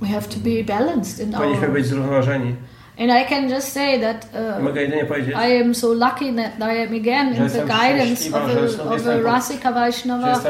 We 0.00 0.08
have 0.08 0.22
to 0.22 0.36
be 0.38 0.64
balanced 0.78 1.26
in 1.26 1.32
Powinniśmy 1.32 1.66
our. 1.66 1.72
być 1.74 1.86
zrównoważeni. 1.86 2.54
And 3.00 3.10
I 3.10 3.28
can 3.30 3.50
just 3.50 3.72
say 3.72 4.00
that 4.00 4.26
uh, 4.56 4.64
Mogę 4.64 4.82
jedynie 4.82 5.04
powiedzieć, 5.04 5.34
I 5.34 5.62
am 5.62 5.74
so 5.74 5.88
lucky 5.92 6.32
that 6.36 6.52
I 6.58 6.82
am 6.86 6.94
again 7.00 7.34
Że 7.34 7.42
in 7.42 7.50
the 7.50 7.58
jestem 7.58 7.68
guidance 7.68 8.36
of 8.38 8.50
że 8.50 8.82
a, 8.82 8.94
of 8.94 9.06
a 9.06 9.22
Rasika 9.22 9.72
Vaishnava 9.72 10.40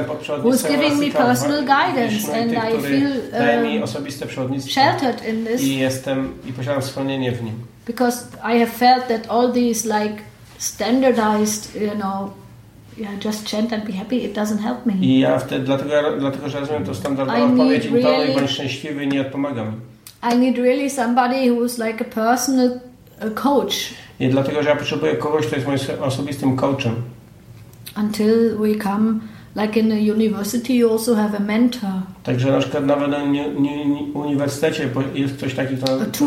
who's 0.42 0.68
giving 0.68 1.00
me 1.00 1.10
personal 1.10 1.60
guidance 1.60 2.42
and 2.42 2.52
I 2.52 2.82
feel 2.82 3.10
przewodnictwo 4.26 4.72
sheltered 4.72 5.28
in 5.28 5.46
this 5.46 5.62
i 5.62 5.78
jestem 5.78 6.34
i 6.46 6.52
posiadam 6.52 6.82
w 7.32 7.42
nim. 7.42 7.54
because 7.86 8.26
I 8.44 8.58
have 8.60 8.70
felt 8.70 9.08
that 9.08 9.30
all 9.30 9.52
these 9.52 9.88
like 9.88 10.22
standardized, 10.58 11.74
you 11.74 11.90
know, 11.94 12.30
yeah, 13.00 13.24
just 13.24 13.50
chant 13.50 13.72
and 13.72 13.84
be 13.84 13.92
happy, 13.92 14.24
it 14.24 14.34
doesn't 14.36 14.58
help 14.58 14.86
me. 14.86 14.92
I 15.00 15.18
ja 15.18 15.38
wtedy, 15.38 15.64
dlatego, 15.64 15.90
dlatego 16.18 16.48
że 16.48 16.60
rozumiem 16.60 16.84
to 16.84 16.94
standardową 16.94 17.50
odpowiedź 17.52 17.84
really- 17.86 18.34
bądź 18.34 18.50
szczęśliwy 18.50 19.06
nie 19.06 19.20
odpomaga 19.20 19.64
mi. 19.64 19.72
I 20.34 20.38
need 20.38 20.58
really 20.58 20.90
somebody 20.90 21.36
who's 21.36 21.86
like 21.86 22.04
a 22.04 22.14
personal 22.14 22.70
coach 23.34 23.74
I 24.20 24.28
dlatego, 24.28 24.62
że 24.62 24.68
ja 24.68 24.76
potrzebuję 24.76 25.14
kogoś, 25.16 25.46
kto 25.46 25.56
jest 25.56 25.66
moim 25.68 25.78
osobistym 26.02 26.56
coachem. 26.56 26.92
until 27.96 28.56
we 28.58 28.74
come, 28.76 29.20
like 29.56 29.80
in 29.80 29.92
a 29.92 30.12
university, 30.14 30.74
you 30.74 30.92
also 30.92 31.14
have 31.14 31.34
a 31.36 31.40
mentor. 31.40 31.90
Także 32.22 32.50
na 32.52 32.58
przykład 32.58 32.86
nawet 32.86 33.10
na 33.10 33.18
uni- 33.18 33.56
uni- 33.56 34.10
uniwersytecie 34.14 34.88
jest 35.14 35.34
ktoś 35.36 35.54
taki, 35.54 35.76
kto, 35.76 35.86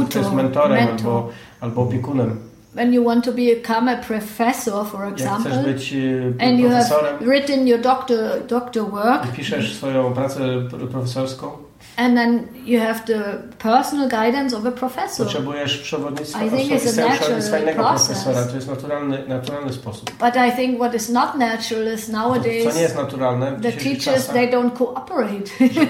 kto 0.10 0.20
jest 0.20 0.34
mentorem 0.34 0.72
mentor. 0.86 0.98
albo, 1.08 1.30
albo 1.62 1.82
opiekunem. 1.82 2.36
When 2.76 2.94
you 2.94 3.04
want 3.04 3.26
to 3.26 3.32
become 3.32 3.92
a 3.92 3.98
professor, 3.98 4.86
for 4.86 5.06
Jak 5.06 5.14
chcesz 5.16 5.28
example, 5.28 5.64
być 5.64 5.94
y, 5.94 6.34
and 6.40 6.60
you 6.60 6.70
have 6.70 6.90
written 7.22 7.68
your 7.68 7.82
doctor 7.82 8.20
doctor 8.48 8.84
work, 8.92 9.26
i 9.26 9.36
piszesz 9.38 9.76
swoją 9.76 10.14
pracę 10.14 10.40
pr- 10.40 10.88
profesorską, 10.88 11.52
and 11.98 12.16
then 12.16 12.48
you 12.66 12.80
have 12.80 13.00
the 13.06 13.24
personal 13.60 14.10
guidance 14.10 14.58
of 14.58 14.66
a 14.66 14.72
professor. 14.72 15.26
potrzebujesz 15.26 15.78
przewodnictwa 15.78 16.44
I 16.46 16.50
think 16.50 16.62
it's 16.62 16.72
a 16.72 16.76
osobistego 16.76 17.08
natural 17.08 17.18
przewodnictwa 17.20 17.58
innego 17.60 17.84
process. 17.84 18.24
profesora. 18.24 18.46
To 18.48 18.56
jest 18.56 18.68
naturalny, 18.68 19.24
naturalny 19.28 19.74
sposób. 19.74 20.12
But 20.12 20.36
I 20.48 20.52
think 20.56 20.76
what 20.80 20.96
is 20.96 21.10
not 21.10 21.36
natural 21.38 21.94
is 21.94 22.06
Co 22.06 22.12
nowadays 22.12 22.76
nie 22.76 22.82
jest 22.82 22.96
naturalne 22.96 23.52
w 23.52 23.62
the 23.62 23.72
teachers 23.72 24.04
czasach, 24.06 24.34
they 24.36 24.52
don't 24.52 24.72
cooperate. 24.78 25.44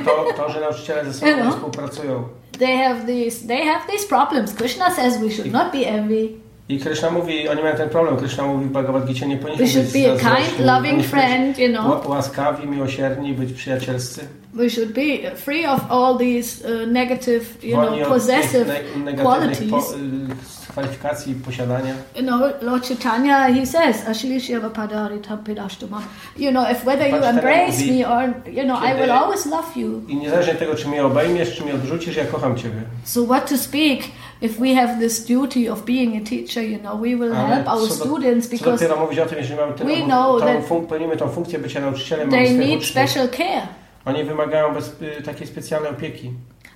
to, 0.05 0.33
to, 0.43 0.49
że 0.51 0.59
nauczyciele 0.61 1.05
ze 1.05 1.13
sobą 1.13 1.31
You 1.31 1.37
know. 1.41 1.53
współpracują. 1.55 2.23
they 2.59 2.77
have 2.77 3.05
these 3.05 3.47
they 3.47 3.65
have 3.65 3.81
these 3.91 4.07
problems. 4.07 4.53
Krishna 4.53 4.91
says 4.95 5.17
we 5.17 5.29
should 5.31 5.51
not 5.51 5.71
be 5.71 5.79
envy. 5.87 6.29
I 6.71 6.79
Krishna 6.79 7.09
mówi, 7.11 7.49
oni 7.49 7.61
mają 7.61 7.75
ten 7.75 7.89
problem. 7.89 8.17
Krishna 8.17 8.43
mówi 8.43 8.65
w 8.65 8.69
Bhagavad 8.71 9.05
Gita, 9.05 9.25
nie 9.25 9.35
We 9.37 9.41
powinniśmy 9.41 9.67
should 9.67 9.91
być 9.93 10.03
be 10.03 10.11
a 10.29 10.35
kind, 10.35 10.59
loving 10.59 11.05
friend, 11.05 11.59
you 11.59 11.69
know. 11.69 11.85
ła- 11.85 12.09
łaskawi, 12.09 12.67
miłosierni, 12.67 13.33
być 13.33 13.53
przyjacielscy. 13.53 14.21
We 14.53 14.69
should 14.69 14.91
be 14.91 15.35
free 15.35 15.65
of 15.65 15.79
all 15.91 16.17
these 16.17 16.63
uh, 16.83 16.87
negative, 16.91 17.63
you 17.63 17.75
Wolni 17.75 17.97
know, 17.97 18.09
possessive 18.09 18.67
ne- 18.67 18.73
negatywnych 19.05 19.17
po, 19.17 19.23
qualities. 19.23 19.93
y, 19.93 20.71
kwalifikacji 20.71 21.35
posiadania. 21.35 21.93
You 22.15 22.21
know, 22.23 22.41
Lord 22.61 22.87
Chaitanya, 22.87 23.47
he 23.53 23.65
says, 23.65 24.07
Ashilishya 24.07 24.59
Padari 24.69 25.19
Tampidashtama. 25.19 26.01
You 26.37 26.51
know, 26.51 26.71
if 26.71 26.85
whether 26.85 27.07
you 27.07 27.13
teraz 27.13 27.35
embrace 27.35 27.85
me 27.85 28.05
or, 28.09 28.33
you 28.53 28.63
know, 28.63 28.77
I 28.83 28.93
will 29.01 29.11
always 29.11 29.45
love 29.45 29.75
you. 29.75 30.01
I 30.07 30.15
niezależnie 30.15 30.55
tego, 30.55 30.75
czy 30.75 30.87
mnie 30.87 31.03
obejmiesz, 31.05 31.55
czy 31.57 31.63
mnie 31.63 31.73
odrzucisz, 31.75 32.15
ja 32.15 32.25
kocham 32.25 32.57
Ciebie. 32.57 32.81
So 33.03 33.23
what 33.25 33.49
to 33.49 33.57
speak 33.57 33.99
if 34.41 34.59
we 34.59 34.73
have 34.75 34.99
this 34.99 35.25
duty 35.25 35.69
of 35.69 35.85
being 35.85 36.17
a 36.17 36.25
teacher, 36.29 36.63
you 36.63 36.77
know, 36.79 37.01
we 37.01 37.15
will 37.15 37.33
help 37.33 37.67
our 37.67 37.79
co 37.81 37.87
do- 37.87 37.93
students 38.05 38.47
Co 38.49 38.51
because 38.57 38.71
dopiero 38.85 38.99
mówić 39.01 39.19
o 39.19 39.25
tym, 39.25 39.37
jeżeli 39.37 39.59
mamy 39.59 39.73
tę, 39.73 39.85
we 39.85 39.95
know 40.05 40.39
tą, 40.39 40.45
that 40.45 40.65
fun- 40.69 40.85
pełnimy 40.87 41.17
tą 41.17 41.29
funkcję 41.29 41.59
bycia 41.59 41.81
nauczycielem, 41.81 42.29
they 42.29 42.51
need 42.51 42.61
uczniów. 42.79 42.85
special 42.85 43.29
care. 43.29 43.67
Oni 44.05 44.23
wymagają 44.23 44.73
bez, 44.73 44.95
y, 45.19 45.21
takiej 45.23 45.47
specjalnej 45.47 45.91
opieki. 45.91 46.31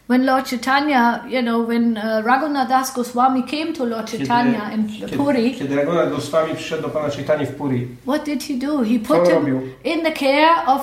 When 0.10 0.26
Lord 0.26 0.50
Chaitanya, 0.50 1.24
you 1.28 1.42
know, 1.42 1.68
when 1.68 1.98
uh, 1.98 2.26
Raghunath 2.26 2.70
Das 2.70 2.94
Goswami 2.94 3.44
came 3.44 3.74
to 3.74 3.86
Lord 3.86 4.12
Chaitanya 4.12 4.72
in 4.76 4.88
kiedy, 4.88 5.18
Puri, 5.18 5.56
kiedy 5.56 5.76
Raghunath 5.76 6.10
Goswami 6.12 6.56
przyszedł 6.56 6.82
do 6.84 6.90
Pana 6.90 7.10
Chaitanya 7.10 7.46
w 7.46 7.52
Puri, 7.56 7.88
what 8.08 8.24
did 8.26 8.44
he 8.44 8.54
do? 8.54 8.84
He 8.84 9.00
put 9.00 9.28
robił? 9.30 9.60
him 9.60 9.74
in 9.84 10.04
the 10.04 10.12
care 10.12 10.56
of 10.68 10.82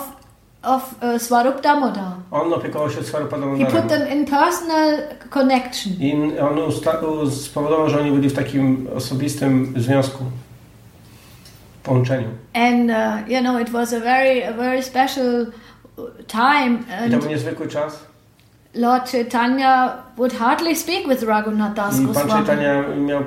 of 0.63 0.95
uh, 1.03 1.19
Swarup 1.23 1.61
Damodar. 1.61 2.13
on 2.31 2.53
opiekował 2.53 2.91
się 2.91 2.97
He 2.97 3.05
Svarupadanandarem. 3.05 3.83
put 3.83 3.89
them 3.89 4.09
in 4.19 4.25
personal 4.27 4.99
connection. 5.31 5.93
I 6.01 6.39
on 6.39 6.73
spowodował, 7.31 7.91
że 7.91 8.01
oni 8.01 8.11
byli 8.13 8.29
w 8.29 8.35
takim 8.35 8.89
osobistym 8.97 9.75
związku, 9.77 10.25
połączeniu. 11.83 12.29
And 12.55 12.91
uh, 12.91 13.29
you 13.29 13.41
know, 13.41 13.61
it 13.61 13.71
was 13.71 13.93
a 13.93 14.01
very, 14.01 14.49
a 14.49 14.53
very 14.53 14.83
special 14.83 15.47
time. 16.27 16.79
I 17.07 17.11
to 17.11 17.17
był 17.17 17.17
And 17.19 17.29
niezwykły 17.29 17.69
czas. 17.69 18.12
Lord 18.75 19.11
Chaitanya 19.11 19.93
would 20.17 20.33
hardly 20.33 20.75
speak 20.77 21.07
with 21.09 21.23
Raghunath 21.23 21.75
Das 21.75 21.95
I 21.95 21.97
Pan 21.97 22.07
Goswami. 22.07 22.31
Chaitanya 22.33 22.85
miał, 22.97 23.21
y, 23.21 23.25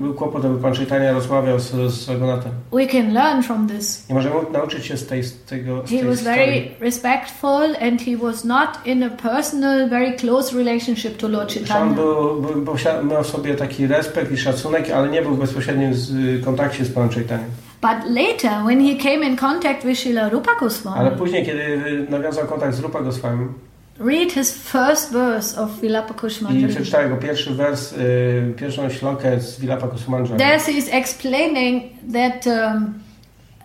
był 0.00 0.14
kłopot, 0.14 0.44
aby 0.44 0.58
Pan 0.58 0.74
Chaitanya 0.74 1.12
rozmawiał 1.12 1.58
z, 1.60 1.70
z 1.92 2.08
Raghunathem. 2.08 2.52
We 2.72 2.86
can 2.86 3.12
learn 3.12 3.42
from 3.42 3.68
this. 3.68 4.10
I 4.10 4.14
możemy 4.14 4.34
nauczyć 4.52 4.86
się 4.86 4.96
z 4.96 5.06
tej, 5.06 5.22
z 5.22 5.44
tego, 5.44 5.86
z 5.86 5.90
He 5.90 6.04
was 6.04 6.16
historii. 6.18 6.46
very 6.46 6.62
respectful, 6.80 7.62
and 7.82 8.02
he 8.02 8.16
was 8.16 8.44
not 8.44 8.68
in 8.84 9.02
a 9.02 9.10
personal, 9.10 9.88
very 9.88 10.12
close 10.12 10.56
relationship 10.56 11.16
to 11.16 11.28
Lord 11.28 11.50
Że 11.52 11.60
on 11.60 11.66
Chaitanya. 11.66 11.94
był, 11.94 12.40
był, 12.42 12.64
posiada- 12.64 13.02
miał 13.02 13.22
w 13.22 13.26
sobie 13.26 13.54
taki 13.54 13.86
respekt 13.86 14.32
i 14.32 14.36
szacunek, 14.36 14.90
ale 14.90 15.08
nie 15.08 15.22
był 15.22 15.34
w 15.34 15.38
bezpośrednim 15.38 15.92
y, 16.40 16.42
kontakcie 16.44 16.84
z 16.84 16.90
Panem 16.92 17.10
Chaitanya. 17.10 17.44
But 17.82 18.10
later, 18.16 18.50
when 18.66 18.80
he 18.86 18.94
came 18.96 19.26
in 19.26 19.36
contact 19.36 19.84
with 19.84 20.00
Srila 20.00 20.28
Rupa 20.28 20.50
Ale 20.50 20.60
Goswami, 20.60 21.10
później, 21.18 21.46
kiedy 21.46 21.62
y, 21.62 22.06
nawiązał 22.10 22.46
kontakt 22.46 22.74
z 22.74 22.80
Rupa 22.80 23.00
Goswami 23.00 23.46
read 24.00 24.32
his 24.32 24.52
first 24.52 25.12
verse 25.12 25.60
of 25.60 25.80
Vilapa 25.80 26.14
i 26.14 26.16
Kushmanjali. 26.16 26.74
przeczytał 26.74 27.02
jego 27.02 27.16
pierwszy 27.16 27.54
wers, 27.54 27.92
y, 27.92 28.54
pierwszą 28.56 28.90
ślokę 28.90 29.40
z 29.40 29.60
Vilapa 29.60 29.88
Kusumanjali. 29.88 30.38
There 30.38 30.58
he's 30.58 30.88
explaining 30.92 31.82
that 32.12 32.46
um, 32.46 32.94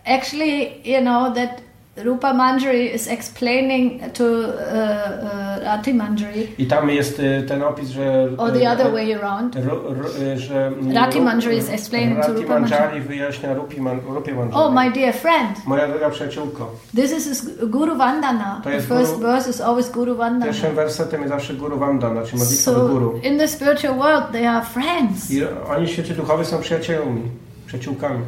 actually, 0.06 0.82
you 0.86 1.02
know, 1.02 1.36
that 1.36 1.62
Rupa 2.04 2.34
Manjari 2.34 2.94
is 2.96 3.08
explaining 3.08 4.02
to 4.14 4.24
uh, 4.24 4.48
uh, 4.48 5.64
Rati 5.64 5.94
Manjari, 5.94 6.48
I 6.58 6.66
tam 6.68 6.90
jest 6.90 7.20
y, 7.20 7.44
ten 7.48 7.64
opis, 7.64 7.90
że... 7.90 8.28
or 8.38 8.52
the 8.52 8.60
y, 8.64 8.72
other 8.74 8.94
way 8.94 9.14
around. 9.14 9.56
Ru, 9.56 9.76
ru, 9.94 10.08
y, 10.34 10.40
że 10.40 10.72
Rati 10.94 11.18
Ru- 11.18 11.24
Manjari 11.24 11.58
is 11.58 11.70
explaining 11.70 12.16
to 12.22 12.28
Rati 12.28 12.42
Rupa 12.42 12.60
Manjari 12.60 12.82
Manjari. 12.84 13.02
wyjaśnia 13.02 13.54
Rupi, 13.54 13.82
man, 13.82 14.00
Rupie 14.10 14.34
Manjari. 14.36 14.64
Oh, 14.66 14.72
my 14.72 14.92
dear 14.92 15.14
friend, 15.14 15.66
Moja 15.68 15.88
droga 15.88 16.10
przyjaciółko, 16.10 16.72
this 16.96 17.28
is 17.28 17.50
Guru 17.70 17.96
Vandana. 17.96 18.56
To 18.64 18.70
The 18.70 18.76
jest 18.76 18.88
first 18.88 19.12
Guru- 19.16 19.22
verse 19.32 19.50
is 19.50 19.62
always 19.62 19.90
Guru 19.92 20.16
Vandana. 20.16 20.46
pierwszym 20.46 20.76
wersetem 20.76 21.22
jest 21.22 21.34
zawsze 21.34 21.54
Guru 21.54 21.78
Vandana, 21.80 22.22
czyli 22.24 22.38
modlitwa 22.40 22.72
do 22.72 22.78
So, 22.80 22.88
Guru. 22.88 23.20
in 23.24 23.38
the 23.38 23.48
spiritual 23.48 23.96
world, 23.98 24.32
they 24.32 24.50
are 24.50 24.66
friends. 24.66 25.32
I 25.32 25.42
oni 25.78 25.88
w 25.88 25.90
świecie 25.90 26.14
duchowym 26.14 26.46
są 26.46 26.60
przyjaciółmi, 26.62 27.22
przyjaciółkami. 27.66 28.26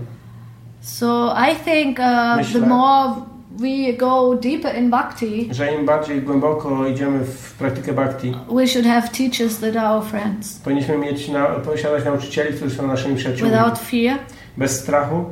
So, 0.81 1.35
I 1.51 1.55
think 1.55 1.99
uh, 1.99 2.37
Myślę- 2.37 2.61
the 2.61 2.67
more 2.67 3.13
we 3.51 3.93
go 3.93 4.35
deeper 4.35 4.75
in 4.77 4.89
bhakti, 4.89 5.47
Że 5.51 5.73
im 5.75 5.85
bardziej 5.85 6.21
głęboko 6.21 6.87
idziemy 6.87 7.25
w 7.25 7.53
praktykę 7.53 7.93
bhakti, 7.93 8.33
we 8.55 8.67
should 8.67 8.87
have 8.87 9.07
teachers 9.07 9.57
that 9.59 9.75
are 9.75 9.89
our 9.89 10.03
friends 10.05 10.59
powinniśmy 10.59 10.97
mieć 10.97 11.29
na, 11.29 11.45
posiadać 11.45 12.05
nauczycieli, 12.05 12.53
którzy 12.57 12.75
są 12.75 12.87
naszymi 12.87 13.15
przyjaciółmi. 13.15 13.51
without 13.53 13.79
fear. 13.79 14.17
Bez 14.57 14.79
strachu 14.79 15.25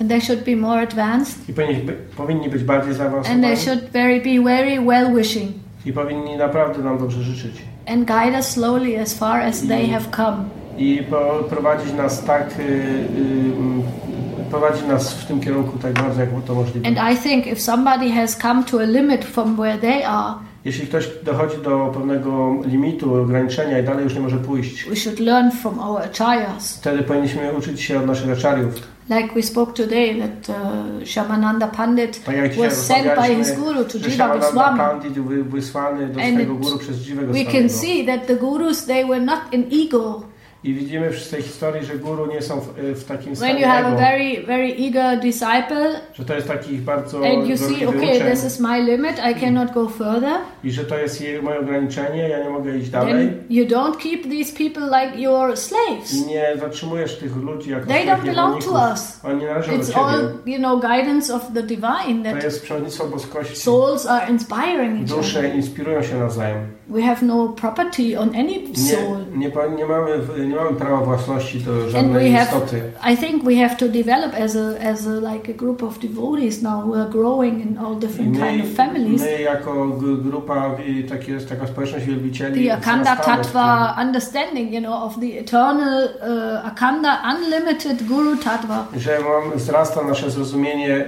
and 0.00 0.08
they 0.10 0.20
should 0.20 0.44
be 0.44 0.56
more 0.56 0.80
advanced 0.82 1.48
i 1.48 1.52
powinni, 1.52 1.74
by, 1.82 1.92
powinni 2.16 2.48
być 2.48 2.64
bardziej 2.64 2.90
and 2.90 2.98
zaawansowani 2.98 3.42
they 3.42 3.56
should 3.56 3.80
very 3.92 4.20
be 4.20 4.44
very 4.44 4.80
well 4.86 5.14
wishing 5.14 5.52
i 5.86 5.92
powinni 5.92 6.36
naprawdę 6.36 6.82
nam 6.82 6.98
dobrze 6.98 7.22
życzyć. 7.22 7.62
and 7.86 8.04
guide 8.06 8.38
us 8.38 8.46
slowly 8.48 8.96
as 9.00 9.18
far 9.18 9.40
as 9.40 9.66
they 9.68 9.86
have 9.86 10.04
come 10.16 10.36
I 10.78 11.02
prowadzić 11.50 11.92
nas 11.92 12.24
tak, 12.24 12.50
y, 12.58 12.62
y, 12.62 14.37
prowadzić 14.50 14.86
nas 14.86 15.14
w 15.14 15.26
tym 15.26 15.40
kierunku 15.40 15.78
tak 15.78 15.92
bardzo, 15.92 16.20
jak 16.20 16.30
to 16.46 16.54
możliwe. 16.54 16.88
and 16.88 16.98
i 17.12 17.16
think 17.22 17.46
if 17.46 17.60
somebody 17.60 18.10
has 18.10 18.36
come 18.36 18.64
to 18.64 18.80
a 18.80 18.84
limit 18.84 19.24
from 19.24 19.56
where 19.56 19.78
they 19.78 20.06
are 20.06 20.34
Jeśli 20.64 20.86
ktoś 20.86 21.08
dochodzi 21.22 21.56
do 21.62 21.90
pewnego 21.94 22.56
limitu, 22.66 23.14
ograniczenia 23.14 23.78
i 23.78 23.84
dalej 23.84 24.04
już 24.04 24.14
nie 24.14 24.20
może 24.20 24.36
pójść, 24.36 24.84
we 24.90 24.96
should 24.96 25.20
learn 25.20 25.50
from 25.50 25.78
our 25.78 26.02
acharyas 26.02 26.76
wtedy 26.76 27.02
powinniśmy 27.02 27.52
uczyć 27.58 27.80
się 27.80 27.98
od 27.98 28.06
naszych 28.06 28.30
aczariów. 28.30 28.74
like 29.10 29.34
we 29.34 29.42
spoke 29.42 29.72
today 29.72 30.14
that 30.14 30.48
uh, 30.48 31.08
shamananda 31.08 31.66
pandit 31.66 32.24
Tak 32.24 32.56
was 32.56 32.86
sent 32.86 33.04
by 33.16 33.34
his 33.34 33.56
guru 33.56 33.84
to 33.84 33.98
jiva 33.98 34.28
goswami 34.38 34.78
Pandit 34.78 35.12
był 35.18 35.44
wysłany 35.44 36.06
do 36.06 36.20
And 36.20 36.30
swojego 36.30 36.54
guru 36.54 36.78
przez 36.78 36.96
we 37.32 37.44
can 37.44 37.68
see 37.68 38.06
that 38.06 38.26
the 38.26 38.36
gurus 38.36 38.84
they 38.84 39.04
were 39.06 39.20
not 39.20 39.40
in 39.52 39.64
ego 39.84 40.22
I 40.64 40.74
widzimy 40.74 41.10
w 41.10 41.28
tej 41.30 41.42
historii, 41.42 41.86
że 41.86 41.94
guru 41.94 42.26
nie 42.26 42.42
są 42.42 42.60
w, 42.60 42.66
w 42.76 43.04
takim 43.04 43.34
when 43.34 43.36
stanie 43.36 43.60
you 43.60 43.66
have 43.66 43.84
a 43.84 43.88
ego, 43.88 43.96
very 43.96 44.46
very 44.46 44.74
eager 44.86 45.20
disciple 45.20 46.00
że 46.14 46.24
to 46.24 46.34
jest 46.34 46.48
taki 46.48 46.78
bardzo 46.78 47.26
and 47.26 47.48
you 47.48 47.56
see 47.56 47.86
okay 47.86 48.30
this 48.30 48.44
is 48.44 48.60
my 48.60 48.82
limit 48.82 49.20
i 49.30 49.40
cannot 49.40 49.72
go 49.72 49.88
further 49.88 50.38
i 50.64 50.70
że 50.70 50.84
to 50.84 50.98
jest 50.98 51.22
moje 51.42 51.60
ograniczenie, 51.60 52.28
ja 52.28 52.44
nie 52.44 52.50
mogę 52.50 52.78
iść 52.78 52.90
dalej. 52.90 53.12
then 53.12 53.44
you 53.50 53.64
don't 53.64 53.96
keep 53.96 54.22
these 54.22 54.52
people 54.58 54.82
like 54.82 55.20
your 55.20 55.56
slaves 55.56 56.14
I 56.14 56.26
nie 56.26 56.56
zatrzymujesz 56.60 57.18
tych 57.18 57.36
ludzi 57.36 57.70
jako 57.70 57.86
They 57.86 58.06
don't 58.06 58.24
belong 58.24 58.64
to 58.64 58.70
us. 58.70 59.20
Oni 59.24 59.44
należą 59.44 59.72
do 59.72 59.78
It's 59.78 59.86
Ciebie. 59.86 60.00
all, 60.00 60.32
you 60.46 60.58
know, 60.58 60.80
guidance 60.80 61.34
of 61.34 61.52
the 61.54 61.62
divine 61.62 62.24
To 62.24 62.32
that 62.32 62.44
jest 62.44 62.62
przewodnictwo 62.62 63.06
boskości. 63.06 63.56
souls 63.56 64.06
are 64.06 64.30
inspiring 64.30 65.00
each 65.00 65.18
Dusze 65.18 65.48
inspirują 65.48 66.02
się 66.02 66.18
nawzajem. 66.18 66.78
We 66.88 67.02
have 67.02 67.22
no 67.22 67.48
property 67.48 68.18
on 68.18 68.28
any 68.28 68.76
soul. 68.76 69.18
Nie, 69.36 69.48
nie, 69.48 69.76
nie, 69.76 69.86
mamy, 69.86 70.10
nie 70.48 70.56
mamy 70.56 70.72
prawa 70.72 71.04
własności 71.04 71.60
do 71.60 71.90
żadnej 71.90 72.32
have, 72.32 72.44
istoty. 72.44 72.82
I 73.12 73.16
think 73.16 73.44
we 73.44 73.56
have 73.56 73.76
to 73.76 73.88
develop 73.88 74.34
as 74.34 74.56
a, 74.56 74.90
as 74.90 75.06
a 75.06 75.32
like 75.32 75.52
a 75.52 75.54
group 75.54 75.82
of 75.82 75.98
devotees 75.98 76.62
now. 76.62 76.84
We're 76.86 77.10
growing 77.10 77.60
in 77.60 77.78
all 77.78 77.96
different 77.98 78.38
kind 78.38 78.58
my, 78.58 78.62
of 78.62 78.76
families. 78.76 79.22
my 79.22 79.42
jako 79.42 79.86
grupa, 80.22 80.76
takie, 81.08 81.40
taka 81.40 81.66
społeczność 81.66 82.06
wielbicieli 82.06 82.66
The 82.66 82.74
Akanda 82.74 83.16
Tattva 83.16 83.96
understanding, 84.02 84.72
you 84.72 84.80
know, 84.80 85.04
of 85.04 85.20
the 85.20 85.40
eternal 85.40 86.04
uh, 86.04 86.66
Akanda 86.66 87.22
unlimited 87.34 88.02
Guru 88.02 88.36
Tattva. 88.36 88.86
że 88.96 89.18
mam, 89.20 89.58
wzrasta 89.58 90.02
nasze 90.04 90.30
zrozumienie 90.30 91.06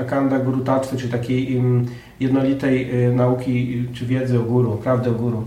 Akanda 0.00 0.38
Guru 0.38 0.60
Tattwy, 0.60 0.96
czy 0.96 1.08
takiej 1.08 1.52
im, 1.52 1.86
jednolitej 2.20 3.04
y, 3.06 3.12
nauki 3.12 3.84
czy 3.94 4.06
wiedzy 4.06 4.40
o 4.40 4.42
guru, 4.42 4.76
prawdy 4.76 5.10
o 5.10 5.12
guru. 5.12 5.42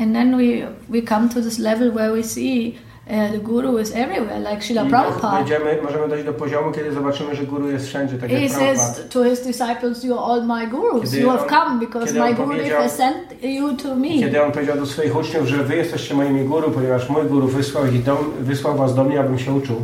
And 0.00 0.14
then 0.14 0.36
we 0.36 0.66
we 0.90 1.02
come 1.02 1.28
to 1.28 1.40
this 1.42 1.58
level 1.58 1.90
where 1.92 2.12
we 2.12 2.22
see 2.22 2.74
uh, 3.10 3.32
the 3.32 3.38
Guru 3.38 3.78
is 3.78 3.92
everywhere, 3.94 4.38
like 4.50 4.62
Srila 4.62 4.84
Prabhupada. 4.84 5.36
będziemy, 5.38 5.82
możemy 5.82 6.08
dojść 6.08 6.24
do 6.24 6.32
poziomu, 6.32 6.72
kiedy 6.72 6.92
zobaczymy, 6.92 7.34
że 7.34 7.42
guru 7.44 7.70
jest 7.70 7.86
wszędzie, 7.86 8.18
tak 8.18 8.30
He 8.30 8.40
jak 8.40 8.50
says 8.52 9.08
to 9.10 9.24
his 9.24 9.40
disciples, 9.46 10.04
"You 10.04 10.14
are 10.18 10.22
all 10.24 10.42
my 10.46 10.66
gurus. 10.66 11.02
Kiedy 11.10 11.20
You 11.22 11.30
have 11.30 11.42
on- 11.42 11.48
come 11.48 11.80
because 11.80 12.14
my 12.14 12.34
powiedział- 12.34 12.82
has 12.82 12.96
sent 12.96 13.16
you 13.42 13.72
to 13.76 13.96
me." 13.96 14.08
Kiedy 14.08 14.42
on 14.42 14.52
powiedział 14.52 14.76
do 14.76 14.86
swoich 14.86 15.16
uczniów, 15.16 15.46
że 15.46 15.56
wy 15.64 15.76
jesteście 15.76 16.14
moimi 16.14 16.44
guru, 16.44 16.70
ponieważ 16.70 17.08
mój 17.08 17.24
guru 17.24 17.46
wysłał, 17.48 17.86
ich 17.86 18.02
do, 18.02 18.16
wysłał 18.40 18.76
was 18.76 18.94
do 18.94 19.04
mnie, 19.04 19.20
abym 19.20 19.38
się 19.38 19.52
uczył. 19.52 19.76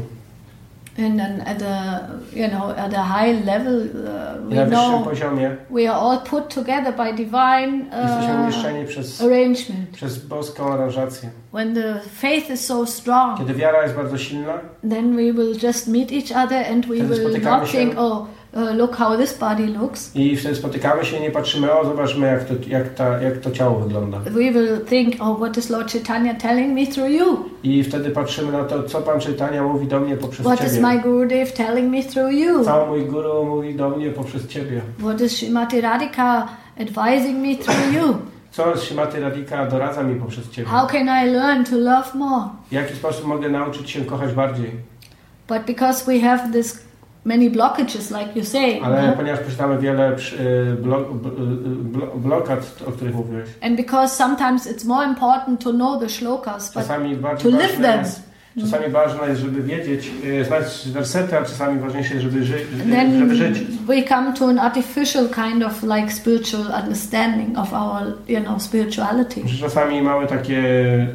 And 0.98 1.18
then 1.18 1.40
at 1.46 1.62
a 1.62 2.08
you 2.32 2.48
know 2.48 2.70
at 2.76 2.94
a 2.94 3.02
high 3.02 3.32
level, 3.44 3.74
uh, 3.82 4.48
we 4.48 4.54
know 4.70 5.02
poziomie 5.04 5.56
we 5.70 5.86
are 5.88 6.00
all 6.00 6.18
put 6.20 6.48
together 6.54 6.92
by 6.92 7.12
divine 7.12 7.86
uh, 7.92 8.86
przez, 8.86 9.20
arrangement. 9.20 9.90
przez 9.92 10.18
boską 10.18 10.72
aranżację. 10.72 11.30
When 11.52 11.74
the 11.74 12.00
faith 12.20 12.50
is 12.50 12.66
so 12.66 12.86
strong, 12.86 13.38
Kiedy 13.38 13.54
wiara 13.54 13.82
jest 13.82 13.94
bardzo 13.94 14.18
silna, 14.18 14.58
then 14.90 15.16
we 15.16 15.32
will 15.32 15.54
just 15.62 15.88
meet 15.88 16.12
each 16.12 16.32
other 16.32 16.64
and 16.72 16.86
we 16.86 16.94
Wtedy 16.96 17.14
will 17.14 17.40
not 17.42 17.68
się. 17.68 17.78
think, 17.78 17.94
"Oh, 17.98 18.26
look 18.76 18.96
how 18.96 19.16
this 19.16 19.38
body 19.38 19.66
looks." 19.66 20.16
i 20.16 20.36
wtedy 20.36 20.54
spotykamy 20.54 21.04
się 21.04 21.16
i 21.16 21.20
nie 21.20 21.30
patrzymy, 21.30 21.72
o 21.72 21.84
zobaczmy 21.84 22.26
jak 22.26 22.44
to, 22.44 22.54
jak, 22.66 22.94
ta, 22.94 23.22
jak 23.22 23.38
to 23.38 23.50
ciało 23.50 23.80
wygląda. 23.80 24.18
We 24.18 24.30
will 24.30 24.80
think, 24.88 25.14
"Oh, 25.20 25.36
what 25.36 25.56
is 25.56 25.70
Lord 25.70 25.92
Chaitanya 25.92 26.34
telling 26.34 26.74
me 26.74 26.86
through 26.86 27.10
you? 27.10 27.44
I 27.62 27.84
wtedy 27.84 28.10
patrzymy 28.10 28.52
na 28.52 28.64
to, 28.64 28.82
co 28.82 29.02
Pan 29.02 29.20
Czytania 29.20 29.62
mówi 29.62 29.86
do 29.86 30.00
mnie 30.00 30.16
poprzez 30.16 30.46
What 30.46 30.64
is 30.66 30.74
Ciebie. 30.74 30.86
my 30.86 30.98
Gurudev 31.02 31.52
telling 31.52 31.90
me 31.92 32.02
through 32.02 32.32
you?" 32.32 32.64
Co 32.64 32.86
mój 32.86 33.04
guru 33.04 33.44
mówi 33.44 33.74
do 33.74 33.90
mnie 33.90 34.10
poprzez 34.10 34.46
Ciebie. 34.46 34.80
What 34.98 35.20
is 35.20 35.36
Srimati 35.36 35.80
Radhika 35.80 36.48
advising 36.80 37.38
me 37.38 37.56
through 37.64 37.92
you? 37.94 38.16
Co 38.50 38.76
Śrimati 38.76 39.20
Radhika 39.20 39.66
doradza 39.66 40.02
mi 40.02 40.20
poprzez 40.20 40.50
Ciebie? 40.50 40.68
How 40.68 40.86
can 40.86 41.08
I 41.26 41.30
learn 41.30 41.64
to 41.64 41.76
love 41.76 42.14
more? 42.14 42.44
W 42.68 42.72
jaki 42.72 42.94
sposób 42.94 43.26
mogę 43.26 43.48
nauczyć 43.48 43.90
się 43.90 44.04
kochać 44.04 44.32
bardziej? 44.32 44.70
But 45.48 45.58
because 45.66 46.04
we 46.12 46.20
have 46.20 46.52
this 46.52 46.85
many 47.26 47.50
blockages, 47.50 48.10
like 48.10 48.30
you 48.38 48.44
say, 48.44 48.80
Ale 48.82 49.06
no? 49.06 49.12
ponieważ 49.12 49.40
posiadamy 49.40 49.78
wiele 49.78 50.12
przy- 50.16 50.36
y, 50.40 50.76
blo, 50.82 51.00
b- 51.00 51.28
y, 51.28 51.66
blo, 51.84 52.06
blokad, 52.16 52.82
o 52.88 52.92
których 52.92 53.14
mówiłeś, 53.14 53.48
and 53.62 53.76
because 53.76 54.16
sometimes 54.16 54.66
it's 54.72 54.86
more 54.86 55.06
important 55.08 55.64
to 55.64 55.70
know 55.72 56.00
the 56.00 56.08
shlokas, 56.08 56.72
but 56.74 56.84
to 57.42 57.48
live 57.48 57.80
them. 57.82 57.98
jest, 58.00 58.22
czasami 58.60 58.92
ważne 58.92 59.28
jest, 59.28 59.40
żeby 59.40 59.62
wiedzieć, 59.62 60.10
y, 60.24 60.44
znać 60.44 60.88
wersety, 60.92 61.38
a 61.38 61.42
czasami 61.42 61.80
ważniejsze 61.80 62.14
jest, 62.14 62.24
żeby, 62.26 62.44
ży, 62.44 62.58
then 62.90 63.18
żeby 63.18 63.34
żyć. 63.36 63.58
we 63.86 64.02
come 64.02 64.32
to 64.32 64.48
an 64.48 64.58
artificial 64.58 65.28
kind 65.28 65.64
of 65.64 65.82
like 65.82 66.10
spiritual 66.12 66.82
understanding 66.84 67.58
of 67.58 67.72
our, 67.72 68.02
you 68.28 68.40
know, 68.40 68.62
spirituality. 68.62 69.40
Czasami 69.60 70.02
mamy 70.02 70.26
takie 70.26 70.58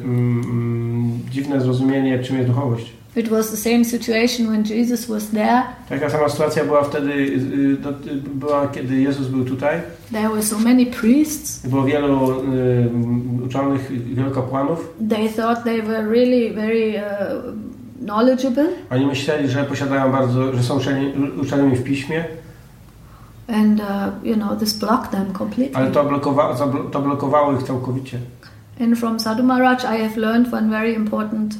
mm, 0.04 0.40
mm, 0.44 1.20
dziwne 1.30 1.60
zrozumienie, 1.60 2.18
czym 2.18 2.36
jest 2.36 2.48
duchowość. 2.48 2.92
It 3.16 3.28
was 3.28 3.50
the 3.50 3.56
same 3.56 3.84
situation 3.84 4.46
when 4.48 4.64
Jesus 4.64 5.06
was 5.08 5.28
there. 5.28 5.62
Taka 5.88 6.10
sama 6.10 6.28
sytuacja 6.28 6.64
była 6.64 6.82
wtedy, 6.82 7.12
y, 7.12 7.76
była 8.34 8.68
kiedy 8.68 8.96
Jezus 9.00 9.28
był 9.28 9.44
tutaj. 9.44 9.80
There 10.12 10.28
were 10.28 10.42
so 10.42 10.58
many 10.58 10.86
priests. 10.86 11.66
Było 11.66 11.84
wielu 11.84 12.30
y, 12.30 13.44
uczonych, 13.46 14.14
wielu 14.14 14.30
kapłanów. 14.30 14.94
They 15.08 15.28
thought 15.28 15.64
they 15.64 15.82
were 15.82 16.02
really 16.10 16.54
very 16.54 16.94
uh, 16.94 17.54
knowledgeable, 18.04 18.66
Oni 18.90 19.06
myśleli, 19.06 19.48
że 19.48 19.64
posiadają 19.64 20.12
bardzo, 20.12 20.52
że 20.52 20.62
są 20.62 20.76
uczeni, 20.76 21.12
uczonymi 21.42 21.76
w 21.76 21.84
piśmie, 21.84 22.24
and 23.48 23.80
uh, 23.80 23.86
you 24.24 24.34
know 24.34 24.58
this 24.58 24.72
blocked 24.74 25.10
them 25.10 25.32
completely. 25.32 25.76
ale 25.76 25.90
to, 25.90 26.04
blokowa, 26.04 26.54
zablo- 26.54 26.90
to 26.90 27.00
blokowało 27.02 27.52
ich 27.52 27.62
całkowicie. 27.62 28.18
And 28.80 28.98
from 28.98 29.20
Sadhu 29.20 29.42
Maharaj, 29.42 29.76
I 29.76 30.02
have 30.08 30.16
learned 30.16 30.54
one 30.54 30.70
very 30.70 30.94
important 30.94 31.54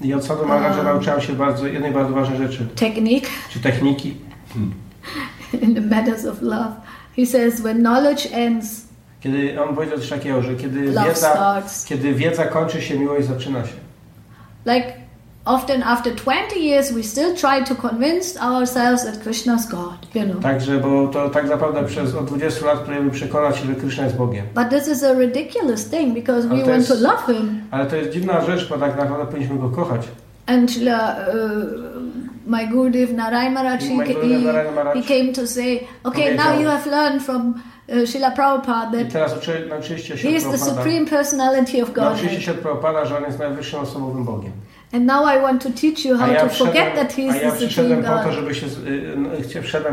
I 0.00 0.14
od 0.14 0.24
Sadhu 0.24 0.46
Maharaja 0.46 0.80
A. 0.80 0.82
nauczyłam 0.82 1.20
się 1.20 1.32
bardzo, 1.32 1.66
jednej 1.66 1.92
bardzo 1.92 2.12
ważnej 2.14 2.38
rzeczy, 2.38 2.66
technique 2.76 3.28
czy 3.50 3.60
techniki. 3.60 4.16
in 5.62 5.74
the 5.74 5.80
matters 5.80 6.24
of 6.24 6.42
love. 6.42 6.72
He 7.16 7.26
says, 7.26 7.60
when 7.60 7.78
knowledge 7.78 8.28
ends, 8.32 8.88
Kiedy 9.20 9.62
on 9.62 9.74
powiedział 9.74 9.98
coś 9.98 10.08
takiego, 10.08 10.42
że 10.42 10.54
kiedy 10.54 10.80
wiedza, 10.80 11.14
starts. 11.14 11.84
kiedy 11.86 12.14
wiedza 12.14 12.44
kończy 12.44 12.82
się, 12.82 12.98
miłość 12.98 13.26
zaczyna 13.26 13.64
się. 13.64 13.72
Like 14.66 14.92
often 15.48 15.82
after 15.82 16.14
20 16.14 16.60
years, 16.60 16.92
we 16.92 17.02
still 17.02 17.34
try 17.36 17.64
to 17.64 17.74
convince 17.74 18.36
ourselves 18.36 19.04
that 19.04 19.24
Krishna's 19.24 19.66
God, 19.66 20.06
you 20.14 20.24
know. 20.24 20.42
Także, 20.42 20.78
bo 20.78 21.08
to 21.08 21.30
tak 21.30 21.48
naprawdę 21.48 21.84
przez 21.84 22.14
od 22.14 22.26
20 22.26 22.66
lat 22.66 22.78
próbujemy 22.78 23.10
przekonać 23.10 23.56
się, 23.56 23.66
że 23.66 23.74
Krishna 23.74 24.04
jest 24.04 24.16
Bogiem. 24.16 24.46
But 24.54 24.70
this 24.70 24.88
is 24.88 25.02
a 25.02 25.12
ridiculous 25.12 25.90
thing 25.90 26.14
because 26.14 26.48
we 26.48 26.64
want 26.64 26.88
to 26.88 26.94
love 26.94 27.22
Him. 27.26 27.60
Ale 27.70 27.86
to 27.86 27.96
jest 27.96 28.10
dziwna 28.10 28.44
rzecz, 28.44 28.68
bo 28.68 28.78
tak 28.78 28.96
naprawdę 28.96 29.26
powinniśmy 29.26 29.58
go 29.58 29.68
kochać. 29.68 30.08
And 30.46 30.70
Srila, 30.70 31.16
uh, 31.28 32.02
my 32.46 32.66
Gurudev 32.66 33.12
Narayan 33.12 33.52
Maharaj, 33.52 33.78
he, 33.78 33.96
he 34.94 35.02
came 35.02 35.32
to 35.32 35.46
say, 35.46 35.80
okay, 36.04 36.34
now 36.34 36.60
you 36.60 36.68
have 36.68 36.86
learned 36.86 37.22
from 37.22 37.54
uh, 37.88 38.08
Srila 38.08 38.30
Prabhupada 38.30 39.00
I 39.00 39.04
that 39.04 39.12
teraz 39.12 39.36
uczy, 39.36 39.66
nauczyliście 39.68 40.18
się 40.18 40.28
he 40.28 40.36
is 40.36 40.44
the 40.44 40.58
supreme 40.58 41.06
personality 41.06 41.82
of 41.82 41.96
Nauczyliście 41.96 42.26
Godhead. 42.26 42.42
się 42.42 42.52
od 42.52 42.58
Prabhupada, 42.58 43.04
że 43.04 43.16
on 43.16 43.24
jest 43.24 43.38
najwyższym 43.38 43.80
osobowym 43.80 44.24
Bogiem. 44.24 44.52
And 44.92 45.06
now 45.06 45.22
I 45.36 45.42
want 45.42 45.62
to 45.62 45.68
teach 45.70 46.04
you 46.04 46.14
A 46.14 46.18
how 46.18 46.32
ja, 46.32 46.40
to 46.40 46.48
forget 46.48 46.74
przyszedłem, 46.74 46.96
that 46.96 47.12
he 47.16 47.22
a 47.22 47.26
is 47.36 47.42
ja 47.42 47.50
the 47.50 47.50
supreme 47.50 47.66
przyszedłem 47.68 48.02
po 48.04 48.18
to, 48.24 48.32
żeby 48.32 48.54
się, 48.54 48.68
z- 48.68 48.78
y, 48.78 49.14
no, 49.16 49.28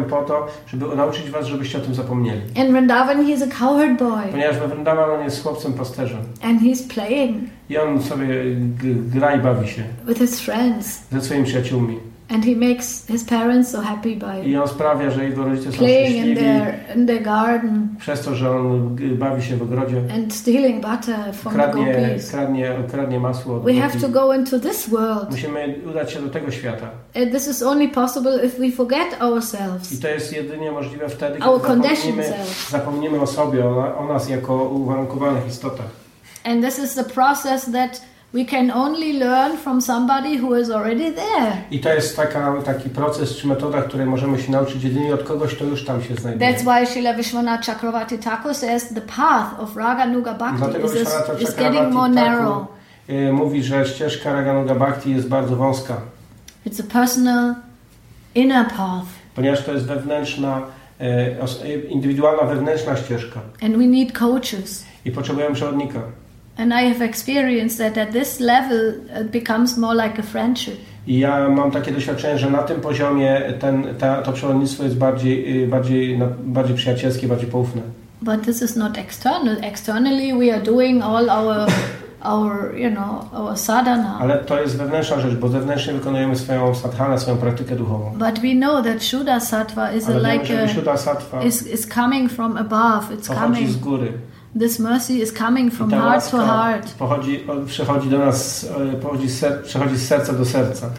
po 0.10 0.22
to, 0.24 0.48
żeby 0.68 0.96
nauczyć 0.96 1.30
was, 1.32 1.46
żebyście 1.46 1.78
o 1.78 1.82
tym 1.82 1.96
zapomnieli. 1.96 2.42
In 2.56 2.72
Vrindavan, 2.72 3.26
he's 3.28 3.44
a 3.44 3.60
cowherd 3.60 4.00
boy, 4.00 4.24
Ponieważ 4.32 4.58
Vrindavan 4.58 5.10
on 5.10 5.24
jest 5.24 5.44
chłopcem 5.44 5.74
pasterzem. 5.74 6.20
and 6.44 6.62
he's 6.62 6.94
playing 6.94 7.38
I 7.70 7.78
on 7.78 8.02
sobie 8.04 8.28
g- 8.56 8.96
gra 8.96 9.36
i 9.36 9.40
bawi 9.40 9.68
się 9.68 9.84
with 10.08 10.20
his 10.20 10.40
friends, 10.42 11.02
ze 11.12 11.22
swoimi 11.22 11.46
przyjaciółmi. 11.46 12.00
And 12.30 12.46
he 12.46 12.56
makes 12.56 13.08
his 13.08 13.24
parents 13.24 13.72
so 13.72 13.82
happy 13.82 14.16
by 14.16 14.50
I 14.50 14.58
on 14.58 14.68
sprawia, 14.68 15.12
że 15.12 15.24
jego 15.24 15.44
rodzice 15.46 15.72
są 15.72 15.78
playing 15.78 16.16
in 16.16 16.36
szczęśliwi 16.36 16.36
their 16.42 16.98
in 16.98 17.08
their 17.08 17.24
garden 17.24 17.88
przez 18.00 18.22
to, 18.22 18.36
że 18.36 18.52
on 18.52 18.96
bawi 19.20 19.44
się 19.44 19.58
w 19.58 19.62
ogrodzie. 19.62 19.98
and 20.16 20.34
stealing 20.34 20.76
butter 20.86 21.34
from 21.34 21.54
the 21.54 21.60
Kradnie, 21.60 21.94
gopis. 22.10 22.32
kradnie, 22.32 22.72
kradnie 22.92 23.20
masło 23.20 23.56
od 23.56 23.64
We 23.64 23.74
have 23.74 24.00
to 24.02 24.10
go 24.10 24.34
into 24.34 24.60
this 24.60 24.90
world. 24.90 25.30
Musimy 25.32 25.76
udać 25.90 26.12
się 26.14 26.22
do 26.22 26.30
tego 26.30 26.52
świata. 26.52 26.88
And 27.16 27.32
this 27.32 27.48
is 27.48 27.64
only 27.64 27.88
possible 27.88 28.46
if 28.46 28.60
we 28.60 28.72
forget 28.72 29.18
I 29.20 29.24
ourselves. 29.24 30.00
to 30.00 30.08
jest 30.08 30.34
jedynie 30.34 30.72
możliwe 30.72 31.10
wtedy, 31.10 31.40
Our 31.44 31.62
kiedy 31.62 31.68
conditioned 31.74 32.26
zapomnimy, 32.26 32.46
zapomnimy 32.70 33.22
o 33.22 33.28
sobie, 33.28 33.66
o, 33.66 33.98
o 33.98 34.06
nas 34.14 34.30
jako 34.30 34.64
uwarunkowanych 34.64 35.48
istotach. 35.48 35.88
And 36.44 36.66
this 36.66 36.80
is 36.80 36.96
the 36.96 37.04
process 37.04 37.72
that 37.72 38.02
we 38.36 38.46
can 38.46 38.72
only 38.72 39.14
learn 39.14 39.58
from 39.58 39.82
somebody 39.82 40.38
who 40.38 40.60
is 40.62 40.70
already 40.70 41.12
there. 41.12 41.54
I 41.72 41.80
to 41.80 41.94
jest 41.94 42.16
taka, 42.16 42.62
taki 42.66 42.90
proces 42.90 43.38
czy 43.38 43.48
metoda, 43.48 43.82
której 43.82 44.06
możemy 44.06 44.42
się 44.42 44.52
nauczyć 44.52 44.84
jedynie 44.84 45.14
od 45.14 45.24
kogoś, 45.24 45.56
kto 45.56 45.66
już 45.66 45.86
tam 45.86 46.04
się 46.04 46.16
znajduje. 46.16 46.54
That's 46.54 46.64
why 46.64 46.86
Srila 46.86 47.14
Vishwanath 47.14 47.66
Chakravarti 47.66 48.18
Thakur 48.18 48.56
says 48.56 48.94
the 48.94 49.02
path 49.02 49.60
of 49.60 49.76
Raga 49.76 50.06
Nuga 50.06 50.34
Bhakti 50.34 50.58
Dlatego 50.58 50.88
is, 50.88 50.94
Vishwanatha 50.94 51.34
is 51.34 51.56
getting 51.56 51.94
more 51.94 52.10
narrow. 52.10 52.68
Y, 53.10 53.34
mówi, 53.34 53.64
że 53.64 53.86
ścieżka 53.86 54.34
Raganuga 54.34 54.76
Bhakti 54.76 55.12
jest 55.12 55.28
bardzo 55.28 55.56
wąska, 55.56 55.98
It's 56.68 56.80
a 56.90 56.94
personal 56.94 57.56
inner 58.36 58.66
path. 58.68 59.08
ponieważ 59.36 59.64
to 59.66 59.74
jest 59.74 59.86
wewnętrzna, 59.86 60.62
y, 61.02 61.68
y, 61.68 61.88
indywidualna 61.90 62.44
wewnętrzna 62.44 62.96
ścieżka 62.98 63.40
And 63.64 63.78
we 63.78 63.86
need 63.86 64.12
coaches. 64.20 64.86
i 65.06 65.12
potrzebujemy 65.12 65.56
przewodnika. 65.56 66.00
And 66.58 66.74
I 66.74 66.88
have 66.94 67.06
experienced 67.06 67.78
that 67.78 67.98
at 67.98 68.12
this 68.12 68.40
level 68.40 68.94
it 69.22 69.32
becomes 69.32 69.78
more 69.78 69.94
like 69.96 70.20
a 70.20 70.24
friendship. 70.24 70.78
I 71.08 71.20
ja 71.20 71.50
mam 71.50 71.72
takie 71.72 71.92
doświadczenie, 71.92 72.40
że 72.40 72.50
na 72.50 72.64
tym 72.64 72.82
poziomie 72.82 73.42
ten, 73.60 73.84
ta, 74.00 74.22
to 74.22 74.32
przewodnictwo 74.32 74.84
jest 74.84 74.98
bardziej, 74.98 75.64
y, 75.64 75.68
bardziej, 75.68 76.20
bardziej 76.40 76.76
przyjacielskie, 76.76 77.28
bardziej 77.28 77.50
poufne. 77.50 77.82
But 78.22 78.42
this 78.42 78.62
is 78.62 78.76
not 78.76 78.98
external. 78.98 79.58
Externally 79.62 80.34
we 80.34 80.54
are 80.54 80.64
doing 80.64 81.04
all 81.04 81.30
our 81.30 81.68
our 82.34 82.78
you 82.78 82.92
know 82.92 83.30
our 83.34 83.58
sadhana. 83.58 84.18
Ale 84.22 84.38
to 84.38 84.62
jest 84.62 84.78
wewnętrzna 84.78 85.20
rzecz, 85.20 85.36
bo 85.36 85.48
zewnętrznie 85.48 85.94
wykonujemy 85.94 86.36
swoją 86.36 86.76
sadhanę, 86.76 87.20
swoją 87.20 87.38
praktykę 87.38 87.76
duchową. 87.76 88.12
But 88.12 88.40
we 88.40 88.54
know 88.56 88.84
that 88.86 89.04
Shuddha 89.04 89.40
Sattva 89.40 89.92
is 89.92 90.10
Ale 90.10 90.16
wiemy, 90.16 90.34
like 90.34 90.68
że 90.68 90.82
a, 91.34 91.44
is, 91.44 91.68
is 91.68 91.88
coming 91.88 92.32
from 92.32 92.58
above. 92.58 93.12
It's 93.12 93.42
coming. 93.42 93.70
z 93.70 93.78
góry. 93.78 94.12
This 94.60 94.80
mercy 94.80 95.22
is 95.22 95.34
coming 95.34 95.74
from 95.74 95.92
heart 95.92 96.32
to 96.32 96.38
heart. 96.38 96.94
pochodzi, 97.00 97.40
przychodzi 97.66 98.10
do 98.10 98.18
nas, 98.18 98.64
e, 98.64 98.94
pochodzi 98.94 99.30
ser, 99.30 99.64
przechodzi 99.64 99.98
z 99.98 100.08
serca 100.08 100.34
do 100.34 100.46
serca. 100.46 100.90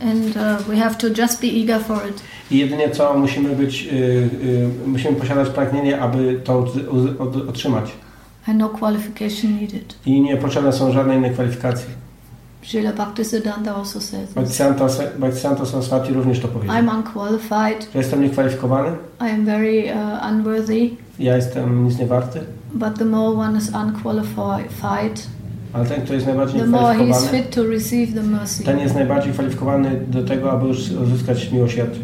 And 0.00 0.36
uh, 0.36 0.68
we 0.68 0.76
have 0.76 0.94
to 0.98 1.08
just 1.22 1.40
be 1.40 1.46
eager 1.46 1.80
for 1.80 2.08
it. 2.08 2.22
I 2.50 2.58
jedynie 2.58 2.90
co 2.90 3.14
musimy 3.14 3.56
być, 3.56 3.86
y, 3.92 3.94
y, 3.94 4.70
musimy 4.86 5.16
posiadać 5.16 5.48
pragnienie, 5.48 6.00
aby 6.00 6.40
to 6.44 6.66
otrzymać. 7.48 7.92
And 8.46 8.58
no 8.58 8.68
qualification 8.68 9.60
needed. 9.60 9.94
I 10.06 10.20
nie 10.20 10.36
potrzebne 10.36 10.72
są 10.72 10.92
żadne 10.92 11.16
inne 11.16 11.30
kwalifikacje. 11.30 12.01
Srila 12.62 12.92
Bhaktisiddhanta 12.92 13.74
also 13.76 14.00
says. 14.00 14.30
Bhaktisiddhanta 15.18 15.66
Saraswati 15.66 16.12
również 16.12 16.40
to 16.40 16.48
powiedział. 16.48 16.76
I'm 16.76 16.96
unqualified. 16.96 17.88
Że 17.92 17.98
jestem 17.98 18.22
niekwalifikowany, 18.22 18.90
I 19.20 19.30
am 19.30 19.44
very 19.44 19.84
uh, 19.84 20.32
unworthy. 20.32 20.90
ja 21.18 21.36
jestem 21.36 21.84
nic 21.84 21.98
nie 21.98 22.06
warty, 22.06 22.40
But 22.74 22.98
the 22.98 23.04
more 23.04 23.38
one 23.38 23.58
is 23.58 23.70
unqualified, 23.74 25.26
ale 25.72 25.86
ten, 25.86 26.02
kto 26.02 26.14
jest 26.14 26.26
najbardziej 26.26 26.60
the 26.60 26.66
more 26.66 26.94
he 26.94 27.04
is 27.04 27.16
kwalifikowany, 27.16 27.42
fit 27.42 27.54
to 27.54 27.66
receive 27.66 28.14
the 28.14 28.22
mercy. 28.22 28.64
ten 28.64 28.78
jest 28.78 28.94
najbardziej 28.94 29.32
kwalifikowany 29.32 30.00
do 30.08 30.24
tego, 30.24 30.52
aby 30.52 30.68
już 30.68 30.90
uzyskać 30.90 31.52
miłosierdzie. 31.52 32.00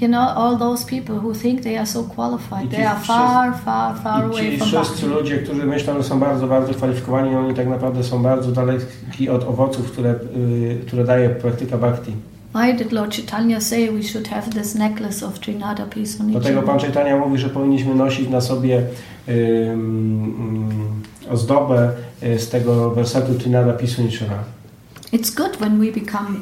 You 0.00 0.08
know, 0.08 0.28
all 0.36 0.56
those 0.58 0.84
people 0.84 1.16
who 1.16 1.34
think 1.34 1.62
they 1.62 1.76
are 1.76 1.86
so 1.86 2.04
qualified, 2.04 2.70
they 2.70 2.84
are 2.86 3.00
far, 3.00 3.52
far, 3.64 3.96
far 3.96 4.24
away 4.24 4.56
from 4.56 4.68
wszyscy 4.68 5.06
bhakti. 5.06 5.06
ludzie, 5.06 5.38
którzy 5.38 5.66
myślą, 5.66 5.96
że 5.96 6.04
są 6.04 6.20
bardzo, 6.20 6.46
bardzo 6.46 6.74
kwalifikowani, 6.74 7.36
oni 7.36 7.54
tak 7.54 7.68
naprawdę 7.68 8.04
są 8.04 8.22
bardzo 8.22 8.52
daleki 8.52 9.28
od 9.30 9.44
owoców, 9.44 9.92
które, 9.92 10.14
y, 10.36 10.80
które 10.86 11.04
daje 11.04 11.30
praktyka 11.30 11.78
bhakti. 11.78 12.12
Why 12.54 12.74
did 12.74 12.92
Lord 12.92 13.16
Chaitanya 13.16 13.60
say 13.60 13.90
we 13.90 14.02
should 14.02 14.28
have 14.28 14.42
this 14.50 14.74
necklace 14.74 15.26
of 15.26 15.38
Trinada 15.38 15.86
peace 15.86 16.20
on 16.20 16.30
Dlatego 16.30 16.62
Pan? 16.62 16.78
Chaitanya 16.78 17.16
mówi, 17.16 17.38
że 17.38 17.48
powinniśmy 17.48 17.94
nosić 17.94 18.28
na 18.28 18.40
sobie 18.40 18.82
ym, 19.28 19.34
ym, 19.34 21.02
ozdobę 21.30 21.90
y, 22.22 22.38
z 22.38 22.48
tego 22.48 22.90
wersetu 22.90 23.34
Trinada 23.34 23.72
Pisu 23.72 24.02
Nichara. 24.02 24.44
It's 25.12 25.36
good 25.36 25.56
when 25.56 25.80
we 25.80 25.92
become 25.92 26.40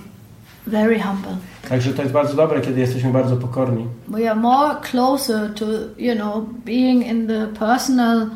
very 0.66 1.00
humble. 1.00 1.36
Także 1.68 1.92
to 1.92 2.02
jest 2.02 2.14
bardzo 2.14 2.34
dobre, 2.34 2.60
kiedy 2.60 2.80
jesteśmy 2.80 3.12
bardzo 3.12 3.36
pokorni. 3.36 3.86
We 4.08 4.30
are 4.30 4.40
more 4.40 4.74
closer 4.90 5.54
to, 5.54 5.66
you 5.98 6.14
know, 6.14 6.44
being 6.64 7.06
in 7.06 7.26
the 7.26 7.46
personal 7.58 8.30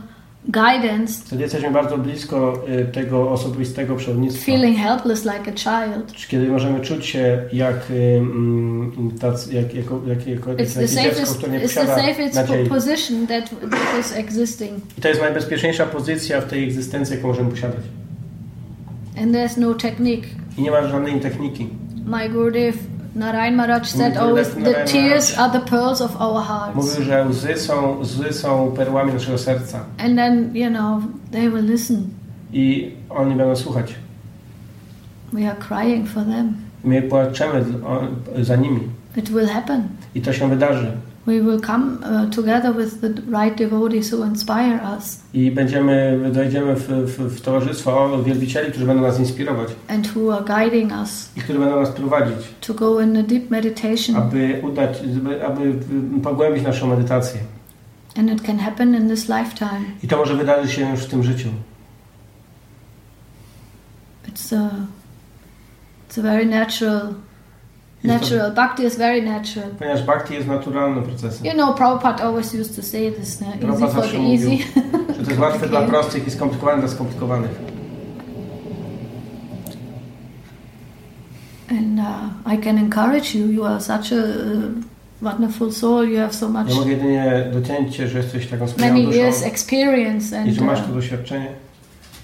guidance, 0.49 1.25
Wtedy 1.25 1.43
jesteśmy 1.43 1.71
bardzo 1.71 1.99
blisko 1.99 2.63
y, 2.69 2.85
tego 2.93 3.31
osobistego 3.31 3.97
przewodnictwa. 3.97 4.45
feeling 4.47 4.79
helpless 4.79 5.25
like 5.25 5.51
a 5.51 5.55
child. 5.55 6.13
Kiedy 6.29 6.49
możemy 6.49 6.81
czuć 6.81 7.07
się 7.07 7.43
jak, 7.53 7.77
mm, 7.91 9.19
tacy, 9.21 9.55
jak, 9.55 9.75
jako, 9.75 10.01
jak, 10.07 10.27
jako 10.27 10.51
It's 10.51 10.75
the 10.75 10.89
safest, 10.89 11.39
które 11.39 11.53
nie 11.53 11.59
it's 11.59 11.75
the 11.75 11.81
posiada 11.81 11.97
safest 11.97 12.69
position 12.69 13.27
that, 13.27 13.51
that 13.71 14.01
is 14.01 14.13
existing. 14.17 14.71
I 14.99 15.01
to 15.01 15.09
jest 15.09 15.21
najbezpieczniejsza 15.21 15.87
pozycja 15.87 16.41
w 16.41 16.45
tej 16.45 16.65
egzystencji, 16.65 17.17
jaką 17.17 17.29
możemy 17.29 17.51
posiadać. 17.51 17.81
And 19.23 19.33
there's 19.33 19.59
no 19.59 19.75
technique. 19.75 20.29
I 20.59 20.63
nie 20.63 20.71
ma 20.71 20.89
żadnej 20.89 21.21
techniki. 21.21 21.69
My 22.11 22.29
Gurudev 22.29 22.77
Narayan 23.15 23.55
Maharaj 23.55 23.87
said 23.87 24.17
always, 24.17 24.53
the 24.55 24.85
tears 24.85 25.39
are 25.39 25.49
the 25.49 25.61
pearls 25.61 26.01
of 26.01 26.21
our 26.21 26.43
hearts. 26.43 26.77
Mówił, 26.77 27.05
że 27.05 27.27
łzy 27.29 27.57
są, 27.57 27.99
łzy 28.01 28.33
są 28.33 28.73
perłami 28.77 29.13
naszego 29.13 29.39
serca. 29.39 29.85
And 29.99 30.17
then, 30.17 30.57
you 30.57 30.71
know, 30.71 31.03
they 31.31 31.51
will 31.51 31.65
listen. 31.65 32.09
I 32.53 32.95
oni 33.11 33.35
będą 33.35 33.57
słuchać. 33.57 33.95
We 35.33 35.51
are 35.51 35.57
crying 35.69 36.09
for 36.09 36.25
them. 36.25 36.55
My 36.85 37.03
płaczemy 37.03 37.65
za 38.43 38.57
nimi. 38.57 38.81
It 39.17 39.31
will 39.31 39.47
happen. 39.49 39.83
I 40.15 40.21
to 40.21 40.33
się 40.33 40.49
wydarzy. 40.49 40.93
We 41.31 41.41
will 41.43 41.61
come 41.61 41.99
uh, 42.03 42.31
together 42.31 42.73
with 42.77 43.01
the 43.01 43.09
right 43.41 43.57
devotees 43.59 44.13
who 44.13 44.25
inspire 44.27 44.81
us 44.97 45.21
I 45.35 45.51
będziemy, 45.51 46.21
dojdziemy 46.33 46.75
w, 46.77 46.89
w, 46.89 47.37
w 47.37 47.41
towarzystwo 47.41 48.23
wielbicieli, 48.23 48.71
którzy 48.71 48.87
będą 48.87 49.03
nas 49.03 49.19
inspirować. 49.19 49.69
and 49.89 50.17
who 50.17 50.35
are 50.37 50.45
guiding 50.45 50.93
us 50.93 51.31
I 51.37 51.41
którzy 51.41 51.59
będą 51.59 51.81
nas 51.81 51.91
prowadzić. 51.91 52.37
to 52.67 52.75
go 52.75 53.01
in 53.01 53.17
a 53.17 53.23
deep 53.23 53.51
meditation. 53.51 54.17
aby 54.17 54.61
udać, 54.63 54.99
aby- 55.47 55.75
pogłębić 56.23 56.63
naszą 56.65 56.87
medytację. 56.87 57.41
And 58.17 58.31
it 58.31 58.43
can 58.43 58.59
happen 58.59 58.95
in 58.95 59.09
this 59.09 59.29
lifetime. 59.29 59.81
I 60.03 60.09
to 60.09 60.17
może 60.17 60.37
wydarzyć 60.37 60.73
się 60.73 60.91
już 60.91 61.01
w 61.01 61.09
tym 61.11 61.23
życiu. 61.23 61.49
It's 64.29 64.53
a, 64.57 64.71
it's 66.09 66.19
a 66.19 66.23
very 66.23 66.47
natural, 66.47 67.15
natural. 68.05 68.53
Bhakti 68.55 68.83
is 68.83 68.97
very 68.97 69.23
natural. 69.23 69.71
ponieważ 69.79 70.03
bhakti 70.03 70.35
jest 70.35 70.49
naturalnym 70.49 71.05
procesem. 71.05 71.47
You 71.47 71.53
know, 71.53 71.77
Prabhupada 71.77 72.25
always 72.25 72.55
used 72.55 72.77
to 72.77 72.83
say 72.83 73.13
this, 73.13 73.41
no? 73.41 73.73
easy 73.73 73.89
for 73.89 74.03
the 74.03 74.19
easy. 74.19 74.59
że 75.19 75.25
to 75.25 75.31
jest 75.31 75.41
łatwe 75.41 75.69
dla 75.69 75.83
prostych 75.83 76.27
i 76.27 76.31
skomplikowane 76.31 76.81
dla 76.81 76.89
skomplikowanych. 76.89 77.51
And 81.71 81.99
uh, 81.99 82.53
I 82.55 82.59
can 82.59 82.79
encourage 82.79 83.35
you. 83.35 83.47
You 83.47 83.65
are 83.65 83.81
such 83.81 84.13
a 84.13 84.17
uh, 84.17 84.73
wonderful 85.23 85.73
soul. 85.73 86.09
You 86.09 86.19
have 86.19 86.33
so 86.33 86.49
much, 86.49 86.69
Ja 86.69 86.75
mogę 86.75 86.91
jedynie 86.91 87.51
Cię, 87.91 88.09
że 88.09 88.19
jesteś 88.19 88.47
taką 88.47 88.67
wspaniałą 88.67 89.03
many 89.03 89.17
years 89.17 89.43
experience, 89.43 90.37
i 90.37 90.39
and 90.39 90.55
że 90.55 90.65
masz 90.65 90.81
uh, 90.81 90.87
to 90.87 90.93
doświadczenie. 90.93 91.49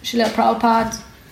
Srila 0.02 0.28
Prabhupada 0.28 0.90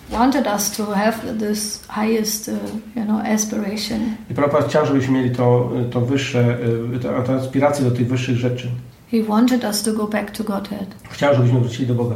wanted 0.09 0.47
us 0.47 0.77
to 0.77 0.85
have 0.85 1.39
this 1.39 1.85
highest, 1.87 2.47
uh, 2.47 2.53
you 2.95 3.05
know, 3.05 3.19
aspiration. 3.19 4.15
I 4.29 4.33
Prabhupada 4.33 4.67
chciał, 4.67 4.85
żebyśmy 4.85 5.13
mieli 5.13 5.35
to, 5.35 5.71
to 5.91 6.01
wyższe, 6.01 6.57
y, 6.95 6.99
to, 6.99 7.23
to 7.23 7.33
aspiracje 7.33 7.85
do 7.85 7.91
tych 7.91 8.07
wyższych 8.07 8.37
rzeczy. 8.37 8.67
He 9.11 9.23
wanted 9.23 9.63
us 9.63 9.83
to 9.83 9.93
go 9.93 10.07
back 10.07 10.31
to 10.31 10.43
Godhead. 10.43 10.87
Chciał, 11.09 11.35
żebyśmy 11.35 11.59
wrócili 11.59 11.87
do 11.87 11.95
Boga. 11.95 12.15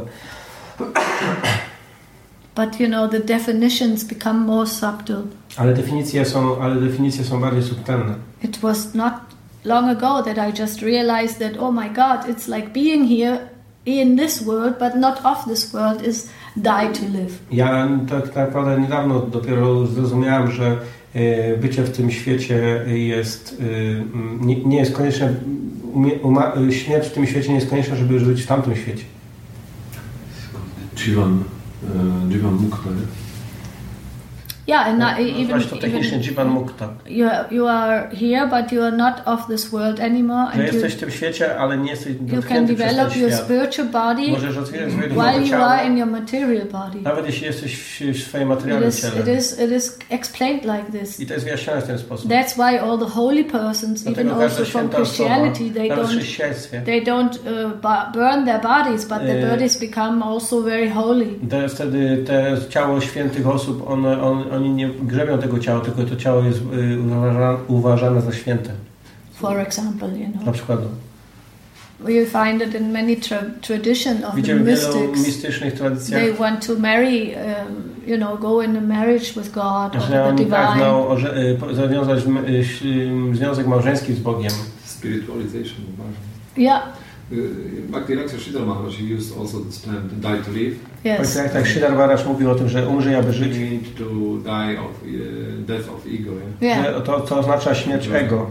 But 2.56 2.80
you 2.80 2.88
know, 2.88 3.10
the 3.10 3.20
definitions 3.20 4.04
become 4.04 4.40
more 4.40 4.66
subtle. 4.66 5.22
Ale 5.56 5.74
definicje 5.74 6.24
są, 6.24 6.62
ale 6.62 6.80
definicje 6.80 7.24
są 7.24 7.40
bardziej 7.40 7.62
subtelne. 7.62 8.14
It 8.42 8.58
was 8.58 8.94
not 8.94 9.14
long 9.64 9.88
ago 9.88 10.22
that 10.22 10.36
I 10.38 10.62
just 10.62 10.82
realized 10.82 11.38
that, 11.38 11.62
oh 11.62 11.72
my 11.72 11.88
God, 11.88 12.28
it's 12.28 12.48
like 12.48 12.72
being 12.72 13.08
here 13.08 13.38
in 13.86 14.16
this 14.16 14.42
world, 14.42 14.78
but 14.78 14.94
not 14.94 15.24
of 15.24 15.44
this 15.44 15.74
world, 15.74 16.02
is 16.02 16.28
die 16.56 16.92
to 16.92 17.18
live. 17.18 17.38
Ja 17.52 17.88
tak 18.08 18.36
naprawdę 18.36 18.80
niedawno 18.80 19.20
dopiero 19.20 19.86
zrozumiałem, 19.86 20.50
że 20.50 20.78
e, 21.14 21.56
bycie 21.56 21.82
w 21.82 21.96
tym 21.96 22.10
świecie 22.10 22.84
jest, 22.86 23.56
e, 23.60 24.46
nie, 24.46 24.64
nie 24.64 24.76
jest 24.76 24.92
konieczne, 24.92 25.34
e, 26.68 26.72
śmierć 26.72 27.08
w 27.08 27.12
tym 27.12 27.26
świecie 27.26 27.48
nie 27.48 27.54
jest 27.54 27.70
konieczna, 27.70 27.96
żeby 27.96 28.20
żyć 28.20 28.42
w 28.42 28.46
tamtym 28.46 28.76
świecie. 28.76 29.04
Jivan, 30.96 31.42
Jivan 32.30 32.54
Mukta. 32.54 32.88
Yeah, 34.70 34.86
and 34.88 34.98
not, 34.98 35.18
even, 35.18 35.48
Nazywa 35.48 35.60
się 35.60 35.66
to 35.68 35.76
technicznie 35.76 36.18
even 36.30 36.48
Mukta. 36.48 36.88
you, 37.08 37.28
are, 37.28 37.44
you 37.50 37.66
are 37.68 38.08
here, 38.16 38.46
but 38.46 38.72
you 38.72 38.82
are 38.82 38.96
not 38.96 39.14
of 39.24 39.46
this 39.46 39.72
world 39.72 40.00
anymore, 40.00 40.46
and 40.52 40.56
you, 40.56 40.62
jesteś 40.62 40.94
w 40.94 41.00
tym 41.00 41.10
świecie, 41.10 41.58
ale 41.58 41.76
nie 41.78 41.90
jesteś 41.90 42.12
you 42.32 42.42
can 42.42 42.66
develop 42.66 43.16
your 43.16 43.32
spiritual 43.32 43.88
body 43.88 44.22
while 45.16 45.46
you 45.46 45.54
are 45.56 45.86
in 45.86 45.96
your 45.98 46.08
material 46.08 46.66
body. 46.72 47.00
nawet 47.02 47.26
jeśli 47.26 47.46
jesteś 47.46 47.76
w, 47.78 48.22
swoim 48.22 48.48
materialnym 48.48 48.88
is, 48.88 49.04
it 49.04 49.14
ciele. 49.14 49.36
is, 49.36 49.60
it 49.60 49.70
is 49.72 49.98
explained 50.10 50.64
like 50.64 50.98
this. 50.98 51.20
I 51.20 51.26
to 51.26 51.34
jest 51.34 51.44
wyjaśnione 51.44 51.80
w 51.80 51.86
ten 51.86 51.98
sposób. 51.98 52.30
That's 52.30 52.54
why 52.56 52.80
all 52.80 52.98
the 52.98 53.06
holy 53.14 53.44
persons, 53.44 54.06
even 54.06 54.30
also 54.30 54.64
from 54.64 54.88
Christianity, 54.88 55.70
they 55.70 55.88
don't 55.88 56.84
they 56.84 57.04
don't 57.04 57.36
uh, 57.36 57.70
bu- 57.82 58.12
burn 58.18 58.44
their 58.44 58.60
bodies, 58.62 59.04
but 59.04 59.18
their 59.18 59.44
Eh. 59.44 59.50
bodies 59.50 59.80
become 59.80 60.22
also 60.22 60.62
very 60.62 60.90
holy. 60.90 61.26
te, 61.50 61.68
wtedy 61.68 62.24
te 62.26 62.56
ciało 62.68 63.00
świętych 63.00 63.48
osób, 63.48 63.90
one, 63.90 64.22
on, 64.22 64.52
oni 64.60 64.70
nie 64.70 64.88
grzebią 64.88 65.38
tego 65.38 65.58
ciała, 65.58 65.80
tylko 65.80 66.02
to 66.04 66.16
ciało 66.16 66.42
jest 66.42 66.58
y, 66.58 67.00
uważane, 67.00 67.56
uważane 67.68 68.20
za 68.22 68.32
święte. 68.32 68.70
For 69.34 69.58
example, 69.60 70.08
you 70.18 70.28
Na 70.34 70.42
know, 70.42 70.54
przykład 70.54 70.80
we 72.00 72.26
find 72.26 72.62
it 72.68 72.80
in 72.80 72.92
many 72.92 73.16
tra- 73.16 73.50
tradition 73.60 74.24
of 74.24 74.30
the 74.30 74.36
widziałem 74.36 74.62
w 74.62 74.66
wielu 74.66 74.80
mystics. 74.82 75.26
mistycznych 75.26 75.74
tradycjach, 75.74 76.20
They 76.22 76.32
want 76.34 76.66
to 76.66 76.74
marry, 76.78 77.08
um, 77.10 77.90
you 78.06 78.16
know, 78.16 78.40
go 78.40 78.62
in 78.62 78.76
a 78.76 78.80
marriage 78.80 79.26
with 79.36 79.50
God 79.54 79.96
or 79.96 80.00
że 80.02 80.08
the 80.12 80.24
oni 80.24 80.36
divine. 80.36 80.50
pragną 80.50 81.08
orze- 81.08 81.36
y, 81.70 81.74
zawiązać 81.74 82.18
y, 82.26 83.36
związek 83.36 83.66
małżeński 83.66 84.14
z 84.14 84.20
Bogiem. 84.20 84.52
Spiritualization. 84.84 85.84
Yeah, 86.56 86.82
Bhakti 87.90 88.14
Raksa 88.14 88.38
Sridhar 88.38 88.66
Maharaj 88.66 88.92
he 88.92 89.14
used 89.16 89.38
also 89.40 89.60
this 89.60 89.82
term 89.82 90.08
to 90.10 90.16
die 90.28 90.42
to 90.44 90.50
live. 90.50 90.74
yes. 91.04 91.34
Tak 91.34 91.52
tak 91.52 91.66
Sridhar 91.68 91.92
Maharaj 91.92 92.24
mówił 92.26 92.50
o 92.50 92.54
tym, 92.54 92.68
że 92.68 92.88
umrzyj, 92.88 93.14
aby 93.14 93.32
żyć, 93.32 93.56
You 93.56 93.66
need 93.70 93.94
to 93.98 94.04
die 94.44 94.80
of 94.80 94.90
uh, 95.02 95.64
death 95.66 95.88
of 95.94 96.06
ego. 96.06 96.30
Yeah? 96.32 96.60
Yeah, 96.60 96.84
że 96.94 97.00
to, 97.00 97.20
to 97.20 97.38
oznacza 97.38 97.74
śmierć 97.74 98.08
ego. 98.14 98.50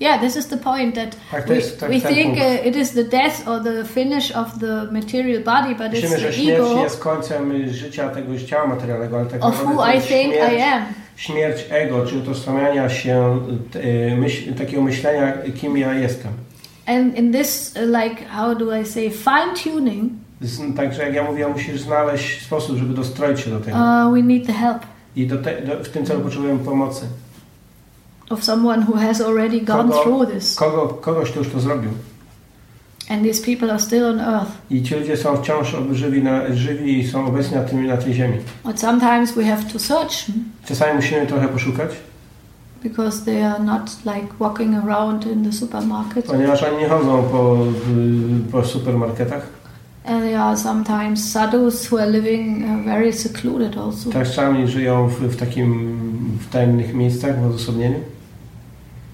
yeah. 0.00 0.20
This 0.20 0.36
is 0.36 0.46
the 0.48 0.56
point 0.56 0.94
that 0.94 1.16
Tak, 1.30 1.42
to 1.42 1.48
we, 1.48 1.54
jest 1.56 1.80
tak, 1.80 1.90
we 1.90 2.00
think 2.00 2.34
punkt. 2.38 2.60
uh, 2.60 2.66
it 2.66 2.76
is 2.76 2.90
the 2.92 3.04
death 3.04 3.48
or 3.48 3.62
the 3.62 3.84
finish 3.84 4.32
of 4.36 4.58
the 4.58 4.88
material 4.92 5.42
body, 5.44 5.74
but 5.74 5.86
it's 5.86 5.92
Myślimy, 5.92 6.18
że 6.18 6.26
the 6.26 6.32
śmierć 6.32 6.60
ego 6.70 6.82
jest 6.82 6.98
końcem 7.00 7.68
życia 7.68 8.08
tego 8.08 8.38
ciała 8.38 8.66
materialnego, 8.66 9.16
ale 9.16 9.26
tak 9.26 9.44
of 9.44 9.50
naprawdę 9.52 9.74
who 9.76 9.84
to 9.84 9.92
I 9.92 9.94
jest 9.94 10.08
think 10.08 10.34
śmierć, 10.34 10.54
I 10.58 10.62
am. 10.62 10.82
śmierć 11.16 11.66
ego, 11.70 12.06
czyli 12.06 12.20
utożsamiania 12.22 12.88
się, 12.88 13.38
y, 13.76 14.16
myśl, 14.16 14.54
takiego 14.54 14.82
myślenia, 14.82 15.32
kim 15.60 15.76
ja 15.78 15.94
jestem. 15.94 16.32
And 16.90 17.14
in 17.18 17.32
this, 17.32 17.74
uh, 17.76 17.82
like, 18.02 18.24
how 18.28 18.54
do 18.54 18.80
I 18.80 18.84
say, 18.86 19.10
fine 19.10 19.54
tuning, 19.64 20.12
Także 20.76 21.02
jak 21.02 21.14
ja 21.14 21.24
mówię, 21.24 21.48
musisz 21.48 21.80
znaleźć 21.80 22.42
sposób, 22.46 22.76
żeby 22.78 22.94
dostroić 22.94 23.40
się 23.40 23.50
do 23.50 23.60
tego. 23.60 23.76
uh, 23.78 24.14
we 24.14 24.22
need 24.22 24.46
the 24.46 24.52
help 24.52 24.78
I 25.16 25.26
do 25.26 25.36
te, 25.38 25.62
do, 25.62 25.84
w 25.84 25.88
tym 25.88 26.06
celu 26.06 26.20
potrzebujemy 26.20 26.58
pomocy. 26.64 27.06
of 28.30 28.44
someone 28.44 28.82
who 28.82 28.96
has 28.96 29.20
already 29.20 29.60
gone 29.60 29.88
Kogo- 29.92 30.02
through 30.02 30.30
this. 30.32 30.54
Kogo, 30.54 30.88
kogoś, 30.88 31.30
kto 31.30 31.38
już 31.38 31.48
to 31.48 31.60
zrobił. 31.60 31.90
And 33.08 33.22
these 33.22 33.42
people 33.44 33.70
are 33.70 33.80
still 33.80 34.04
on 34.06 34.20
earth. 34.20 34.50
I 34.70 34.82
ci 34.82 34.94
ludzie 34.94 35.16
są 35.16 35.36
wciąż 35.36 35.76
żywi, 35.92 36.22
na, 36.22 36.54
żywi 36.54 36.98
i 36.98 37.08
są 37.08 37.26
obecni 37.26 37.56
na, 37.56 37.62
tym, 37.64 37.86
na 37.86 37.96
tej 37.96 38.14
ziemi. 38.14 38.38
But 38.64 38.80
sometimes 38.80 39.32
we 39.32 39.44
have 39.44 39.62
to 39.72 39.78
search 39.78 40.12
Czasami 40.66 40.94
musimy 40.94 41.26
trochę 41.26 41.48
poszukać, 41.48 41.90
because 42.82 43.24
they 43.24 43.44
are 43.44 43.64
not 43.64 44.04
like 44.04 44.26
walking 44.40 44.74
around 44.74 45.26
in 45.26 45.44
the 45.44 45.52
supermarket. 45.52 46.26
ponieważ 46.26 46.62
oni 46.62 46.78
nie 46.78 46.88
chodzą 46.88 47.22
po, 47.22 47.56
po 48.52 48.64
supermarketach. 48.64 49.46
And 50.04 50.20
they 50.22 50.36
are 50.36 50.56
sometimes 50.56 51.32
sadhus 51.32 51.92
who 51.92 51.98
are 51.98 52.10
living 52.10 52.64
uh, 52.64 52.84
very 52.84 53.12
secluded 53.12 53.76
also. 53.78 54.12
Czasami 54.12 54.68
żyją 54.68 55.08
w, 55.08 55.12
w 55.20 55.36
takim 55.36 55.98
w 56.40 56.52
tajnych 56.52 56.94
miejscach, 56.94 57.40
w 57.40 57.46
odosobnieniu, 57.46 57.98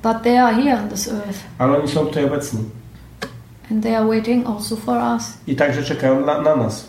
But 0.02 0.22
they 0.22 0.38
are 0.38 0.54
here 0.62 0.78
on 0.82 0.88
this 0.88 1.08
earth. 1.08 1.38
ale 1.58 1.78
oni 1.78 1.88
są 1.88 2.06
tutaj 2.06 2.24
obecni. 2.24 2.60
And 3.70 3.82
they 3.82 3.96
are 3.96 4.06
waiting 4.06 4.46
also 4.46 4.76
for 4.76 4.96
us. 5.16 5.32
I 5.46 5.56
także 5.56 5.82
czekają 5.82 6.26
na, 6.26 6.42
na 6.42 6.56
nas. 6.56 6.88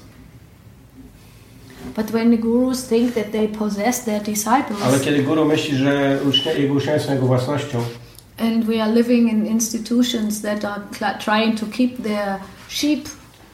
But 1.98 2.12
when 2.12 2.32
the 2.32 2.38
gurus 2.38 2.88
think 2.88 3.14
that 3.14 3.32
they 3.32 3.48
possess 3.48 4.04
their 4.06 4.22
disciples, 4.22 4.82
Ale 4.86 5.00
kiedy 5.00 5.24
guru 5.24 5.46
myśli, 5.46 5.76
że 5.78 6.20
jego 6.58 6.74
uczniowie 6.74 7.00
są 7.00 7.14
jego 7.14 7.28
własnością, 7.28 7.78
and 8.40 8.66
we 8.66 8.84
are 8.84 8.94
living 8.94 9.32
in 9.34 9.46
institutions 9.46 10.42
that 10.42 10.66
are 10.66 10.82
trying 11.26 11.60
to 11.60 11.66
keep 11.78 12.04
their 12.04 12.40
sheep 12.70 13.00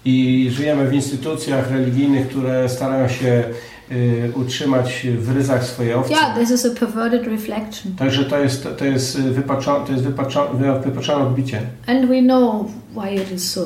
i 0.06 0.48
żyjemy 0.52 0.88
w 0.88 0.94
instytucjach 0.94 1.72
religijnych, 1.72 2.28
które 2.28 2.70
starają 2.70 3.08
się 3.10 3.44
y, 3.92 4.32
utrzymać 4.36 5.08
w 5.18 5.32
ryzach 5.36 5.64
swoje 5.66 5.98
owce. 5.98 6.14
yeah 6.14 6.38
this 6.40 6.52
is 6.52 6.66
a 6.66 6.70
perverted 6.80 7.28
reflection 7.28 7.96
Także 7.96 8.26
to 8.26 8.40
jest, 8.40 8.68
to 8.78 8.86
jest 8.86 9.20
wypaczone, 9.22 9.86
to 9.86 9.92
jest 9.92 10.04
wypaczone, 10.04 10.80
wypaczone 10.80 11.26
odbicie. 11.28 11.62
and 11.88 12.06
we 12.10 12.22
know 12.22 12.66
why 12.96 13.16
it 13.16 13.32
is 13.32 13.52
so 13.52 13.62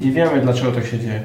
I 0.00 0.12
wiemy, 0.12 0.40
dlaczego 0.42 0.72
tak 0.72 0.86
się 0.86 0.98
dzieje. 0.98 1.22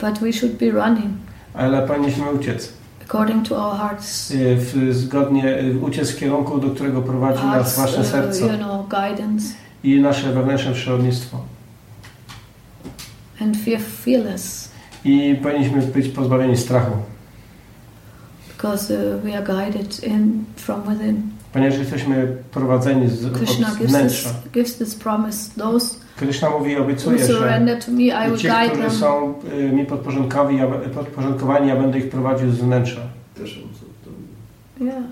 But 0.00 0.18
we 0.18 0.32
should 0.32 0.54
be 0.54 0.70
running 0.70 1.25
ale 1.56 1.86
powinniśmy 1.86 2.30
uciec. 2.30 2.72
according 3.04 3.48
to 3.48 3.56
our 3.66 3.76
hearts. 3.76 4.30
Y, 4.30 4.56
W, 4.56 4.94
zgodnie, 4.94 5.60
y, 5.60 5.78
uciec 5.80 6.10
w 6.10 6.16
kierunku, 6.18 6.58
do 6.58 6.70
którego 6.70 7.02
prowadzi 7.02 7.44
nas 7.44 7.52
Hearts, 7.52 7.78
wasze 7.78 8.00
uh, 8.00 8.06
serce 8.06 8.40
you 8.46 8.58
know, 8.58 8.88
guidance 8.88 9.54
i 9.84 10.00
nasze 10.00 10.32
wewnętrzne 10.32 10.72
przyrodnictwo. 10.72 11.38
and 13.40 13.56
fear 13.56 13.80
fearless 13.80 14.68
I 15.04 15.36
powinniśmy 15.42 15.82
być 15.82 16.08
pozbawieni 16.08 16.56
strachu, 16.56 16.92
because 18.56 18.90
uh, 18.94 19.22
we 19.22 19.36
are 19.38 19.42
guided 19.46 20.04
in 20.04 20.44
from 20.56 20.82
within. 20.82 21.22
ponieważ 21.52 21.78
jesteśmy 21.78 22.36
prowadzeni 22.50 23.08
z, 23.10 23.32
Krishna 23.32 23.68
od 23.68 23.74
gives 23.74 23.90
wnętrza. 23.90 24.30
this, 24.30 24.52
gives 24.52 24.78
this 24.78 24.94
promise. 24.94 25.50
Those 25.58 25.96
Krishna 26.16 26.50
mówi, 26.50 26.74
who 26.74 26.82
obiecuje, 26.82 27.26
że 27.26 27.60
me, 27.60 27.78
ci, 28.38 28.48
którzy 28.72 28.90
są 28.90 29.34
y, 29.52 29.72
mi 29.72 29.84
podporządkowani, 29.84 30.58
ja, 30.58 30.66
podporządkowani, 30.94 31.68
ja 31.68 31.76
będę 31.76 31.98
ich 31.98 32.08
prowadził 32.08 32.50
z 32.50 32.56
wnętrza. 32.56 33.00
Yeah. 34.80 35.02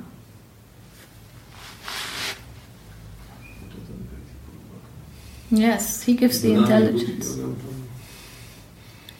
Yes, 5.52 6.02
He 6.04 6.12
gives 6.12 6.42
the 6.42 6.48
Dodany 6.48 6.90
intelligence, 6.90 7.38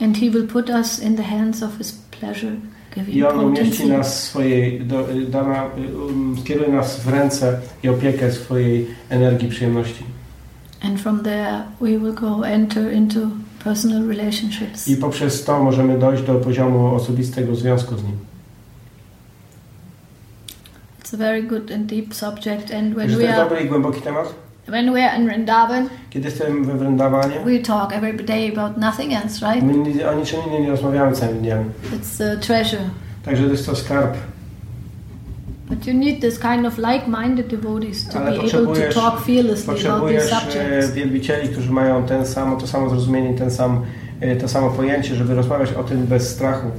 and 0.00 0.16
He 0.16 0.30
will 0.30 0.46
put 0.46 0.70
us 0.70 1.02
in 1.02 1.16
the 1.16 1.22
hands 1.22 1.62
of 1.62 1.78
His 1.78 1.92
pleasure 1.92 2.56
giving 2.94 3.16
I 3.16 3.24
on 3.24 3.44
umieści 3.44 3.86
nas 3.86 4.20
w 4.20 4.22
swojej, 4.22 4.80
do, 4.80 5.10
y, 5.10 5.26
da 5.26 5.70
y, 5.78 5.96
um, 5.96 6.36
skieruje 6.40 6.68
nas 6.68 7.00
w 7.00 7.08
ręce 7.08 7.60
i 7.82 7.88
opiekę 7.88 8.32
swojej 8.32 8.86
energii 9.10 9.48
przyjemności. 9.48 10.04
And 10.84 11.00
from 11.00 11.22
there, 11.22 11.64
we 11.80 11.96
will 11.98 12.12
go 12.12 12.42
enter 12.42 12.92
into 12.92 13.30
personal 13.58 14.02
relationships. 14.02 14.88
I 14.88 14.96
poprzez 14.96 15.44
to 15.44 15.64
możemy 15.64 15.98
dojść 15.98 16.22
do 16.22 16.34
poziomu 16.34 16.94
osobistego 16.94 17.56
związku 17.56 17.96
z 17.96 18.02
nim. 18.02 18.16
It's 21.02 21.14
a 21.14 21.16
very 21.16 21.42
good 21.42 21.72
and 21.72 21.86
deep 21.86 22.14
subject. 22.14 22.74
And 22.74 22.94
when 22.94 23.18
we 23.18 23.34
are 23.34 23.44
dobry 23.44 23.60
i 23.60 23.68
głęboki 23.68 24.02
temat. 24.02 24.34
when 24.68 24.92
we 24.92 25.10
are 25.10 25.20
in 25.20 25.26
Vrindavan, 25.28 25.88
Kiedy 26.10 26.28
jestem 26.28 26.64
we 26.64 26.74
Vrindawanie, 26.74 27.40
we 27.44 27.58
talk 27.58 27.92
every 27.92 28.24
day 28.24 28.52
about 28.56 28.76
nothing 28.76 29.12
else, 29.12 29.46
right? 29.46 29.62
my 29.62 30.10
o 30.10 30.14
niczym 30.14 30.40
innym 30.46 30.62
nie 30.62 30.70
rozmawiamy 30.70 31.12
całym 31.12 31.38
dniem. 31.38 31.72
It's 31.92 32.18
the 32.18 32.36
treasure. 32.36 32.82
Także 33.24 33.44
to 33.44 33.50
jest 33.50 33.66
to 33.66 33.76
skarb. 33.76 34.14
But 35.68 35.86
you 35.86 35.94
need 35.94 36.20
this 36.20 36.38
kind 36.38 36.66
of 36.66 36.78
like-minded 36.78 37.48
devotees 37.48 38.08
to 38.08 38.18
Ale 38.18 38.40
be 38.40 38.46
able 38.48 38.74
to 38.74 38.92
talk 38.92 39.20
fearlessly 39.24 39.86
about 39.86 40.08
these 40.08 40.26
e, 40.32 40.40
subjects. 40.40 40.90
wielbicieli, 40.94 41.48
którzy 41.48 41.70
mają 41.70 42.06
ten 42.06 42.26
samo, 42.26 42.56
to 42.56 42.66
samo 42.66 42.90
zrozumienie, 42.90 43.34
ten 43.38 43.50
sam, 43.50 43.82
e, 44.20 44.36
to 44.36 44.48
samo 44.48 44.70
pojęcie, 44.70 45.14
żeby 45.14 45.34
rozmawiać 45.34 45.72
o 45.72 45.84
tym 45.84 46.06
bez 46.06 46.30
strachu. 46.30 46.70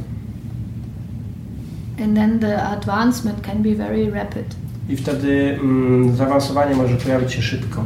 And 2.03 2.15
then 2.15 2.39
the 2.39 2.63
advancement 2.63 3.41
can 3.41 3.63
be 3.63 3.75
very 3.75 4.11
rapid. 4.11 4.55
I 4.89 4.95
wtedy 4.97 5.59
mm, 5.61 6.15
zaawansowanie 6.15 6.75
może 6.75 6.95
pojawić 6.95 7.33
się 7.33 7.41
szybko. 7.41 7.85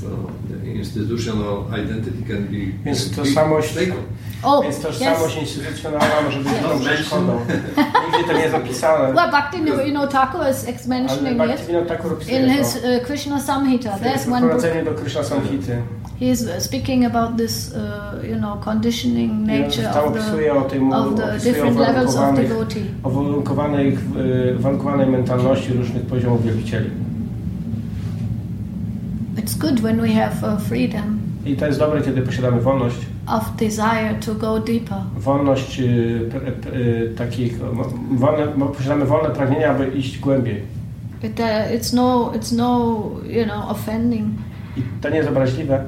So 0.00 0.08
the 0.48 0.72
institutional 0.72 1.55
identity 1.74 2.22
can 2.28 2.46
be 2.46 2.84
Więc 2.84 3.16
tożsamość-. 3.16 3.74
Oh, 4.42 4.62
Więc 4.62 4.76
yes. 4.76 4.82
tożsamość 4.82 5.36
instytucjonalna 5.36 6.22
może 6.24 6.38
być 6.38 6.52
tą 6.62 6.80
przeszkodą. 6.80 7.40
Nigdzie 8.06 8.32
to 8.32 8.38
nie 8.38 8.50
zapisane. 8.50 9.14
Well, 9.14 9.30
Bhakti, 9.30 9.58
you 9.58 9.90
know, 9.90 10.12
Thakur 10.12 10.48
is 10.48 10.86
mentioning 10.86 11.36
it 11.36 11.48
Bhaktivinoda 11.48 11.86
Thakur 11.86 12.12
opisuje 12.12 12.40
in 12.40 12.50
his 12.50 12.72
to. 12.72 12.78
uh, 12.78 13.06
Krishna 13.06 13.40
Samhita. 13.40 13.98
There's 13.98 14.28
one 14.28 14.48
book. 14.48 14.62
do 14.84 14.94
Krishna 14.94 15.22
Samhity. 15.22 15.82
He's 16.20 16.46
uh, 16.46 16.60
speaking 16.60 17.04
about 17.04 17.36
this, 17.36 17.74
uh, 17.74 18.22
you 18.28 18.36
know, 18.36 18.56
conditioning 18.64 19.46
nature 19.46 19.88
of 19.88 20.14
the 20.14 20.50
o 20.50 20.58
of 20.58 21.16
the 21.16 21.34
o 21.34 21.38
different 21.38 21.76
levels 21.76 22.16
of 22.16 22.36
devotee. 22.36 22.90
o 23.02 23.10
warunkowanej, 23.10 23.98
y, 24.16 24.58
warunkowanej 24.58 25.06
mentalności 25.06 25.72
różnych 25.72 26.06
poziomów 26.06 26.44
wielbicieli. 26.44 26.90
It's 29.36 29.58
good 29.58 29.80
when 29.80 30.00
we 30.00 30.08
have 30.08 30.44
uh, 30.44 30.60
freedom 30.60 31.25
I 31.46 31.56
to 31.56 31.66
jest 31.66 31.78
dobre, 31.78 32.00
kiedy 32.02 32.22
posiadamy 32.22 32.60
wolność. 32.60 32.96
of 33.26 33.56
desire 33.56 34.14
to 34.26 34.34
go 34.34 34.60
deeper. 34.60 34.98
Wolność 35.16 35.80
y, 35.80 36.30
p- 36.32 36.76
y, 36.76 37.14
takich, 37.18 37.58
wolne, 38.10 38.46
posiadamy 38.76 39.04
wolne 39.04 39.30
pragnienia, 39.30 39.70
aby 39.70 39.86
iść 39.86 40.18
głębiej. 40.18 40.62
It, 41.22 41.40
uh, 41.40 41.46
it's 41.80 41.94
no, 41.94 42.32
it's 42.34 42.56
no, 42.56 42.96
you 43.26 43.44
know, 43.44 43.70
offending. 43.70 44.28
I 44.76 44.82
to 45.00 45.08
nie 45.10 45.16
jest 45.16 45.28
obraźliwe, 45.28 45.84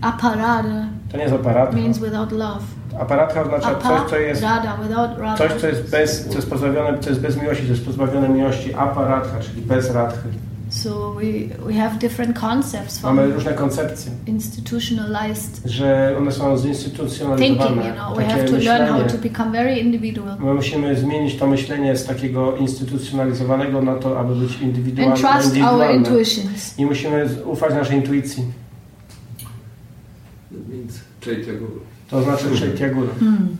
Aparada 0.00 0.86
to 1.10 1.16
nie 1.16 1.22
jest 1.22 1.34
aparat. 1.34 1.74
means 1.74 1.98
without 1.98 2.32
love. 2.32 2.64
Aparatka 3.00 3.42
oznacza 3.42 3.74
coś, 3.74 4.10
co 4.10 4.16
jest, 4.16 4.44
Aparada, 4.44 4.76
without 4.82 5.38
coś, 5.38 5.52
co 5.60 5.66
jest 5.68 5.90
bez, 5.90 6.26
co 6.28 6.34
jest 6.36 6.50
pozbawione, 6.50 6.98
co 6.98 7.08
jest 7.10 7.22
bez 7.22 7.40
miłości, 7.42 7.64
co 7.66 7.70
jest 7.72 7.84
pozbawione 7.86 8.28
miłości. 8.28 8.74
Aparatka, 8.74 9.40
czyli 9.40 9.62
bez 9.62 9.90
radchy. 9.94 10.28
So 10.70 11.14
we, 11.14 11.22
we 11.66 11.74
have 11.74 11.98
different 11.98 12.38
concepts 12.40 13.02
Mamy 13.02 13.22
from 13.22 13.32
różne 13.34 13.52
koncepcje, 13.54 14.12
institutionalized 14.26 15.60
że 15.64 16.14
one 16.18 16.32
są 16.32 16.38
thinking, 16.56 16.62
zinstytucjonalizowane. 16.76 17.88
you 17.88 17.94
know. 17.94 18.16
We 18.18 18.24
have 18.24 18.44
to 18.44 18.56
learn 18.56 18.88
how 18.88 19.02
to 19.02 19.18
become 19.18 19.52
very 19.52 19.78
individual. 19.78 20.36
My 20.40 20.54
musimy 20.54 20.96
zmienić 20.96 21.36
to 21.36 21.46
myślenie 21.46 21.96
z 21.96 22.04
takiego 22.04 22.56
instytucjonalizowanego 22.56 23.82
na 23.82 23.94
to, 23.94 24.20
aby 24.20 24.34
być 24.34 24.52
And 24.52 24.62
indywidualne. 24.62 25.16
trust 25.16 25.28
our 25.36 25.44
indywidualne. 25.44 25.94
intuitions. 25.94 26.78
I 26.78 26.86
musimy 26.86 27.28
ufać 27.44 27.74
naszej 27.74 27.96
intuicji. 27.96 28.44
That 30.50 30.68
means 30.68 31.00
Chaitya 31.24 31.52
Guru. 31.58 31.80
To 32.10 32.22
znaczy 32.22 32.44
Chaitya 32.60 32.88
Guru. 32.94 33.08
Hmm. 33.20 33.56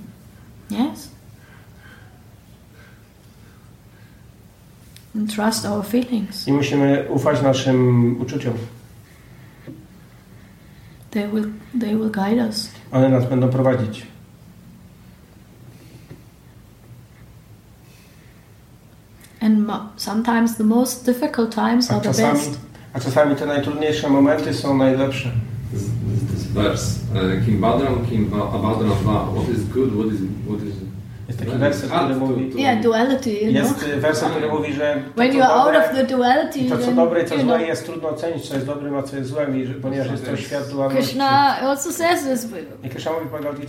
Yes. 0.71 1.09
And 5.19 5.29
trust 5.35 5.67
our 5.67 5.83
feelings. 5.85 6.47
I 6.49 6.53
musimy 6.53 7.05
ufać 7.09 7.43
naszym 7.43 8.17
uczuciom. 8.21 8.55
They 11.11 11.29
will, 11.29 11.45
they 11.81 11.97
will 11.97 12.11
guide 12.11 12.49
us. 12.49 12.71
One 12.93 13.09
nas 13.09 13.25
będą 13.29 13.49
prowadzić. 13.49 14.07
And 19.41 19.71
sometimes 19.97 20.57
the 20.57 20.65
most 20.65 21.07
difficult 21.07 21.53
times 21.53 21.91
A 21.91 21.95
are 21.95 22.01
the 22.01 22.09
czasami, 22.09 22.39
best. 22.39 22.59
a 22.93 23.01
czasami 23.01 23.37
te 23.37 23.47
najtrudniejsze 23.47 24.09
momenty 24.11 24.55
są 24.55 24.77
najlepsze. 24.77 25.31
This, 25.73 25.83
this 26.35 26.43
verse, 26.47 27.01
uh, 27.15 27.47
Kim 27.47 27.61
Badram, 27.61 28.07
Kim 28.07 28.31
Ba- 28.31 28.53
Abhadram 28.53 28.93
Va. 29.05 29.27
What 29.35 29.49
is 29.49 29.65
good? 29.65 29.95
What 29.95 30.07
is 30.13 30.21
what 30.49 30.63
is? 30.63 30.75
Jest 31.29 31.41
taki 31.41 31.59
werset, 31.59 31.91
który 31.91 32.15
mówi... 32.15 32.53
Yeah, 32.63 32.83
duality, 32.83 33.31
you 33.31 33.53
know. 33.53 33.83
Jest 33.83 34.01
werset, 34.01 34.29
który 34.29 34.49
mówi, 34.49 34.73
że 34.73 35.03
to, 35.15 35.21
When 35.21 35.31
co 35.33 35.39
you 35.39 35.45
are 35.45 35.53
out 35.55 35.65
dobre, 35.65 35.91
of 35.91 35.97
the 35.97 36.05
duality, 36.05 36.69
to, 36.71 36.79
co 36.79 36.93
dobre 36.93 37.23
i 37.23 37.27
co 37.27 37.39
złe 37.41 37.63
jest 37.63 37.87
trudno 37.87 38.09
ocenić, 38.09 38.49
co 38.49 38.55
jest 38.55 38.67
dobrym, 38.67 38.97
a 38.97 39.03
co 39.03 39.17
jest 39.17 39.29
złem, 39.29 39.65
ponieważ 39.83 40.11
jest 40.11 40.27
to 40.27 40.37
świat 40.37 40.69
dualności. 40.71 41.05
Krishna 41.05 41.59
also 41.61 41.93
says 41.93 42.25
this. 42.25 42.49
I 42.85 42.89
Krishna 42.89 43.13
mówi 43.13 43.27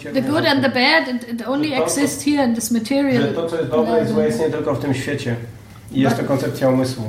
w 0.10 0.14
The 0.14 0.22
good 0.22 0.45
and 0.45 0.62
the 0.62 0.70
bad, 0.70 1.07
it, 1.07 1.47
only 1.47 1.76
exists 1.76 2.26
here 2.26 2.45
in 2.45 2.55
this 2.55 2.72
material. 2.72 3.22
że 3.22 3.28
to, 3.28 3.49
co 3.49 3.55
jest 3.57 3.70
dobre 3.70 4.03
i 4.03 4.07
złe, 4.07 4.26
jest 4.26 4.39
nie 4.39 4.49
tylko 4.49 4.76
w 4.76 4.80
tym 4.80 4.93
świecie. 4.93 5.36
I 5.91 5.99
jest 5.99 6.18
to 6.18 6.24
koncepcja 6.24 6.70
umysłu. 6.70 7.03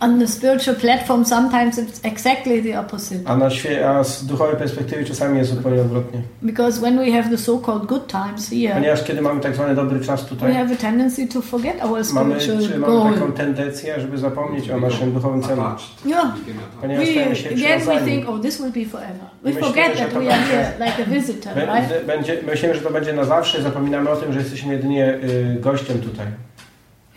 On 0.00 0.18
the 0.20 0.26
spiritual 0.26 0.76
platform, 0.76 1.24
sometimes 1.24 1.78
it's 1.78 2.00
exactly 2.04 2.62
the 2.62 2.80
opposite. 2.80 3.20
A, 3.30 3.36
na 3.36 3.48
świe- 3.50 3.84
a 3.84 4.04
z 4.04 4.26
duchowej 4.26 4.56
perspektywy 4.56 5.04
czasami 5.04 5.38
jest 5.38 5.50
zupełnie 5.54 5.80
odwrotnie. 5.80 6.20
Because 6.42 6.80
when 6.80 6.98
we 6.98 7.10
have 7.12 7.30
the 7.30 7.36
so-called 7.38 7.86
good 7.86 8.06
times 8.06 8.50
here, 8.50 8.74
Ponieważ 8.74 9.04
kiedy 9.04 9.22
mamy 9.22 9.40
tak 9.40 9.54
zwany 9.54 9.74
dobry 9.74 10.00
czas 10.00 10.22
we 10.22 10.28
tutaj, 10.28 10.54
have 10.54 10.72
a 10.74 10.76
tendency 10.76 11.26
to 11.28 11.42
forget 11.42 11.84
our 11.84 12.00
mamy, 12.14 12.34
czy 12.36 12.40
spiritual 12.52 12.78
mamy 12.80 12.92
goal. 12.92 13.14
taką 13.14 13.32
tendencję, 13.32 14.00
żeby 14.00 14.18
zapomnieć 14.18 14.70
o 14.70 14.80
naszym 14.80 15.12
duchowym 15.12 15.42
celu. 15.42 15.62
Yeah. 16.06 16.32
Ponieważ 16.80 17.04
We, 17.06 17.12
stajemy 17.12 17.36
się 17.36 17.48
again, 17.48 17.60
we 17.60 17.76
przywiązani. 17.76 18.10
think, 18.12 18.28
oh, 18.28 18.38
this 18.42 18.62
will 18.62 18.84
be 18.84 18.90
forever. 18.90 19.26
We 19.42 19.48
Myślimy, 19.50 19.66
forget 19.66 19.98
że 19.98 20.04
that 20.04 20.12
to 20.14 20.20
we 20.20 20.26
are 20.34 20.38
będzie- 20.38 20.52
here 20.52 20.72
like 20.86 21.02
a 21.02 21.14
visitor, 21.14 21.52
right? 21.56 21.70
Będzie, 21.88 22.00
będzie, 22.06 22.36
myślimy, 22.46 22.74
że 22.74 22.80
to 22.80 22.90
będzie 22.90 23.12
na 23.12 23.24
zawsze, 23.24 23.62
zapominamy 23.62 24.10
o 24.10 24.16
tym, 24.16 24.32
że 24.32 24.38
jesteśmy 24.38 24.72
jedynie 24.72 25.14
y, 25.14 25.56
gościem 25.60 25.98
tutaj. 26.00 26.26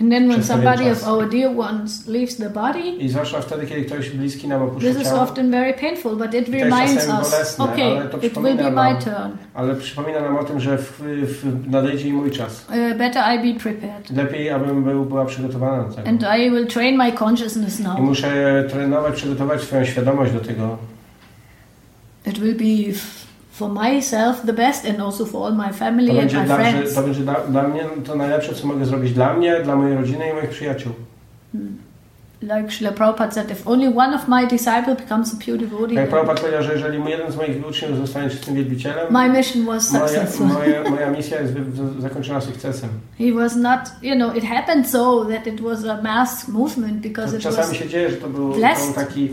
And 0.01 0.11
then 0.11 0.27
when 0.27 0.43
somebody 0.43 0.89
of 0.89 1.07
our 1.07 1.29
dear 1.29 1.57
ones 1.57 2.07
leaves 2.07 2.35
the 2.35 2.49
body, 2.49 2.79
I 2.99 3.09
zwłaszcza 3.09 3.41
wtedy, 3.41 3.67
kiedy 3.67 3.81
ktoś 3.81 4.09
bliski 4.09 4.47
nam 4.47 4.61
opuszcza 4.61 4.89
this 4.89 5.01
is 5.01 5.07
ciało, 5.07 5.21
often 5.21 5.51
very 5.51 5.73
painful, 5.73 6.15
but 6.15 6.33
it 6.33 6.49
reminds 6.49 6.95
us, 6.95 7.31
bolesne, 7.31 7.65
okay, 7.65 8.09
it 8.21 8.33
will 8.33 8.57
be 8.57 8.71
nam- 8.71 8.93
my 8.95 9.01
turn. 9.01 9.37
ale 9.53 9.75
przypomina 9.75 10.21
nam 10.21 10.37
o 10.37 10.43
tym, 10.43 10.59
że 10.59 10.77
w, 10.77 11.01
w, 11.23 11.71
nadejdzie 11.71 12.07
i 12.07 12.13
mój 12.13 12.31
czas. 12.31 12.65
Uh, 12.69 12.97
better 12.97 13.23
I 13.35 13.53
be 13.53 13.59
prepared. 13.59 14.09
Lepiej, 14.09 14.49
abym 14.49 14.83
był, 14.83 15.05
była 15.05 15.25
przygotowana 15.25 15.83
do 15.83 15.93
tego. 15.93 16.09
And 16.09 16.23
I 16.39 16.51
will 16.51 16.67
train 16.67 16.97
my 16.97 17.11
consciousness 17.11 17.79
I 17.79 17.83
now. 17.83 17.99
muszę 17.99 18.63
trenować, 18.69 19.15
przygotować 19.15 19.61
swoją 19.61 19.85
świadomość 19.85 20.33
do 20.33 20.39
tego. 20.39 20.77
It 22.25 22.39
will 22.39 22.55
be 22.55 22.93
for 23.53 23.69
myself 23.69 24.41
the 24.45 24.53
best 24.53 24.85
and 24.85 24.99
also 25.01 25.25
for 25.25 25.45
all 25.45 25.53
my 25.55 25.67
To 25.67 25.73
family 25.73 26.09
and 26.09 26.19
będzie, 26.19 26.37
my 26.39 26.45
dla, 26.45 26.57
że, 26.57 26.71
friends. 26.71 26.93
to 26.93 27.01
będzie 27.03 27.21
dla, 27.21 27.33
dla 27.35 27.63
mnie 27.67 27.81
to 28.05 28.15
najlepsze, 28.15 28.55
co 28.55 28.67
mogę 28.67 28.85
zrobić 28.85 29.13
dla 29.13 29.33
mnie, 29.33 29.59
dla 29.63 29.75
mojej 29.75 29.97
rodziny 29.97 30.29
i 30.29 30.33
moich 30.33 30.49
przyjaciół. 30.49 30.91
like 32.41 32.69
Srila 32.71 32.91
Prabhupada 32.91 33.31
said, 33.31 33.51
if 33.51 33.65
only 33.65 33.87
one 33.87 34.13
of 34.13 34.27
my 34.27 34.45
disciples 34.47 34.97
becomes 34.97 35.33
a 35.33 35.37
pure 35.37 35.57
devotee, 35.57 35.95
Jak 35.95 36.09
Prabhupada 36.09 36.41
powiedział, 36.41 36.63
że 36.63 36.73
jeżeli 36.73 37.09
jeden 37.09 37.31
z 37.31 37.35
moich 37.35 37.67
uczniów 37.67 37.97
zostanie 37.97 38.29
czystym 38.29 38.55
wielbicielem, 38.55 39.13
my 39.13 39.29
mission 39.29 39.65
was 39.65 39.91
moja, 39.91 40.07
successful. 40.07 40.47
moja, 40.47 40.89
moja 40.89 41.09
misja 41.09 41.41
jest 41.41 41.53
zakończona 41.99 42.41
sukcesem. 42.41 42.89
He 43.19 43.31
was 43.33 43.55
not, 43.55 43.79
you 44.01 44.15
know, 44.15 44.35
it 44.35 44.43
happened 44.43 44.89
so 44.89 45.25
that 45.25 45.47
it 45.47 45.61
was 45.61 45.85
a 45.85 46.01
mass 46.01 46.47
movement 46.47 46.97
because 47.01 47.35
it 47.37 47.43
Czasami 47.43 47.67
was 47.67 47.77
się 47.77 47.89
dzieje, 47.89 48.09
że 48.09 48.15
to 48.17 48.27
był 48.27 48.53
to 48.53 48.59
taki 48.95 49.29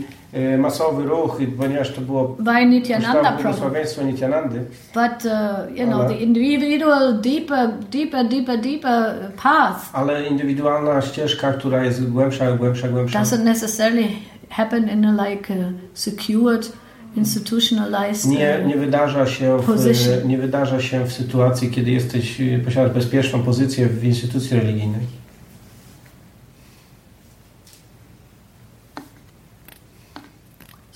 masowy 0.57 1.03
ruch, 1.03 1.37
ponieważ 1.57 1.91
to 1.91 2.01
było 2.01 2.35
by 2.39 2.65
Nityananda 2.65 3.31
błogosławieństwo 3.31 4.03
Nityanandy, 4.03 4.59
But, 4.93 5.25
uh, 5.25 5.77
you 5.77 5.85
know, 5.87 6.01
Ale- 6.01 6.09
the 6.09 6.15
individual 6.15 7.21
deeper, 7.21 7.69
deeper, 7.91 8.27
deeper, 8.29 8.61
deeper 8.61 9.15
path 9.43 9.89
ale 9.93 10.27
indywidualna 10.27 11.01
ścieżka, 11.01 11.53
która 11.53 11.83
jest 11.83 12.09
głębsza, 12.09 12.51
głębsza, 12.51 12.87
głębsza, 12.87 13.21
doesn't 13.23 13.43
necessarily 13.43 14.07
happen 14.49 14.89
in 14.89 15.05
a 15.05 15.29
like 15.29 15.53
a 15.53 15.57
secured, 15.93 16.71
institutionalized 17.15 18.31
nie, 18.31 18.57
uh, 18.61 18.67
nie, 18.67 18.75
wydarza 18.75 19.25
się 19.25 19.59
Position. 19.65 20.19
w, 20.19 20.25
nie 20.25 20.37
wydarza 20.37 20.81
się 20.81 21.05
w 21.05 21.13
sytuacji, 21.13 21.69
kiedy 21.69 21.91
jesteś, 21.91 22.41
e, 22.41 22.59
posiadasz 22.65 22.93
bezpieczną 22.93 23.43
pozycję 23.43 23.87
w 23.87 24.03
instytucji 24.03 24.57
religijnej. 24.57 25.20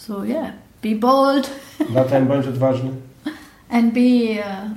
So 0.07 0.23
yeah, 0.25 0.51
be 0.81 0.95
bold 0.95 1.49
Zatem 1.93 2.27
bądź 2.27 2.47
odważny 2.47 2.89
and 3.69 3.93
be, 3.93 3.99
uh, 3.99 4.69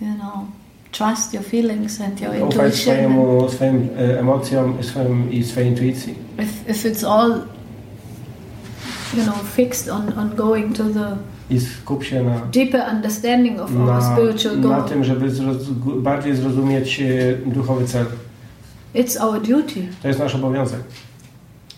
you 0.00 0.14
know, 0.18 0.46
trust 0.92 1.34
your 1.34 1.42
feelings 1.44 2.00
and 2.00 2.20
your 2.20 2.30
ufaj 2.30 2.42
intuition. 2.42 2.72
swojemu, 2.72 3.48
swoim 3.50 3.88
e, 3.98 4.20
emocjom 4.20 4.82
swoim, 4.82 5.32
i 5.32 5.44
swojej 5.44 5.70
intuicji. 5.70 6.14
If, 6.38 6.68
if 6.68 6.88
it's 6.88 7.04
all, 7.04 7.30
you 9.16 9.22
know, 9.24 9.34
fixed 9.54 9.88
on, 9.88 10.18
on 10.18 10.36
going 10.36 10.76
to 10.76 10.84
the 10.84 11.16
I 11.50 11.60
skup 11.60 12.04
się 12.04 12.22
na, 12.24 12.38
deeper 12.38 12.82
understanding 12.92 13.60
of 13.60 13.70
our 13.76 13.86
na, 13.86 14.16
spiritual 14.16 14.56
na 14.56 14.68
goal. 14.68 14.88
tym, 14.88 15.04
żeby 15.04 15.30
zroz, 15.30 15.56
bardziej 15.96 16.36
zrozumieć 16.36 17.00
e, 17.00 17.04
duchowy 17.46 17.86
cel. 17.86 18.06
It's 18.94 19.22
our 19.22 19.40
duty. 19.40 19.86
To 20.02 20.08
jest 20.08 20.20
nasz 20.20 20.34
obowiązek. 20.34 20.80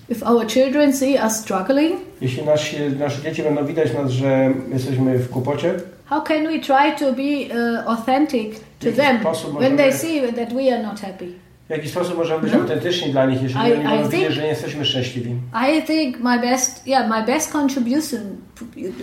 If 0.08 0.22
our 0.26 0.46
children 0.46 0.92
see 0.92 1.14
us 1.26 1.36
struggling, 1.40 2.00
Jeśli 2.20 2.42
nasi, 2.44 2.76
nasze 2.98 3.22
dzieci 3.22 3.42
będą 3.42 3.66
widać 3.66 3.94
nas, 3.94 4.10
że 4.10 4.50
jesteśmy 4.72 5.18
w 5.18 5.30
kłopocie, 5.30 5.74
how 6.04 6.22
can 6.22 6.42
we 6.46 6.58
try 6.58 6.92
to 6.98 7.12
be 7.12 7.22
uh, 7.22 7.88
authentic 7.98 8.60
to 8.80 8.92
them 8.92 9.20
sposób 9.20 9.58
when 9.58 9.76
they 9.76 9.86
możemy- 9.86 9.92
see 9.92 10.32
that 10.32 10.54
we 10.54 10.74
are 10.74 10.82
not 10.82 11.00
happy? 11.00 11.26
w 11.66 11.70
jaki 11.70 11.88
sposób 11.88 12.16
możemy 12.16 12.40
być 12.42 12.52
No. 12.52 12.58
autentyczni 12.60 13.12
dla 13.12 13.26
nich, 13.26 13.42
jeżeli 13.42 13.68
I- 13.68 13.72
oni 13.72 13.82
będą 13.84 14.08
widzieć, 14.08 14.32
że 14.32 14.42
nie 14.42 14.48
jesteśmy 14.48 14.84
szczęśliwi? 14.84 15.30
I 15.78 15.82
think 15.82 16.20
my 16.20 16.38
best, 16.40 16.86
yeah, 16.86 17.10
my 17.10 17.26
best 17.26 17.52
contribution 17.52 18.20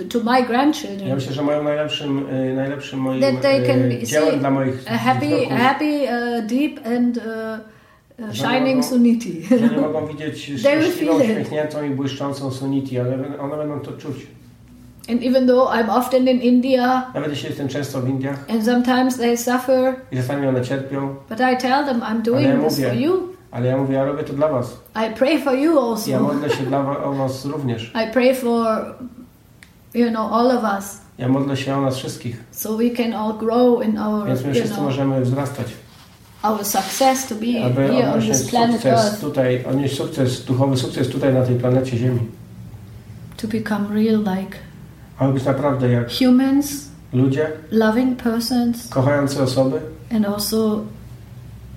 to 0.10 0.20
my 0.24 0.40
Ja 0.40 0.46
grandchildren 0.46 1.16
myślę, 1.16 1.34
że 1.34 1.42
moim 1.42 1.64
najlepszym, 1.64 2.26
e, 2.32 2.54
najlepszym 2.54 3.00
moim 3.00 3.22
that 3.22 3.42
they 3.42 3.62
can 3.68 3.82
e, 3.82 3.88
be, 3.90 4.04
dziełem 4.04 4.34
see 4.34 4.40
dla 4.40 4.52
moich 4.52 4.76
a 4.92 4.98
happy, 4.98 5.28
wnuków, 5.28 5.58
happy, 5.58 5.86
uh, 6.04 6.46
deep 6.46 6.80
and 6.88 7.18
uh, 7.18 7.24
shining 8.32 8.76
mogą- 8.76 8.84
suniti. 8.90 9.42
nie 9.72 9.78
mogą 9.82 10.08
widzieć 10.08 10.52
szczęśliwą, 10.60 11.14
feel 11.14 11.26
it. 11.26 11.32
uśmiechniętą 11.32 11.84
i 11.84 11.90
błyszczącą 11.90 12.52
sunity, 12.52 13.02
ale 13.02 13.40
one 13.40 13.58
będą 13.58 13.80
to 13.80 13.92
czuć. 13.92 14.16
and 15.10 15.24
even 15.24 15.48
though 15.48 15.72
I'm 15.76 15.90
often 15.90 16.28
in 16.28 16.42
India 16.42 17.12
Nawet 17.14 17.30
jeśli 17.30 17.48
jestem 17.50 17.68
często 17.68 18.02
w 18.02 18.10
Indiach 18.10 18.38
and 18.50 18.66
sometimes 18.66 19.18
they 19.18 19.38
suffer, 19.38 19.96
i 20.12 20.16
czasami 20.18 20.48
one 20.48 20.62
cierpią, 20.62 21.16
but 21.30 21.40
I 21.40 21.58
tell 21.62 21.86
them 21.86 22.02
I'm 22.02 22.22
doing 22.22 22.48
ja 22.48 22.54
this 22.70 22.78
mówię. 22.78 22.90
for 22.90 22.98
you. 22.98 23.14
ale 23.52 23.68
ja 23.68 23.78
mówię, 23.78 23.96
ja 23.96 24.06
robię 24.06 24.24
to 24.24 24.34
dla 24.34 24.48
was. 24.48 24.78
I 24.96 25.14
pray 25.16 25.40
for 25.42 25.54
you 25.56 25.80
also. 25.80 26.12
Ja 26.12 26.20
modlę 26.20 26.50
się 26.50 26.64
dla 26.64 26.84
wa- 26.84 27.04
o 27.04 27.14
was 27.14 27.46
również. 27.46 27.92
I 28.10 28.12
pray 28.14 28.36
for, 28.36 28.86
you 29.94 30.10
know, 30.10 30.34
all 30.34 30.52
of 30.52 30.64
us, 30.78 30.98
Ja 31.18 31.28
modlę 31.30 31.58
się 31.58 31.76
o 31.76 31.82
nas 31.82 31.98
wszystkich, 31.98 32.44
so 32.52 32.78
we 32.78 32.90
can 32.90 33.14
all 33.14 33.34
grow 33.38 33.84
in 33.86 33.98
our, 33.98 34.28
więc 34.28 34.42
my 34.42 34.48
you 34.48 34.54
wszyscy 34.54 34.74
know, 34.74 34.84
możemy 34.86 35.22
wzrastać. 35.22 35.68
Our 36.44 36.66
success 36.66 37.28
to 37.28 37.36
be 37.36 37.64
aby 37.66 37.88
here 37.88 38.14
on 38.14 38.22
this 38.22 38.50
planet 38.50 38.82
sukces 38.82 39.06
Earth, 39.06 39.22
tutaj, 39.22 39.66
odnieść 39.66 39.98
sukces, 39.98 40.46
duchowy 40.46 40.78
sukces 40.78 41.10
tutaj 41.10 41.34
na 41.34 41.46
tej 41.46 41.56
planecie 41.56 41.98
Ziemi. 41.98 42.20
to 43.38 43.48
become 43.48 43.88
real 43.94 44.18
like 44.20 44.58
Aby 45.18 45.34
być 45.34 45.44
naprawdę 45.46 45.92
jak 45.92 46.10
humans, 46.12 46.86
ludzie, 47.14 47.48
loving 47.72 48.18
persons, 48.24 48.88
kochające 48.90 49.44
osoby 49.44 49.80
and 50.12 50.26
also 50.26 50.82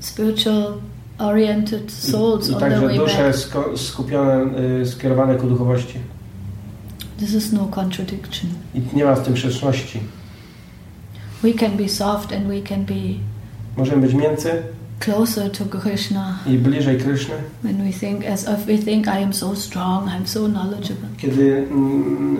spiritual 0.01 0.73
oriented 1.19 1.93
souls 1.93 2.49
i, 2.49 2.53
i 2.53 2.55
on 2.55 2.61
the 2.61 2.69
także 2.71 2.87
way 2.87 2.97
dusze 2.99 3.33
back. 3.33 3.79
skupione, 3.79 4.59
y, 4.83 4.87
skierowane 4.87 5.35
ku 5.35 5.47
duchowości. 5.47 5.99
This 7.19 7.33
is 7.35 7.53
no 7.53 7.67
contradiction. 7.67 8.51
I 8.75 8.81
nie 8.97 9.05
ma 9.05 9.15
w 9.15 9.25
tym 9.25 9.37
sprzeczności. 9.37 10.01
We 11.43 11.53
can 11.53 11.77
be 11.77 11.89
soft 11.89 12.33
and 12.33 12.47
we 12.49 12.61
can 12.63 12.85
be 12.85 12.95
Możemy 13.77 14.03
być 14.07 14.15
mięcy 14.15 14.51
closer 15.01 15.51
to 15.51 15.65
Krishna 15.79 16.39
i 16.47 16.59
bliżej 16.59 16.99
Kryszny, 16.99 17.35
when 17.63 17.85
we 17.85 17.93
think 17.93 18.27
as 18.27 18.43
if 18.43 18.57
we 18.67 18.79
think 18.79 19.07
I 19.07 19.23
am 19.25 19.33
so 19.33 19.57
strong, 19.57 20.11
so 20.25 20.41
knowledgeable. 20.49 21.09
kiedy 21.19 21.67
mm, 21.71 22.39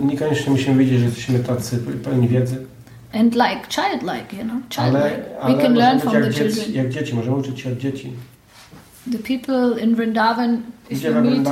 niekoniecznie 0.00 0.52
musimy 0.52 0.76
wiedzieć, 0.84 0.98
że 0.98 1.04
jesteśmy 1.04 1.38
tacy 1.38 1.78
pełni 2.04 2.28
wiedzy, 2.28 2.66
And 3.14 3.34
like 3.34 3.60
childlike, 3.68 4.36
you 4.36 4.44
know, 4.44 4.58
childlike. 4.70 4.98
ale, 4.98 5.10
we 5.10 5.40
ale 5.40 5.62
can 5.62 5.74
learn 5.74 6.00
from 6.00 6.12
the 6.12 6.30
dzieci, 6.30 6.54
children. 6.54 6.74
jak 6.84 6.88
dzieci, 6.92 7.14
możemy 7.14 7.36
uczyć 7.36 7.60
się 7.60 7.72
od 7.72 7.78
dzieci. 7.78 8.12
The 9.10 9.18
people 9.18 9.78
in 9.78 9.96
Vrindavan, 9.96 10.62
if 10.90 11.02
you 11.02 11.12
meet, 11.20 11.48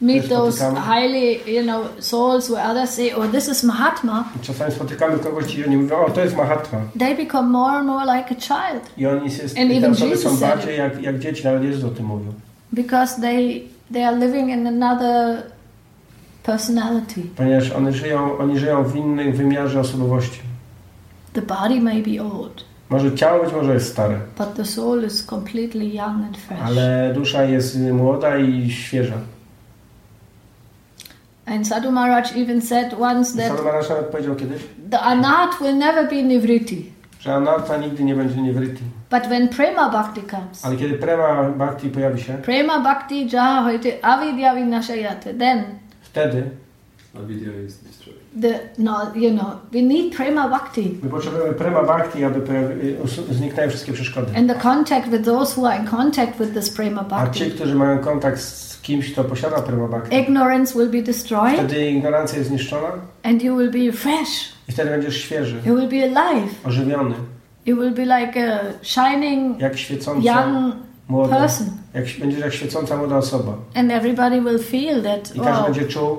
meet 0.00 0.28
those 0.28 0.60
highly, 0.60 1.40
you 1.46 1.62
know, 1.62 1.88
souls 2.00 2.50
where 2.50 2.62
others 2.62 2.90
say, 2.90 3.12
oh, 3.12 3.26
this 3.26 3.48
is 3.48 3.64
Mahatma, 3.64 4.24
Czasami 4.42 4.72
spotykamy 4.72 5.18
kogoś 5.18 5.54
i 5.54 5.64
oni 5.64 5.76
mówią, 5.76 5.96
o 6.04 6.10
to 6.10 6.20
jest 6.20 6.34
oh, 6.34 6.42
Mahatma. 6.42 6.78
they 6.98 7.14
become 7.16 7.50
more 7.50 7.78
and 7.78 7.86
more 7.86 8.04
like 8.16 8.30
a 8.30 8.34
child 8.34 8.90
I 8.98 9.06
oni 9.06 9.24
jest, 9.24 9.58
And 9.58 9.70
i 9.70 9.70
te 9.70 9.76
even 9.76 9.92
osoby 9.92 10.10
Jesus 10.10 10.32
są 10.32 10.36
said 10.36 10.50
bardziej 10.50 10.78
jak, 10.78 11.02
jak 11.02 11.18
dzieci, 11.18 11.44
nawet 11.44 11.62
Jezus 11.64 11.84
o 11.84 11.88
tym 11.88 12.06
mówił. 12.06 12.32
because 12.72 13.20
they 13.20 13.62
they 13.92 14.04
are 14.08 14.16
living 14.26 14.50
in 14.50 14.66
another 14.66 15.42
personality. 16.42 17.22
Ponieważ 17.36 17.70
one 17.70 17.92
żyją, 17.92 18.38
oni 18.38 18.58
żyją 18.58 18.84
w 18.84 18.96
innym 18.96 19.32
wymiarze 19.32 19.80
osobowości. 19.80 20.40
The 21.32 21.42
body 21.42 21.80
may 21.80 22.02
be 22.02 22.22
old, 22.22 22.64
Może 22.92 23.14
ciało 23.14 23.44
być 23.44 23.54
może 23.54 23.74
jest 23.74 23.92
stare, 23.92 24.18
but 24.38 24.54
the 24.54 24.64
soul 24.64 25.04
is 25.04 25.26
completely 25.26 25.84
young 25.84 26.24
and 26.26 26.36
fresh. 26.38 26.60
ale 26.64 27.12
dusza 27.14 27.44
jest 27.44 27.80
młoda 27.80 28.38
i 28.38 28.70
świeża. 28.70 29.14
And 31.46 31.68
Sadhu 31.68 31.90
Maharaj 31.92 32.42
even 32.42 32.62
said 32.62 32.94
once 33.00 33.36
that 33.36 33.48
Sadhu 33.48 33.64
Maharaj 33.64 33.88
nawet 33.88 34.06
powiedział 34.06 34.34
kiedyś, 34.36 34.62
the 34.90 35.00
anat 35.00 35.50
will 35.60 35.78
never 35.78 36.08
be 36.10 36.22
nivriti. 36.22 36.92
że 37.20 37.34
anarta 37.34 37.76
nigdy 37.76 38.04
nie 38.04 38.14
będzie 38.14 38.42
niewryty. 38.42 38.80
But 39.10 39.22
when 39.26 39.48
prema 39.48 39.90
bhakti 39.90 40.22
comes, 40.30 40.64
Ale 40.64 40.76
kiedy 40.76 40.94
prema 40.94 41.42
bhakti 41.42 41.88
pojawi 41.88 42.20
się, 42.20 42.34
prema 42.34 42.80
bhakti 42.80 43.28
jaha 43.32 43.62
hoite 43.62 44.04
avidya 44.04 44.54
vinashayate, 44.54 45.34
then 45.34 45.64
wtedy 46.02 46.42
Avidya 47.16 47.52
is 47.66 47.78
destroyed. 47.78 48.21
The 48.40 48.58
no 48.78 48.96
you 49.14 49.30
know 49.30 49.46
we 49.72 49.82
need 49.82 50.16
prema 50.16 50.48
bhakti 50.48 50.98
my 51.02 51.10
potrzebujemy 51.10 51.52
prema 51.52 51.82
bhakti, 51.82 52.24
aby 52.24 52.40
usu- 53.04 53.34
zniknęły 53.34 53.68
wszystkie 53.68 53.92
przeszkody. 53.92 54.36
and 54.36 54.48
the 54.48 54.54
contact 54.60 55.08
with 55.08 55.24
those 55.24 55.60
who 55.60 55.68
are 55.68 55.78
in 55.80 55.86
contact 55.86 56.38
with 56.40 56.54
this 56.54 56.70
prema 56.70 57.00
A 57.00 57.04
ci, 57.04 57.10
bhakti. 57.10 57.50
którzy 57.50 57.74
mają 57.74 57.98
kontakt 57.98 58.40
z 58.40 58.80
kimś, 58.82 59.12
kto 59.12 59.24
posiada 59.24 59.62
prema 59.62 59.88
bhakti, 59.88 60.16
Ignorance 60.16 60.78
will 60.78 60.90
be 60.90 61.02
destroyed, 61.02 61.54
wtedy 61.54 61.90
ignorancja 61.90 62.38
jest 62.38 62.50
zniszczona 62.50 62.88
and 63.22 63.42
you 63.42 63.56
will 63.56 63.70
be 63.70 63.92
fresh. 63.92 64.52
i 64.68 64.72
wtedy 64.72 64.90
będziesz 64.90 65.16
świeży, 65.16 65.56
You 65.66 65.76
will 65.76 65.88
be 65.88 66.20
alive. 66.20 66.50
ożywiony, 66.66 67.14
You 67.66 67.76
will 67.76 67.94
be 67.94 68.20
like 68.20 68.52
a 68.54 68.60
shining 68.82 69.60
jak 69.60 69.76
świecąca 69.78 70.42
young 70.42 70.74
młoda, 71.08 71.36
person, 71.36 71.66
jak, 71.94 72.04
będziesz 72.20 72.40
jak 72.40 72.52
świecąca 72.54 72.96
młoda 72.96 73.16
osoba. 73.16 73.52
and 73.74 73.90
everybody 73.92 74.40
will 74.40 74.58
feel 74.58 75.02
that 75.02 75.36
I 75.36 75.40
każdy 75.40 75.50
oh, 75.60 75.64
będzie 75.64 75.84
czuł, 75.88 76.18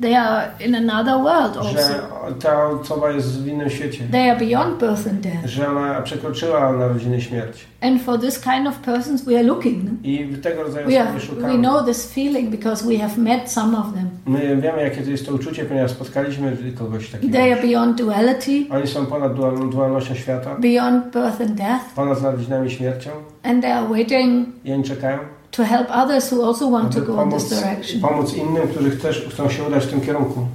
they 0.00 0.16
are 0.16 0.48
in 0.66 0.74
another 0.74 1.14
world 1.18 1.56
also. 1.56 1.68
że 1.72 2.00
ta 2.42 2.64
osoba 2.66 3.10
jest 3.10 3.42
w 3.42 3.46
innym 3.46 3.70
świecie, 3.70 4.04
They 4.12 4.30
are 4.30 4.40
beyond 4.40 4.80
birth 4.80 5.06
and 5.10 5.20
death. 5.20 5.44
że 5.46 5.68
ona 5.68 6.02
przekroczyła 6.02 6.72
narodziny 6.72 7.20
śmierć. 7.20 7.66
And 7.80 8.02
for 8.02 8.20
this 8.20 8.40
kind 8.40 8.66
of 8.68 8.78
persons, 8.78 9.24
we 9.24 9.34
are 9.34 9.42
looking. 9.42 9.82
I 10.04 10.28
tego 10.42 10.62
rodzaju 10.62 10.86
We, 10.88 10.92
osoby 10.94 11.08
are, 11.10 11.18
we 11.20 11.20
szukamy. 11.26 11.58
know 11.58 11.86
this 11.86 12.12
feeling 12.12 12.50
because 12.50 12.86
we 12.88 12.98
have 12.98 13.18
met 13.18 13.50
some 13.50 13.78
of 13.78 13.86
them. 13.94 14.08
My 14.26 14.56
wiemy, 14.56 14.82
jakie 14.82 15.02
to 15.02 15.10
jest 15.10 15.26
to 15.26 15.34
uczucie, 15.34 15.64
ponieważ 15.64 15.90
spotkaliśmy 15.90 16.56
kogoś 16.78 17.10
takiego. 17.10 17.32
They 17.32 17.52
are 17.52 17.62
beyond 17.62 17.98
duality, 17.98 18.66
Oni 18.70 18.86
są 18.86 19.06
ponad 19.06 19.34
dual, 19.34 19.70
dualnością 19.70 20.14
świata, 20.14 20.56
beyond 20.58 21.04
birth 21.04 21.40
and 21.40 21.50
death, 21.52 21.84
ponad 21.96 22.22
narodzinami 22.22 22.70
śmiercią 22.70 23.10
and 23.42 23.62
they 23.62 23.72
are 23.74 23.88
waiting 23.88 24.48
i 24.64 24.72
oni 24.72 24.84
czekają, 24.84 25.18
to 25.56 25.64
help 25.64 25.86
others 25.90 26.32
who 26.32 26.42
also 26.42 26.68
want 26.68 26.92
to 26.92 27.00
go 27.00 27.22
in 27.22 27.30
this 27.30 27.48
pomóc, 27.48 27.62
direction. 27.62 28.00
pomóc 28.00 28.34
innym, 28.34 28.68
którzy 28.68 28.90
też 28.90 29.26
chcą 29.30 29.50
się 29.50 29.64
udać 29.64 29.84
w 29.84 29.90
tym 29.90 30.00
kierunku. 30.00 30.46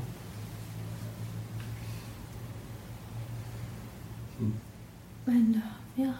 And 5.28 5.56
uh, 5.56 5.62
yeah. 5.98 6.14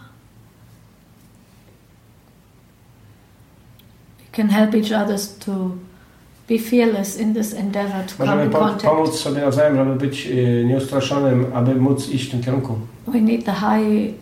can 4.32 4.48
help 4.48 4.74
each 4.74 4.92
other 4.92 5.18
to 5.44 5.76
be 6.48 6.58
fearless 6.58 7.18
in 7.18 7.34
this 7.34 7.54
endeavor 7.54 8.04
to 8.06 8.14
come 8.16 8.26
Możemy 8.26 8.44
in 8.44 8.50
po, 8.50 8.58
contact. 8.58 8.84
pomóc 8.84 9.20
sobie 9.20 9.40
nawzajem, 9.40 9.76
żeby 9.76 9.96
być 9.96 10.26
y, 10.26 10.64
nieustraszonym, 10.68 11.46
aby 11.54 11.74
móc 11.74 12.08
iść 12.08 12.28
w 12.28 12.30
tym 12.30 12.42
kierunku. 12.42 12.78
We 13.06 13.20
need 13.20 13.44
the 13.44 13.52
high 13.52 14.14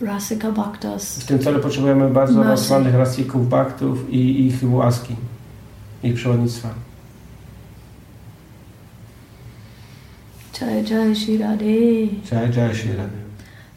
Rasika 0.00 0.52
Bhaktas 0.52 1.18
W 1.20 1.26
tym 1.26 1.38
celu 1.38 1.60
potrzebujemy 1.60 2.10
bardzo 2.10 2.34
Mercy. 2.34 2.50
rozsłanych 2.50 2.94
rasików, 2.94 3.48
baktów 3.48 4.10
i 4.10 4.46
ich 4.46 4.54
łaski, 4.62 5.16
ich 6.02 6.14
przewodnictwa. 6.14 6.68
Jai 10.60 10.84
Jai 10.90 11.16
Shri 11.16 11.38
Radhe. 11.38 11.64
Cześć, 12.30 12.54
cześć, 12.54 12.80
Shri 12.80 12.92
Radhe. 12.96 13.24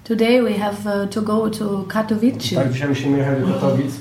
Today 0.04 0.42
we 0.44 0.54
have 0.54 1.04
uh, 1.04 1.10
to 1.10 1.22
go 1.22 1.50
to 1.50 1.84
Katowice 1.88 2.56
Tak, 2.56 2.72
dzisiaj 2.74 2.90
musimy 2.90 3.18
jechać 3.18 3.40
do 3.42 3.48
Katowic. 3.54 3.92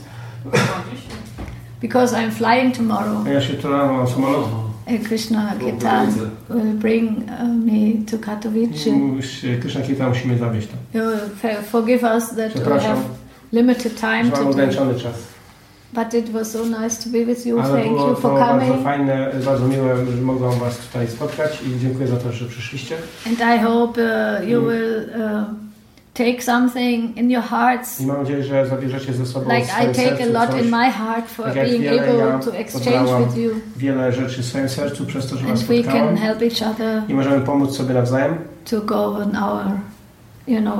because 1.80 2.12
I'm 2.16 2.30
flying 2.30 2.76
tomorrow. 2.76 3.26
Ja 3.26 3.40
się 3.40 3.54
tu 3.54 3.68
rano 3.70 3.92
mam 3.92 4.06
samolot. 4.08 4.44
Uh, 4.44 4.65
Krishna 5.08 5.52
Kirtan 5.60 6.30
will 6.48 6.74
bring 6.74 7.28
uh, 7.28 7.44
me 7.48 8.04
to 8.10 8.18
Katowice. 8.18 8.90
Już 8.90 9.26
Krishna 9.60 9.82
Kita 9.82 10.08
musimy 10.08 10.38
zawieźć 10.38 10.68
tam. 10.68 11.02
Forgive 11.64 12.02
us 12.16 12.28
that 12.28 12.54
we 12.54 12.80
have 12.80 13.00
limited 13.52 14.00
time 14.00 14.24
today. 14.30 14.46
ograniczony 14.48 14.94
czas. 14.94 15.14
But 15.92 16.14
it 16.14 16.30
was 16.30 16.50
so 16.52 16.64
nice 16.64 17.04
to 17.04 17.10
be 17.10 17.24
with 17.24 17.46
you. 17.46 17.60
Ale 17.60 17.72
Thank 17.82 17.86
było 17.96 18.08
you 18.08 18.14
to 18.14 18.20
for 18.20 18.38
bardzo 18.38 18.66
coming. 18.66 18.84
fajne, 18.84 19.30
bardzo 19.44 19.68
miłe, 19.68 19.96
że 20.16 20.22
mogłam 20.22 20.58
Was 20.58 20.78
tutaj 20.78 21.08
spotkać 21.08 21.62
i 21.62 21.80
dziękuję 21.80 22.08
za 22.08 22.16
to, 22.16 22.32
że 22.32 22.46
przyszliście. 22.46 22.96
And 23.26 23.38
I 23.40 23.64
hope 23.64 24.00
uh, 24.02 24.48
you 24.48 24.62
will 24.62 24.96
uh, 25.08 25.65
take 26.16 26.42
something 26.42 27.16
in 27.18 27.30
your 27.30 27.42
hearts. 27.44 28.00
I 28.00 28.06
mam 28.06 28.16
nadzieję, 28.18 28.44
że 28.44 28.66
zabierzecie 28.66 29.12
ze 29.12 29.26
sobą 29.26 29.50
Like 29.54 29.66
w 29.66 29.68
I 29.68 29.94
take 29.94 30.12
a 30.14 30.16
sercu 30.16 30.32
lot 30.32 30.50
coś, 30.50 30.62
in 30.62 30.70
my 30.70 30.90
heart 30.90 31.28
for 31.30 31.44
Tak 31.46 31.54
being 31.54 31.82
wiele 31.82 31.96
ja 31.96 32.02
able 32.34 32.44
to 32.44 32.56
exchange 32.56 33.26
with 33.26 33.36
you. 33.36 33.50
wiele 33.76 34.12
rzeczy 34.12 34.42
w 34.42 34.44
swoim 34.44 34.68
sercu 34.68 35.06
przez 35.06 35.26
to, 35.26 35.36
że 35.36 35.46
Was 35.46 35.60
And 35.60 35.68
we 35.68 35.82
can 35.82 36.16
help 36.16 36.42
each 36.42 36.70
other 36.74 37.02
I 37.08 37.14
możemy 37.14 37.40
pomóc 37.40 37.76
sobie 37.76 37.94
nawzajem, 37.94 38.34
to 38.70 38.80
go 38.80 39.06
on 39.06 39.36
our, 39.36 39.64
you 40.48 40.60
know, 40.60 40.78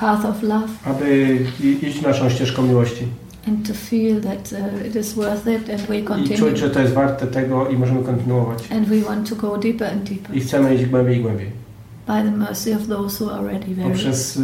path 0.00 0.24
of 0.24 0.42
love 0.42 0.68
aby 0.84 1.38
i- 1.64 1.86
iść 1.86 2.02
naszą 2.02 2.30
ścieżką 2.30 2.62
miłości. 2.62 3.06
and 3.48 3.68
to 3.68 3.74
feel 3.74 4.20
that 4.20 4.52
uh, 4.52 4.86
it 4.86 4.96
is 4.96 5.14
worth 5.14 5.46
it 5.46 5.70
and 5.70 5.80
we 5.82 5.98
I 5.98 6.02
continue. 6.04 6.38
czuć, 6.38 6.58
że 6.58 6.70
to 6.70 6.80
jest 6.80 6.92
warte 6.94 7.26
tego 7.26 7.68
i 7.68 7.76
możemy 7.76 8.02
kontynuować. 8.02 8.58
And 8.72 8.88
we 8.88 8.96
want 9.00 9.28
to 9.30 9.36
go 9.36 9.58
deeper 9.58 9.90
and 9.92 10.02
deeper 10.02 10.36
I 10.36 10.40
chcemy 10.40 10.74
iść 10.74 10.86
głębiej 10.86 11.18
i 11.18 11.20
głębiej. 11.20 11.61
By 12.06 12.22
the 12.22 12.30
mercy 12.30 12.74
of 12.74 12.86
those 12.86 13.24
who 13.24 13.30
are 13.30 13.40
already 13.40 13.74
very 13.74 13.88
Poprzez 13.88 14.38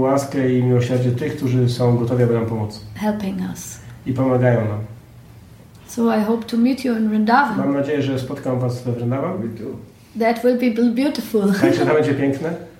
łaskę 0.00 0.52
i 0.52 0.62
miłosierdzie 0.62 1.12
tych, 1.12 1.36
którzy 1.36 1.68
są 1.68 1.96
gotowi, 1.96 2.22
aby 2.22 2.34
nam 2.34 2.46
pomóc. 2.46 2.80
helping 2.94 3.40
us. 3.50 3.78
I 4.06 4.12
pomagają 4.12 4.68
nam. 4.68 4.78
So 5.86 6.16
I 6.16 6.24
hope 6.24 6.44
to 6.44 6.56
meet 6.56 6.84
you 6.84 6.96
in 6.96 7.08
Vrindavan. 7.08 7.58
Mam 7.58 7.74
nadzieję, 7.74 8.02
że 8.02 8.18
spotkam 8.18 8.60
Was 8.60 8.82
we 8.82 8.92
Vrindavan. 8.92 9.32
That 10.18 10.42
will 10.44 10.58
be 10.58 10.90
beautiful. 10.94 11.54
Także 11.60 11.86
to 11.86 11.94
będzie 11.94 12.14
piękne 12.14 12.72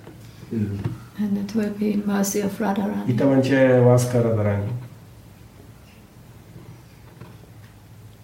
and 1.19 1.37
it 1.37 1.55
will 1.55 1.69
be 1.71 1.95
mercy 2.05 2.41
of 2.41 2.59
i 2.59 2.63
Radharani. 2.63 3.15
to 3.17 3.27
będzie 3.27 3.81
łaska 3.85 4.21
Radharani. 4.21 4.67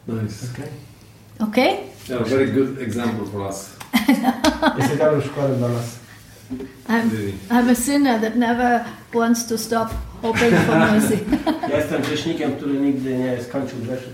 Nice. 0.08 0.48
Okay? 0.54 0.68
Okay? 1.40 1.78
Yeah, 2.10 2.28
very 2.28 2.48
good 2.48 2.82
example 2.82 3.26
for 3.26 3.42
us. 3.42 3.70
Jest 4.78 4.94
idealnym 4.94 5.22
przykładem 5.22 5.58
dla 5.58 5.68
nas. 5.68 5.99
I'm, 6.88 7.12
I'm 7.52 7.70
a 7.70 7.76
sinner 7.76 8.20
that 8.20 8.36
never 8.36 8.86
wants 9.14 9.44
to 9.46 9.58
stop 9.58 9.92
hoping 10.22 10.52
for 10.66 10.76
mercy. 10.76 11.20
Ja 11.70 11.78
jestem 11.78 12.02
grzesznikiem, 12.02 12.56
który 12.56 12.74
nigdy 12.74 13.18
nie 13.18 13.44
skończył 13.44 13.80
grzeszyć. 13.80 14.14